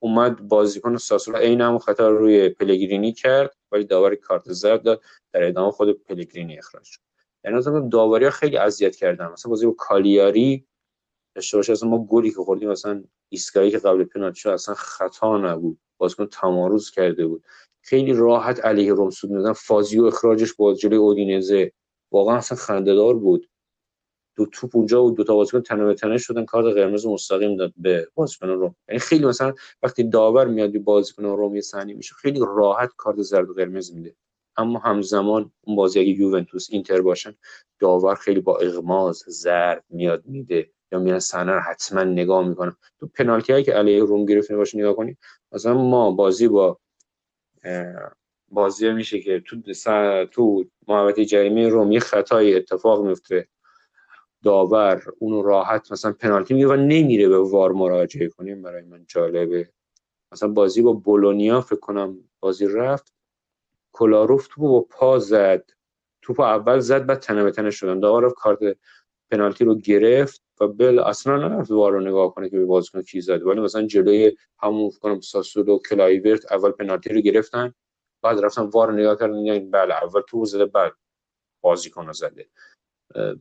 اومد 0.02 0.48
بازیکن 0.48 0.96
ساسولو 0.96 1.38
عین 1.38 1.60
همون 1.60 1.78
خطا 1.78 2.08
رو 2.08 2.18
روی 2.18 2.48
پلگرینی 2.48 3.12
کرد 3.12 3.56
ولی 3.72 3.84
داور 3.84 4.14
کارت 4.14 4.52
زرد 4.52 4.82
داد. 4.82 5.02
در 5.32 5.44
ادامه 5.44 5.70
خود 5.70 6.02
پلگرینی 6.02 6.58
اخراج 6.58 6.84
شد. 6.84 7.00
یعنی 7.44 7.56
مثلا 7.56 7.80
داوری 7.80 8.24
ها 8.24 8.30
خیلی 8.30 8.56
اذیت 8.56 8.96
کردن. 8.96 9.26
مثلا 9.26 9.50
بازی 9.50 9.66
با 9.66 9.72
کالیاری 9.72 10.66
داشته 11.34 11.56
باشه 11.56 11.72
اصلا 11.72 11.88
ما 11.88 12.06
گلی 12.06 12.30
که 12.30 12.36
خوردیم 12.36 12.70
مثلا 12.70 13.04
ایسکایی 13.28 13.70
که 13.70 13.78
قبل 13.78 14.04
پنالتی 14.04 14.40
شد 14.40 14.48
اصلا 14.48 14.74
خطا 14.74 15.38
نبود. 15.38 15.78
بازیکن 15.98 16.26
تمارز 16.26 16.90
کرده 16.90 17.26
بود. 17.26 17.44
خیلی 17.90 18.12
راحت 18.12 18.64
علیه 18.64 18.92
روم 18.92 19.10
سود 19.10 19.30
میدن 19.30 19.52
فازیو 19.52 20.04
اخراجش 20.04 20.54
با 20.54 20.74
جلوی 20.74 20.96
اودینزه 20.96 21.72
واقعا 22.12 22.36
اصلا 22.36 22.58
خندهدار 22.58 23.14
بود. 23.14 23.50
دو 24.36 24.46
توپ 24.46 24.76
اونجا 24.76 25.04
و 25.04 25.10
دو 25.10 25.24
تا 25.24 25.34
بازیکن 25.34 25.60
تنه 25.60 25.84
به 25.84 25.94
تنه 25.94 26.18
شدن 26.18 26.44
کارت 26.44 26.74
قرمز 26.74 27.06
مستقیم 27.06 27.56
داد 27.56 27.72
به 27.76 28.08
بازیکن 28.14 28.48
روم 28.48 28.74
یعنی 28.88 28.98
خیلی 28.98 29.26
مثلا 29.26 29.54
وقتی 29.82 30.04
داور 30.04 30.46
میاد 30.46 30.78
بازیکن 30.78 31.24
روم 31.24 31.54
یه 31.54 31.60
صحنه 31.60 31.94
میشه 31.94 32.14
خیلی 32.14 32.40
راحت 32.40 32.90
کارت 32.96 33.22
زرد 33.22 33.50
و 33.50 33.54
قرمز 33.54 33.94
میده. 33.94 34.14
اما 34.56 34.78
همزمان 34.78 35.52
اون 35.60 35.76
بازی 35.76 36.00
اگه 36.00 36.08
یوونتوس 36.08 36.66
اینتر 36.70 37.00
باشن 37.00 37.34
داور 37.78 38.14
خیلی 38.14 38.40
با 38.40 38.58
اغماز 38.58 39.24
زرد 39.26 39.84
میاد 39.88 40.22
میده. 40.26 40.70
یا 40.92 40.98
میرن 40.98 41.18
صحنه 41.18 41.52
رو 41.52 41.60
حتما 41.60 42.04
نگاه 42.04 42.48
می‌کنن. 42.48 42.76
تو 43.00 43.06
پنالتی 43.06 43.52
هایی 43.52 43.64
که 43.64 43.72
علیه 43.72 44.04
روم 44.04 44.24
گرفته 44.24 44.56
باشه 44.56 44.78
نگاه 44.78 44.96
کنی 44.96 45.16
مثلا 45.52 45.74
ما 45.74 46.10
بازی 46.10 46.48
با 46.48 46.78
بازی 48.48 48.92
میشه 48.92 49.20
که 49.20 49.40
تو 49.40 49.62
تو 50.26 50.64
محوطه 50.88 51.24
جریمه 51.24 51.68
روم 51.68 51.92
یه 51.92 52.00
خطای 52.00 52.54
اتفاق 52.54 53.06
میفته. 53.06 53.48
داور 54.44 55.02
اونو 55.18 55.42
راحت 55.42 55.92
مثلا 55.92 56.12
پنالتی 56.12 56.54
میگه 56.54 56.68
و 56.68 56.76
نمیره 56.76 57.28
به 57.28 57.38
وار 57.38 57.72
مراجعه 57.72 58.28
کنیم 58.28 58.62
برای 58.62 58.82
من 58.82 59.04
جالبه. 59.08 59.72
مثلا 60.32 60.48
بازی 60.48 60.82
با 60.82 60.92
بولونیا 60.92 61.60
فکر 61.60 61.80
کنم 61.80 62.18
بازی 62.40 62.66
رفت. 62.66 63.12
کلاروف 63.92 64.46
توپو 64.46 64.68
با 64.68 64.80
پا 64.80 65.18
زد. 65.18 65.70
توپو 66.22 66.42
اول 66.42 66.80
زد 66.80 67.06
بعد 67.06 67.18
تنه 67.18 67.44
به 67.44 67.50
تنه 67.50 67.70
شدن. 67.70 68.00
داور 68.00 68.30
کارت 68.30 68.58
پنالتی 69.30 69.64
رو 69.64 69.74
گرفت 69.74 70.42
و 70.60 70.68
بل 70.68 70.98
اصلا 70.98 71.36
نرفت 71.48 71.70
VAR 71.70 71.92
رو 71.92 72.00
نگاه 72.00 72.34
کنه 72.34 72.50
که 72.50 72.58
به 72.58 72.64
بازیکن 72.64 73.02
کی 73.02 73.20
زد. 73.20 73.42
ولی 73.42 73.60
مثلا 73.60 73.86
جلوی 73.86 74.36
همون 74.58 74.90
کنم 74.90 75.20
ساسولو 75.20 75.78
کلایورت 75.78 76.52
اول 76.52 76.70
پنالتی 76.70 77.14
رو 77.14 77.20
گرفتن 77.20 77.74
بعد 78.22 78.44
رفتن 78.44 78.62
VAR 78.62 78.92
نگاه 78.92 79.18
کردن 79.18 79.38
یعنی 79.38 79.60
بله 79.60 79.94
اول 79.94 80.20
تو 80.28 80.44
زده 80.44 80.66
بعد 80.66 80.92
بازیکن 81.60 82.12
زده. 82.12 82.48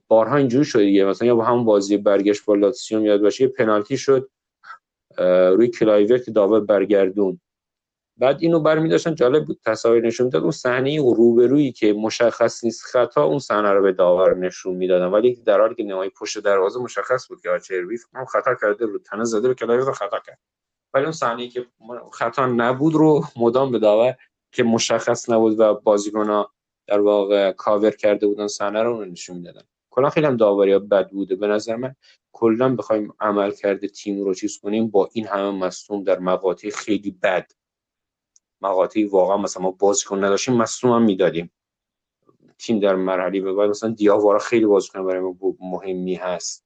بارها 0.07 0.37
اینجوری 0.37 0.65
شده 0.65 0.83
دیگه. 0.83 1.05
مثلا 1.05 1.27
یا 1.27 1.35
با 1.35 1.43
همون 1.43 1.65
بازی 1.65 1.97
برگشت 1.97 2.45
با 2.45 2.55
لاتسیو 2.55 3.01
یاد 3.01 3.21
باشه 3.21 3.47
پنالتی 3.47 3.97
شد 3.97 4.29
روی 5.55 5.67
کلایورت 5.67 6.25
که 6.25 6.31
داور 6.31 6.59
برگردون. 6.59 7.41
بعد 8.19 8.37
اینو 8.39 8.59
برمی 8.59 8.89
داشتن 8.89 9.15
جالب 9.15 9.45
بود 9.45 9.59
تصاویر 9.65 10.05
نشون 10.05 10.25
می‌داد 10.25 10.41
اون 10.41 10.51
صحنه 10.51 10.97
روبرویی 10.97 11.71
که 11.71 11.93
مشخص 11.93 12.63
نیست 12.63 12.83
خطا 12.83 13.23
اون 13.23 13.39
صحنه 13.39 13.71
رو 13.71 13.83
به 13.83 13.91
داور 13.91 14.35
نشون 14.35 14.75
می‌دادن. 14.75 15.05
ولی 15.05 15.35
در 15.35 15.59
حالی 15.59 15.75
که 15.75 15.83
نهایی 15.83 16.09
پشت 16.09 16.39
دروازه 16.39 16.79
مشخص 16.79 17.27
بود 17.27 17.41
که 17.41 17.49
آچربی 17.49 17.97
کنم 17.97 18.25
خطا 18.25 18.55
کرده 18.61 18.85
رو 18.85 18.99
تنه 18.99 19.23
زده 19.23 19.53
به 19.53 19.75
رو 19.75 19.91
خطا 19.91 20.19
کرد. 20.19 20.39
ولی 20.93 21.03
اون 21.03 21.11
صحنه 21.11 21.47
که 21.47 21.65
خطا 22.13 22.45
نبود 22.45 22.93
رو 22.93 23.23
مدام 23.35 23.71
به 23.71 23.79
داور 23.79 24.15
که 24.51 24.63
مشخص 24.63 25.29
نبود 25.29 25.59
و 25.59 25.73
بازیکن‌ها 25.73 26.51
در 26.87 26.99
واقع 26.99 27.51
کاور 27.51 27.91
کرده 27.91 28.27
بودن 28.27 28.47
صحنه 28.47 28.83
رو 28.83 29.05
نشون 29.05 29.37
می‌دادن. 29.37 29.61
کلا 29.89 30.09
خیلی 30.09 30.25
هم 30.25 30.37
داوری 30.37 30.79
بد 30.79 31.09
بوده. 31.09 31.35
به 31.35 31.47
نظر 31.47 31.75
من 31.75 31.95
کلا 32.31 32.75
بخوایم 32.75 33.13
عمل 33.19 33.51
کرده 33.51 33.87
تیم 33.87 34.25
رو 34.25 34.33
چیز 34.33 34.59
کنیم 34.59 34.87
با 34.87 35.09
این 35.13 35.27
همه 35.27 35.51
مصدوم 35.51 36.03
در 36.03 36.19
مقاطع 36.19 36.69
خیلی 36.69 37.11
بد. 37.11 37.51
مقاطعی 38.61 39.03
واقعا 39.03 39.37
مثلا 39.37 39.63
ما 39.63 39.71
بازیکن 39.71 40.23
نداشتیم 40.23 40.53
مصدوم 40.53 40.91
هم 40.91 41.01
می‌دادیم. 41.01 41.51
تیم 42.57 42.79
در 42.79 42.95
مرحله 42.95 43.41
به 43.41 43.53
بعد 43.53 43.69
مثلا 43.69 43.89
دیاوارا 43.89 44.39
خیلی 44.39 44.65
بازیکن 44.65 45.05
برای 45.05 45.21
ما 45.21 45.35
مهمی 45.59 46.15
هست. 46.15 46.65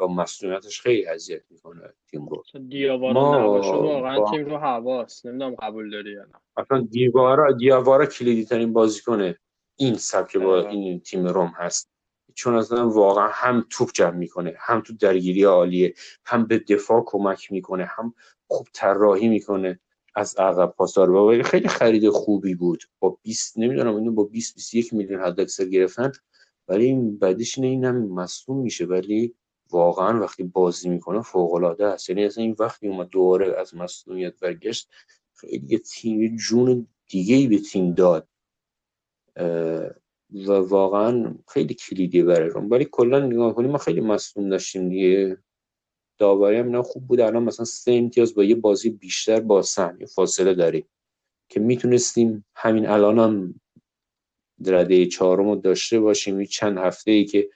و 0.00 0.06
مصدومیتش 0.06 0.80
خیلی 0.80 1.06
اذیت 1.06 1.42
می‌کنه 1.50 1.92
تیم 2.10 2.28
رو. 2.28 2.42
دیاوارا 2.68 3.12
ما 3.12 3.38
نباشه 3.38 3.70
واقعا 3.70 4.20
با 4.20 4.30
تیم 4.30 4.44
رو 4.44 4.56
هواست 4.56 5.26
نمی‌دونم 5.26 5.54
قبول 5.54 5.90
داری 5.90 6.12
یا 6.12 6.24
نه. 6.24 6.34
اصلا 6.56 6.80
دیوارا 6.90 7.52
دیاوارا 7.52 8.06
کلیدی 8.06 8.44
ترین 8.44 8.72
بازیکنه 8.72 9.38
این 9.76 9.94
سبک 9.94 10.36
با 10.36 10.60
دقیقاً. 10.60 10.70
این 10.70 11.00
تیم 11.00 11.26
روم 11.26 11.52
هست. 11.56 11.90
چون 12.34 12.54
اصلا 12.54 12.88
واقعا 12.88 13.28
هم 13.32 13.66
توپ 13.70 13.90
جمع 13.94 14.16
می‌کنه 14.16 14.54
هم 14.58 14.80
تو 14.80 14.92
درگیری 14.92 15.44
عالیه 15.44 15.94
هم 16.24 16.46
به 16.46 16.58
دفاع 16.58 17.02
کمک 17.06 17.52
می‌کنه 17.52 17.84
هم 17.84 18.14
خوب 18.46 18.66
طراحی 18.72 19.28
می‌کنه. 19.28 19.80
از 20.18 20.36
عقب 20.36 20.74
پاسار 20.76 21.10
و 21.10 21.42
خیلی 21.42 21.68
خرید 21.68 22.08
خوبی 22.08 22.54
بود. 22.54 22.84
با 23.00 23.18
20 23.22 23.58
نمی‌دونم 23.58 23.96
اینو 23.96 24.12
با 24.12 24.24
20 24.24 24.54
21 24.54 24.94
میلیون 24.94 25.20
حد 25.20 25.40
اکثر 25.40 25.64
گرفتن. 25.64 26.12
ولی 26.68 26.84
این 26.84 27.18
بعدش 27.18 27.58
اینه 27.58 27.68
اینم 27.68 28.08
مصدوم 28.08 28.58
میشه. 28.58 28.84
ولی 28.84 29.34
واقعا 29.70 30.20
وقتی 30.20 30.42
بازی 30.42 30.88
می‌کنه 30.88 31.22
فوق 31.22 31.54
العاده 31.54 31.86
است. 31.86 32.08
یعنی 32.10 32.24
اصلا 32.24 32.44
این 32.44 32.56
وقتی 32.58 32.88
اومد 32.88 33.08
دوباره 33.08 33.60
از 33.60 33.74
مصدومیت 33.74 34.40
برگشت 34.40 34.88
خیلی 35.34 35.66
یه 35.68 35.78
تیم 35.78 36.36
جون 36.36 36.86
دیگه 37.08 37.36
ای 37.36 37.46
به 37.46 37.58
تیم 37.58 37.94
داد. 37.94 38.28
و 40.46 40.52
واقعا 40.52 41.34
خیلی 41.48 41.74
کلیدیه 41.74 42.24
برای 42.24 42.48
روم 42.48 42.70
ولی 42.70 42.88
کلا 42.90 43.26
نگاه 43.26 43.54
کنیم 43.54 43.70
ما 43.70 43.78
خیلی 43.78 44.00
مصدوم 44.00 44.48
داشتیم 44.48 44.88
دیگه. 44.88 45.38
داوری 46.18 46.56
هم 46.56 46.66
اینا 46.66 46.82
خوب 46.82 47.06
بود. 47.06 47.20
الان 47.20 47.42
مثلا 47.42 47.64
سه 47.64 47.92
امتیاز 47.92 48.34
با 48.34 48.44
یه 48.44 48.54
بازی 48.54 48.90
بیشتر 48.90 49.40
با 49.40 49.62
سهم 49.62 49.98
فاصله 50.06 50.54
داریم 50.54 50.88
که 51.48 51.60
می‌تونستیم 51.60 52.44
همین 52.54 52.86
الان 52.86 53.18
هم 53.18 53.60
رده 54.66 55.06
چهارم 55.06 55.48
رو 55.48 55.56
داشته 55.56 56.00
باشیم. 56.00 56.44
چند 56.44 56.78
هفته 56.78 57.10
ای 57.10 57.24
که 57.24 57.50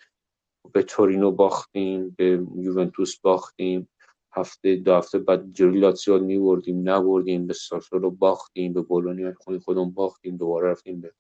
به 0.73 0.83
تورینو 0.83 1.31
باختیم 1.31 2.15
به 2.19 2.47
یوونتوس 2.57 3.17
باختیم. 3.17 3.89
هفته 4.35 4.77
دو 4.77 4.95
هفته 4.95 5.19
بعد 5.19 5.53
جلوی 5.53 5.81
لاتزیو 5.81 6.19
میبردیم 6.19 6.89
نبردیم. 6.89 7.47
به 7.47 7.55
ساسولو 7.55 8.11
باختیم 8.11 8.73
به 8.73 8.83
بولونیا 8.83 9.35
خود 9.39 9.59
خودمون 9.59 9.91
باختیم 9.91 10.37
دوباره 10.37 10.71
رفتیم 10.71 11.01
به 11.01 11.13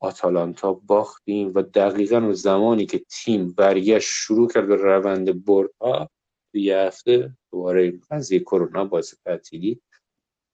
آتالانتا 0.00 0.72
باختیم. 0.72 1.52
و 1.54 1.62
دقیقا 1.62 2.32
زمانی 2.32 2.86
که 2.86 3.02
تیم 3.08 3.52
برگشت 3.52 4.08
شروع 4.08 4.48
کرد 4.48 4.68
به 4.68 4.76
روند 4.76 5.44
بردها 5.44 6.10
یه 6.54 6.76
هفته 6.76 7.36
دوباره 7.52 8.00
قضیه 8.10 8.40
کرونا 8.40 8.84
باعث 8.84 9.14
تعطیلی 9.24 9.80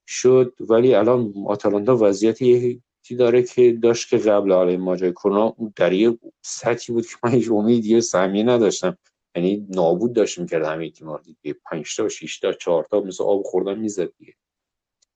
شد. 0.06 0.54
ولی 0.60 0.94
الان 0.94 1.34
آتالانتا 1.46 1.96
وضعیتی 1.96 2.82
داره 3.18 3.42
که 3.42 3.72
داشت 3.72 4.08
که 4.08 4.18
قبل 4.18 4.52
حالا 4.52 4.76
ماجرای 4.76 5.12
کرونا 5.12 5.56
در 5.76 5.92
یه 5.92 6.18
سطحی 6.42 6.94
بود 6.94 7.06
که 7.06 7.16
من 7.22 7.30
هیچ 7.30 7.50
امیدی 7.50 7.96
و 7.96 8.00
سهمیه 8.00 8.44
نداشتم. 8.44 8.98
یعنی 9.36 9.66
نابود 9.70 10.12
داشت 10.12 10.38
می‌کرد 10.38 10.64
همه 10.64 10.90
تیم‌ها 10.90 11.18
دیگه 11.18 11.56
5 11.64 11.96
تا 11.96 12.08
6 12.08 12.38
تا 12.38 12.52
4 12.52 12.84
تا 12.84 13.00
مثل 13.00 13.24
آب 13.24 13.42
خوردن 13.42 13.78
می‌زد 13.78 14.12
دیگه. 14.18 14.34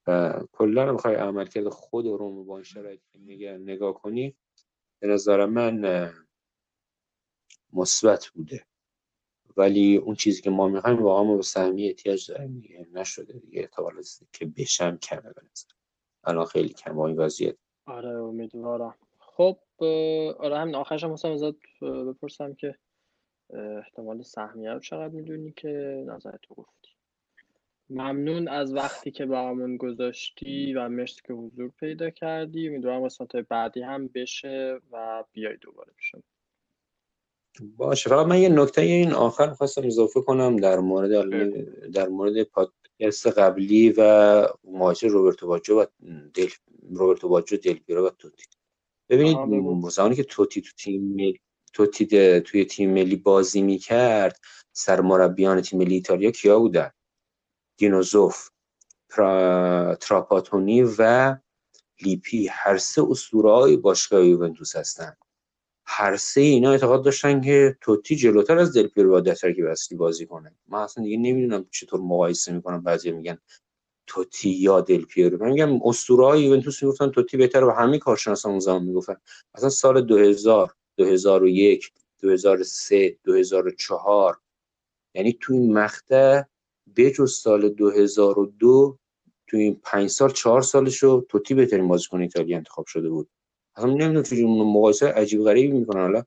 و 0.07 0.41
کلا 0.53 0.85
رو 0.85 0.95
بخوای 0.95 1.15
عملکرد 1.15 1.69
خود 1.69 2.07
روم 2.07 2.45
با 2.45 2.57
این 2.57 2.65
شرایط 2.65 3.01
نگاه, 3.41 3.95
کنی 3.95 4.37
به 5.03 5.09
نظر 5.09 5.47
من 5.47 6.11
مثبت 7.73 8.27
بوده. 8.27 8.65
ولی 9.57 9.97
اون 9.97 10.15
چیزی 10.15 10.43
که 10.43 10.51
ما 10.51 10.69
می‌خوایم 10.69 11.03
واقعا 11.03 11.25
ما 11.25 11.37
به 11.37 11.43
سهمیه 11.43 11.87
احتیاج 11.87 12.31
داریم 12.31 12.61
دیگه. 12.61 12.87
نشده 12.93 13.39
دیگه. 13.39 13.61
احتمال 13.61 13.93
که 14.33 14.47
بشم 14.47 14.97
کمه 14.97 15.21
به 15.21 15.43
نظر. 15.51 15.69
الان 16.25 16.45
خیلی 16.45 16.69
کم 16.69 16.99
این 16.99 17.17
وضعیت. 17.17 17.57
آره 17.87 18.09
امیدوارم. 18.09 18.95
خب 19.19 19.59
آره 20.39 20.59
همین. 20.59 20.75
آخرش 20.75 21.05
هم 21.05 21.13
ازت 21.13 21.83
بپرسم 21.83 22.55
که 22.55 22.75
احتمال 23.51 24.23
سهمیه 24.23 24.73
رو 24.73 24.81
چقدر 24.81 25.15
می‌دونی 25.15 25.53
که 25.53 26.05
نظرتو 26.07 26.55
گفتی؟ 26.55 26.91
ممنون 27.91 28.49
از 28.49 28.75
وقتی 28.75 29.11
که 29.11 29.27
با 29.27 29.49
همون 29.49 29.77
گذاشتی 29.77 30.75
و 30.75 30.89
مرسی 30.89 31.21
که 31.27 31.33
حضور 31.33 31.71
پیدا 31.81 32.11
کردی. 32.11 32.69
امیدوارم 32.69 33.05
قسمت 33.05 33.37
بعدی 33.37 33.83
هم 33.83 34.09
بشه 34.09 34.81
و 34.93 35.25
بیای 35.33 35.57
دوباره 35.57 35.93
پیشم 35.97 36.23
باشه 37.77 38.11
فقط 38.11 38.27
من 38.27 38.39
یه 38.39 38.49
نکته 38.49 38.83
این 38.83 39.13
آخر 39.13 39.55
خواستم 39.55 39.87
اضافه 39.87 40.21
کنم 40.21 40.57
در 40.57 40.79
مورد 40.79 41.11
در 41.91 42.09
مورد 42.09 42.43
پادکست 42.43 43.27
قبلی 43.27 43.95
و 43.97 44.03
مهاجر 44.65 45.09
روبرتو 45.09 45.47
باجو 45.47 45.81
و 45.81 45.85
دل 46.35 46.49
روبرتو 46.91 47.29
باجو 47.29 47.57
دل 47.57 47.97
و 47.97 48.11
توتی. 48.11 48.45
ببینید. 49.09 49.37
زمانی 49.91 50.15
که 50.15 50.25
توتی 50.25 50.61
تو 50.61 50.71
تیم 50.79 51.35
توتی 51.73 52.41
توی 52.41 52.65
تیم 52.65 52.91
ملی 52.91 53.17
بازی 53.17 53.63
می‌کرد 53.63 54.41
سرمربیان 54.73 55.61
تیم 55.61 55.79
ملی 55.79 55.95
ایتالیا 55.95 56.31
کیا 56.31 56.59
بودن؟ 56.59 56.91
دینوزوف 57.77 58.49
پرا... 59.09 59.97
تراپاتونی 60.01 60.83
و 60.99 61.37
لیپی. 62.03 62.49
هر 62.51 62.79
سه 62.79 63.03
اسطوره‌های 63.11 63.77
باشگاه 63.77 64.27
یوونتوس 64.27 64.77
هستن. 64.77 65.17
هر 65.93 66.17
سه 66.17 66.41
اینا 66.41 66.71
اعتقاد 66.71 67.05
داشتن 67.05 67.41
که 67.41 67.77
توتی 67.81 68.17
جلوتر 68.17 68.59
از 68.59 68.77
دل 68.77 68.87
پیرو 68.87 69.11
باید 69.11 69.33
ترکیب 69.35 69.67
اصلی 69.67 69.99
بازی 69.99 70.27
کنه. 70.27 70.55
من 70.69 70.79
اصلا 70.79 71.05
دیگه 71.05 71.17
نمی‌دونم 71.17 71.67
چطور 71.71 72.01
مقایسه 72.01 72.53
می‌کنم 72.53 72.83
بعضی 72.83 73.13
میگن 73.13 73.39
توتی 74.07 74.51
یا 74.51 74.81
دل 74.81 75.05
پیرو 75.05 75.45
من 75.45 75.51
میگم 75.51 75.83
اسطوره 75.85 76.27
های 76.27 76.43
یوونتوس 76.43 76.83
می‌گفتن 76.83 77.11
توتی 77.11 77.37
بهتره 77.37 77.67
و 77.67 77.71
همه 77.71 77.99
کارشناسان 77.99 78.51
اون 78.51 78.61
زمان 78.61 78.83
می‌گفتن. 78.83 79.17
اصلا 79.55 79.69
سال 79.69 80.01
2000 80.03 80.75
2001 80.97 81.93
2003 82.21 83.19
2004 83.25 84.39
یعنی 85.15 85.39
تو 85.41 85.53
این 85.53 85.73
مقطع 85.73 86.43
بجز 86.97 87.33
سال 87.33 87.69
2002 87.69 88.99
تو 89.47 89.57
این 89.57 89.81
پنج 89.85 90.11
سال 90.11 90.31
چهار 90.33 90.63
سالشو 90.63 91.27
توتی 91.29 91.55
بهترین 91.55 91.89
بازیکن 91.89 92.21
ایتالیا 92.21 92.57
انتخاب 92.57 92.87
شده 92.87 93.09
بود. 93.09 93.29
اصلا 93.81 93.91
نمی‌دونم 93.91 94.23
چجوری 94.23 94.43
اون 94.43 94.73
مقایسه 94.73 95.09
عجیب 95.09 95.43
غریبی 95.43 95.79
می‌کنن. 95.79 96.01
حالا 96.01 96.23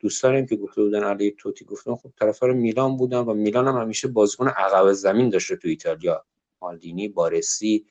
دوستانم 0.00 0.46
که 0.46 0.56
گفته 0.56 0.82
بودن 0.82 1.04
علی 1.04 1.30
توتی 1.38 1.64
گفتن 1.64 1.94
خب 1.94 2.10
طرفدار 2.20 2.52
میلان 2.52 2.96
بودن 2.96 3.18
و 3.18 3.34
میلان 3.34 3.68
هم 3.68 3.76
همیشه 3.76 4.08
بازیکن 4.08 4.48
عقب 4.48 4.92
زمین 4.92 5.30
داشته 5.30 5.56
تو 5.56 5.68
ایتالیا. 5.68 6.24
مالدینی 6.62 7.08
بارسی 7.08 7.86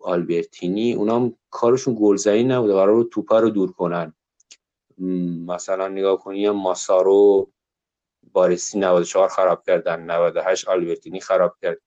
آلبرتینی 0.00 0.92
اونا 0.92 1.16
هم 1.16 1.34
کارشون 1.50 1.96
گلزنی 2.00 2.44
نبوده. 2.44 2.74
قرار 2.74 3.02
توپا 3.02 3.38
رو 3.40 3.50
دور 3.50 3.72
کنن. 3.72 4.14
مثلا 5.46 5.88
نگاه 5.88 6.18
کنی 6.18 6.50
ماسارو 6.50 7.50
بارسی 8.32 8.78
94 8.78 9.28
خراب 9.28 9.62
کردن. 9.66 10.10
98 10.10 10.68
آلبرتینی 10.68 11.20
خراب 11.20 11.56
کرد. 11.62 11.78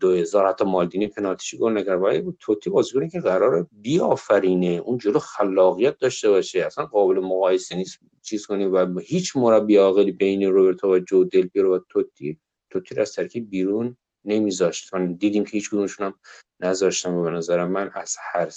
2000 0.00 0.48
حتی 0.48 0.64
مالدینی 0.64 1.06
پنالتیش 1.06 1.54
گل 1.54 1.72
نکرد. 1.72 2.24
بود 2.24 2.36
توتی 2.40 2.70
بازیکنی 2.70 3.08
که 3.08 3.20
قراره 3.20 3.66
بیافرینه 3.72 4.82
اون 4.84 4.98
جلو 4.98 5.18
خلاقیت 5.18 5.98
داشته 5.98 6.30
باشه. 6.30 6.64
اصلا 6.64 6.86
قابل 6.86 7.18
مقایسه 7.18 7.76
نیست 7.76 7.98
چیز 8.22 8.46
کنی 8.46 8.64
و 8.64 8.98
هیچ 8.98 9.36
مربی 9.36 9.76
عاقلی 9.76 10.12
بین 10.12 10.42
روبرتو 10.42 10.94
و 10.94 10.98
جو 10.98 11.24
دل 11.24 11.46
پیرو 11.46 11.76
و 11.76 11.80
توتی. 11.88 12.38
توتی 12.70 12.94
رو 12.94 13.02
از 13.02 13.18
بیرون 13.50 13.96
نمیذاشت. 14.24 14.96
دیدیم 14.96 15.44
که 15.44 15.50
هیچ 15.50 15.70
کدومشون 15.70 16.06
هم 16.06 16.14
نذاشتن. 16.60 17.22
به 17.22 17.30
نظر 17.30 17.64
من 17.64 17.90
از 17.94 18.16
هر 18.32 18.48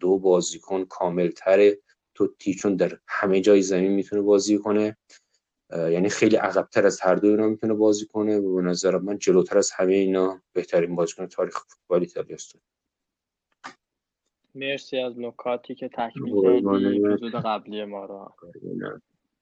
دو 0.00 0.18
بازیکن 0.18 0.84
کاملتره 0.84 1.78
توتی 2.14 2.54
چون 2.54 2.76
در 2.76 2.98
همه 3.06 3.40
جای 3.40 3.62
زمین 3.62 3.92
می‌تونه 3.92 4.22
بازی 4.22 4.58
کنه. 4.58 4.96
یعنی 5.72 6.08
خیلی 6.08 6.36
عقبتر 6.36 6.86
از 6.86 7.00
هر 7.00 7.14
دو 7.14 7.28
اینا 7.28 7.48
می‌تونه 7.48 7.74
بازی 7.74 8.06
کنه 8.06 8.38
و 8.38 8.54
به 8.54 8.62
نظر 8.62 8.98
من 8.98 9.18
جلوتر 9.18 9.58
از 9.58 9.70
همه 9.70 9.94
اینا 9.94 10.42
بهترین 10.52 10.96
بازیکن 10.96 11.26
تاریخ 11.26 11.58
فوتبال 11.68 12.00
ایتالیا 12.00 12.34
است. 12.34 12.56
مرسی 14.54 14.98
از 14.98 15.18
نکاتی 15.18 15.74
که 15.74 15.88
تکمیل 15.88 17.06
اپیزود 17.06 17.34
قبلی 17.34 17.84
ما 17.84 18.04
رو 18.04 18.34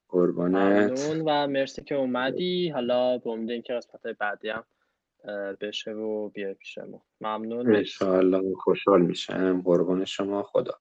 قربانت. 0.09 0.91
ممنون 0.91 1.21
و 1.27 1.47
مرسی 1.47 1.85
که 1.85 1.95
اومدی. 1.95 2.69
حالا 2.69 3.19
به 3.19 3.31
امید 3.31 3.51
اینکه 3.51 3.73
قسمت 3.73 4.03
بعدی 4.07 4.49
هم 4.49 4.65
بشه 5.61 5.91
و 5.91 6.29
بیای 6.29 6.55
پیشمون 6.55 7.01
ممنون. 7.21 7.67
مرسی. 7.67 7.79
انشاءالله 7.79 8.55
خوشحال 8.55 9.03
میشم. 9.03 9.63
قربان 9.63 10.05
شما. 10.05 10.43
خدا 10.43 10.75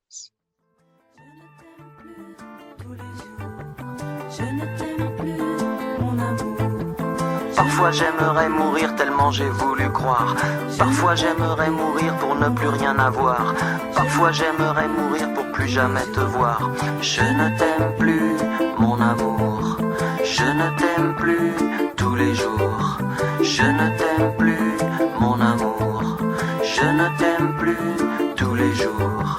Parfois 7.79 7.93
j'aimerais 7.93 8.49
mourir 8.49 8.93
tellement 8.97 9.31
j'ai 9.31 9.47
voulu 9.47 9.89
croire. 9.89 10.35
Parfois 10.77 11.15
j'aimerais 11.15 11.69
mourir 11.69 12.13
pour 12.17 12.35
ne 12.35 12.49
plus 12.49 12.67
rien 12.67 12.99
avoir. 12.99 13.55
Parfois 13.95 14.33
j'aimerais 14.33 14.89
mourir 14.89 15.33
pour 15.33 15.49
plus 15.53 15.69
jamais 15.69 16.03
te 16.13 16.19
voir. 16.19 16.71
Je 17.01 17.21
ne 17.21 17.57
t'aime 17.57 17.95
plus, 17.97 18.33
mon 18.77 18.99
amour. 18.99 19.77
Je 20.25 20.43
ne 20.43 20.77
t'aime 20.77 21.15
plus 21.15 21.53
tous 21.95 22.15
les 22.15 22.35
jours. 22.35 22.97
Je 23.41 23.63
ne 23.63 23.97
t'aime 23.97 24.33
plus, 24.37 24.73
mon 25.17 25.39
amour. 25.39 26.17
Je 26.61 26.83
ne 26.83 27.07
t'aime 27.17 27.53
plus 27.57 28.28
tous 28.39 28.55
les 28.55 28.73
jours. 28.73 29.37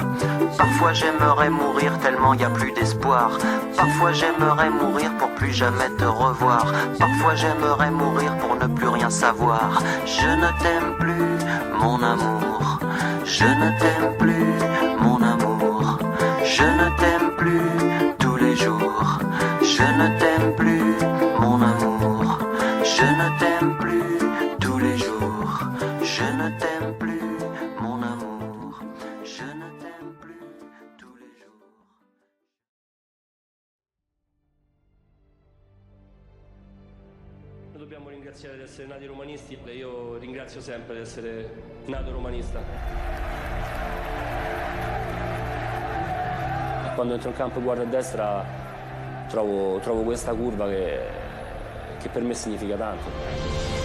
Parfois 0.58 0.92
j'aimerais 0.92 1.48
mourir 1.48 1.98
tellement 2.00 2.34
y 2.34 2.44
a 2.44 2.50
plus 2.50 2.70
d'espoir. 2.72 3.38
Parfois 3.74 4.12
j'aimerais 4.12 4.68
mourir 4.68 5.10
pour 5.18 5.30
plus 5.30 5.52
jamais 5.52 5.88
te 5.96 6.04
revoir. 6.04 6.66
Parfois 6.98 7.34
j'aimerais 7.34 7.90
mourir 7.90 8.36
pour 8.36 8.56
ne 8.56 8.66
plus 8.66 8.88
rien 8.88 9.08
savoir. 9.08 9.82
Je 10.04 10.30
ne 10.42 10.50
t'aime 10.62 10.92
plus, 10.98 11.32
mon 11.82 12.02
amour. 12.02 12.78
Je 13.24 13.44
ne 13.44 13.68
t'aime 13.80 14.12
plus, 14.18 14.52
mon 15.00 15.18
amour. 15.22 15.98
Je 16.44 16.62
ne 16.80 16.86
t'aime 17.00 17.30
plus 17.38 17.70
tous 18.18 18.36
les 18.36 18.54
jours. 18.54 19.18
Je 19.62 19.82
ne 20.00 20.06
t'aime 20.18 20.54
plus, 20.56 20.94
mon 21.40 21.58
amour. 21.62 22.38
Je 22.84 23.04
ne 23.20 23.38
t'aime 23.38 23.74
plus 23.78 24.19
ringraziare 38.40 38.56
di 38.56 38.62
essere 38.62 38.86
nati 38.86 39.04
romanisti 39.06 39.58
e 39.64 39.74
io 39.74 40.16
ringrazio 40.16 40.60
sempre 40.62 40.94
di 40.94 41.00
essere 41.02 41.50
nato 41.84 42.10
romanista. 42.10 42.62
Quando 46.94 47.14
entro 47.14 47.28
in 47.28 47.34
campo 47.34 47.58
e 47.58 47.62
guardo 47.62 47.82
a 47.82 47.86
destra 47.86 48.44
trovo, 49.28 49.78
trovo 49.80 50.02
questa 50.02 50.32
curva 50.32 50.68
che, 50.68 51.00
che 52.00 52.08
per 52.08 52.22
me 52.22 52.32
significa 52.32 52.76
tanto. 52.76 53.79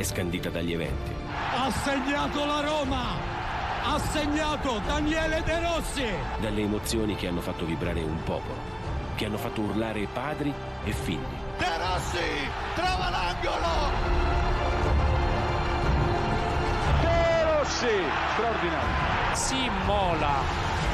È 0.00 0.02
scandita 0.02 0.48
dagli 0.48 0.72
eventi. 0.72 1.12
Ha 1.54 1.70
segnato 1.70 2.44
la 2.46 2.60
Roma! 2.60 3.38
Ha 3.82 3.98
segnato 3.98 4.80
Daniele 4.86 5.42
De 5.44 5.60
Rossi! 5.60 6.06
dalle 6.40 6.62
emozioni 6.62 7.16
che 7.16 7.28
hanno 7.28 7.40
fatto 7.42 7.66
vibrare 7.66 8.00
un 8.00 8.22
popolo, 8.24 8.58
che 9.14 9.26
hanno 9.26 9.36
fatto 9.36 9.60
urlare 9.60 10.06
padri 10.10 10.52
e 10.84 10.92
figli. 10.92 11.18
De 11.58 11.76
Rossi 11.76 12.48
trova 12.74 13.10
l'angolo! 13.10 13.90
De 17.02 17.58
Rossi! 17.58 18.02
Straordinario! 18.32 19.34
Si 19.34 19.64
immola 19.64 20.32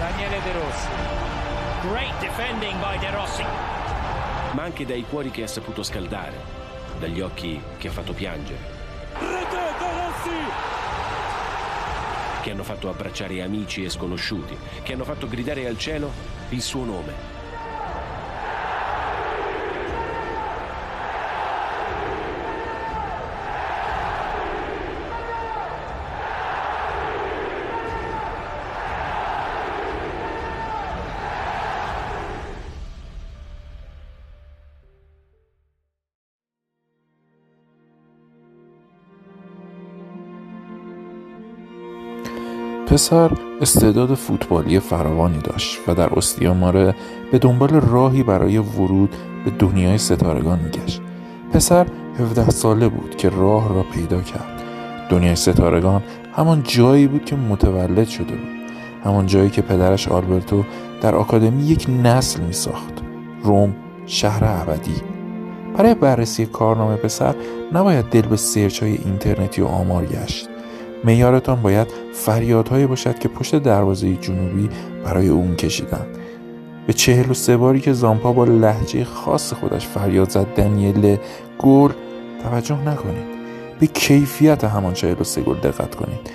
Daniele 0.01 0.41
De 0.43 0.53
Rossi. 0.53 0.89
Great 1.83 2.19
defending 2.19 2.79
by 2.81 2.99
De 2.99 3.11
Rossi. 3.11 3.45
Ma 4.53 4.63
anche 4.63 4.85
dai 4.85 5.05
cuori 5.09 5.31
che 5.31 5.45
ha 5.45 5.49
saputo 5.49 5.85
scaldare, 5.85 6.41
dagli 6.99 7.21
occhi 7.21 7.61
che 7.79 7.89
ha 7.89 7.93
fatto 7.93 8.13
piangere, 8.13 8.76
Rete 9.19 9.75
De 9.79 9.93
Rossi! 9.93 10.75
che 12.43 12.53
hanno 12.53 12.63
fatto 12.63 12.89
abbracciare 12.89 13.43
amici 13.43 13.83
e 13.83 13.91
sconosciuti, 13.91 14.57
che 14.85 14.93
hanno 14.93 15.03
fatto 15.03 15.27
gridare 15.27 15.67
al 15.67 15.77
cielo 15.77 16.13
il 16.51 16.63
suo 16.63 16.85
nome. 16.85 17.36
پسر 42.97 43.31
استعداد 43.61 44.15
فوتبالی 44.15 44.81
فراوانی 44.81 45.39
داشت 45.39 45.79
و 45.87 45.95
در 45.95 46.19
استیاماره 46.19 46.95
به 47.33 47.39
دنبال 47.39 47.69
راهی 47.69 48.23
برای 48.23 48.59
ورود 48.59 49.15
به 49.45 49.51
دنیای 49.51 49.99
ستارگان 49.99 50.59
میگشت. 50.59 51.01
پسر 51.53 51.87
17 52.19 52.51
ساله 52.51 52.89
بود 52.89 53.17
که 53.17 53.29
راه 53.29 53.75
را 53.75 53.83
پیدا 53.83 54.21
کرد. 54.21 54.63
دنیای 55.11 55.37
ستارگان 55.37 56.03
همان 56.37 56.63
جایی 56.63 57.07
بود 57.07 57.25
که 57.25 57.37
متولد 57.37 58.09
شده 58.09 58.35
بود. 58.35 58.71
همان 59.05 59.27
جایی 59.27 59.51
که 59.51 59.63
پدرش 59.63 60.09
آلبرتو 60.09 60.65
در 61.01 61.15
آکادمی 61.15 61.63
یک 61.63 61.87
نسل 62.03 62.41
می 62.41 62.53
ساخت 62.53 62.95
روم 63.43 63.75
شهر 64.07 64.45
ابدی. 64.45 65.03
برای 65.77 65.95
بررسی 65.95 66.47
کارنامه 66.47 66.97
پسر 66.97 67.35
نباید 67.73 68.05
دل 68.05 68.23
به 68.23 68.37
سرچ 68.37 68.83
های 68.83 68.93
اینترنتی 68.93 69.63
و 69.63 69.67
آمار 69.67 70.05
گشت. 70.05 70.49
معیارتان 71.05 71.63
باید 71.63 71.89
فریادهایی 72.13 72.87
باشد 72.87 73.19
که 73.19 73.29
پشت 73.29 73.57
دروازه 73.57 74.17
جنوبی 74.17 74.69
برای 75.05 75.29
اون 75.29 75.57
کشیدن 75.57 76.07
به 76.87 76.93
چهل 76.93 77.31
و 77.31 77.35
سه 77.35 77.57
باری 77.57 77.81
که 77.81 77.93
زامپا 77.93 78.33
با 78.33 78.45
لحجه 78.45 79.05
خاص 79.05 79.53
خودش 79.53 79.87
فریاد 79.87 80.31
زد 80.31 80.47
دنیل 80.57 81.17
گل 81.59 81.91
توجه 82.43 82.89
نکنید. 82.89 83.37
به 83.81 83.87
کیفیت 83.87 84.65
همان 84.65 84.95
چهل 84.95 85.21
و 85.21 85.25
سه 85.25 85.41
گل 85.41 85.57
دقت 85.57 85.95
کنید. 85.95 86.31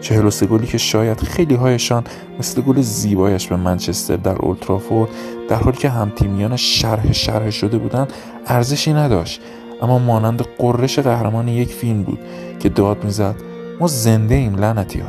چهل 0.00 0.26
و 0.26 0.30
سه 0.30 0.46
گلی 0.46 0.66
که 0.66 0.78
شاید 0.78 1.20
خیلی 1.20 1.54
هایشان 1.54 2.04
مثل 2.38 2.62
گل 2.62 2.80
زیبایش 2.80 3.46
به 3.46 3.56
منچستر 3.56 4.16
در 4.16 4.36
اولترافورد 4.36 5.10
در 5.48 5.56
حالی 5.56 5.76
که 5.76 5.88
همتیمیان 5.88 6.56
شرح 6.56 7.12
شرح 7.12 7.50
شده 7.50 7.78
بودند 7.78 8.12
ارزشی 8.46 8.92
نداشت. 8.92 9.40
اما 9.82 9.98
مانند 9.98 10.42
قررش 10.58 10.98
قهرمان 10.98 11.48
یک 11.48 11.68
فیلم 11.68 12.02
بود 12.02 12.18
که 12.60 12.68
داد 12.68 13.04
می‌زد 13.04 13.34
ما 13.80 13.86
زنده 13.86 14.34
ایم 14.34 14.54
لعنتی 14.54 15.00
ها. 15.00 15.08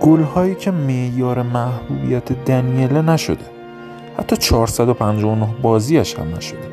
گل 0.00 0.22
هایی 0.22 0.54
که 0.54 0.70
معیار 0.70 1.42
محبوبیت 1.42 2.32
دنیله 2.44 3.02
نشده. 3.02 3.44
حتی 4.18 4.36
459 4.36 5.48
بازیش 5.62 6.18
هم 6.18 6.34
نشده. 6.36 6.70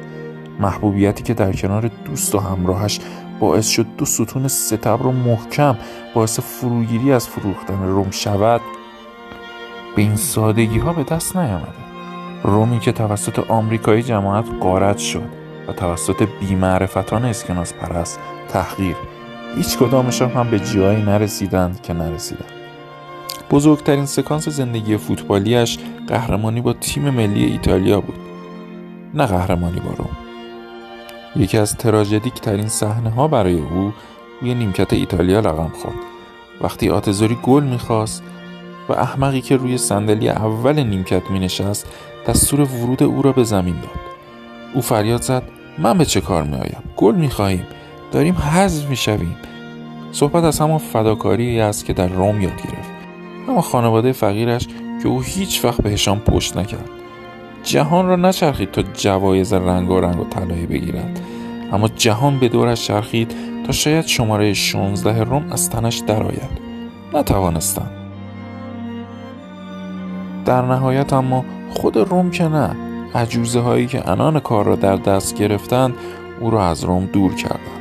محبوبیتی 0.60 1.24
که 1.24 1.34
در 1.34 1.54
کنار 1.54 1.92
دوست 2.06 2.36
و 2.36 2.40
همراهش 2.40 3.00
باعث 3.40 3.68
شد 3.68 3.86
دو 3.98 4.06
ستون 4.06 4.48
ستبر 4.48 5.08
و 5.08 5.12
محکم 5.12 5.78
باعث 6.14 6.40
فروگیری 6.40 7.12
از 7.12 7.28
فروختن 7.28 7.84
روم 7.84 8.12
شود. 8.12 8.62
به 9.96 10.02
این 10.02 10.16
سادگی 10.16 10.80
ها 10.80 10.94
به 10.94 11.04
دست 11.04 11.38
نیامده. 11.38 11.88
رومی 12.44 12.80
که 12.80 12.92
توسط 12.92 13.40
آمریکایی 13.40 14.04
جماعت 14.04 14.46
قارت 14.60 14.98
شد. 14.98 15.37
و 15.68 15.74
توسط 15.74 16.28
بیمعرفتان 16.40 17.26
اسکناس 17.26 17.74
پرست 17.74 18.20
تحقیر. 18.50 18.96
هیچ 19.56 19.78
کدامشان 19.78 20.30
هم 20.30 20.50
به 20.50 20.60
جایی 20.60 21.04
نرسیدند 21.04 21.82
که 21.82 21.94
نرسیدند. 21.94 22.52
بزرگترین 23.52 24.06
سکانس 24.06 24.50
زندگی 24.50 24.98
فوتبالیش 24.98 25.78
قهرمانی 26.08 26.62
با 26.62 26.74
تیم 26.74 27.10
ملی 27.10 27.46
ایتالیا 27.46 28.02
بود 28.02 28.20
نه 29.14 29.26
قهرمانی 29.26 29.80
با 29.80 29.92
روم. 29.98 30.18
یکی 31.36 31.58
از 31.58 31.78
تراژدیک 31.78 32.34
ترین 32.34 32.68
صحنه 32.68 33.10
ها 33.10 33.28
برای 33.28 33.60
او 33.60 33.94
روی 34.42 34.54
نیمکت 34.54 34.94
ایتالیا 34.94 35.40
رقم 35.40 35.72
خورد. 35.82 35.96
وقتی 36.62 36.90
آتزوری 36.90 37.38
گل 37.44 37.64
می‌خواست 37.64 38.24
و 38.90 38.94
احمقی 38.94 39.42
که 39.42 39.58
روی 39.58 39.78
صندلی 39.78 40.30
اول 40.30 40.84
نیمکت 40.84 41.32
می 41.32 41.40
نشست 41.40 41.88
دستور 42.28 42.62
ورود 42.62 43.04
او 43.04 43.22
را 43.22 43.32
به 43.32 43.44
زمین 43.44 43.76
داد. 43.76 44.00
او 44.74 44.82
فریاد 44.82 45.22
زد 45.22 45.44
من 45.80 45.98
به 45.98 46.06
چه 46.06 46.22
کار 46.22 46.44
می 46.44 46.56
آیم 46.56 46.84
گل 46.98 47.16
می 47.16 47.30
خواهیم 47.30 47.68
داریم 48.12 48.36
حذف 48.36 48.90
می 48.90 48.96
شویم 48.96 49.36
صحبت 50.12 50.44
از 50.44 50.60
همان 50.60 50.78
فداکاری 50.78 51.62
است 51.62 51.86
که 51.86 51.94
در 51.94 52.08
روم 52.08 52.42
یاد 52.42 52.58
گرفت. 52.58 52.90
اما 53.50 53.62
خانواده 53.62 54.12
فقیرش 54.12 54.68
که 55.04 55.08
او 55.08 55.22
هیچ 55.22 55.66
وقت 55.66 55.82
بهشان 55.82 56.20
پشت 56.20 56.58
نکرد. 56.58 56.90
جهان 57.64 58.08
را 58.08 58.16
نچرخید 58.16 58.72
تا 58.72 58.82
جوایز 58.82 59.54
رنگارنگ 59.54 60.20
و 60.20 60.24
طلایی 60.24 60.66
بگیرد. 60.66 61.20
اما 61.74 61.88
جهان 61.88 62.40
به 62.40 62.50
دورش 62.50 62.88
چرخید 62.88 63.36
تا 63.66 63.72
شاید 63.72 64.06
شماره 64.06 64.54
16 64.54 65.24
روم 65.24 65.52
از 65.52 65.70
تنش 65.70 65.98
درآید. 65.98 66.68
نتوانستند 67.14 67.92
در 70.46 70.62
نهایت 70.62 71.14
اما 71.14 71.46
خود 71.70 71.98
روم 71.98 72.32
که 72.32 72.44
نه. 72.48 72.87
عجوزه 73.16 73.60
هایی 73.60 73.88
که 73.88 74.10
انان 74.10 74.40
کار 74.40 74.66
را 74.66 74.76
در 74.76 74.96
دست 74.96 75.36
گرفتند 75.36 75.96
او 76.40 76.52
را 76.52 76.68
از 76.68 76.84
روم 76.84 77.06
دور 77.06 77.36
کردند 77.36 77.78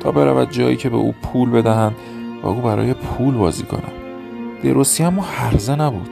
تا 0.00 0.12
برود 0.12 0.50
جایی 0.50 0.76
که 0.76 0.88
به 0.88 0.96
او 0.96 1.14
پول 1.22 1.50
بدهند 1.50 1.96
و 2.42 2.46
او 2.46 2.60
برای 2.60 2.94
پول 2.94 3.34
بازی 3.34 3.62
کند. 3.62 3.92
دروسی 4.62 5.04
اما 5.04 5.22
هرزه 5.22 5.76
نبود. 5.76 6.08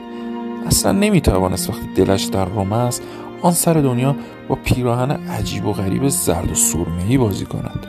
اصلا 0.67 0.91
نمی‌توانست 0.91 1.69
وقتی 1.69 1.87
دلش 1.95 2.23
در 2.23 2.45
روم 2.45 2.73
است 2.73 3.03
آن 3.41 3.51
سر 3.51 3.73
دنیا 3.73 4.15
با 4.47 4.55
پیراهن 4.55 5.11
عجیب 5.11 5.65
و 5.65 5.73
غریب 5.73 6.07
زرد 6.07 6.51
و 6.51 6.55
سرمهای 6.55 7.17
بازی 7.17 7.45
کند. 7.45 7.87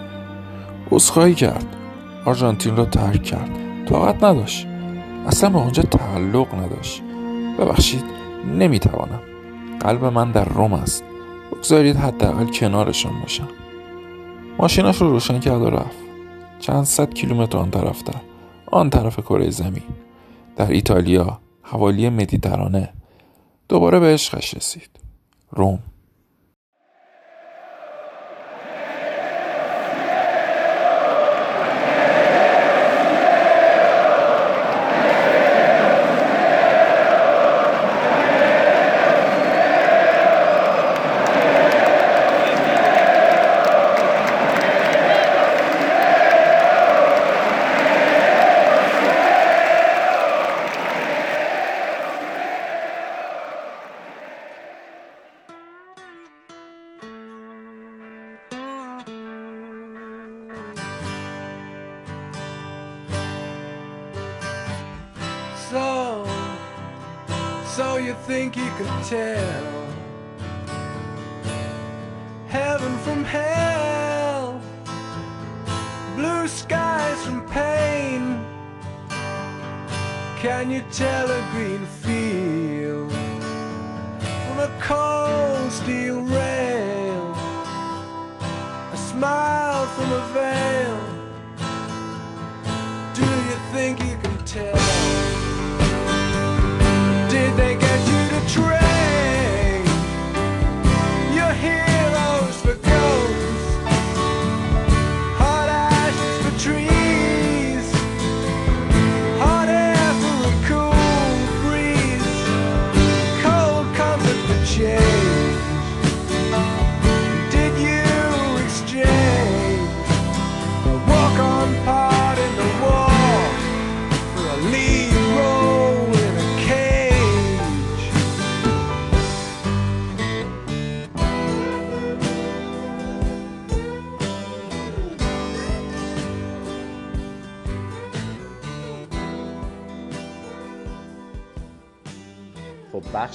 عذرخواهی 0.90 1.34
کرد. 1.34 1.76
آرژانتین 2.24 2.76
را 2.76 2.84
ترک 2.84 3.22
کرد. 3.22 3.50
طاقت 3.88 4.24
نداشت. 4.24 4.66
اصلا 5.26 5.50
به 5.50 5.58
آنجا 5.58 5.82
تعلق 5.82 6.54
نداشت. 6.54 7.02
ببخشید 7.58 8.04
نمی‌توانم. 8.58 9.31
قلب 9.82 10.04
من 10.04 10.32
در 10.32 10.44
روم 10.44 10.72
است. 10.72 11.04
بگذارید 11.52 11.96
حداقل 11.96 12.46
کنارشان 12.46 13.20
باشم. 13.20 13.48
ماشینش 14.58 15.00
رو 15.00 15.10
روشن 15.10 15.40
کرد 15.40 15.62
و 15.62 15.70
رفت. 15.70 15.96
چند 16.58 16.84
صد 16.84 17.14
کیلومتر 17.14 17.58
آن 17.58 17.70
طرفتر 17.70 18.14
آن 18.66 18.90
طرف 18.90 19.20
کره 19.20 19.50
زمین. 19.50 19.82
در 20.56 20.70
ایتالیا 20.70 21.38
حوالی 21.62 22.08
مدیترانه. 22.08 22.92
دوباره 23.68 24.00
به 24.00 24.06
عشقش 24.06 24.54
رسید 24.54 24.90
روم. 25.50 25.78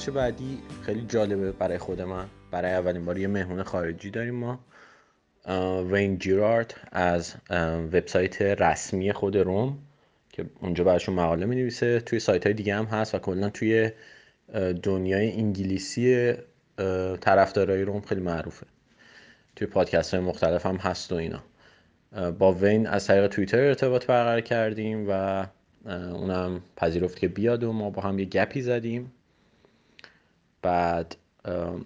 بخش 0.07 0.15
بعدی 0.15 0.59
خیلی 0.81 1.05
جالبه 1.07 1.51
برای 1.51 1.77
خود 1.77 2.01
من. 2.01 2.25
برای 2.51 2.71
اولین 2.71 3.05
بار 3.05 3.17
یه 3.17 3.27
مهمون 3.27 3.63
خارجی 3.63 4.09
داریم 4.09 4.35
ما. 4.35 4.59
وین 5.91 6.17
جیرارد 6.17 6.73
از 6.91 7.35
وبسایت 7.93 8.41
رسمی 8.41 9.13
خود 9.13 9.37
روم 9.37 9.77
که 10.29 10.45
اونجا 10.61 10.83
براشون 10.83 11.15
مقاله 11.15 11.45
می 11.45 11.55
نویسه 11.55 11.99
توی 11.99 12.19
سایت 12.19 12.45
های 12.45 12.53
دیگه 12.53 12.75
هم 12.75 12.85
هست 12.85 13.15
و 13.15 13.19
کلا 13.19 13.49
توی 13.49 13.91
دنیای 14.83 15.31
انگلیسی 15.31 16.33
طرفدارای 17.21 17.81
روم 17.81 18.01
خیلی 18.01 18.21
معروفه. 18.21 18.65
توی 19.55 19.67
پادکست 19.67 20.13
های 20.13 20.23
مختلف 20.23 20.65
هم 20.65 20.75
هست 20.75 21.11
و 21.11 21.15
اینا. 21.15 21.43
با 22.31 22.53
وین 22.53 22.87
از 22.87 23.07
طریق 23.07 23.27
توییتر 23.27 23.59
ارتباط 23.59 24.05
برقرار 24.05 24.41
کردیم 24.41 25.05
و 25.09 25.45
اونم 25.89 26.61
پذیرفت 26.75 27.19
که 27.19 27.27
بیاد 27.27 27.63
و 27.63 27.73
ما 27.73 27.89
با 27.89 28.01
هم 28.01 28.19
یه 28.19 28.25
گپی 28.25 28.61
زدیم. 28.61 29.11
بعد 30.67 31.15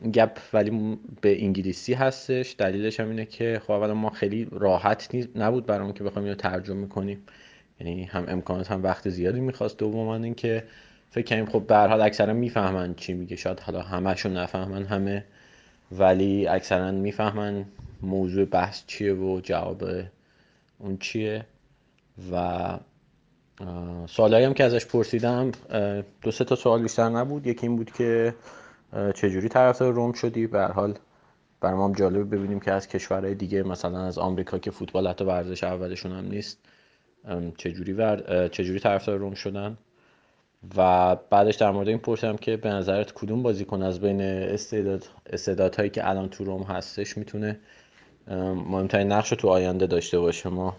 این 0.01 0.11
گپ 0.11 0.37
ولی 0.53 0.99
به 1.21 1.43
انگلیسی 1.43 1.93
هستش. 1.93 2.55
دلیلش 2.57 2.99
هم 2.99 3.09
اینه 3.09 3.25
که 3.25 3.61
خب 3.63 3.71
اولا 3.71 3.93
ما 3.93 4.09
خیلی 4.09 4.47
راحت 4.51 5.15
نبود 5.35 5.65
برامون 5.65 5.93
که 5.93 6.03
بخوایم 6.03 6.25
اینو 6.25 6.35
ترجمه 6.35 6.87
کنیم. 6.87 7.23
یعنی 7.79 8.03
هم 8.03 8.25
امکانات 8.27 8.71
هم 8.71 8.83
وقت 8.83 9.09
زیادی 9.09 9.39
می‌خواست. 9.39 9.77
دوما 9.77 10.15
اینکه 10.15 10.63
فکر 11.11 11.25
کنیم 11.25 11.45
خب 11.45 11.63
به 11.67 11.75
هر 11.75 11.87
حال 11.87 12.01
اکثرا 12.01 12.33
می‌فهمن 12.33 12.93
چی 12.93 13.13
میگه. 13.13 13.35
شاید 13.35 13.59
حالا 13.59 13.81
همهشون 13.81 14.37
نفهمن 14.37 14.83
همه 14.83 15.25
ولی 15.91 16.47
اکثرا 16.47 16.91
می‌فهمن 16.91 17.65
موضوع 18.01 18.45
بحث 18.45 18.83
چیه 18.87 19.13
و 19.13 19.39
جواب 19.43 19.83
اون 20.79 20.97
چیه. 20.97 21.45
و 22.31 22.77
سوالایی 24.07 24.45
هم 24.45 24.53
که 24.53 24.63
ازش 24.63 24.85
پرسیدم 24.85 25.51
دو 26.21 26.31
سه 26.31 26.43
تا 26.43 26.55
سوال 26.55 26.81
بیشتر 26.81 27.09
نبود. 27.09 27.47
یکی 27.47 27.67
این 27.67 27.75
بود 27.75 27.91
که 27.91 28.33
چجوری 29.15 29.49
طرفدار 29.49 29.93
روم 29.93 30.13
شدی؟ 30.13 30.47
به 30.47 30.65
حال 30.65 30.97
برای 31.61 31.75
ما 31.75 31.93
جالبه 31.95 32.23
ببینیم 32.23 32.59
که 32.59 32.71
از 32.71 32.87
کشورهای 32.87 33.35
دیگه 33.35 33.63
مثلا 33.63 33.99
از 33.99 34.17
آمریکا 34.17 34.57
که 34.57 34.71
فوتبال 34.71 35.07
حتی 35.07 35.25
ورزش 35.25 35.63
اولشون 35.63 36.11
هم 36.11 36.25
نیست 36.25 36.59
چجوری 37.57 37.93
ور... 37.93 38.47
چجوری 38.47 38.79
طرفدار 38.79 39.17
روم 39.17 39.33
شدن؟ 39.33 39.77
و 40.77 41.15
بعدش 41.15 41.55
در 41.55 41.71
مورد 41.71 41.87
این 41.87 41.97
پرسیدم 41.97 42.35
که 42.35 42.57
به 42.57 42.69
نظرت 42.69 43.11
کدوم 43.11 43.43
بازیکن 43.43 43.81
از 43.81 43.99
بین 43.99 44.21
استعداد 44.21 45.05
استعدادهایی 45.25 45.89
که 45.89 46.09
الان 46.09 46.29
تو 46.29 46.43
روم 46.43 46.63
هستش 46.63 47.17
می‌تونه 47.17 47.59
مهمترین 48.27 49.11
نقش 49.11 49.29
تو 49.29 49.47
آینده 49.47 49.87
داشته 49.87 50.19
باشه؟ 50.19 50.49
ما 50.49 50.75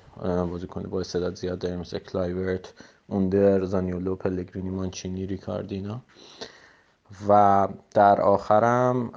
بازیکن 0.51 0.82
با 0.82 1.01
استعداد 1.01 1.34
زیاد 1.34 1.59
داریم 1.59 1.78
مثل 1.78 1.98
کلایورت 1.98 2.74
اوندر 3.06 3.64
زانیولو 3.64 4.16
پلگرینی 4.16 4.70
مانچینی 4.70 5.26
ریکاردی 5.26 5.74
اینا 5.74 6.02
و 7.28 7.68
در 7.94 8.20
آخرم 8.20 9.10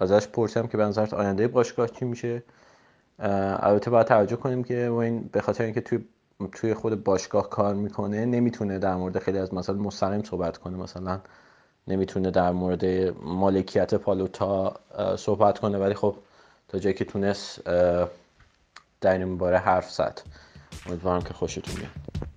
ازش 0.00 0.28
پرسیدم 0.28 0.66
که 0.66 0.76
به 0.76 0.84
نظرت 0.84 1.14
آینده 1.14 1.48
باشگاه 1.48 1.88
چی 1.88 2.04
میشه؟ 2.04 2.42
البته 3.18 3.90
باید 3.90 4.06
توجه 4.06 4.36
کنیم 4.36 4.64
که 4.64 4.90
وین 4.90 5.28
به 5.32 5.40
خاطر 5.40 5.64
اینکه 5.64 5.80
توی 5.80 6.04
توی 6.52 6.74
خود 6.74 7.04
باشگاه 7.04 7.50
کار 7.50 7.74
می‌کنه 7.74 8.26
نمی‌تونه 8.26 8.78
در 8.78 8.94
مورد 8.94 9.18
خیلی 9.18 9.38
از 9.38 9.54
مسائل 9.54 9.78
مستقیم 9.78 10.22
صحبت 10.22 10.58
کنه. 10.58 10.76
مثلا 10.76 11.20
نمی‌تونه 11.88 12.30
در 12.30 12.52
مورد 12.52 12.84
مالکیت 13.22 13.94
پالوتا 13.94 14.80
صحبت 15.16 15.58
کنه. 15.58 15.78
ولی 15.78 15.94
خب 15.94 16.16
تا 16.68 16.78
جایی 16.78 16.94
که 16.94 17.04
تونست 17.04 17.64
در 19.00 19.12
این 19.12 19.38
باره 19.38 19.58
حرف 19.58 19.90
زد. 19.90 20.20
امیدوارم 20.86 21.22
که 21.22 21.34
خوشتون 21.34 21.74
بیاد. 21.74 22.29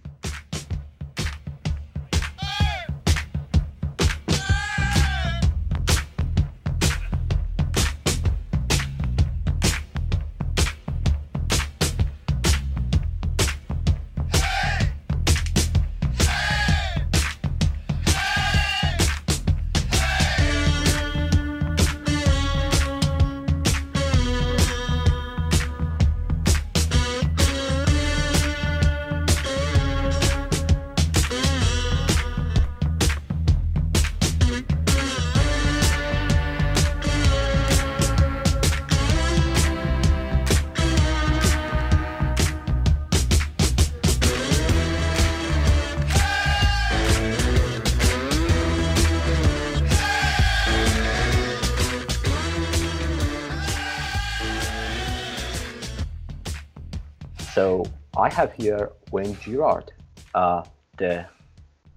Girard, 59.44 59.92
uh, 60.34 60.64
the 60.98 61.26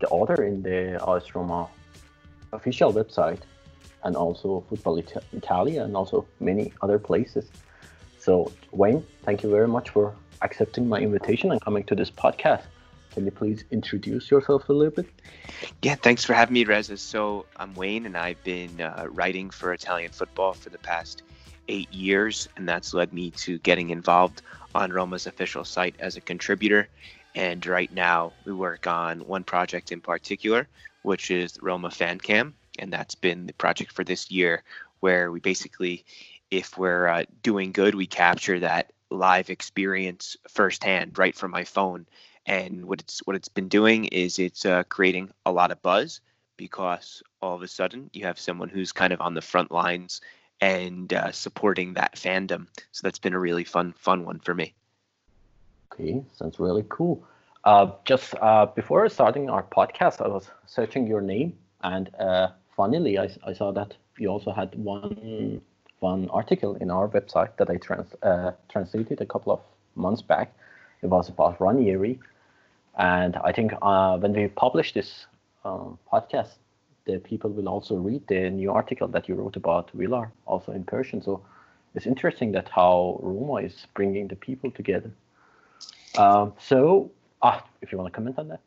the 0.00 0.08
author 0.08 0.44
in 0.44 0.62
the 0.62 1.02
AS 1.08 1.34
Roma 1.34 1.68
official 2.52 2.92
website, 2.92 3.40
and 4.04 4.16
also 4.16 4.64
Football 4.68 4.98
Ita- 4.98 5.22
Italia, 5.32 5.84
and 5.84 5.96
also 5.96 6.26
many 6.40 6.72
other 6.82 6.98
places. 6.98 7.50
So 8.18 8.52
Wayne, 8.72 9.04
thank 9.22 9.42
you 9.42 9.50
very 9.50 9.68
much 9.68 9.90
for 9.90 10.14
accepting 10.42 10.88
my 10.88 10.98
invitation 10.98 11.50
and 11.52 11.60
coming 11.60 11.84
to 11.84 11.94
this 11.94 12.10
podcast. 12.10 12.64
Can 13.12 13.24
you 13.24 13.30
please 13.30 13.64
introduce 13.70 14.30
yourself 14.30 14.68
a 14.68 14.72
little 14.72 14.92
bit? 14.92 15.06
Yeah, 15.80 15.94
thanks 15.94 16.24
for 16.24 16.34
having 16.34 16.52
me, 16.52 16.64
Reza. 16.64 16.98
So 16.98 17.46
I'm 17.56 17.72
Wayne, 17.74 18.04
and 18.04 18.16
I've 18.16 18.42
been 18.44 18.80
uh, 18.80 19.06
writing 19.10 19.48
for 19.48 19.72
Italian 19.72 20.12
football 20.12 20.52
for 20.52 20.68
the 20.68 20.78
past 20.78 21.22
eight 21.68 21.90
years, 21.92 22.48
and 22.56 22.68
that's 22.68 22.92
led 22.92 23.12
me 23.12 23.30
to 23.30 23.58
getting 23.58 23.90
involved 23.90 24.42
on 24.74 24.92
Roma's 24.92 25.26
official 25.26 25.64
site 25.64 25.94
as 25.98 26.16
a 26.16 26.20
contributor. 26.20 26.88
And 27.36 27.64
right 27.66 27.92
now, 27.92 28.32
we 28.46 28.54
work 28.54 28.86
on 28.86 29.20
one 29.20 29.44
project 29.44 29.92
in 29.92 30.00
particular, 30.00 30.66
which 31.02 31.30
is 31.30 31.58
Roma 31.60 31.90
Fan 31.90 32.18
Cam, 32.18 32.54
and 32.78 32.90
that's 32.90 33.14
been 33.14 33.46
the 33.46 33.52
project 33.52 33.92
for 33.92 34.04
this 34.04 34.30
year, 34.30 34.64
where 35.00 35.30
we 35.30 35.40
basically, 35.40 36.06
if 36.50 36.78
we're 36.78 37.06
uh, 37.06 37.24
doing 37.42 37.72
good, 37.72 37.94
we 37.94 38.06
capture 38.06 38.58
that 38.60 38.90
live 39.10 39.50
experience 39.50 40.38
firsthand, 40.48 41.18
right 41.18 41.36
from 41.36 41.50
my 41.50 41.64
phone. 41.64 42.06
And 42.46 42.86
what 42.86 43.00
it's 43.00 43.20
what 43.26 43.36
it's 43.36 43.48
been 43.48 43.68
doing 43.68 44.06
is 44.06 44.38
it's 44.38 44.64
uh, 44.64 44.84
creating 44.84 45.30
a 45.44 45.52
lot 45.52 45.72
of 45.72 45.82
buzz 45.82 46.22
because 46.56 47.22
all 47.42 47.54
of 47.54 47.62
a 47.62 47.68
sudden 47.68 48.08
you 48.14 48.24
have 48.24 48.38
someone 48.38 48.70
who's 48.70 48.92
kind 48.92 49.12
of 49.12 49.20
on 49.20 49.34
the 49.34 49.42
front 49.42 49.70
lines 49.70 50.22
and 50.62 51.12
uh, 51.12 51.32
supporting 51.32 51.94
that 51.94 52.14
fandom. 52.14 52.66
So 52.92 53.02
that's 53.02 53.18
been 53.18 53.34
a 53.34 53.38
really 53.38 53.64
fun 53.64 53.92
fun 53.98 54.24
one 54.24 54.40
for 54.40 54.54
me. 54.54 54.74
Okay, 55.92 56.24
sounds 56.32 56.58
really 56.58 56.84
cool. 56.88 57.22
Uh, 57.64 57.92
just 58.04 58.34
uh, 58.40 58.66
before 58.66 59.08
starting 59.08 59.50
our 59.50 59.62
podcast, 59.64 60.20
I 60.24 60.28
was 60.28 60.50
searching 60.66 61.06
your 61.06 61.20
name, 61.20 61.56
and 61.82 62.14
uh, 62.18 62.48
funnily, 62.76 63.18
I, 63.18 63.28
I 63.46 63.52
saw 63.52 63.72
that 63.72 63.96
you 64.18 64.28
also 64.28 64.52
had 64.52 64.74
one 64.76 65.60
one 66.00 66.28
article 66.30 66.74
in 66.76 66.90
our 66.90 67.08
website 67.08 67.56
that 67.56 67.70
I 67.70 67.76
trans, 67.76 68.14
uh, 68.22 68.52
translated 68.68 69.20
a 69.20 69.26
couple 69.26 69.52
of 69.52 69.60
months 69.94 70.22
back. 70.22 70.52
It 71.02 71.06
was 71.08 71.28
about 71.28 71.60
Ranieri, 71.60 72.18
and 72.98 73.36
I 73.36 73.52
think 73.52 73.72
uh, 73.82 74.18
when 74.18 74.32
we 74.32 74.48
publish 74.48 74.92
this 74.92 75.26
uh, 75.64 75.90
podcast, 76.12 76.56
the 77.06 77.18
people 77.18 77.50
will 77.50 77.68
also 77.68 77.96
read 77.96 78.26
the 78.28 78.50
new 78.50 78.70
article 78.72 79.08
that 79.08 79.28
you 79.28 79.34
wrote 79.34 79.56
about 79.56 79.90
Villar, 79.92 80.30
also 80.46 80.72
in 80.72 80.84
Persian. 80.84 81.22
So 81.22 81.40
it's 81.94 82.06
interesting 82.06 82.52
that 82.52 82.68
how 82.68 83.18
Roma 83.22 83.56
is 83.66 83.86
bringing 83.94 84.28
the 84.28 84.36
people 84.36 84.70
together. 84.70 85.10
Um, 86.18 86.54
so, 86.58 87.10
ah, 87.42 87.64
if 87.82 87.92
you 87.92 87.98
want 87.98 88.12
to 88.12 88.14
comment 88.16 88.38
on 88.38 88.48
that. 88.48 88.60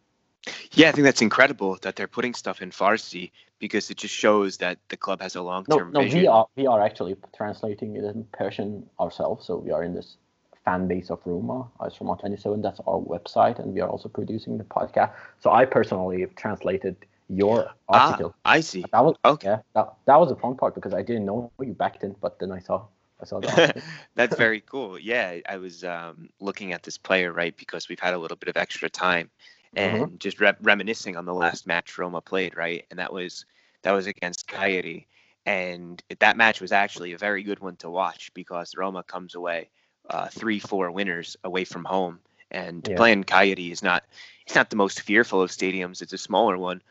Yeah, 0.71 0.89
I 0.89 0.91
think 0.93 1.03
that's 1.03 1.21
incredible 1.21 1.77
that 1.81 1.95
they're 1.95 2.07
putting 2.07 2.33
stuff 2.33 2.61
in 2.61 2.71
Farsi 2.71 3.31
because 3.59 3.89
it 3.89 3.97
just 3.97 4.13
shows 4.13 4.57
that 4.57 4.77
the 4.87 4.97
club 4.97 5.21
has 5.21 5.35
a 5.35 5.41
long 5.41 5.65
No, 5.67 5.77
term 5.77 5.91
no, 5.91 6.01
vision. 6.01 6.19
we 6.21 6.27
are 6.27 6.47
we 6.55 6.67
are 6.67 6.81
actually 6.81 7.15
translating 7.35 7.95
it 7.95 8.03
in 8.05 8.23
Persian 8.31 8.89
ourselves. 8.99 9.45
So 9.45 9.57
we 9.57 9.71
are 9.71 9.83
in 9.83 9.93
this 9.93 10.17
fan 10.65 10.87
base 10.87 11.09
of 11.09 11.19
Roma, 11.25 11.67
Ice 11.81 11.99
Roma 11.99 12.15
27. 12.19 12.61
That's 12.61 12.79
our 12.87 12.99
website, 12.99 13.59
and 13.59 13.73
we 13.73 13.81
are 13.81 13.89
also 13.89 14.07
producing 14.09 14.57
the 14.57 14.63
podcast. 14.63 15.11
So 15.39 15.51
I 15.51 15.65
personally 15.65 16.21
have 16.21 16.35
translated 16.35 16.95
your 17.27 17.57
article. 17.59 17.75
Ah, 17.89 18.11
article. 18.11 18.35
I 18.45 18.61
see. 18.61 18.85
That 18.91 19.03
was 19.03 19.15
okay. 19.25 19.47
Yeah, 19.49 19.59
that, 19.73 19.93
that 20.05 20.19
was 20.19 20.31
a 20.31 20.35
fun 20.35 20.55
part 20.55 20.73
because 20.75 20.93
I 20.93 21.01
didn't 21.01 21.25
know 21.25 21.51
you 21.59 21.73
back 21.73 21.99
then, 21.99 22.15
but 22.21 22.39
then 22.39 22.51
I 22.51 22.59
saw 22.59 22.85
I 23.21 23.25
saw 23.25 23.41
article. 23.49 23.83
That's 24.15 24.35
very 24.35 24.61
cool. 24.61 24.97
Yeah, 24.99 25.37
I 25.47 25.57
was 25.57 25.83
um, 25.83 26.29
looking 26.39 26.73
at 26.73 26.83
this 26.83 26.97
player, 26.97 27.31
right, 27.31 27.55
because 27.55 27.87
we've 27.89 27.99
had 27.99 28.13
a 28.13 28.17
little 28.17 28.37
bit 28.37 28.49
of 28.49 28.57
extra 28.57 28.89
time 28.89 29.29
and 29.75 30.19
Mhm. 30.19 30.19
just 30.19 30.39
re- 30.39 30.53
reminiscing 30.61 31.15
on 31.17 31.25
the 31.25 31.33
last 31.33 31.67
match 31.67 31.97
Roma 31.97 32.21
played, 32.21 32.55
right? 32.57 32.85
And 32.89 32.99
that 32.99 33.13
was 33.13 33.45
that 33.83 33.91
was 33.91 34.07
against 34.07 34.47
Cagliari. 34.47 35.07
And 35.45 36.01
that 36.19 36.37
match 36.37 36.61
was 36.61 36.71
actually 36.71 37.13
a 37.13 37.17
very 37.17 37.43
good 37.43 37.59
one 37.59 37.75
to 37.77 37.89
watch 37.89 38.31
because 38.33 38.75
Roma 38.75 39.03
comes 39.03 39.35
away 39.35 39.69
uh, 40.09 40.27
three, 40.29 40.59
four 40.59 40.91
winners 40.91 41.37
away 41.43 41.63
from 41.65 41.85
home. 41.85 42.19
And 42.51 42.87
Yeah. 42.87 42.95
play 42.95 43.11
in 43.11 43.23
Cagliari 43.23 43.71
is 43.71 43.83
not 43.83 44.03
it's 44.45 44.55
not 44.55 44.69
the 44.69 44.75
most 44.75 45.01
fearful 45.01 45.41
of 45.41 45.49
stadiums. 45.51 46.01
It's 46.01 46.13
a 46.13 46.17
smaller 46.17 46.57
one, 46.57 46.81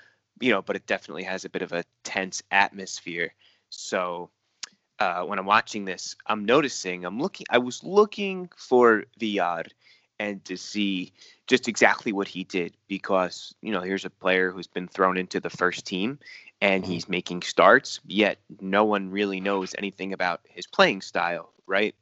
you 0.41 0.51
know, 0.53 0.63
but 0.63 0.77
it 0.77 0.87
definitely 0.87 1.25
has 1.25 1.45
a 1.45 1.51
bit 1.51 1.63
of 1.63 1.73
a 1.73 1.85
tense 2.05 2.43
atmosphere. 2.51 3.33
So 3.71 4.31
uh, 5.01 5.23
when 5.23 5.39
I'm 5.39 5.47
watching 5.47 5.85
this, 5.85 6.17
I'm 6.27 6.45
noticing, 6.45 7.05
I'm 7.05 7.21
looking, 7.21 7.47
I 7.51 7.59
was 7.59 7.83
looking 7.85 8.51
for 8.57 9.05
VR 9.21 9.67
and 10.19 10.45
to 10.45 10.57
see 10.57 11.13
just 11.47 11.69
exactly 11.69 12.13
what 12.13 12.27
he 12.27 12.45
did 12.45 12.77
because, 12.89 13.55
you 13.63 13.73
know, 13.73 13.81
here's 13.81 14.05
a 14.05 14.11
player 14.11 14.51
who's 14.51 14.67
been 14.67 14.89
thrown 14.89 15.17
into 15.17 15.41
the 15.41 15.51
first 15.51 15.87
team 15.87 16.19
and 16.61 16.85
he's 16.85 17.09
making 17.09 17.43
starts, 17.43 18.01
yet 18.07 18.39
no 18.61 18.85
one 18.85 19.11
really 19.11 19.41
knows 19.41 19.75
anything 19.79 20.13
about 20.13 20.41
his 20.49 20.67
playing 20.67 21.01
style, 21.01 21.53
right? 21.67 21.95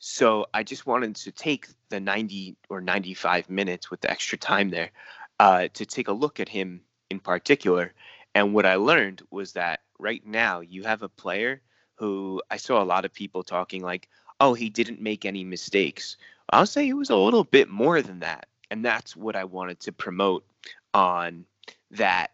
So 0.00 0.46
I 0.52 0.64
just 0.64 0.86
wanted 0.86 1.14
to 1.14 1.30
take 1.30 1.68
the 1.88 2.00
90 2.00 2.56
or 2.68 2.80
95 2.80 3.48
minutes 3.48 3.90
with 3.90 4.00
the 4.00 4.10
extra 4.10 4.36
time 4.36 4.70
there 4.70 4.90
uh, 5.38 5.68
to 5.74 5.86
take 5.86 6.08
a 6.08 6.12
look 6.12 6.40
at 6.40 6.48
him 6.48 6.80
in 7.10 7.20
particular. 7.20 7.94
And 8.34 8.52
what 8.52 8.66
I 8.66 8.74
learned 8.74 9.22
was 9.30 9.52
that 9.52 9.80
right 10.00 10.26
now 10.26 10.58
you 10.60 10.82
have 10.82 11.02
a 11.02 11.08
player 11.08 11.62
who 12.02 12.42
I 12.50 12.56
saw 12.56 12.82
a 12.82 12.84
lot 12.84 13.04
of 13.04 13.14
people 13.14 13.44
talking 13.44 13.80
like, 13.80 14.08
oh, 14.40 14.54
he 14.54 14.68
didn't 14.70 15.00
make 15.00 15.24
any 15.24 15.44
mistakes. 15.44 16.16
I'll 16.50 16.66
say 16.66 16.88
it 16.88 16.94
was 16.94 17.10
a 17.10 17.16
little 17.16 17.44
bit 17.44 17.68
more 17.68 18.02
than 18.02 18.18
that. 18.18 18.46
And 18.72 18.84
that's 18.84 19.14
what 19.14 19.36
I 19.36 19.44
wanted 19.44 19.78
to 19.82 19.92
promote 19.92 20.44
on 20.92 21.44
that 21.92 22.32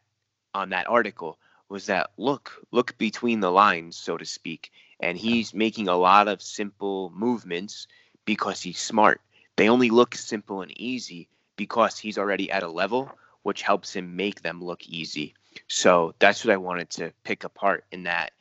on 0.54 0.70
that 0.70 0.88
article 0.88 1.38
was 1.68 1.84
that 1.84 2.12
look 2.16 2.64
look 2.72 2.96
between 2.96 3.40
the 3.40 3.50
lines 3.50 3.94
so 3.94 4.16
to 4.16 4.24
speak 4.24 4.70
and 5.00 5.18
he's 5.18 5.52
making 5.52 5.86
a 5.86 5.96
lot 5.96 6.28
of 6.28 6.40
simple 6.40 7.12
movements 7.14 7.86
because 8.24 8.62
he's 8.62 8.80
smart 8.80 9.20
they 9.56 9.68
only 9.68 9.90
look 9.90 10.14
simple 10.14 10.62
and 10.62 10.72
easy 10.80 11.28
because 11.56 11.98
he's 11.98 12.16
already 12.16 12.50
at 12.50 12.62
a 12.62 12.68
level 12.68 13.10
which 13.42 13.62
helps 13.62 13.94
him 13.94 14.16
make 14.16 14.40
them 14.40 14.64
look 14.64 14.88
easy 14.88 15.34
so 15.68 16.14
that's 16.18 16.42
what 16.44 16.54
i 16.54 16.56
wanted 16.56 16.88
to 16.88 17.12
pick 17.22 17.44
apart 17.44 17.84
in 17.92 18.04
that 18.04 18.32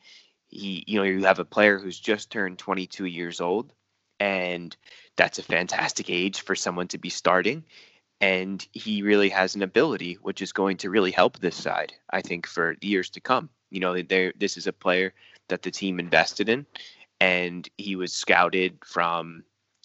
he 0.48 0.84
you 0.86 0.98
know 0.98 1.04
you 1.04 1.24
have 1.24 1.38
a 1.38 1.44
player 1.44 1.78
who's 1.78 1.98
just 1.98 2.30
turned 2.30 2.58
22 2.58 3.04
years 3.06 3.40
old 3.40 3.72
and 4.20 4.76
that's 5.16 5.38
a 5.38 5.42
fantastic 5.42 6.10
age 6.10 6.40
for 6.40 6.54
someone 6.54 6.88
to 6.88 6.98
be 6.98 7.10
starting 7.10 7.64
and 8.20 8.66
he 8.72 9.02
really 9.02 9.28
has 9.28 9.54
an 9.54 9.62
ability 9.62 10.14
which 10.22 10.42
is 10.42 10.52
going 10.52 10.76
to 10.76 10.90
really 10.90 11.10
help 11.10 11.38
this 11.38 11.56
side 11.56 11.92
i 12.10 12.20
think 12.20 12.46
for 12.46 12.76
years 12.80 13.10
to 13.10 13.20
come. 13.20 13.48
You 13.70 13.80
know 13.80 14.02
there 14.02 14.32
this 14.38 14.56
is 14.56 14.66
a 14.66 14.72
player 14.72 15.12
that 15.48 15.62
the 15.62 15.70
team 15.70 16.00
invested 16.00 16.48
in 16.48 16.66
and 17.20 17.68
he 17.76 17.96
was 17.96 18.12
scouted 18.12 18.78
from 18.84 19.44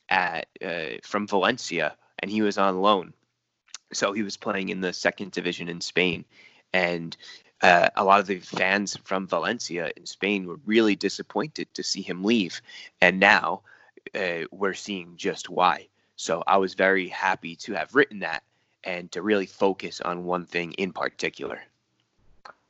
at 0.09 0.47
uh, 0.63 0.97
from 1.03 1.27
valencia 1.27 1.95
and 2.19 2.31
he 2.31 2.41
was 2.41 2.57
on 2.57 2.81
loan. 2.81 3.13
So 3.91 4.13
he 4.13 4.23
was 4.23 4.37
playing 4.37 4.69
in 4.69 4.79
the 4.79 4.93
second 4.93 5.31
division 5.31 5.67
in 5.67 5.81
spain 5.81 6.23
and 6.73 7.15
uh, 7.63 7.89
a 7.95 8.03
lot 8.03 8.19
of 8.19 8.27
the 8.27 8.39
fans 8.39 8.95
from 9.03 9.27
valencia 9.27 9.91
in 9.97 10.05
spain 10.05 10.45
were 10.45 10.59
really 10.65 10.95
disappointed 10.95 11.67
to 11.73 11.83
see 11.83 12.01
him 12.01 12.23
leave 12.23 12.61
and 13.01 13.19
now 13.19 13.61
uh, 14.15 14.43
we're 14.51 14.73
seeing 14.73 15.15
just 15.17 15.49
why 15.49 15.87
so 16.15 16.43
I 16.45 16.57
was 16.57 16.73
very 16.73 17.07
happy 17.07 17.55
to 17.57 17.73
have 17.73 17.95
written 17.95 18.19
that 18.19 18.43
and 18.83 19.11
to 19.11 19.21
really 19.21 19.45
focus 19.45 20.01
on 20.01 20.25
one 20.25 20.45
thing 20.45 20.73
in 20.73 20.93
particular. 20.93 21.61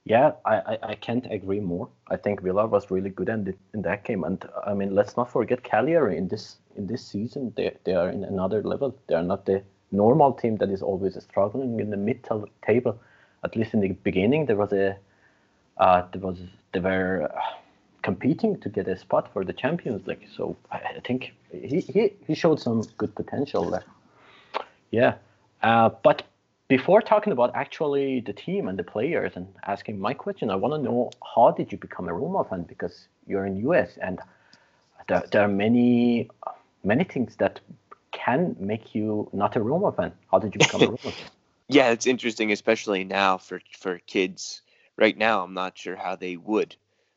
Yeah, 0.05 0.33
I, 0.45 0.55
I, 0.55 0.77
I 0.83 0.95
can't 0.95 1.25
agree 1.31 1.59
more. 1.59 1.87
I 2.07 2.17
think 2.17 2.41
Villa 2.41 2.67
was 2.67 2.91
really 2.91 3.09
good 3.09 3.29
in, 3.29 3.53
in 3.73 3.81
that 3.83 4.03
game, 4.03 4.23
and 4.23 4.43
I 4.65 4.73
mean, 4.73 4.93
let's 4.93 5.15
not 5.15 5.31
forget 5.31 5.63
Cagliari 5.63 6.17
in 6.17 6.27
this 6.27 6.57
in 6.75 6.87
this 6.87 7.05
season. 7.05 7.53
They 7.55 7.77
they 7.85 7.95
are 7.95 8.09
in 8.09 8.23
another 8.25 8.61
level. 8.63 8.95
They 9.07 9.15
are 9.15 9.23
not 9.23 9.45
the 9.45 9.63
normal 9.91 10.33
team 10.33 10.57
that 10.57 10.69
is 10.69 10.81
always 10.81 11.21
struggling 11.23 11.79
in 11.79 11.89
the 11.89 11.97
mid 11.97 12.27
table. 12.65 12.99
At 13.43 13.55
least 13.55 13.73
in 13.73 13.81
the 13.81 13.89
beginning, 13.89 14.45
there 14.45 14.55
was 14.55 14.71
a 14.73 14.97
uh, 15.77 16.03
there 16.11 16.21
was 16.21 16.37
they 16.71 16.79
were 16.79 17.31
uh, 17.35 17.41
competing 18.01 18.59
to 18.59 18.69
get 18.69 18.87
a 18.87 18.97
spot 18.97 19.31
for 19.33 19.43
the 19.43 19.53
Champions 19.53 20.05
League. 20.07 20.27
So 20.35 20.55
I, 20.71 20.77
I 20.77 20.99
think 21.03 21.33
he, 21.51 21.79
he 21.81 22.13
he 22.27 22.35
showed 22.35 22.59
some 22.59 22.83
good 22.97 23.15
potential 23.15 23.69
there. 23.69 23.83
Yeah, 24.91 25.15
uh, 25.61 25.89
but 26.03 26.23
before 26.67 27.01
talking 27.01 27.33
about 27.33 27.51
actually 27.55 28.21
the 28.21 28.33
team 28.33 28.67
and 28.67 28.77
the 28.77 28.83
players 28.83 29.33
and 29.35 29.47
asking 29.65 29.99
my 29.99 30.13
question, 30.13 30.49
I 30.49 30.55
want 30.55 30.73
to 30.73 30.81
know 30.81 31.11
how 31.35 31.51
did 31.51 31.71
you 31.71 31.77
become 31.77 32.07
a 32.07 32.13
Roma 32.13 32.43
fan? 32.43 32.63
Because 32.63 33.07
you're 33.27 33.45
in 33.45 33.57
US 33.67 33.97
and 33.97 34.19
there, 35.07 35.23
there 35.31 35.41
are 35.41 35.47
many 35.47 36.29
many 36.83 37.03
things 37.03 37.35
that 37.37 37.59
can 38.11 38.55
make 38.59 38.93
you 38.95 39.29
not 39.33 39.55
a 39.55 39.61
Roma 39.61 39.91
fan. 39.91 40.11
How 40.31 40.39
did 40.39 40.53
you 40.55 40.59
become 40.59 40.81
a 40.81 40.85
Roma 40.95 40.97
fan? 40.97 41.29
Yeah, 41.73 41.89
it's 41.89 42.05
interesting, 42.05 42.51
especially 42.51 43.03
now 43.03 43.37
for 43.39 43.59
for 43.77 43.97
kids. 43.99 44.61
Right 44.95 45.17
now, 45.17 45.43
I'm 45.43 45.55
not 45.55 45.75
sure 45.75 45.95
how 45.95 46.15
they 46.15 46.37
would 46.37 46.75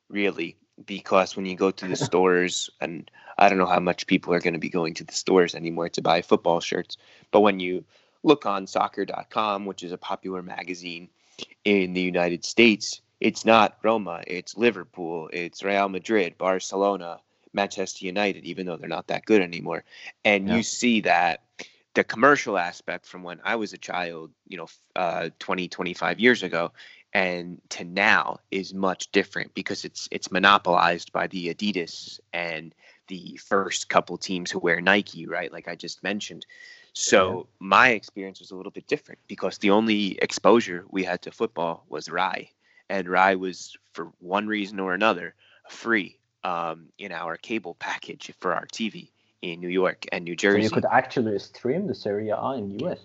really 0.09 0.57
because 0.87 1.37
when 1.37 1.45
you 1.45 1.57
go 1.57 1.71
to 1.71 1.87
the 1.87 1.97
stores 2.09 2.71
and 2.81 3.11
I 3.39 3.49
don't 3.49 3.59
know 3.59 3.67
how 3.67 3.81
much 3.81 4.07
people 4.07 4.33
are 4.33 4.41
going 4.41 4.55
to 4.55 4.59
be 4.61 4.71
going 4.71 4.95
to 4.95 5.05
the 5.05 5.13
stores 5.13 5.55
anymore 5.55 5.91
to 5.91 6.01
buy 6.03 6.23
football 6.23 6.61
shirts, 6.61 6.97
but 7.33 7.41
when 7.41 7.61
you 7.61 7.85
look 8.23 8.47
on 8.47 8.67
soccer.com, 8.67 9.67
which 9.67 9.83
is 9.83 9.93
a 9.93 9.99
popular 9.99 10.43
magazine 10.43 11.09
in 11.65 11.93
the 11.93 12.01
United 12.01 12.45
States, 12.45 13.03
it's 13.21 13.45
not 13.45 13.77
Roma, 13.85 14.23
it's 14.27 14.57
Liverpool, 14.57 15.29
it's 15.35 15.63
Real 15.63 15.89
Madrid, 15.91 16.39
Barcelona, 16.39 17.21
Manchester 17.53 18.07
United, 18.07 18.45
even 18.45 18.65
though 18.65 18.77
they're 18.77 18.89
not 18.89 19.09
that 19.09 19.27
good 19.27 19.43
anymore. 19.43 19.85
And 20.25 20.49
Yeah. 20.49 20.57
you 20.57 20.63
see 20.63 21.03
that 21.03 21.43
the 21.97 22.05
commercial 22.05 22.59
aspect 22.59 23.07
from 23.07 23.23
when 23.23 23.41
I 23.43 23.57
was 23.57 23.73
a 23.73 23.79
child, 23.79 24.31
you 24.47 24.59
know, 24.59 24.67
uh, 24.95 25.31
20, 25.39 25.67
25 25.67 26.21
years 26.21 26.43
ago, 26.43 26.71
and 27.15 27.59
to 27.71 27.85
now 27.85 28.39
is 28.51 28.75
much 28.75 29.11
different 29.13 29.55
because 29.55 29.87
it's 29.87 30.07
it's 30.11 30.31
monopolized 30.31 31.11
by 31.11 31.27
the 31.27 31.55
Adidas 31.55 32.21
and 32.35 32.75
the 33.09 33.41
first 33.43 33.89
couple 33.89 34.19
teams 34.19 34.51
who 34.51 34.59
wear 34.59 34.83
Nike, 34.83 35.27
right? 35.27 35.51
Like 35.51 35.69
I 35.69 35.75
just 35.75 36.03
mentioned. 36.03 36.45
So 36.93 37.47
my 37.61 37.89
experience 37.91 38.41
was 38.41 38.51
a 38.51 38.57
little 38.57 38.73
bit 38.73 38.87
different 38.87 39.21
because 39.27 39.57
the 39.59 39.71
only 39.71 40.19
exposure 40.21 40.85
we 40.91 41.03
had 41.03 41.23
to 41.23 41.31
football 41.31 41.87
was 41.89 42.11
Rai, 42.11 42.53
and 42.91 43.09
Rai 43.09 43.37
was 43.37 43.75
for 43.93 44.13
one 44.19 44.47
reason 44.47 44.81
or 44.81 44.93
another 44.93 45.35
free 45.71 46.19
um, 46.45 46.89
in 46.99 47.11
our 47.11 47.39
cable 47.39 47.75
package 47.75 48.33
for 48.39 48.53
our 48.53 48.67
TV 48.67 49.09
in 49.43 49.61
New 49.61 49.69
York 49.69 50.07
and 50.13 50.25
New 50.25 50.37
So 50.37 50.37
Jersey. 50.37 50.63
you 50.63 50.71
could 50.71 50.87
actually 50.87 51.39
stream 51.39 51.87
the 51.87 51.95
Serie 51.95 52.31
A 52.31 52.53
in 52.53 52.69
the 52.77 52.87
US. 52.87 53.01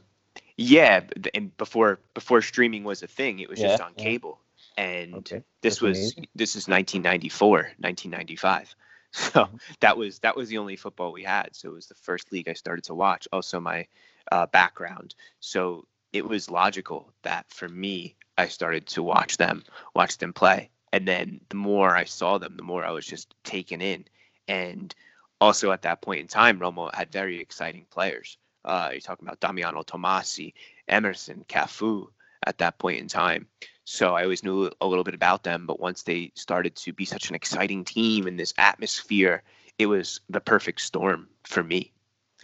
Yeah, 0.58 1.02
and 1.34 1.56
before 1.58 2.00
before 2.14 2.42
streaming 2.42 2.84
was 2.84 3.04
a 3.04 3.08
thing, 3.08 3.40
it 3.40 3.50
was 3.50 3.60
just 3.60 3.82
on 3.82 3.94
yeah. 3.98 4.04
cable. 4.04 4.40
and 4.78 5.16
Okay, 5.16 5.44
this 5.62 5.76
that's 5.76 5.82
was 5.82 5.98
amazing. 5.98 6.28
this 6.36 6.56
is 6.56 6.68
1994 6.68 7.58
1995 7.80 8.76
so 9.12 9.50
that 9.82 9.98
was 9.98 10.20
that 10.20 10.36
was 10.38 10.50
the 10.50 10.58
only 10.58 10.78
football 10.78 11.12
we 11.12 11.24
had 11.24 11.50
so 11.54 11.70
it 11.70 11.74
was 11.74 11.88
the 11.88 11.96
first 11.96 12.32
league 12.32 12.48
i 12.48 12.54
started 12.54 12.84
to 12.86 12.94
watch 12.96 13.28
also 13.34 13.60
my 13.60 13.86
uh, 14.32 14.46
background 14.48 15.16
so 15.42 15.86
it 16.14 16.26
was 16.26 16.50
logical 16.50 17.12
that 17.24 17.46
for 17.50 17.68
me 17.68 18.16
i 18.38 18.48
started 18.48 18.86
to 18.88 19.04
watch 19.04 19.36
them 19.38 19.64
watch 19.94 20.18
them 20.20 20.32
play 20.34 20.70
and 20.94 21.06
then 21.08 21.42
the 21.50 21.56
more 21.58 21.96
i 21.98 22.06
saw 22.06 22.38
them 22.38 22.56
the 22.56 22.64
more 22.64 22.86
i 22.86 22.92
was 22.92 23.06
just 23.06 23.36
taken 23.44 23.82
in 23.82 24.06
and 24.48 24.96
also 25.42 25.72
at 25.72 25.82
that 25.82 26.02
point 26.02 26.22
in 26.22 26.28
time 26.28 26.60
romo 26.60 26.94
had 26.94 27.12
very 27.12 27.40
exciting 27.42 27.86
players 27.92 28.38
uh, 28.64 28.90
you're 28.92 29.02
talking 29.02 29.28
about 29.28 29.40
damiano 29.42 29.84
tomasi 29.84 30.54
emerson 30.88 31.44
cafu 31.50 32.08
at 32.46 32.58
that 32.60 32.78
point 32.78 33.00
in 33.00 33.08
time 33.08 33.48
so 33.92 34.16
I 34.16 34.24
always 34.24 34.44
knew 34.44 34.72
a 34.80 34.88
little 34.88 35.04
bit 35.04 35.16
about 35.16 35.44
them, 35.44 35.66
but 35.66 35.80
once 35.80 36.04
they 36.04 36.32
started 36.36 36.76
to 36.78 36.94
be 36.94 37.06
such 37.06 37.30
an 37.30 37.36
exciting 37.36 37.84
team 37.84 38.28
in 38.28 38.38
this 38.38 38.54
atmosphere, 38.58 39.44
it 39.78 39.88
was 39.88 40.22
the 40.30 40.40
perfect 40.40 40.82
storm 40.82 41.28
for 41.44 41.64
me, 41.64 41.92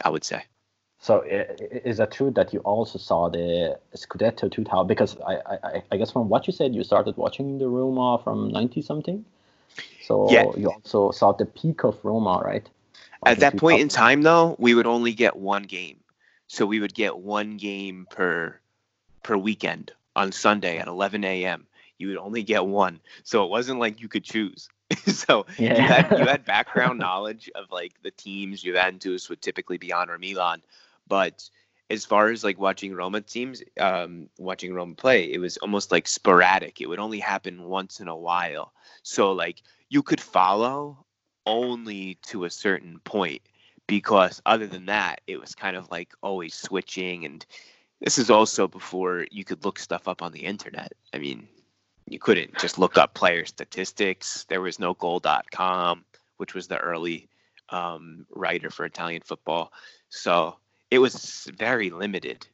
I 0.03 0.09
would 0.09 0.23
say. 0.23 0.43
So 0.99 1.21
is 1.21 1.99
it 1.99 2.11
true 2.11 2.31
that 2.31 2.53
you 2.53 2.59
also 2.61 2.97
saw 2.97 3.29
the 3.29 3.79
Scudetto 3.95 4.51
2000? 4.51 4.87
Because 4.87 5.15
I, 5.21 5.35
I, 5.63 5.83
I 5.91 5.97
guess 5.97 6.11
from 6.11 6.27
what 6.27 6.47
you 6.47 6.53
said, 6.53 6.73
you 6.75 6.83
started 6.83 7.15
watching 7.17 7.59
the 7.59 7.67
Roma 7.67 8.19
from 8.23 8.49
90 8.49 8.81
something. 8.81 9.23
So 10.01 10.31
Yeah. 10.31 10.51
you 10.57 10.69
also 10.69 11.11
saw 11.11 11.33
the 11.33 11.45
peak 11.45 11.83
of 11.83 12.03
Roma, 12.03 12.41
right? 12.43 12.67
At 13.25 13.39
that 13.39 13.57
point 13.57 13.81
in 13.81 13.89
time, 13.89 14.21
though, 14.21 14.55
we 14.59 14.73
would 14.73 14.87
only 14.87 15.13
get 15.13 15.35
one 15.35 15.63
game, 15.63 15.99
so 16.47 16.65
we 16.65 16.79
would 16.79 16.93
get 16.93 17.17
one 17.17 17.57
game 17.57 18.07
per 18.09 18.59
per 19.23 19.35
weekend 19.35 19.91
on 20.15 20.31
Sunday 20.31 20.77
at 20.77 20.87
11 20.87 21.23
a.m. 21.23 21.67
You 21.97 22.09
would 22.09 22.17
only 22.17 22.43
get 22.43 22.65
one, 22.65 22.99
so 23.23 23.43
it 23.43 23.49
wasn't 23.49 23.79
like 23.79 24.01
you 24.01 24.07
could 24.07 24.23
choose. 24.23 24.69
so 25.07 25.45
you 25.57 25.69
had 25.69 26.11
you 26.11 26.25
had 26.25 26.45
background 26.45 26.99
knowledge 26.99 27.49
of 27.55 27.71
like 27.71 27.93
the 28.03 28.11
teams 28.11 28.61
Juventus 28.61 29.29
would 29.29 29.41
typically 29.41 29.77
be 29.77 29.91
on 29.91 30.09
or 30.09 30.17
Milan, 30.17 30.61
but 31.07 31.49
as 31.89 32.05
far 32.05 32.29
as 32.29 32.43
like 32.43 32.59
watching 32.59 32.93
Roma 32.93 33.21
teams, 33.21 33.63
um, 33.79 34.29
watching 34.37 34.73
Roma 34.73 34.95
play, 34.95 35.31
it 35.31 35.39
was 35.39 35.57
almost 35.57 35.91
like 35.91 36.07
sporadic. 36.07 36.81
It 36.81 36.87
would 36.87 36.99
only 36.99 37.19
happen 37.19 37.63
once 37.63 37.99
in 37.99 38.07
a 38.07 38.15
while. 38.15 38.73
So 39.03 39.31
like 39.31 39.61
you 39.89 40.03
could 40.03 40.19
follow 40.19 41.05
only 41.47 42.15
to 42.23 42.45
a 42.45 42.49
certain 42.49 42.99
point 42.99 43.41
because 43.87 44.41
other 44.45 44.67
than 44.67 44.85
that, 44.87 45.21
it 45.25 45.39
was 45.39 45.55
kind 45.55 45.75
of 45.75 45.89
like 45.89 46.13
always 46.21 46.53
switching. 46.53 47.25
And 47.25 47.45
this 48.01 48.17
is 48.17 48.29
also 48.29 48.67
before 48.67 49.25
you 49.31 49.43
could 49.43 49.65
look 49.65 49.79
stuff 49.79 50.07
up 50.07 50.21
on 50.21 50.33
the 50.33 50.41
internet. 50.41 50.91
I 51.13 51.17
mean, 51.17 51.47
you 52.07 52.19
couldn't 52.19 52.57
just 52.59 52.77
look 52.77 52.97
up 52.97 53.13
player 53.13 53.45
statistics. 53.45 54.45
There 54.49 54.61
was 54.61 54.77
no 54.77 54.93
goal.com, 54.93 56.03
which 56.35 56.53
was 56.53 56.67
the 56.67 56.77
early 56.77 57.27
um, 57.69 58.25
writer 58.29 58.69
for 58.69 58.85
Italian 58.85 59.21
football. 59.21 59.71
So 60.09 60.57
it 60.91 60.99
was 60.99 61.49
very 61.57 61.89
limited. 61.89 62.45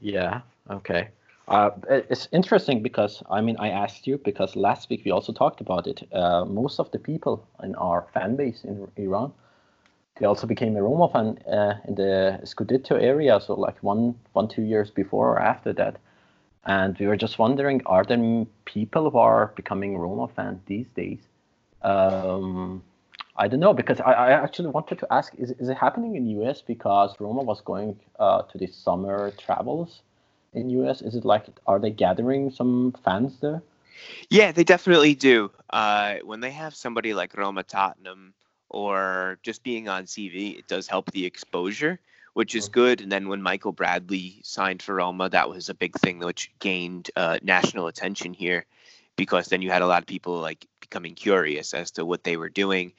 Yeah. 0.00 0.40
Okay. 0.68 1.08
Uh, 1.48 1.70
it's 1.88 2.28
interesting 2.32 2.82
because 2.82 3.22
I 3.30 3.40
mean 3.40 3.56
I 3.58 3.68
asked 3.70 4.06
you 4.06 4.18
because 4.18 4.54
last 4.54 4.88
week 4.88 5.02
we 5.04 5.10
also 5.10 5.32
talked 5.32 5.60
about 5.60 5.86
it. 5.86 6.02
Uh, 6.12 6.44
most 6.44 6.78
of 6.78 6.90
the 6.92 6.98
people 6.98 7.46
in 7.62 7.74
our 7.74 8.06
fan 8.14 8.36
base 8.36 8.64
in 8.64 8.88
Iran, 8.96 9.32
they 10.18 10.26
also 10.26 10.46
became 10.46 10.76
a 10.76 10.82
Roma 10.82 11.08
fan 11.08 11.38
uh, 11.46 11.74
in 11.88 11.96
the 11.96 12.40
Scudetto 12.44 13.00
area, 13.00 13.40
so 13.40 13.54
like 13.54 13.76
one 13.82 14.14
one 14.34 14.46
two 14.48 14.62
years 14.62 14.90
before 14.90 15.30
or 15.32 15.40
after 15.40 15.72
that. 15.74 15.96
And 16.64 16.96
we 16.98 17.08
were 17.08 17.16
just 17.16 17.40
wondering, 17.40 17.82
are 17.86 18.04
there 18.04 18.46
people 18.64 19.10
who 19.10 19.18
are 19.18 19.52
becoming 19.56 19.98
Roma 19.98 20.28
fan 20.28 20.60
these 20.66 20.86
days? 20.94 21.18
Um, 21.82 22.84
I 23.36 23.48
don't 23.48 23.58
know 23.58 23.74
because 23.74 23.98
I, 24.00 24.12
I 24.12 24.30
actually 24.30 24.68
wanted 24.68 25.00
to 25.00 25.12
ask: 25.12 25.34
is 25.34 25.50
is 25.58 25.68
it 25.68 25.76
happening 25.76 26.14
in 26.14 26.24
US 26.40 26.62
because 26.62 27.16
Roma 27.18 27.42
was 27.42 27.60
going 27.60 27.98
uh, 28.20 28.42
to 28.42 28.58
the 28.58 28.68
summer 28.68 29.32
travels 29.32 30.02
in 30.52 30.70
US? 30.70 31.02
Is 31.02 31.14
it 31.14 31.24
like 31.24 31.46
are 31.66 31.78
they 31.78 31.90
gathering 31.90 32.50
some 32.50 32.94
fans 33.04 33.38
there? 33.40 33.62
Yeah, 34.30 34.52
they 34.52 34.64
definitely 34.64 35.14
do. 35.14 35.50
Uh, 35.70 36.16
when 36.24 36.40
they 36.40 36.50
have 36.50 36.74
somebody 36.74 37.14
like 37.14 37.36
Roma 37.36 37.62
Tottenham 37.62 38.34
or 38.68 39.38
just 39.42 39.62
being 39.62 39.88
on 39.88 40.04
TV, 40.04 40.58
it 40.58 40.66
does 40.66 40.86
help 40.88 41.10
the 41.10 41.26
exposure, 41.26 42.00
which 42.34 42.54
is 42.54 42.68
good. 42.68 43.00
And 43.00 43.12
then 43.12 43.28
when 43.28 43.42
Michael 43.42 43.72
Bradley 43.72 44.40
signed 44.42 44.82
for 44.82 44.96
Roma, 44.96 45.28
that 45.28 45.48
was 45.48 45.68
a 45.68 45.74
big 45.74 45.94
thing 45.96 46.18
which 46.18 46.50
gained 46.58 47.10
uh, 47.16 47.38
national 47.42 47.86
attention 47.86 48.32
here 48.32 48.64
because 49.16 49.48
then 49.48 49.62
you 49.62 49.70
had 49.70 49.82
a 49.82 49.86
lot 49.86 50.02
of 50.02 50.06
people 50.06 50.40
like 50.40 50.66
becoming 50.80 51.14
curious 51.14 51.74
as 51.74 51.90
to 51.92 52.04
what 52.04 52.24
they 52.24 52.36
were 52.36 52.48
doing. 52.48 52.92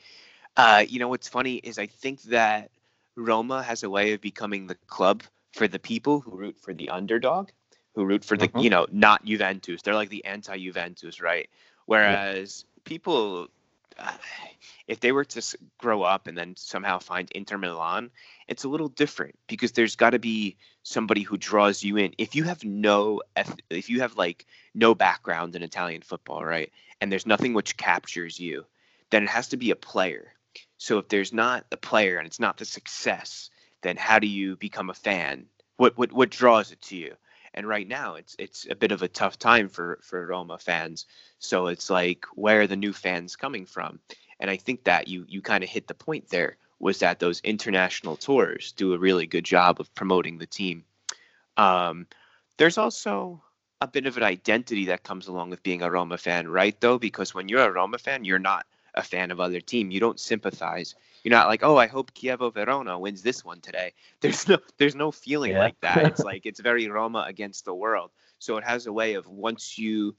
Uh, 0.55 0.85
you 0.87 0.99
know, 0.99 1.07
what's 1.07 1.27
funny 1.27 1.55
is 1.55 1.79
I 1.79 1.87
think 1.87 2.21
that 2.23 2.69
Roma 3.15 3.63
has 3.63 3.83
a 3.83 3.89
way 3.89 4.13
of 4.13 4.21
becoming 4.21 4.67
the 4.67 4.75
club 4.87 5.23
for 5.53 5.67
the 5.67 5.79
people 5.79 6.19
who 6.19 6.35
root 6.35 6.59
for 6.59 6.73
the 6.73 6.89
underdog, 6.89 7.49
who 7.95 8.05
root 8.05 8.25
for 8.25 8.35
the, 8.35 8.47
Mhm. 8.47 8.63
you 8.63 8.69
know, 8.69 8.87
not 8.91 9.23
Juventus. 9.23 9.81
They're 9.81 9.95
like 9.95 10.09
the 10.09 10.25
anti 10.25 10.57
Juventus, 10.57 11.21
right? 11.21 11.49
Whereas 11.85 12.65
people, 12.83 13.47
uh, 13.97 14.17
if 14.87 14.99
they 14.99 15.11
were 15.11 15.25
to 15.25 15.57
grow 15.77 16.01
up 16.01 16.27
and 16.27 16.35
then 16.37 16.55
somehow 16.55 16.99
find 16.99 17.29
Inter 17.31 17.57
Milan, 17.57 18.09
it's 18.47 18.63
a 18.63 18.69
little 18.69 18.87
different 18.87 19.37
because 19.47 19.73
there's 19.73 19.95
got 19.95 20.11
to 20.11 20.19
be 20.19 20.57
somebody 20.81 21.21
who 21.21 21.37
draws 21.37 21.83
you 21.83 21.97
in. 21.97 22.13
If 22.17 22.35
you 22.35 22.43
have 22.45 22.63
no, 22.63 23.21
if 23.69 23.89
you 23.89 24.01
have 24.01 24.17
like 24.17 24.45
no 24.73 24.95
background 24.95 25.55
in 25.55 25.61
Italian 25.61 26.01
football, 26.01 26.43
right, 26.43 26.71
and 26.99 27.11
there's 27.11 27.27
nothing 27.27 27.53
which 27.53 27.77
captures 27.77 28.39
you, 28.39 28.65
then 29.11 29.23
it 29.23 29.29
has 29.29 29.49
to 29.49 29.57
be 29.57 29.69
a 29.69 29.75
player. 29.75 30.33
So 30.77 30.97
if 30.97 31.07
there's 31.07 31.31
not 31.31 31.65
a 31.71 31.77
player 31.77 32.17
and 32.17 32.25
it's 32.25 32.39
not 32.39 32.57
the 32.57 32.65
success, 32.65 33.51
then 33.83 33.97
how 33.97 34.19
do 34.19 34.27
you 34.27 34.55
become 34.55 34.89
a 34.89 34.95
fan? 34.95 35.45
What 35.77 35.97
what 35.97 36.11
what 36.11 36.29
draws 36.29 36.71
it 36.71 36.81
to 36.83 36.97
you? 36.97 37.15
And 37.53 37.67
right 37.67 37.87
now, 37.87 38.15
it's 38.15 38.35
it's 38.39 38.65
a 38.69 38.75
bit 38.75 38.91
of 38.91 39.03
a 39.03 39.07
tough 39.07 39.37
time 39.37 39.69
for 39.69 39.99
for 40.01 40.25
Roma 40.25 40.57
fans. 40.57 41.05
So 41.39 41.67
it's 41.67 41.89
like, 41.89 42.25
where 42.33 42.61
are 42.61 42.67
the 42.67 42.75
new 42.75 42.93
fans 42.93 43.35
coming 43.35 43.65
from? 43.65 43.99
And 44.39 44.49
I 44.49 44.57
think 44.57 44.85
that 44.85 45.07
you 45.07 45.25
you 45.27 45.41
kind 45.41 45.63
of 45.63 45.69
hit 45.69 45.87
the 45.87 45.93
point 45.93 46.29
there. 46.29 46.57
Was 46.79 46.99
that 46.99 47.19
those 47.19 47.39
international 47.41 48.17
tours 48.17 48.71
do 48.73 48.93
a 48.93 48.97
really 48.97 49.27
good 49.27 49.45
job 49.45 49.79
of 49.79 49.93
promoting 49.93 50.37
the 50.37 50.47
team? 50.47 50.83
Um, 51.55 52.07
there's 52.57 52.77
also 52.77 53.41
a 53.79 53.87
bit 53.87 54.05
of 54.05 54.17
an 54.17 54.23
identity 54.23 54.85
that 54.85 55.03
comes 55.03 55.27
along 55.27 55.49
with 55.49 55.63
being 55.63 55.81
a 55.81 55.91
Roma 55.91 56.17
fan, 56.17 56.47
right? 56.47 56.79
Though, 56.79 56.97
because 56.97 57.33
when 57.33 57.49
you're 57.49 57.67
a 57.67 57.71
Roma 57.71 57.97
fan, 57.97 58.25
you're 58.25 58.39
not 58.39 58.65
a 58.95 59.03
fan 59.03 59.31
of 59.31 59.39
other 59.39 59.61
team. 59.61 59.91
You 59.91 59.99
don't 59.99 60.19
sympathize. 60.19 60.95
You're 61.23 61.31
not 61.31 61.47
like, 61.47 61.63
oh, 61.63 61.77
I 61.77 61.87
hope 61.87 62.13
Chievo 62.13 62.53
Verona 62.53 62.99
wins 62.99 63.21
this 63.21 63.43
one 63.43 63.59
today. 63.61 63.93
There's 64.21 64.47
no, 64.47 64.57
there's 64.77 64.95
no 64.95 65.11
feeling 65.11 65.53
Yeah. 65.53 65.57
like 65.57 65.79
that. 65.81 66.07
It's 66.07 66.23
like 66.23 66.45
it's 66.45 66.59
very 66.59 66.87
Roma 66.87 67.25
against 67.27 67.65
the 67.65 67.73
world. 67.73 68.11
So 68.39 68.57
it 68.57 68.63
has 68.63 68.87
a 68.87 68.93
way 68.93 69.13
of 69.13 69.27
once 69.27 69.77
you 69.77 70.15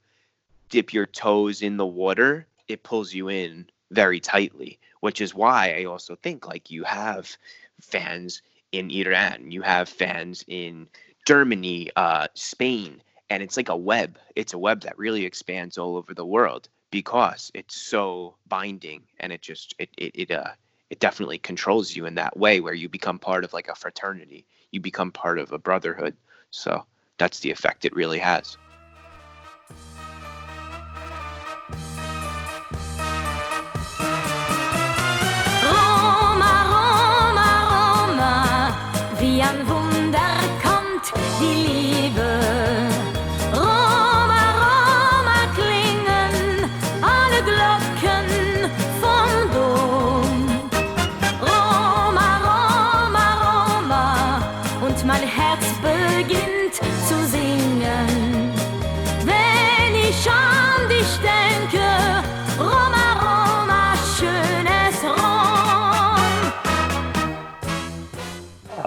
dip 0.69 0.93
your 0.93 1.05
toes 1.05 1.61
in 1.61 1.77
the 1.77 1.85
water, 1.85 2.47
it 2.67 2.83
pulls 2.83 3.13
you 3.13 3.29
in 3.29 3.67
very 3.91 4.19
tightly. 4.19 4.79
Which 5.01 5.21
is 5.21 5.33
why 5.35 5.75
I 5.79 5.85
also 5.85 6.15
think 6.15 6.47
like 6.47 6.71
you 6.71 6.83
have 6.83 7.35
fans 7.81 8.41
in 8.71 8.89
Iran, 8.91 9.51
you 9.51 9.61
have 9.61 9.87
fans 9.87 10.43
in 10.47 10.87
Germany, 11.25 11.91
uh, 11.95 12.27
Spain, 12.33 13.01
and 13.29 13.41
it's 13.43 13.57
like 13.57 13.69
a 13.69 13.75
web. 13.77 14.17
It's 14.35 14.53
a 14.53 14.57
web 14.57 14.81
that 14.81 14.97
really 14.97 15.25
expands 15.25 15.77
all 15.77 15.95
over 15.97 16.13
the 16.13 16.25
world 16.25 16.69
because 16.95 17.51
it's 17.53 17.75
so 17.75 18.37
binding 18.47 19.03
and 19.19 19.33
it 19.33 19.41
just 19.41 19.75
it 19.79 19.89
it 19.97 20.11
it 20.15 20.31
uh 20.31 20.51
it 20.89 21.01
definitely 21.01 21.37
controls 21.37 21.93
you 21.93 22.05
in 22.05 22.15
that 22.15 22.37
way 22.37 22.61
where 22.61 22.73
you 22.73 22.87
become 22.87 23.19
part 23.19 23.43
of 23.43 23.51
like 23.51 23.67
a 23.67 23.75
fraternity. 23.75 24.45
You 24.71 24.79
become 24.79 25.11
part 25.11 25.37
of 25.37 25.51
a 25.51 25.57
brotherhood. 25.57 26.15
So 26.51 26.85
that's 27.17 27.41
the 27.41 27.51
effect 27.51 27.83
it 27.83 27.93
really 27.93 28.19
has. 28.19 28.57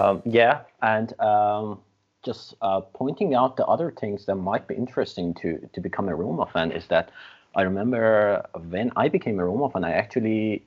Um, 0.09 0.21
yeah, 0.25 0.61
and 0.81 1.19
um, 1.19 1.79
just 2.23 2.55
uh, 2.61 2.81
pointing 2.81 3.35
out 3.35 3.57
the 3.57 3.65
other 3.65 3.91
things 3.91 4.25
that 4.25 4.35
might 4.35 4.67
be 4.67 4.75
interesting 4.75 5.33
to 5.35 5.69
to 5.73 5.81
become 5.81 6.09
a 6.09 6.15
Roma 6.15 6.45
fan 6.45 6.71
is 6.71 6.87
that 6.87 7.11
I 7.55 7.61
remember 7.63 8.45
when 8.69 8.91
I 8.95 9.09
became 9.09 9.39
a 9.39 9.45
Roma 9.45 9.69
fan, 9.69 9.83
I 9.83 9.91
actually 9.91 10.63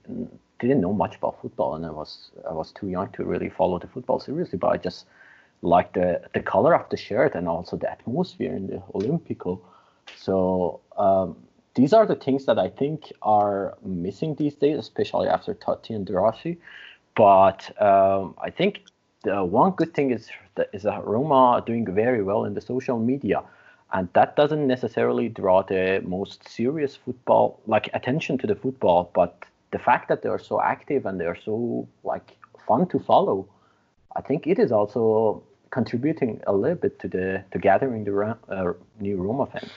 didn't 0.60 0.81
know 0.81 0.93
much 0.93 1.16
about 1.16 1.40
football, 1.40 1.74
and 1.74 1.85
I 1.86 1.90
was 1.90 2.31
I 2.48 2.52
was 2.52 2.73
too 2.73 2.89
young 2.89 3.10
to 3.12 3.24
really 3.24 3.48
follow 3.48 3.78
the 3.78 3.89
football 3.89 4.20
seriously. 4.20 4.59
But 4.59 4.69
I 4.69 4.77
just 4.77 5.06
liked 5.62 5.94
the 5.94 6.20
the 6.35 6.43
color 6.43 6.74
of 6.74 6.89
the 6.90 6.97
shirt 6.97 7.35
and 7.35 7.48
also 7.48 7.77
the 7.77 7.90
atmosphere 7.90 8.55
in 8.55 8.66
the 8.69 8.82
Olympico. 8.94 9.60
So 10.16 10.81
um, 10.97 11.36
these 11.74 11.93
are 11.93 12.06
the 12.06 12.16
things 12.16 12.44
that 12.47 12.59
I 12.59 12.69
think 12.69 13.12
are 13.23 13.77
missing 13.82 14.35
these 14.35 14.55
days, 14.55 14.78
especially 14.78 15.28
after 15.28 15.55
Totti 15.55 15.94
and 15.94 16.06
De. 16.06 16.56
But 17.14 17.70
um, 17.81 18.35
I 18.43 18.51
think 18.51 18.81
the 19.23 19.44
one 19.44 19.73
good 19.73 19.94
thing 19.94 20.11
is 20.11 20.28
that 20.55 20.69
is 20.73 20.82
that 20.82 21.05
Roma 21.05 21.35
are 21.35 21.61
doing 21.61 21.86
very 21.86 22.23
well 22.23 22.44
in 22.44 22.55
the 22.55 22.61
social 22.61 22.99
media, 22.99 23.43
and 23.93 24.09
that 24.15 24.36
doesn't 24.36 24.66
necessarily 24.66 25.28
draw 25.28 25.62
the 25.62 26.03
most 26.05 26.49
serious 26.49 26.97
football 26.97 27.61
like 27.66 27.89
attention 27.94 28.39
to 28.39 28.47
the 28.47 28.55
football, 28.55 29.11
but 29.15 29.44
the 29.70 29.78
fact 29.78 30.09
that 30.09 30.23
they 30.23 30.28
are 30.28 30.39
so 30.39 30.61
active 30.61 31.07
and 31.07 31.20
they 31.20 31.27
are 31.27 31.39
so 31.44 31.89
like 32.05 32.36
fun 32.66 32.86
to 32.89 32.99
follow, 32.99 33.49
I 34.16 34.20
think 34.20 34.47
it 34.47 34.59
is 34.59 34.70
also 34.70 35.43
contributing 35.70 36.40
a 36.47 36.53
little 36.53 36.77
bit 36.77 36.99
to 37.01 37.09
the 37.09 37.44
to 37.53 37.59
gathering 37.59 38.05
the 38.05 38.36
uh, 38.49 38.73
new 39.01 39.16
Roma 39.16 39.47
fans. 39.47 39.70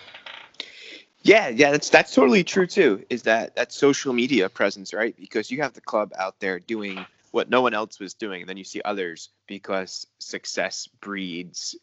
Yeah, 1.22 1.48
yeah, 1.50 1.72
that's 1.72 1.90
that's 1.90 2.14
totally 2.14 2.44
true 2.44 2.68
too. 2.68 3.04
Is 3.10 3.24
that 3.24 3.56
that 3.56 3.72
social 3.72 4.14
media 4.14 4.48
presence, 4.50 4.94
right? 4.94 5.16
Because 5.20 5.50
you 5.50 5.62
have 5.62 5.74
the 5.74 5.82
club 5.82 6.14
out 6.20 6.40
there 6.40 6.60
doing 6.60 7.06
what 7.36 7.50
no 7.50 7.62
one 7.62 7.74
else 7.74 8.00
was 8.00 8.14
doing, 8.14 8.42
and 8.42 8.50
then 8.50 8.56
you 8.56 8.64
see 8.64 8.82
others 8.86 9.30
because 9.46 10.08
success 10.20 10.88
breeds. 11.02 11.76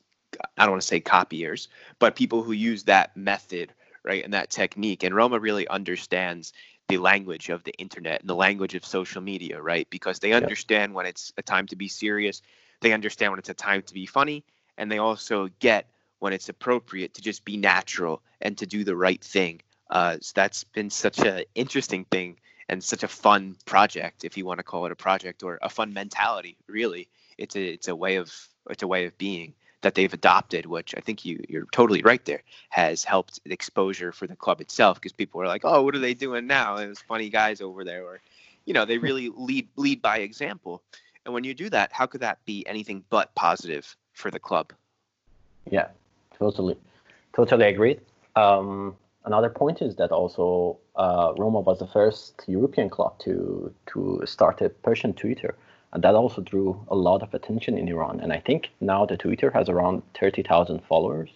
I 0.56 0.62
don't 0.62 0.70
want 0.70 0.80
to 0.80 0.88
say 0.88 1.00
copiers, 1.00 1.68
but 1.98 2.16
people 2.16 2.42
who 2.42 2.52
use 2.52 2.84
that 2.84 3.14
method, 3.14 3.70
right, 4.02 4.24
and 4.24 4.32
that 4.32 4.48
technique. 4.48 5.02
And 5.02 5.14
Roma 5.14 5.38
really 5.38 5.68
understands 5.68 6.54
the 6.88 6.96
language 6.96 7.50
of 7.50 7.62
the 7.64 7.72
internet 7.72 8.20
and 8.20 8.30
the 8.30 8.34
language 8.34 8.74
of 8.74 8.86
social 8.86 9.20
media, 9.20 9.60
right? 9.60 9.86
Because 9.90 10.20
they 10.20 10.32
understand 10.32 10.94
when 10.94 11.04
it's 11.04 11.34
a 11.36 11.42
time 11.42 11.66
to 11.66 11.76
be 11.76 11.86
serious, 11.86 12.40
they 12.80 12.94
understand 12.94 13.32
when 13.32 13.38
it's 13.38 13.50
a 13.50 13.54
time 13.54 13.82
to 13.82 13.92
be 13.92 14.06
funny, 14.06 14.46
and 14.78 14.90
they 14.90 14.98
also 14.98 15.50
get 15.60 15.90
when 16.20 16.32
it's 16.32 16.48
appropriate 16.48 17.12
to 17.12 17.20
just 17.20 17.44
be 17.44 17.58
natural 17.58 18.22
and 18.40 18.56
to 18.56 18.64
do 18.64 18.84
the 18.84 18.96
right 18.96 19.22
thing. 19.22 19.60
Uh, 19.90 20.16
so 20.22 20.32
that's 20.34 20.64
been 20.64 20.88
such 20.88 21.18
an 21.18 21.44
interesting 21.54 22.06
thing 22.06 22.38
and 22.72 22.82
such 22.82 23.02
a 23.02 23.08
fun 23.08 23.54
project, 23.66 24.24
if 24.24 24.38
you 24.38 24.46
want 24.46 24.58
to 24.58 24.62
call 24.62 24.86
it 24.86 24.92
a 24.92 24.96
project 24.96 25.42
or 25.42 25.58
a 25.60 25.68
fun 25.68 25.92
mentality. 25.92 26.56
Really, 26.66 27.06
it's 27.36 27.54
a 27.54 27.62
it's 27.62 27.88
a 27.88 27.94
way 27.94 28.16
of 28.16 28.32
it's 28.70 28.82
a 28.82 28.88
way 28.88 29.04
of 29.04 29.16
being 29.18 29.52
that 29.82 29.94
they've 29.94 30.14
adopted, 30.14 30.64
which 30.64 30.94
I 30.96 31.00
think 31.00 31.22
you 31.26 31.44
you're 31.50 31.66
totally 31.70 32.00
right 32.00 32.24
there 32.24 32.42
has 32.70 33.04
helped 33.04 33.44
the 33.44 33.52
exposure 33.52 34.10
for 34.10 34.26
the 34.26 34.36
club 34.36 34.62
itself 34.62 34.98
because 34.98 35.12
people 35.12 35.42
are 35.42 35.46
like, 35.46 35.66
oh, 35.66 35.82
what 35.82 35.94
are 35.94 35.98
they 35.98 36.14
doing 36.14 36.46
now? 36.46 36.76
And 36.76 36.88
Those 36.88 37.00
funny 37.00 37.28
guys 37.28 37.60
over 37.60 37.84
there, 37.84 38.04
or 38.04 38.20
you 38.64 38.72
know, 38.72 38.86
they 38.86 38.96
really 38.96 39.28
lead 39.36 39.68
lead 39.76 40.00
by 40.00 40.18
example. 40.20 40.82
And 41.26 41.34
when 41.34 41.44
you 41.44 41.52
do 41.52 41.68
that, 41.68 41.92
how 41.92 42.06
could 42.06 42.22
that 42.22 42.38
be 42.46 42.66
anything 42.66 43.04
but 43.10 43.34
positive 43.34 43.94
for 44.14 44.30
the 44.30 44.40
club? 44.40 44.72
Yeah, 45.70 45.88
totally, 46.38 46.76
totally 47.36 47.66
agreed. 47.66 48.00
Um, 48.34 48.96
another 49.26 49.50
point 49.50 49.82
is 49.82 49.94
that 49.96 50.10
also 50.10 50.78
uh, 50.96 51.32
Roma 51.38 51.60
was 51.60 51.78
the 51.78 51.86
first 51.86 52.44
European 52.46 52.90
club 52.90 53.18
to 53.20 53.72
to 53.92 54.22
start 54.26 54.60
a 54.60 54.68
Persian 54.68 55.12
Twitter, 55.14 55.54
and 55.92 56.02
that 56.04 56.14
also 56.14 56.42
drew 56.42 56.84
a 56.88 56.94
lot 56.94 57.22
of 57.22 57.34
attention 57.34 57.78
in 57.78 57.88
Iran. 57.88 58.20
And 58.20 58.32
I 58.32 58.40
think 58.40 58.70
now 58.80 59.06
the 59.06 59.16
Twitter 59.16 59.50
has 59.50 59.68
around 59.68 60.02
thirty 60.20 60.42
thousand 60.42 60.80
followers. 60.88 61.30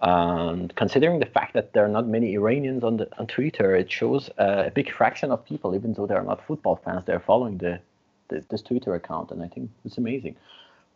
And 0.00 0.72
considering 0.76 1.18
the 1.18 1.26
fact 1.26 1.54
that 1.54 1.72
there 1.72 1.84
are 1.84 1.88
not 1.88 2.06
many 2.06 2.34
Iranians 2.34 2.84
on 2.84 2.98
the 2.98 3.08
on 3.18 3.26
Twitter, 3.26 3.74
it 3.74 3.90
shows 3.90 4.30
a 4.38 4.70
big 4.72 4.92
fraction 4.92 5.32
of 5.32 5.44
people, 5.44 5.74
even 5.74 5.92
though 5.92 6.06
they're 6.06 6.22
not 6.22 6.46
football 6.46 6.76
fans, 6.84 7.02
they're 7.04 7.18
following 7.18 7.58
the, 7.58 7.80
the 8.28 8.44
this 8.48 8.62
Twitter 8.62 8.94
account, 8.94 9.32
and 9.32 9.42
I 9.42 9.48
think 9.48 9.70
it's 9.84 9.98
amazing. 9.98 10.36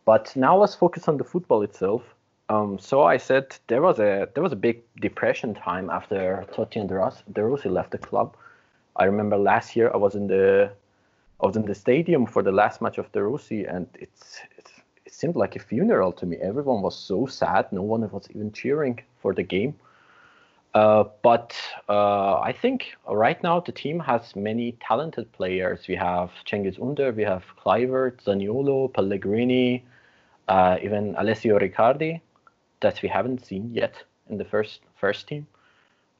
But 0.05 0.33
now 0.35 0.57
let's 0.57 0.75
focus 0.75 1.07
on 1.07 1.17
the 1.17 1.23
football 1.23 1.63
itself. 1.63 2.01
Um, 2.49 2.77
so 2.77 3.03
I 3.03 3.17
said 3.17 3.57
there 3.67 3.81
was 3.81 3.99
a 3.99 4.27
there 4.33 4.43
was 4.43 4.51
a 4.51 4.57
big 4.57 4.83
depression 4.99 5.53
time 5.53 5.89
after 5.89 6.45
Totti 6.53 6.79
and 6.79 6.89
De 6.89 7.43
Rossi 7.43 7.69
left 7.69 7.91
the 7.91 7.97
club. 7.97 8.35
I 8.95 9.05
remember 9.05 9.37
last 9.37 9.75
year 9.75 9.89
I 9.93 9.97
was 9.97 10.15
in 10.15 10.27
the 10.27 10.71
I 11.41 11.45
was 11.47 11.55
in 11.55 11.65
the 11.65 11.75
stadium 11.75 12.25
for 12.25 12.43
the 12.43 12.51
last 12.51 12.81
match 12.81 12.97
of 12.97 13.11
De 13.11 13.23
Rossi, 13.23 13.63
and 13.63 13.87
it's, 13.95 14.39
it's 14.57 14.71
it 15.05 15.13
seemed 15.13 15.35
like 15.35 15.55
a 15.55 15.59
funeral 15.59 16.11
to 16.13 16.25
me. 16.25 16.37
Everyone 16.37 16.81
was 16.81 16.97
so 16.97 17.25
sad. 17.25 17.71
No 17.71 17.81
one 17.81 18.09
was 18.11 18.27
even 18.31 18.51
cheering 18.51 18.99
for 19.21 19.33
the 19.33 19.43
game. 19.43 19.75
Uh, 20.73 21.03
but 21.21 21.55
uh, 21.87 22.39
I 22.39 22.51
think 22.51 22.95
right 23.07 23.41
now 23.43 23.59
the 23.59 23.71
team 23.71 23.99
has 23.99 24.35
many 24.35 24.71
talented 24.79 25.31
players. 25.31 25.87
We 25.87 25.95
have 25.95 26.31
Cengiz 26.47 26.81
Under, 26.81 27.11
we 27.11 27.23
have 27.23 27.43
Kluivert, 27.63 28.23
Zaniolo, 28.23 28.91
Pellegrini, 28.91 29.85
uh, 30.47 30.77
even 30.81 31.13
Alessio 31.17 31.59
Riccardi 31.59 32.21
that 32.83 33.01
we 33.01 33.09
haven't 33.09 33.43
seen 33.43 33.73
yet 33.73 33.95
in 34.29 34.37
the 34.37 34.45
first 34.45 34.81
first 34.95 35.27
team. 35.27 35.47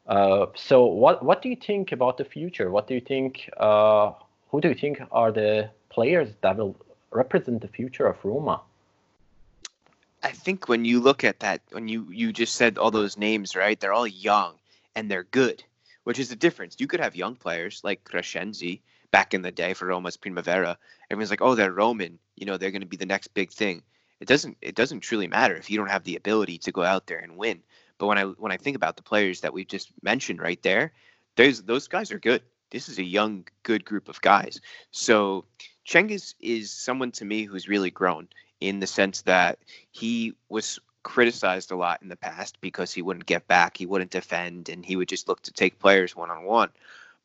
Uh, 0.07 0.47
so 0.55 0.85
what 0.85 1.23
what 1.23 1.41
do 1.41 1.49
you 1.49 1.55
think 1.55 1.91
about 1.91 2.17
the 2.17 2.25
future? 2.25 2.71
What 2.71 2.87
do 2.87 2.95
you 2.95 3.01
think? 3.01 3.49
Uh, 3.57 4.11
who 4.49 4.59
do 4.59 4.69
you 4.69 4.75
think 4.75 5.01
are 5.11 5.31
the 5.31 5.69
players 5.89 6.29
that 6.41 6.57
will 6.57 6.75
represent 7.11 7.61
the 7.61 7.67
future 7.67 8.07
of 8.07 8.17
Roma? 8.23 8.61
I 10.23 10.31
think 10.31 10.69
when 10.69 10.85
you 10.85 10.99
look 10.99 11.23
at 11.23 11.39
that, 11.39 11.61
when 11.71 11.87
you 11.87 12.07
you 12.09 12.33
just 12.33 12.55
said 12.55 12.77
all 12.77 12.91
those 12.91 13.17
names, 13.17 13.55
right? 13.55 13.79
They're 13.79 13.93
all 13.93 14.07
young 14.07 14.55
and 14.95 15.09
they're 15.09 15.23
good, 15.23 15.63
which 16.03 16.19
is 16.19 16.29
the 16.29 16.35
difference. 16.35 16.75
You 16.79 16.87
could 16.87 16.99
have 16.99 17.15
young 17.15 17.35
players 17.35 17.81
like 17.83 18.03
Crescenzi 18.03 18.81
back 19.11 19.33
in 19.33 19.41
the 19.41 19.51
day 19.51 19.73
for 19.73 19.85
Roma's 19.85 20.17
Primavera. 20.17 20.77
Everyone's 21.09 21.29
like, 21.29 21.41
oh, 21.41 21.55
they're 21.55 21.71
Roman. 21.71 22.19
You 22.35 22.45
know, 22.45 22.57
they're 22.57 22.71
going 22.71 22.81
to 22.81 22.87
be 22.87 22.97
the 22.97 23.05
next 23.05 23.33
big 23.33 23.51
thing. 23.51 23.83
It 24.23 24.27
doesn't 24.29 24.55
it 24.61 24.75
doesn't 24.75 25.01
truly 25.01 25.27
matter 25.27 25.53
if 25.53 25.69
you 25.69 25.77
don't 25.77 25.89
have 25.89 26.05
the 26.05 26.15
ability 26.15 26.57
to 26.59 26.71
go 26.71 26.81
out 26.81 27.07
there 27.07 27.17
and 27.17 27.35
win. 27.35 27.61
But 27.97 28.07
when 28.07 28.17
I 28.17 28.23
when 28.23 28.53
I 28.53 28.57
think 28.57 28.77
about 28.77 28.95
the 28.95 29.03
players 29.03 29.41
that 29.41 29.51
we 29.51 29.65
just 29.65 29.91
mentioned 30.01 30.41
right 30.41 30.63
there, 30.63 30.93
those 31.35 31.61
those 31.63 31.89
guys 31.89 32.09
are 32.13 32.19
good. 32.19 32.41
This 32.69 32.87
is 32.87 32.99
a 32.99 33.03
young, 33.03 33.45
good 33.63 33.83
group 33.83 34.07
of 34.07 34.21
guys. 34.21 34.61
So 34.91 35.43
Cengiz 35.85 36.35
is 36.39 36.71
someone 36.71 37.11
to 37.11 37.25
me 37.25 37.43
who's 37.43 37.67
really 37.67 37.91
grown 37.91 38.29
in 38.61 38.79
the 38.79 38.87
sense 38.87 39.23
that 39.23 39.59
he 39.91 40.35
was 40.47 40.79
criticized 41.03 41.71
a 41.71 41.75
lot 41.75 42.01
in 42.01 42.07
the 42.07 42.15
past 42.15 42.61
because 42.61 42.93
he 42.93 43.01
wouldn't 43.01 43.25
get 43.25 43.45
back, 43.49 43.75
he 43.75 43.85
wouldn't 43.85 44.11
defend, 44.11 44.69
and 44.69 44.85
he 44.85 44.95
would 44.95 45.09
just 45.09 45.27
look 45.27 45.41
to 45.41 45.51
take 45.51 45.79
players 45.79 46.15
one 46.15 46.31
on 46.31 46.45
one. 46.45 46.69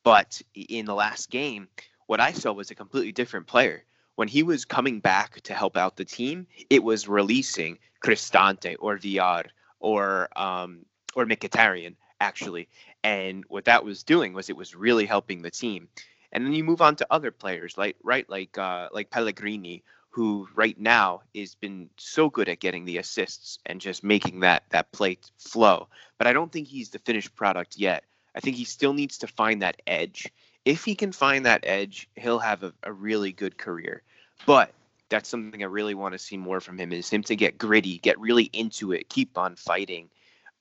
But 0.03 0.43
in 0.53 0.85
the 0.85 0.97
last 0.97 1.31
game, 1.31 1.69
what 2.09 2.19
I 2.19 2.33
saw 2.33 2.51
was 2.51 2.73
a 2.73 2.75
completely 2.75 3.13
different 3.13 3.47
player. 3.47 3.85
When 4.19 4.27
he 4.27 4.43
was 4.43 4.65
coming 4.65 4.99
back 4.99 5.43
to 5.43 5.55
help 5.55 5.77
out 5.77 5.95
the 5.95 6.05
team, 6.05 6.49
it 6.71 6.83
was 6.83 7.07
releasing 7.07 7.79
Cristante 8.05 8.75
or 8.81 8.97
Villar 8.97 9.45
or 9.79 10.29
um, 10.37 10.85
or 11.15 11.25
Mkhitaryan 11.25 11.95
actually. 12.19 12.69
And 13.05 13.45
what 13.47 13.67
that 13.67 13.85
was 13.85 14.03
doing 14.03 14.33
was 14.33 14.51
it 14.51 14.57
was 14.57 14.75
really 14.75 15.07
helping 15.07 15.43
the 15.43 15.53
team. 15.53 15.87
And 16.33 16.45
then 16.45 16.53
you 16.53 16.65
move 16.65 16.83
on 16.83 16.97
to 16.97 17.07
other 17.13 17.31
players 17.31 17.79
like 17.79 17.95
right 18.03 18.29
like 18.29 18.59
uh, 18.59 18.89
like 18.91 19.11
Pellegrini 19.11 19.85
who 20.11 20.49
right 20.57 20.81
now 20.81 21.21
has 21.33 21.55
been 21.55 21.89
so 21.97 22.29
good 22.29 22.49
at 22.49 22.59
getting 22.59 22.87
the 22.87 22.99
assists 22.99 23.61
and 23.67 23.81
just 23.81 24.03
making 24.03 24.41
that 24.41 24.65
that 24.71 24.91
play 24.91 25.19
flow. 25.39 25.87
But 26.19 26.27
I 26.27 26.33
don't 26.33 26.51
think 26.51 26.67
he's 26.67 26.91
the 26.91 26.99
finished 26.99 27.37
product 27.37 27.77
yet. 27.77 28.03
I 28.35 28.41
think 28.41 28.57
he 28.57 28.65
still 28.65 28.95
needs 28.95 29.19
to 29.19 29.29
find 29.29 29.63
that 29.63 29.81
edge. 29.87 30.33
If 30.65 30.85
he 30.85 30.97
can 30.97 31.13
find 31.13 31.47
that 31.47 31.61
edge, 31.63 32.09
he'll 32.17 32.41
have 32.41 32.65
a, 32.65 32.73
a 32.83 32.93
really 32.93 33.31
good 33.31 33.57
career. 33.57 34.03
But 34.47 34.73
that's 35.09 35.29
something 35.29 35.63
I 35.63 35.67
really 35.67 35.95
want 35.95 36.13
to 36.13 36.19
see 36.19 36.37
more 36.37 36.61
from 36.61 36.79
him 36.79 36.93
is 36.93 37.09
him 37.09 37.23
to 37.25 37.37
get 37.37 37.59
gritty, 37.59 37.99
get 37.99 38.19
really 38.19 38.51
into 38.53 38.93
it, 38.93 39.09
keep 39.09 39.39
on 39.39 39.57
fighting. 39.57 40.11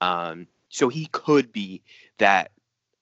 Um, 0.01 0.47
so 0.69 0.89
he 0.89 1.07
could 1.07 1.51
be 1.51 1.81
that 2.17 2.51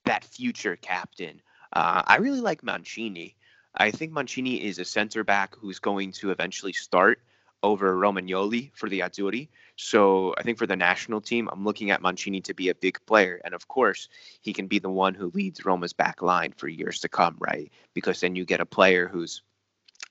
that 0.05 0.23
future 0.23 0.75
captain. 0.75 1.41
Uh, 1.73 2.03
I 2.05 2.17
really 2.17 2.41
like 2.41 2.63
Mancini. 2.63 3.35
I 3.75 3.91
think 3.91 4.11
Mancini 4.11 4.63
is 4.63 4.79
a 4.79 4.85
center 4.85 5.23
back 5.23 5.55
who's 5.55 5.79
going 5.79 6.11
to 6.13 6.31
eventually 6.31 6.73
start 6.73 7.19
over 7.63 7.95
Romagnoli 7.95 8.71
for 8.75 8.87
the 8.87 8.99
Azzurri. 8.99 9.49
So 9.75 10.35
I 10.37 10.43
think 10.43 10.57
for 10.57 10.67
the 10.67 10.75
national 10.75 11.19
team, 11.19 11.49
I'm 11.51 11.65
looking 11.65 11.89
at 11.89 12.01
Mancini 12.01 12.39
to 12.41 12.53
be 12.53 12.69
a 12.69 12.75
big 12.75 13.03
player. 13.05 13.41
And 13.43 13.53
of 13.53 13.67
course, 13.67 14.07
he 14.41 14.53
can 14.53 14.67
be 14.67 14.79
the 14.79 14.89
one 14.89 15.15
who 15.15 15.31
leads 15.33 15.65
Roma's 15.65 15.91
back 15.91 16.21
line 16.21 16.53
for 16.55 16.67
years 16.67 16.99
to 17.01 17.09
come, 17.09 17.35
right? 17.39 17.71
Because 17.93 18.21
then 18.21 18.35
you 18.35 18.45
get 18.45 18.61
a 18.61 18.65
player 18.65 19.07
who's 19.07 19.41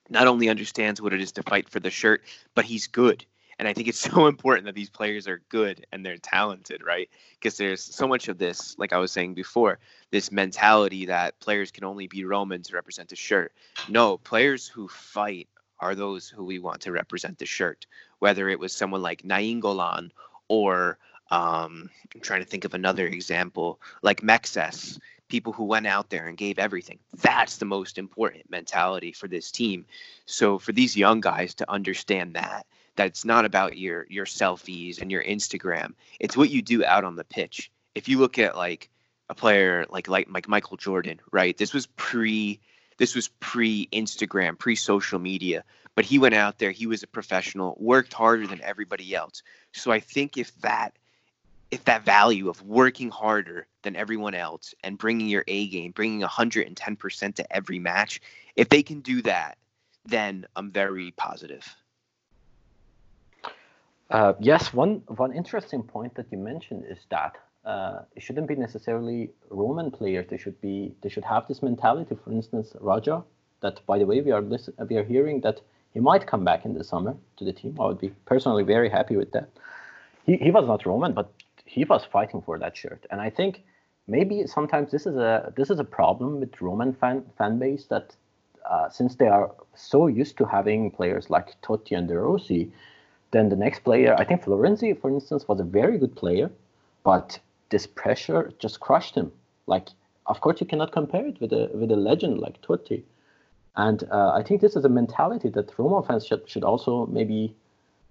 not 0.09 0.26
only 0.26 0.48
understands 0.48 1.01
what 1.01 1.12
it 1.12 1.20
is 1.20 1.32
to 1.32 1.43
fight 1.43 1.68
for 1.68 1.81
the 1.81 1.90
shirt, 1.90 2.22
but 2.55 2.64
he's 2.64 2.86
good. 2.86 3.24
And 3.59 3.68
I 3.68 3.72
think 3.72 3.89
it's 3.89 3.98
so 4.12 4.26
important 4.26 4.66
that 4.66 4.74
these 4.74 4.90
players 4.90 5.28
are 5.28 5.43
good 5.48 5.86
and 5.93 6.05
they're 6.05 6.18
talented, 6.18 6.82
right? 6.85 7.09
Because 7.35 7.56
there's 7.56 7.82
so 7.82 8.06
much 8.06 8.28
of 8.28 8.39
this, 8.39 8.76
like 8.78 8.93
I 8.93 8.98
was 8.98 9.12
saying 9.12 9.35
before, 9.35 9.78
this 10.10 10.32
mentality 10.32 11.06
that 11.06 11.39
players 11.40 11.70
can 11.70 11.85
only 11.85 12.06
be 12.06 12.24
Roman 12.24 12.62
to 12.62 12.74
represent 12.74 13.09
the 13.09 13.16
shirt. 13.16 13.52
No, 13.89 14.18
players 14.18 14.66
who 14.66 14.89
fight 14.89 15.48
are 15.81 15.94
those 15.94 16.28
who 16.28 16.44
we 16.44 16.59
want 16.59 16.82
to 16.82 16.93
represent 16.93 17.39
the 17.39 17.47
shirt. 17.47 17.86
Whether 18.18 18.48
it 18.48 18.59
was 18.59 18.72
someone 18.72 19.02
like 19.02 19.22
Nainggolan 19.22 20.10
or 20.48 20.98
um, 21.31 21.90
I'm 22.14 22.20
trying 22.20 22.43
to 22.43 22.48
think 22.48 22.64
of 22.64 22.74
another 22.74 23.06
example, 23.06 23.81
like 24.02 24.20
Mexes, 24.20 24.98
people 25.35 25.52
who 25.52 25.65
went 25.65 25.89
out 25.89 26.11
there 26.11 26.28
and 26.28 26.36
gave 26.36 26.61
everything. 26.61 27.01
That's 27.20 27.56
the 27.56 27.65
most 27.65 27.98
important 27.98 28.48
mentality 28.48 29.11
for 29.11 29.27
this 29.27 29.51
team. 29.51 29.85
So 30.27 30.61
for 30.61 30.70
these 30.70 30.97
young 30.97 31.20
guys 31.20 31.55
to 31.55 31.69
understand 31.69 32.35
that, 32.35 32.66
that 32.94 33.09
it's 33.09 33.24
not 33.24 33.44
about 33.44 33.77
your 33.77 34.06
your 34.09 34.27
selfies 34.27 35.02
and 35.02 35.11
your 35.11 35.24
Instagram. 35.24 35.94
It's 36.20 36.36
what 36.36 36.51
you 36.51 36.62
do 36.62 36.85
out 36.85 37.02
on 37.02 37.16
the 37.16 37.24
pitch. 37.24 37.73
If 37.97 38.09
you 38.09 38.20
look 38.20 38.39
at 38.39 38.56
like 38.56 38.89
a 39.28 39.35
player 39.35 39.86
like 39.90 40.06
like 40.06 40.28
like 40.31 40.47
Michael 40.47 40.77
Jordan, 40.77 41.19
right? 41.32 41.56
This 41.56 41.74
was 41.74 41.86
pre 41.86 42.61
this 42.97 43.16
was 43.16 43.27
pre 43.40 43.89
Instagram, 43.93 44.56
pre 44.56 44.77
social 44.77 45.19
media, 45.19 45.65
but 45.97 46.05
he 46.05 46.20
went 46.20 46.36
out 46.36 46.61
there, 46.61 46.70
he 46.70 46.86
was 46.86 47.02
a 47.02 47.09
professional, 47.09 47.77
worked 47.81 48.12
harder 48.12 48.47
than 48.47 48.61
everybody 48.62 49.16
else. 49.16 49.43
So 49.73 49.90
I 49.90 49.98
think 49.98 50.36
if 50.36 50.55
that 50.61 50.97
if 51.74 51.84
that 51.84 52.05
value 52.05 52.48
of 52.48 52.62
working 52.62 53.10
harder 53.10 53.66
than 53.82 53.96
everyone 53.96 54.34
else 54.34 54.74
and 54.84 54.96
bringing 54.96 55.28
your 55.28 55.44
A 55.48 55.66
game, 55.66 55.90
bringing 55.90 56.20
110% 56.20 57.34
to 57.34 57.56
every 57.56 57.80
match, 57.80 58.20
if 58.55 58.68
they 58.68 58.82
can 58.82 59.01
do 59.01 59.20
that, 59.22 59.59
then 60.06 60.46
I'm 60.55 60.70
very 60.70 61.10
positive. 61.16 61.64
Uh, 64.10 64.34
yes, 64.38 64.72
one 64.72 65.02
one 65.09 65.32
interesting 65.32 65.82
point 65.82 66.14
that 66.14 66.26
you 66.30 66.38
mentioned 66.38 66.84
is 66.88 66.98
that 67.10 67.36
uh, 67.64 68.02
it 68.14 68.22
shouldn't 68.22 68.46
be 68.46 68.55
necessarily 68.55 69.30
Roman 69.51 69.90
players. 69.90 70.26
They 70.28 70.36
should 70.36 70.60
be 70.60 70.94
they 71.01 71.09
should 71.09 71.24
have 71.24 71.48
this 71.48 71.62
mentality. 71.62 72.14
For 72.22 72.30
instance, 72.30 72.76
Raja. 72.80 73.24
That 73.62 73.80
by 73.86 73.98
the 73.98 74.05
way, 74.05 74.20
we 74.20 74.30
are 74.30 74.42
listen, 74.42 74.74
we 74.90 74.96
are 74.96 75.02
hearing 75.02 75.40
that 75.40 75.62
he 75.94 76.01
might 76.01 76.26
come 76.26 76.44
back 76.44 76.66
in 76.66 76.74
the 76.74 76.84
summer 76.84 77.16
to 77.38 77.44
the 77.44 77.52
team. 77.52 77.76
I 77.80 77.86
would 77.86 77.98
be 77.98 78.10
personally 78.26 78.62
very 78.62 78.90
happy 78.90 79.16
with 79.16 79.32
that. 79.32 79.48
He 80.26 80.36
he 80.36 80.51
was 80.51 80.66
not 80.66 80.84
Roman, 80.84 81.14
but 81.14 81.32
he 81.65 81.85
was 81.85 82.05
fighting 82.05 82.43
for 82.43 82.59
that 82.59 82.77
shirt, 82.77 83.07
and 83.11 83.20
I 83.20 83.31
think 83.31 83.62
maybe 84.07 84.47
sometimes 84.47 84.91
this 84.91 85.07
is 85.07 85.16
a 85.16 85.53
this 85.57 85.70
is 85.70 85.78
a 85.78 85.85
problem 85.85 86.41
with 86.41 86.61
Roman 86.61 86.93
fan 86.93 87.24
fan 87.39 87.59
base 87.59 87.86
that 87.86 88.15
uh, 88.69 88.89
since 88.89 89.15
they 89.16 89.28
are 89.28 89.51
so 89.74 90.07
used 90.07 90.36
to 90.39 90.45
having 90.45 90.91
players 90.91 91.31
like 91.31 91.61
Totti 91.62 91.97
and 91.97 92.09
De 92.09 92.19
Rossi, 92.19 92.73
then 93.31 93.49
the 93.49 93.57
next 93.57 93.81
player, 93.81 94.15
I 94.16 94.24
think 94.24 94.43
Florenzi, 94.43 94.99
for 94.99 95.11
instance, 95.11 95.47
was 95.49 95.61
a 95.61 95.65
very 95.65 95.99
good 95.99 96.15
player, 96.16 96.51
but 97.03 97.39
this 97.70 97.86
pressure 97.86 98.53
just 98.59 98.81
crushed 98.81 99.15
him. 99.15 99.32
Like, 99.66 99.89
of 100.27 100.41
course, 100.41 100.61
you 100.61 100.66
cannot 100.66 100.93
compare 100.93 101.27
it 101.27 101.41
with 101.41 101.53
a 101.53 101.70
with 101.74 101.91
a 101.91 101.97
legend 101.97 102.39
like 102.39 102.62
Totti. 102.62 103.03
And 103.77 104.05
uh, 104.11 104.31
I 104.32 104.43
think 104.43 104.61
this 104.61 104.77
is 104.77 104.85
a 104.85 104.89
mentality 104.89 105.49
that 105.51 105.77
Roma 105.78 106.03
fans 106.07 106.24
should, 106.27 106.49
should 106.49 106.62
also 106.62 107.07
maybe 107.07 107.57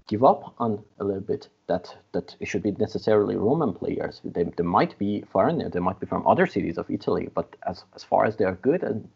give 0.07 0.23
up 0.23 0.53
on 0.59 0.83
a 0.99 1.03
little 1.03 1.21
bit. 1.21 1.49
That 1.67 1.95
that 2.11 2.35
it 2.39 2.47
should 2.47 2.63
be 2.63 2.71
necessarily 2.71 3.35
Roman 3.35 3.73
players. 3.73 4.21
They, 4.23 4.43
they 4.43 4.63
might 4.63 4.97
be 4.97 5.21
foreigner, 5.31 5.69
they 5.69 5.79
might 5.79 5.99
be 5.99 6.05
from 6.05 6.27
other 6.27 6.45
cities 6.45 6.77
of 6.77 6.89
Italy, 6.89 7.29
but 7.33 7.55
as 7.65 7.83
as 7.95 8.03
far 8.03 8.25
as 8.25 8.35
they 8.35 8.45
are 8.45 8.55
good 8.55 8.83
and 8.83 9.07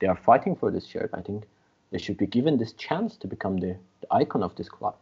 they 0.00 0.08
are 0.08 0.16
fighting 0.16 0.56
for 0.56 0.70
this 0.70 0.86
shirt, 0.86 1.10
I 1.14 1.20
think 1.20 1.44
they 1.90 1.98
should 1.98 2.16
be 2.16 2.26
given 2.26 2.56
this 2.56 2.72
chance 2.72 3.16
to 3.18 3.28
become 3.28 3.58
the, 3.58 3.76
the 4.00 4.06
icon 4.10 4.42
of 4.42 4.56
this 4.56 4.68
club. 4.68 4.96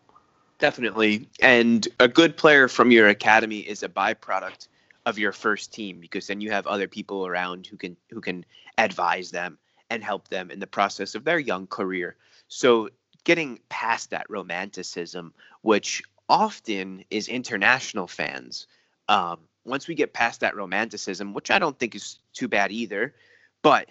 Definitely. 0.58 1.28
And 1.40 1.88
a 2.00 2.08
good 2.08 2.36
player 2.36 2.68
from 2.68 2.90
your 2.90 3.08
academy 3.08 3.60
is 3.60 3.82
a 3.82 3.88
byproduct 3.88 4.68
of 5.06 5.18
your 5.18 5.32
first 5.32 5.72
team 5.72 6.00
because 6.00 6.26
then 6.26 6.42
you 6.42 6.50
have 6.50 6.66
other 6.66 6.86
people 6.86 7.26
around 7.26 7.66
who 7.66 7.76
can 7.78 7.96
who 8.10 8.20
can 8.20 8.44
advise 8.76 9.30
them 9.30 9.56
and 9.88 10.04
help 10.04 10.28
them 10.28 10.50
in 10.50 10.60
the 10.60 10.66
process 10.66 11.14
of 11.14 11.24
their 11.24 11.38
young 11.38 11.66
career. 11.66 12.16
So 12.48 12.90
getting 13.24 13.60
past 13.68 14.10
that 14.10 14.28
romanticism, 14.28 15.32
which 15.62 16.02
often 16.28 17.04
is 17.10 17.28
international 17.28 18.06
fans, 18.06 18.66
um, 19.08 19.38
once 19.64 19.88
we 19.88 19.94
get 19.94 20.12
past 20.12 20.40
that 20.40 20.56
romanticism, 20.56 21.34
which 21.34 21.50
I 21.50 21.58
don't 21.58 21.78
think 21.78 21.94
is 21.94 22.18
too 22.32 22.48
bad 22.48 22.72
either, 22.72 23.14
but 23.62 23.88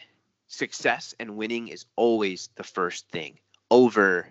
success 0.48 1.14
and 1.20 1.38
winning 1.38 1.68
is 1.68 1.86
always 1.96 2.50
the 2.56 2.64
first 2.64 3.08
thing 3.10 3.38
over 3.70 4.28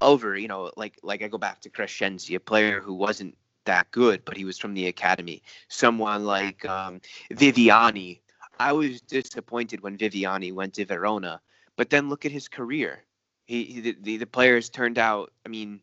over 0.00 0.36
you 0.36 0.48
know 0.48 0.70
like 0.76 0.98
like 1.02 1.22
i 1.22 1.28
go 1.28 1.38
back 1.38 1.60
to 1.60 1.70
crescenzi 1.70 2.34
a 2.34 2.40
player 2.40 2.80
who 2.80 2.92
wasn't 2.92 3.36
that 3.64 3.88
good 3.92 4.24
but 4.24 4.36
he 4.36 4.44
was 4.44 4.58
from 4.58 4.74
the 4.74 4.86
academy. 4.86 5.42
Someone 5.68 6.24
like 6.24 6.64
um, 6.64 7.00
viviani. 7.30 8.20
I 8.58 8.72
was 8.72 9.00
disappointed 9.02 9.82
when 9.82 9.98
viviani 9.98 10.52
went 10.52 10.74
to 10.74 10.86
verona 10.86 11.40
but 11.76 11.90
then 11.90 12.08
look 12.08 12.24
at 12.24 12.32
his 12.32 12.48
career 12.48 13.04
he, 13.48 13.64
he 13.64 13.92
the, 13.92 14.18
the 14.18 14.26
players 14.26 14.70
turned 14.70 14.98
out 14.98 15.32
i 15.46 15.50
mean 15.50 15.80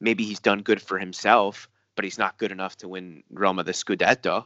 maybe 0.00 0.24
he's 0.24 0.40
done 0.40 0.62
good 0.62 0.82
for 0.82 0.98
himself 0.98 1.68
but 1.96 2.04
he's 2.04 2.18
not 2.18 2.38
good 2.38 2.52
enough 2.52 2.76
to 2.76 2.88
win 2.88 3.22
roma 3.30 3.64
the 3.64 3.72
scudetto 3.72 4.44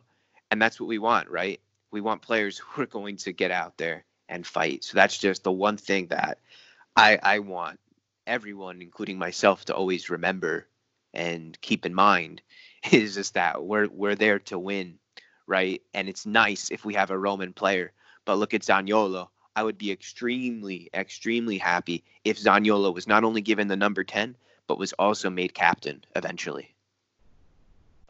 and 0.52 0.62
that's 0.62 0.80
what 0.80 0.88
we 0.88 0.98
want 0.98 1.28
right 1.30 1.60
we 1.90 2.00
want 2.00 2.22
players 2.22 2.58
who 2.68 2.82
are 2.82 2.86
going 2.86 3.16
to 3.18 3.32
get 3.32 3.50
out 3.50 3.76
there 3.78 4.04
and 4.28 4.46
fight. 4.46 4.84
So 4.84 4.94
that's 4.94 5.18
just 5.18 5.44
the 5.44 5.52
one 5.52 5.76
thing 5.76 6.08
that 6.08 6.38
I 6.96 7.18
I 7.22 7.38
want 7.40 7.80
everyone, 8.26 8.82
including 8.82 9.18
myself, 9.18 9.64
to 9.66 9.74
always 9.74 10.10
remember 10.10 10.68
and 11.14 11.58
keep 11.60 11.86
in 11.86 11.94
mind 11.94 12.42
is 12.92 13.14
just 13.14 13.34
that 13.34 13.64
we're 13.64 13.88
we're 13.88 14.16
there 14.16 14.40
to 14.40 14.58
win, 14.58 14.98
right? 15.46 15.82
And 15.94 16.08
it's 16.08 16.26
nice 16.26 16.70
if 16.70 16.84
we 16.84 16.94
have 16.94 17.10
a 17.10 17.18
Roman 17.18 17.52
player. 17.52 17.92
But 18.24 18.38
look 18.38 18.54
at 18.54 18.62
Zaniolo. 18.62 19.28
I 19.58 19.62
would 19.64 19.76
be 19.76 19.90
extremely, 19.90 20.88
extremely 20.94 21.58
happy 21.58 22.04
if 22.24 22.38
Zaniolo 22.38 22.94
was 22.94 23.08
not 23.08 23.24
only 23.24 23.40
given 23.40 23.66
the 23.66 23.76
number 23.76 24.04
10, 24.04 24.36
but 24.68 24.78
was 24.78 24.92
also 24.92 25.30
made 25.30 25.52
captain 25.52 26.04
eventually. 26.14 26.76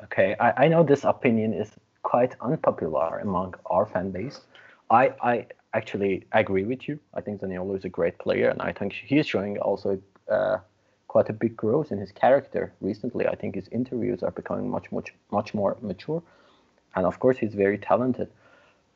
Okay, 0.04 0.36
I, 0.38 0.64
I 0.64 0.68
know 0.68 0.82
this 0.82 1.04
opinion 1.04 1.54
is 1.54 1.70
quite 2.02 2.34
unpopular 2.42 3.20
among 3.20 3.54
our 3.64 3.86
fan 3.86 4.10
base. 4.10 4.42
I, 4.90 5.14
I 5.22 5.46
actually 5.72 6.26
agree 6.32 6.64
with 6.64 6.86
you. 6.86 6.98
I 7.14 7.22
think 7.22 7.40
Zaniolo 7.40 7.78
is 7.78 7.86
a 7.86 7.88
great 7.88 8.18
player, 8.18 8.50
and 8.50 8.60
I 8.60 8.72
think 8.72 8.92
he 8.92 9.16
is 9.18 9.26
showing 9.26 9.56
also 9.56 9.98
uh, 10.30 10.58
quite 11.06 11.30
a 11.30 11.32
big 11.32 11.56
growth 11.56 11.90
in 11.90 11.96
his 11.96 12.12
character 12.12 12.74
recently. 12.82 13.26
I 13.26 13.36
think 13.36 13.54
his 13.54 13.68
interviews 13.68 14.22
are 14.22 14.32
becoming 14.32 14.68
much, 14.68 14.92
much, 14.92 15.14
much 15.30 15.54
more 15.54 15.78
mature, 15.80 16.22
and 16.94 17.06
of 17.06 17.18
course 17.18 17.38
he's 17.38 17.54
very 17.54 17.78
talented. 17.78 18.28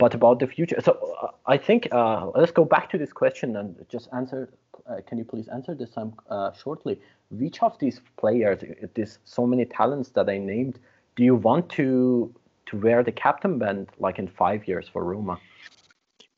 But 0.02 0.14
about 0.14 0.40
the 0.40 0.48
future, 0.48 0.80
so 0.80 0.92
uh, 1.22 1.28
I 1.46 1.56
think 1.56 1.86
uh, 1.92 2.32
let's 2.34 2.50
go 2.50 2.64
back 2.64 2.90
to 2.90 2.98
this 2.98 3.12
question 3.12 3.54
and 3.54 3.86
just 3.88 4.08
answer. 4.12 4.52
Uh, 4.84 4.96
can 5.06 5.16
you 5.16 5.24
please 5.24 5.46
answer 5.46 5.76
this 5.76 5.90
time 5.90 6.14
uh, 6.28 6.50
shortly? 6.60 6.98
Which 7.30 7.62
of 7.62 7.78
these 7.78 8.00
players, 8.16 8.64
these 8.94 9.20
so 9.24 9.46
many 9.46 9.64
talents 9.64 10.08
that 10.16 10.28
I 10.28 10.38
named, 10.38 10.80
do 11.14 11.22
you 11.22 11.36
want 11.36 11.68
to 11.78 12.34
to 12.66 12.76
wear 12.80 13.04
the 13.04 13.12
captain 13.12 13.60
band 13.60 13.90
like 14.00 14.18
in 14.18 14.26
five 14.26 14.66
years 14.66 14.88
for 14.88 15.04
Roma? 15.04 15.38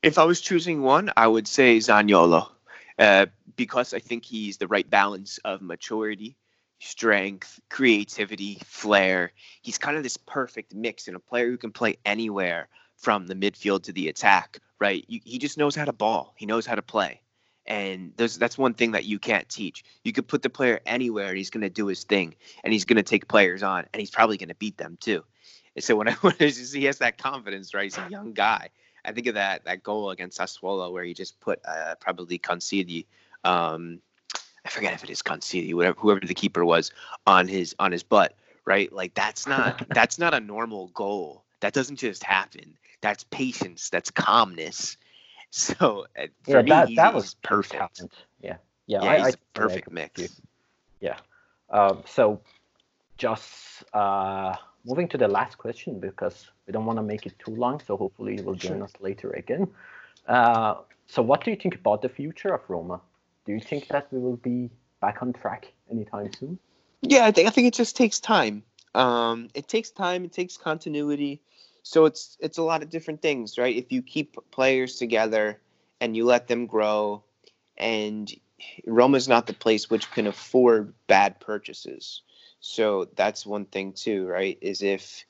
If 0.03 0.19
I 0.19 0.25
was 0.25 0.41
choosing 0.41 0.83
one, 0.83 1.11
I 1.17 1.25
would 1.25 1.47
say 1.47 1.79
Zaniolo, 1.79 2.47
uh, 2.99 3.25
because 3.55 3.95
I 3.95 3.99
think 3.99 4.25
he's 4.25 4.57
the 4.57 4.67
right 4.67 4.87
balance 4.87 5.39
of 5.39 5.63
maturity, 5.63 6.37
strength, 6.79 7.59
creativity, 7.69 8.59
flair. 8.63 9.31
He's 9.63 9.79
kind 9.79 9.97
of 9.97 10.03
this 10.03 10.17
perfect 10.17 10.75
mix 10.75 11.07
and 11.07 11.17
a 11.17 11.19
player 11.19 11.49
who 11.49 11.57
can 11.57 11.71
play 11.71 11.97
anywhere 12.05 12.69
from 12.97 13.27
the 13.27 13.35
midfield 13.35 13.83
to 13.83 13.91
the 13.91 14.09
attack, 14.09 14.59
right? 14.79 15.03
You, 15.07 15.19
he 15.23 15.37
just 15.37 15.57
knows 15.57 15.75
how 15.75 15.85
to 15.85 15.93
ball. 15.93 16.33
He 16.37 16.45
knows 16.45 16.65
how 16.65 16.75
to 16.75 16.81
play. 16.81 17.21
And 17.67 18.13
that's 18.15 18.57
one 18.57 18.75
thing 18.75 18.91
that 18.91 19.05
you 19.05 19.17
can't 19.17 19.49
teach. 19.49 19.83
You 20.03 20.13
could 20.13 20.27
put 20.27 20.43
the 20.43 20.49
player 20.49 20.81
anywhere 20.85 21.29
and 21.29 21.37
he's 21.37 21.49
going 21.49 21.63
to 21.63 21.69
do 21.69 21.87
his 21.87 22.03
thing 22.03 22.35
and 22.63 22.71
he's 22.71 22.85
going 22.85 22.97
to 22.97 23.03
take 23.03 23.27
players 23.27 23.63
on 23.63 23.85
and 23.91 23.99
he's 23.99 24.11
probably 24.11 24.37
going 24.37 24.49
to 24.49 24.55
beat 24.55 24.77
them 24.77 24.97
too. 24.99 25.23
And 25.75 25.83
so 25.83 25.95
when 25.95 26.07
I 26.07 26.13
when 26.21 26.35
I 26.39 26.49
see 26.49 26.79
he 26.79 26.85
has 26.85 26.99
that 26.99 27.17
confidence, 27.17 27.73
right? 27.73 27.83
He's 27.83 27.97
a 27.97 28.07
young 28.09 28.33
guy. 28.33 28.69
I 29.03 29.11
think 29.11 29.27
of 29.27 29.35
that 29.35 29.65
that 29.65 29.83
goal 29.83 30.11
against 30.11 30.39
Sassuolo 30.39 30.91
where 30.91 31.03
he 31.03 31.13
just 31.13 31.39
put 31.39 31.59
uh, 31.65 31.95
probably 31.99 32.39
Consigli, 32.39 33.05
um, 33.43 33.99
I 34.65 34.69
forget 34.69 34.93
if 34.93 35.03
it 35.03 35.09
is 35.09 35.21
Consigli, 35.21 35.73
whatever 35.73 35.99
whoever 35.99 36.19
the 36.21 36.33
keeper 36.33 36.65
was 36.65 36.91
on 37.27 37.47
his 37.47 37.75
on 37.79 37.91
his 37.91 38.03
butt, 38.03 38.35
right? 38.65 38.91
Like 38.91 39.13
that's 39.13 39.47
not 39.47 39.87
that's 39.93 40.17
not 40.17 40.33
a 40.33 40.39
normal 40.39 40.87
goal. 40.89 41.44
That 41.61 41.73
doesn't 41.73 41.97
just 41.97 42.23
happen. 42.23 42.77
That's 43.01 43.23
patience. 43.25 43.89
That's 43.89 44.11
calmness. 44.11 44.97
So 45.51 46.05
uh, 46.19 46.27
for 46.43 46.51
yeah, 46.51 46.61
me, 46.63 46.69
that, 46.71 46.87
he's, 46.89 46.97
that 46.97 47.13
was 47.13 47.35
perfect. 47.35 47.95
talent. 47.95 48.13
Yeah, 48.41 48.57
yeah, 48.87 49.03
Yeah, 49.03 49.09
I, 49.09 49.17
he's 49.17 49.25
I 49.27 49.29
a 49.29 49.37
perfect 49.53 49.91
mix. 49.91 50.41
Yeah. 50.99 51.17
Um, 51.69 52.03
so, 52.05 52.41
just 53.17 53.83
uh, 53.93 54.55
moving 54.85 55.07
to 55.09 55.17
the 55.17 55.29
last 55.29 55.57
question 55.57 55.99
because 55.99 56.51
we 56.67 56.73
don't 56.73 56.85
want 56.85 56.99
to 56.99 57.03
make 57.03 57.25
it 57.25 57.39
too 57.39 57.55
long. 57.55 57.79
So 57.79 57.95
hopefully 57.95 58.35
you 58.35 58.43
will 58.43 58.55
join 58.55 58.77
Sure. 58.79 58.83
us 58.83 58.91
later 58.99 59.31
again. 59.31 59.69
Uh, 60.27 60.75
so, 61.07 61.21
what 61.21 61.43
do 61.45 61.51
you 61.51 61.57
think 61.57 61.75
about 61.75 62.01
the 62.01 62.09
future 62.09 62.53
of 62.53 62.61
Roma? 62.67 62.99
Do 63.45 63.53
you 63.53 63.61
think 63.61 63.87
that 63.89 64.11
we 64.11 64.19
will 64.19 64.37
be 64.37 64.69
back 64.99 65.21
on 65.21 65.31
track 65.31 65.71
anytime 65.89 66.33
soon? 66.33 66.59
Yeah, 67.01 67.25
I 67.25 67.31
think 67.31 67.47
I 67.47 67.51
think 67.51 67.67
it 67.67 67.73
just 67.75 67.95
takes 67.95 68.19
time. 68.19 68.63
Um, 68.95 69.49
it 69.53 69.67
takes 69.67 69.91
time. 69.91 70.23
It 70.23 70.31
takes 70.31 70.57
continuity. 70.57 71.41
So 71.83 72.05
it's 72.05 72.37
it's 72.39 72.57
a 72.57 72.63
lot 72.63 72.81
of 72.81 72.89
different 72.89 73.21
things, 73.21 73.57
right? 73.57 73.75
If 73.75 73.91
you 73.91 74.01
keep 74.01 74.37
players 74.51 74.95
together 74.95 75.59
and 75.99 76.15
you 76.15 76.25
let 76.25 76.47
them 76.47 76.65
grow, 76.65 77.23
and 77.77 78.33
Roma's 78.87 79.27
not 79.27 79.47
the 79.47 79.53
place 79.53 79.89
which 79.89 80.09
can 80.11 80.27
afford 80.27 80.93
bad 81.07 81.39
purchases. 81.39 82.21
So 82.59 83.09
that's 83.15 83.45
one 83.45 83.65
thing 83.65 83.93
too, 83.93 84.25
right? 84.25 84.57
Is 84.61 84.81
if 84.81 85.25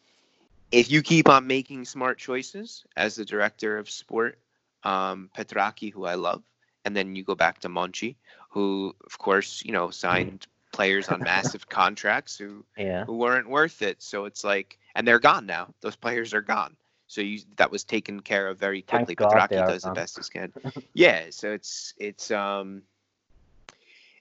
if 0.71 0.91
you 0.91 1.01
keep 1.01 1.27
on 1.27 1.47
making 1.47 1.85
smart 1.85 2.19
choices 2.19 2.85
as 2.95 3.15
the 3.15 3.25
director 3.25 3.77
of 3.77 3.89
sport, 3.89 4.37
um, 4.83 5.29
Petraki, 5.35 5.91
who 5.91 6.05
I 6.05 6.15
love, 6.15 6.43
and 6.85 6.95
then 6.95 7.15
you 7.15 7.23
go 7.23 7.35
back 7.35 7.59
to 7.61 7.69
Monchi, 7.69 8.15
who 8.49 8.95
of 9.05 9.17
course 9.17 9.63
you 9.65 9.71
know 9.71 9.89
signed 9.89 10.47
players 10.75 11.07
on 11.09 11.23
massive 11.23 11.67
contracts 11.79 12.37
who 12.37 12.65
Yeah. 12.77 13.05
who 13.05 13.17
weren't 13.17 13.49
worth 13.49 13.81
it. 13.81 14.01
So 14.01 14.25
it's 14.25 14.43
like, 14.43 14.77
and 14.95 15.07
they're 15.07 15.19
gone 15.19 15.45
now. 15.45 15.73
Those 15.81 15.95
players 15.95 16.33
are 16.33 16.41
gone. 16.41 16.75
So 17.07 17.21
you 17.21 17.39
that 17.57 17.71
was 17.71 17.83
taken 17.83 18.19
care 18.21 18.47
of 18.47 18.59
very 18.59 18.81
Thank 18.81 19.07
quickly. 19.07 19.15
God 19.15 19.31
Petraki 19.31 19.49
they 19.49 19.57
are 19.57 19.67
does 19.67 19.83
the 19.83 19.91
best 19.91 20.17
he 20.17 20.39
can. 20.39 20.53
yeah. 20.93 21.25
So 21.29 21.51
it's 21.51 21.93
it's 21.97 22.31
um 22.31 22.83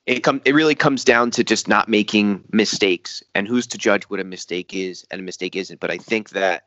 it 0.07 0.21
come 0.23 0.41
it 0.45 0.55
really 0.55 0.75
comes 0.75 1.05
down 1.05 1.31
to 1.33 1.45
just 1.45 1.69
not 1.69 1.89
making 1.89 2.45
mistakes 2.53 3.23
and 3.35 3.49
who's 3.49 3.67
to 3.69 3.79
judge 3.79 4.05
what 4.05 4.21
a 4.21 4.25
mistake 4.25 4.75
is 4.75 5.07
and 5.11 5.21
a 5.21 5.25
mistake 5.25 5.57
isn't 5.57 5.81
but 5.81 5.91
i 5.91 5.99
think 5.99 6.31
that 6.31 6.65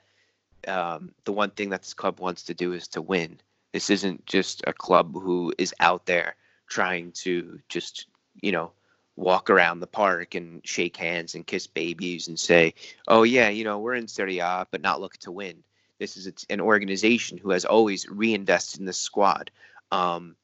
um, 0.68 1.11
the 1.26 1.31
one 1.31 1.51
thing 1.51 1.69
that 1.69 1.84
this 1.84 1.93
club 1.93 2.19
wants 2.19 2.43
to 2.43 2.53
do 2.53 2.73
is 2.73 2.88
to 2.89 3.01
win 3.01 3.39
this 3.73 3.89
isn't 3.89 4.26
just 4.26 4.64
a 4.68 4.73
club 4.73 5.14
who 5.14 5.53
is 5.57 5.73
out 5.80 6.05
there 6.07 6.35
trying 6.68 7.11
to 7.11 7.59
just 7.69 8.07
you 8.41 8.51
know 8.51 8.72
walk 9.18 9.49
around 9.49 9.80
the 9.80 9.88
park 9.88 10.35
and 10.35 10.61
shake 10.64 10.95
hands 10.95 11.34
and 11.34 11.45
kiss 11.45 11.65
babies 11.65 12.27
and 12.27 12.39
say 12.39 12.76
oh 13.07 13.23
yeah 13.23 13.49
you 13.49 13.64
know 13.64 13.80
we're 13.80 13.95
in 13.95 14.07
Serie 14.07 14.38
A 14.39 14.68
but 14.72 14.81
not 14.81 15.02
look 15.02 15.18
to 15.18 15.31
win. 15.31 15.64
This 15.99 16.15
is 16.15 16.45
an 16.52 16.61
organization 16.61 17.39
who 17.39 17.49
has 17.49 17.65
always 17.65 18.07
reinvested 18.07 18.80
in 18.80 18.85
the 18.85 18.94
squad. 18.94 19.49
Um, 19.91 20.35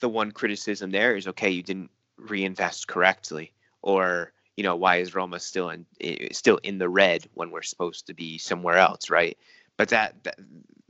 the 0.00 0.08
one 0.08 0.32
criticism 0.32 0.90
there 0.90 1.14
is 1.14 1.28
okay 1.28 1.50
you 1.50 1.62
didn't 1.62 1.90
reinvest 2.16 2.88
correctly 2.88 3.52
or 3.82 4.32
you 4.56 4.64
know 4.64 4.76
why 4.76 4.96
is 4.96 5.14
Roma 5.14 5.38
still 5.38 5.68
in 5.68 5.84
still 6.32 6.58
in 6.62 6.78
the 6.78 6.88
red 6.88 7.28
when 7.34 7.50
we're 7.50 7.62
supposed 7.62 8.06
to 8.06 8.14
be 8.14 8.38
somewhere 8.38 8.78
else 8.78 9.10
right? 9.10 9.36
But 9.76 9.90
that, 9.90 10.24
that 10.24 10.38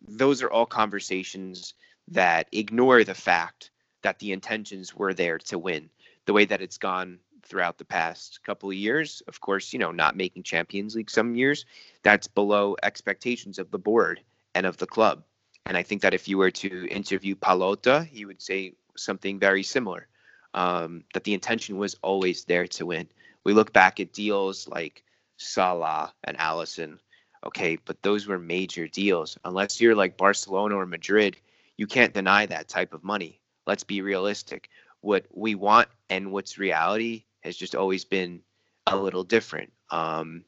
those 0.07 0.43
are 0.43 0.51
all 0.51 0.67
conversations 0.67 1.75
that 2.09 2.47
ignore 2.53 3.03
the 3.03 3.15
fact 3.15 3.71
that 4.03 4.21
the 4.21 4.33
intentions 4.33 4.95
were 4.95 5.15
there 5.15 5.39
to 5.39 5.59
win 5.59 5.91
the 6.27 6.33
way 6.33 6.45
that 6.45 6.63
it's 6.63 6.79
gone 6.79 7.19
throughout 7.45 7.79
the 7.79 7.85
past 7.85 8.41
couple 8.45 8.71
of 8.71 8.77
years 8.77 9.23
of 9.27 9.41
course 9.41 9.73
you 9.73 9.79
know 9.79 9.91
not 9.91 10.17
making 10.17 10.43
champions 10.43 10.95
league 10.95 11.11
some 11.11 11.35
years 11.35 11.67
that's 12.03 12.29
below 12.29 12.77
expectations 12.83 13.59
of 13.59 13.71
the 13.71 13.79
board 13.79 14.21
and 14.55 14.65
of 14.65 14.77
the 14.77 14.87
club 14.87 15.25
and 15.67 15.77
i 15.77 15.83
think 15.83 16.03
that 16.03 16.15
if 16.15 16.29
you 16.29 16.39
were 16.39 16.53
to 16.53 16.87
interview 16.89 17.35
palota 17.35 18.07
he 18.07 18.25
would 18.25 18.41
say 18.41 18.73
something 18.97 19.39
very 19.39 19.63
similar 19.63 20.07
um, 20.55 21.05
that 21.15 21.25
the 21.25 21.35
intention 21.35 21.79
was 21.79 21.97
always 22.03 22.45
there 22.45 22.67
to 22.67 22.87
win. 22.87 23.09
We 23.45 23.53
look 23.53 23.73
back 23.73 24.01
at 24.01 24.13
deals 24.13 24.69
like 24.69 25.03
Salah 25.37 26.13
and 26.25 26.39
Allison. 26.39 27.01
Okay, 27.45 27.79
but 27.85 28.03
those 28.03 28.27
were 28.27 28.39
major 28.39 28.87
deals. 28.87 29.39
Unless 29.45 29.81
you're 29.81 29.97
like 29.97 30.17
Barcelona 30.17 30.77
or 30.77 30.87
Madrid, 30.87 31.37
you 31.77 31.87
can't 31.87 32.15
deny 32.15 32.47
that 32.47 32.69
type 32.69 32.93
of 32.93 33.03
money. 33.03 33.41
Let's 33.67 33.85
be 33.85 34.03
realistic. 34.03 34.69
What 35.03 35.27
we 35.31 35.55
want 35.55 35.89
and 36.09 36.33
what's 36.33 36.59
reality 36.59 37.25
has 37.43 37.57
just 37.57 37.75
always 37.75 38.05
been 38.05 38.41
a 38.87 38.97
little 38.97 39.25
different. 39.25 39.73
Um, 39.91 40.45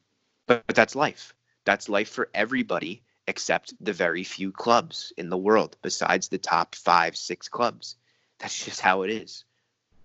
but, 0.47 0.65
but 0.67 0.75
that's 0.75 0.95
life. 0.95 1.33
That's 1.65 1.87
life 1.87 2.09
for 2.09 2.29
everybody 2.33 3.03
except 3.27 3.73
the 3.79 3.93
very 3.93 4.23
few 4.23 4.51
clubs 4.51 5.13
in 5.17 5.29
the 5.29 5.37
world 5.37 5.77
besides 5.81 6.27
the 6.27 6.37
top 6.37 6.75
five, 6.75 7.15
six 7.15 7.47
clubs. 7.47 7.95
That's 8.39 8.65
just 8.65 8.81
how 8.81 9.03
it 9.03 9.11
is. 9.11 9.45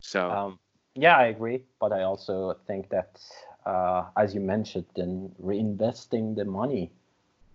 So 0.01 0.31
Um, 0.31 0.59
yeah, 0.95 1.17
I 1.17 1.27
agree, 1.27 1.65
but 1.81 1.93
I 1.93 2.03
also 2.03 2.57
think 2.67 2.89
that, 2.91 3.21
uh, 3.67 4.05
as 4.17 4.35
you 4.35 4.41
mentioned, 4.41 4.87
then 4.97 5.35
reinvesting 5.43 6.37
the 6.37 6.45
money 6.45 6.91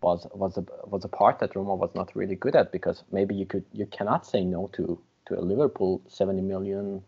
was 0.02 0.28
was 0.34 0.58
a 0.58 0.66
was 0.86 1.04
a 1.04 1.08
part 1.08 1.40
that 1.40 1.56
Roma 1.56 1.76
was 1.76 1.94
not 1.96 2.16
really 2.16 2.36
good 2.36 2.56
at 2.56 2.72
because 2.72 3.04
maybe 3.12 3.34
you 3.34 3.46
could 3.46 3.66
you 3.74 3.88
cannot 3.88 4.26
say 4.26 4.44
no 4.44 4.70
to 4.74 5.00
to 5.26 5.40
a 5.40 5.42
Liverpool 5.42 6.02
seventy 6.08 6.42
million 6.42 7.02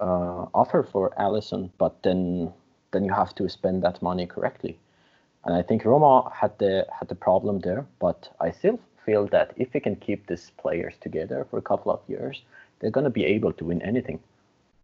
uh, 0.00 0.46
offer 0.54 0.82
for 0.82 1.12
Allison, 1.18 1.70
but 1.78 2.02
then 2.02 2.52
then 2.92 3.04
you 3.04 3.12
have 3.12 3.34
to 3.36 3.48
spend 3.48 3.82
that 3.82 4.02
money 4.02 4.26
correctly, 4.26 4.78
and 5.44 5.54
I 5.54 5.62
think 5.62 5.84
Roma 5.84 6.30
had 6.34 6.58
the 6.58 6.86
had 6.98 7.08
the 7.08 7.14
problem 7.14 7.60
there, 7.60 7.86
but 7.98 8.28
I 8.40 8.50
still 8.50 8.78
feel 9.04 9.26
that 9.28 9.52
if 9.56 9.72
we 9.72 9.80
can 9.80 9.96
keep 9.96 10.26
these 10.26 10.50
players 10.58 10.94
together 11.00 11.46
for 11.50 11.58
a 11.58 11.62
couple 11.62 11.92
of 11.92 12.00
years, 12.08 12.42
they're 12.80 12.90
going 12.90 13.04
to 13.04 13.10
be 13.10 13.24
able 13.24 13.52
to 13.52 13.64
win 13.64 13.80
anything. 13.82 14.18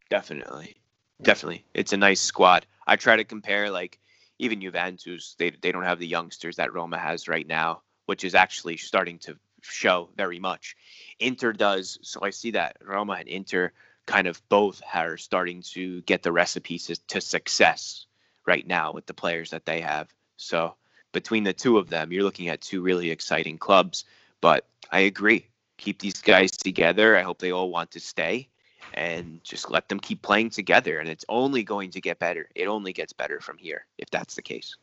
Definitely. 0.09 0.77
Definitely. 1.23 1.65
It's 1.75 1.93
a 1.93 1.97
nice 1.97 2.21
squad. 2.21 2.67
I 2.87 2.97
try 2.97 3.17
to 3.17 3.25
compare 3.25 3.71
like 3.71 3.99
even 4.39 4.61
Juventus, 4.61 5.35
they 5.39 5.51
they 5.51 5.73
don't 5.73 5.85
have 5.85 5.99
the 5.99 6.07
youngsters 6.07 6.57
that 6.57 6.73
Roma 6.73 6.99
has 6.99 7.29
right 7.29 7.47
now, 7.47 7.83
which 8.07 8.25
is 8.25 8.35
actually 8.35 8.77
starting 8.77 9.19
to 9.21 9.37
show 9.63 10.11
very 10.17 10.39
much. 10.39 10.77
Inter 11.19 11.53
does, 11.53 11.99
so 12.03 12.21
I 12.23 12.31
see 12.31 12.53
that 12.53 12.77
Roma 12.85 13.15
and 13.15 13.29
Inter 13.29 13.73
kind 14.07 14.27
of 14.27 14.41
both 14.49 14.83
are 14.93 15.17
starting 15.17 15.63
to 15.63 16.03
get 16.03 16.23
the 16.23 16.33
recipes 16.33 16.87
to, 16.87 16.97
to 17.09 17.21
success 17.21 18.07
right 18.47 18.67
now 18.67 18.93
with 18.93 19.07
the 19.07 19.15
players 19.15 19.51
that 19.51 19.65
they 19.65 19.81
have. 19.81 20.09
So 20.37 20.75
between 21.13 21.45
the 21.45 21.53
two 21.53 21.79
of 21.79 21.89
them, 21.89 22.13
you're 22.13 22.25
looking 22.25 22.49
at 22.49 22.61
two 22.61 22.83
really 22.83 23.11
exciting 23.11 23.59
clubs. 23.59 24.05
But 24.41 24.67
I 24.91 25.01
agree. 25.01 25.47
Keep 25.77 26.01
these 26.01 26.21
guys 26.21 26.51
together. 26.51 27.17
I 27.17 27.23
hope 27.23 27.39
they 27.39 27.53
all 27.53 27.71
want 27.71 27.93
to 27.93 28.01
stay 28.01 28.49
and 28.95 29.43
just 29.45 29.71
let 29.71 29.89
them 29.89 30.01
keep 30.01 30.23
playing 30.23 30.51
together. 30.51 30.99
And 30.99 31.09
it's 31.09 31.25
only 31.29 31.63
going 31.63 31.91
to 31.93 32.01
get 32.01 32.19
better. 32.19 32.49
It 32.55 32.67
only 32.67 32.93
gets 32.93 33.13
better 33.13 33.41
from 33.41 33.59
here 33.59 33.87
if 33.99 34.11
that's 34.11 34.35
the 34.35 34.43
case. 34.43 34.77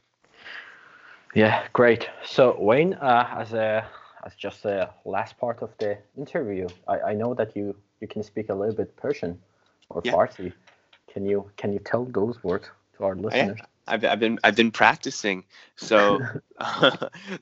Yeah, 1.36 1.68
great. 1.74 2.10
So 2.26 2.56
Wayne, 2.60 2.96
uh, 2.96 3.36
as 3.38 3.54
a 3.54 3.88
as 4.24 4.36
just 4.36 4.64
the 4.64 4.90
last 5.06 5.38
part 5.38 5.62
of 5.62 5.72
the 5.78 5.98
interview, 6.18 6.68
I, 6.88 7.00
I 7.00 7.14
know 7.14 7.34
that 7.34 7.56
you 7.56 7.76
you 8.02 8.08
can 8.08 8.24
speak 8.24 8.50
a 8.50 8.54
little 8.54 8.76
bit 8.76 8.96
Persian 8.96 9.40
or 9.90 10.02
Yeah. 10.04 10.14
Farsi. 10.14 10.54
Can 11.12 11.26
you 11.26 11.50
can 11.58 11.74
you 11.74 11.80
tell 11.80 12.06
those 12.06 12.44
words 12.44 12.70
to 12.98 13.04
our 13.06 13.16
listeners? 13.16 13.60
I've, 13.88 14.06
I've 14.06 14.20
been 14.20 14.40
I've 14.44 14.56
been 14.56 14.72
practicing. 14.72 15.46
So 15.76 16.20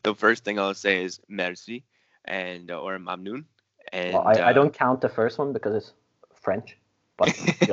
the 0.04 0.16
first 0.16 0.44
thing 0.44 0.60
I'll 0.60 0.74
say 0.74 1.04
is 1.04 1.20
merci 1.28 1.84
and 2.26 2.72
uh, 2.72 2.80
or 2.80 2.98
mamnoon. 2.98 3.46
And 3.92 4.14
Well, 4.14 4.24
I, 4.28 4.34
I 4.34 4.50
uh, 4.50 4.54
don't 4.54 4.74
count 4.74 5.02
the 5.02 5.10
first 5.10 5.38
one 5.38 5.54
because 5.54 5.76
it's 5.76 5.94
French, 6.36 6.78
but. 7.18 7.28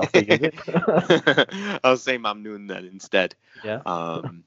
I'll 1.85 1.97
say 1.97 2.19
mamnoon 2.19 2.69
then 2.69 2.85
instead. 2.87 3.35
Yeah. 3.65 3.81
Um, 3.87 4.45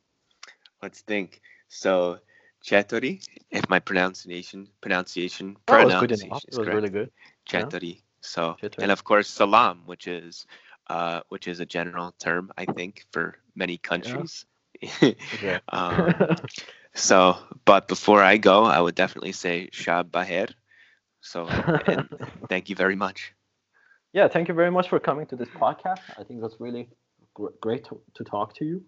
let's 0.82 1.02
think. 1.02 1.42
So 1.68 2.20
Chetori, 2.64 3.22
if 3.52 3.70
my 3.70 3.80
pronunciation 3.80 4.68
pronunciation 4.82 5.54
good 5.54 5.66
pronunciation 5.66 6.32
is 6.32 6.44
It 6.44 6.58
was 6.58 6.68
really 6.68 6.90
good. 6.90 7.12
Yeah. 7.52 7.62
Chetori. 7.64 8.02
So 8.22 8.58
Chetori. 8.62 8.84
and 8.84 8.92
of 8.92 9.04
course 9.04 9.30
salam, 9.30 9.84
which 9.86 10.08
is 10.08 10.46
uh, 10.90 11.22
which 11.30 11.48
is 11.48 11.60
a 11.60 11.66
general 11.66 12.14
term 12.20 12.52
I 12.58 12.66
think 12.66 13.06
for 13.12 13.38
many 13.56 13.78
countries. 13.78 14.46
Yeah. 15.42 15.60
um, 15.70 16.14
so, 16.94 17.38
but 17.66 17.88
before 17.88 18.24
I 18.24 18.38
go, 18.38 18.64
I 18.64 18.80
would 18.80 18.96
definitely 18.96 19.32
say 19.32 19.70
Shab 19.72 20.10
Baher. 20.12 20.50
So, 21.22 21.48
and 21.48 22.10
thank 22.50 22.70
you 22.70 22.76
very 22.76 22.96
much. 22.96 23.34
yeah, 24.14 24.28
thank 24.28 24.48
you 24.48 24.54
very 24.54 24.72
much 24.72 24.90
for 24.90 25.00
coming 25.00 25.26
to 25.28 25.36
this 25.36 25.50
podcast. 25.50 26.02
I 26.18 26.24
think 26.24 26.42
that's 26.42 26.60
really 26.60 26.90
gr- 27.34 27.56
great 27.62 27.86
to, 27.86 28.00
to 28.16 28.24
talk 28.24 28.56
to 28.56 28.66
you. 28.66 28.84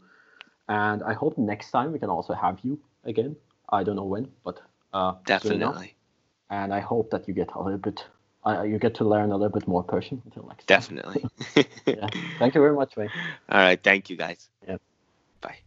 And 0.68 1.04
I 1.04 1.14
hope 1.14 1.38
next 1.38 1.72
time 1.72 1.92
we 1.92 2.00
can 2.00 2.10
also 2.10 2.34
have 2.34 2.60
you 2.64 2.80
again. 3.04 3.36
I 3.72 3.84
don't 3.84 3.96
know 3.96 4.06
when, 4.06 4.30
but 4.44 4.62
uh. 4.94 5.14
Definitely. 5.26 5.96
And 6.50 6.74
I 6.74 6.80
hope 6.80 7.12
that 7.12 7.28
you 7.28 7.34
get 7.36 7.50
a 7.54 7.62
little 7.62 7.78
bit, 7.78 8.04
uh, 8.46 8.64
you 8.64 8.80
get 8.80 8.96
to 8.96 9.04
learn 9.04 9.32
a 9.32 9.38
little 9.38 9.54
bit 9.54 9.68
more 9.68 9.84
Persian 9.84 10.20
until 10.26 10.48
next 10.48 10.66
time. 10.66 10.78
Definitely. 10.80 11.26
yeah. 11.86 12.08
Thank 12.40 12.56
you 12.56 12.62
very 12.62 12.74
much, 12.74 12.96
Wayne. 12.96 13.10
All 13.50 13.60
right. 13.60 13.82
Thank 13.82 14.10
you, 14.10 14.18
guys. 14.18 14.50
Yeah. 14.68 14.78
Bye. 15.42 15.58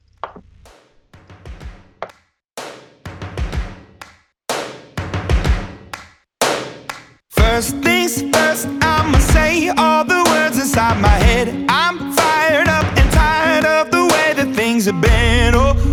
First 7.30 7.76
things 7.76 8.22
first, 8.34 8.66
I'ma 8.82 9.18
say 9.18 9.68
all 9.68 10.04
the 10.04 10.24
words 10.30 10.58
inside 10.58 11.00
my 11.00 11.08
head. 11.08 11.64
I'm 11.68 12.12
fired 12.12 12.66
up 12.66 12.86
and 12.98 13.12
tired 13.12 13.64
of 13.64 13.92
the 13.92 14.02
way 14.02 14.32
that 14.34 14.52
things 14.56 14.86
have 14.86 15.00
been. 15.00 15.54
Oh, 15.54 15.92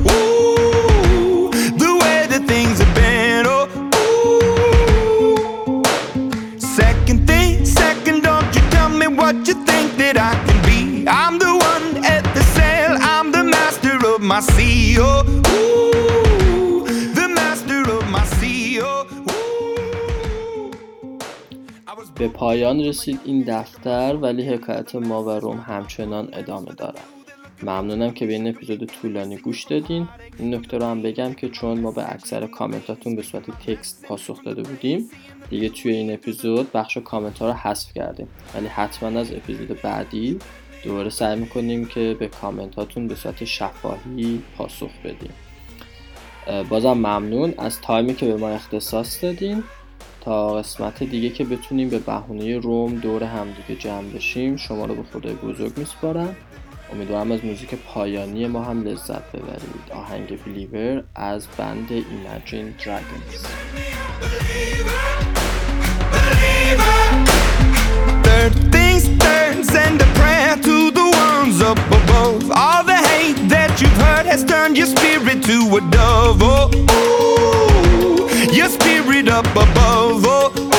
به 22.20 22.28
پایان 22.28 22.80
رسید 22.80 23.20
این 23.26 23.44
دفتر 23.48 24.16
ولی 24.16 24.44
حکایت 24.44 24.96
ما 24.96 25.24
و 25.24 25.30
روم 25.30 25.58
همچنان 25.58 26.30
ادامه 26.34 26.74
دارد. 26.74 27.04
ممنونم 27.64 28.12
که 28.12 28.26
به 28.26 28.34
این 28.34 28.48
اپیزود 28.48 28.86
طولانی 28.86 29.38
گوش 29.38 29.64
دادین. 29.64 30.08
این 30.40 30.56
نکته 30.56 30.78
رو 30.78 30.86
هم 30.86 31.02
بگم 31.02 31.34
که 31.34 31.50
چون 31.50 31.80
ما 31.80 31.92
به 31.92 32.14
اکثر 32.14 32.48
کامنتاتون 32.48 33.16
به 33.16 33.22
صورت 33.22 33.52
تکست 33.52 34.06
پاسخ 34.06 34.44
داده 34.44 34.62
بودیم 34.62 35.10
دیگه 35.50 35.70
توی 35.70 35.94
این 35.94 36.14
اپیزود 36.14 36.72
بخش 36.72 36.98
کامنت 36.98 37.40
ها 37.40 37.48
رو 37.48 37.54
حذف 37.54 37.94
کردیم. 37.94 38.28
ولی 38.56 38.68
حتما 38.68 39.20
از 39.20 39.32
اپیزود 39.32 39.82
بعدی 39.82 40.40
دوباره 40.84 41.10
سعی 41.10 41.40
می‌کنیم 41.40 41.86
که 41.86 42.16
به 42.20 42.28
کامنت 42.28 42.76
هاتون 42.76 43.08
به 43.08 43.16
صورت 43.16 43.46
شفاهی 43.46 44.44
پاسخ 44.58 44.92
بدیم. 45.04 45.34
بازم 46.70 46.94
ممنون 46.94 47.54
از 47.58 47.82
تایمی 47.82 48.16
که 48.16 48.26
به 48.26 48.36
ما 48.36 48.50
اختصاص 48.50 49.24
دادین. 49.24 49.64
تا 50.22 50.56
قسمت 50.56 51.04
دیگه 51.04 51.30
که 51.30 51.44
بتونیم 51.44 51.90
به 51.90 52.00
بهونه 52.00 52.58
روم 52.58 52.96
دور 52.96 53.24
همدیگه 53.24 53.76
جمع 53.80 54.10
بشیم 54.10 54.56
شما 54.56 54.86
رو 54.86 54.96
به 54.96 55.04
خدای 55.04 55.34
بزرگ 55.34 55.78
میسپارم. 55.78 56.36
امیدوارم 56.94 57.32
از 57.32 57.46
موزیک 57.46 57.76
پایانی 57.76 58.48
ما 58.48 58.64
هم 58.64 58.84
لذت 58.84 59.32
ببرید. 59.32 59.92
آهنگ 59.94 60.44
بلیور 60.44 61.04
از 61.16 61.48
بند 61.58 61.90
Imagine 61.90 62.84
Dragons. 62.84 63.46
Turn, 69.60 69.74
send 69.74 70.02
a 70.02 70.06
prayer 70.16 70.56
to 70.56 70.92
the 70.92 71.04
ones 71.04 71.62
up 71.62 71.78
above. 71.88 72.52
All 72.52 72.84
the 72.84 72.96
hate 72.96 73.50
that 73.50 73.82
you've 73.82 73.92
heard 73.92 74.26
has 74.26 74.44
turned 74.44 74.78
your 74.78 74.88
spirit 74.88 75.44
to 75.44 75.78
a 75.78 75.82
dove. 75.92 76.42
Oh, 76.42 76.70
ooh, 76.92 78.28
your 78.54 78.70
spirit 78.70 79.28
up 79.28 79.46
above. 79.52 80.24
Oh, 80.26 80.52
ooh. 80.58 80.72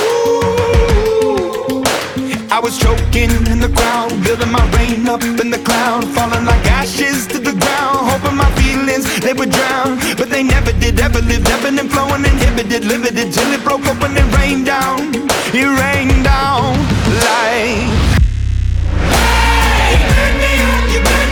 I 2.51 2.59
was 2.61 2.79
choking 2.79 3.31
in 3.51 3.61
the 3.61 3.71
crowd, 3.75 4.11
building 4.25 4.51
my 4.51 4.65
rain 4.77 5.09
up 5.09 5.23
in 5.23 5.51
the 5.51 5.59
cloud, 5.59 6.05
falling 6.15 6.45
like 6.45 6.67
ashes 6.67 7.27
to 7.29 7.39
the 7.39 7.53
ground, 7.53 8.11
hoping 8.11 8.37
my 8.37 8.51
feelings 8.61 9.07
they 9.21 9.33
would 9.33 9.51
drown, 9.51 9.99
but 10.17 10.31
they 10.31 10.43
never 10.43 10.73
did. 10.73 10.99
Ever 11.01 11.21
lived, 11.21 11.49
ebbing 11.49 11.79
and 11.79 11.91
flowing, 11.91 12.25
inhibited, 12.25 12.85
limited 12.85 13.33
till 13.33 13.51
it 13.53 13.63
broke 13.65 13.87
up 13.87 14.01
when 14.03 14.17
it 14.17 14.37
rained 14.37 14.67
down. 14.67 15.15
It 15.55 15.67
rained 15.81 16.21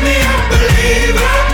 me 0.08 0.16
a 0.16 0.48
believer. 0.50 1.47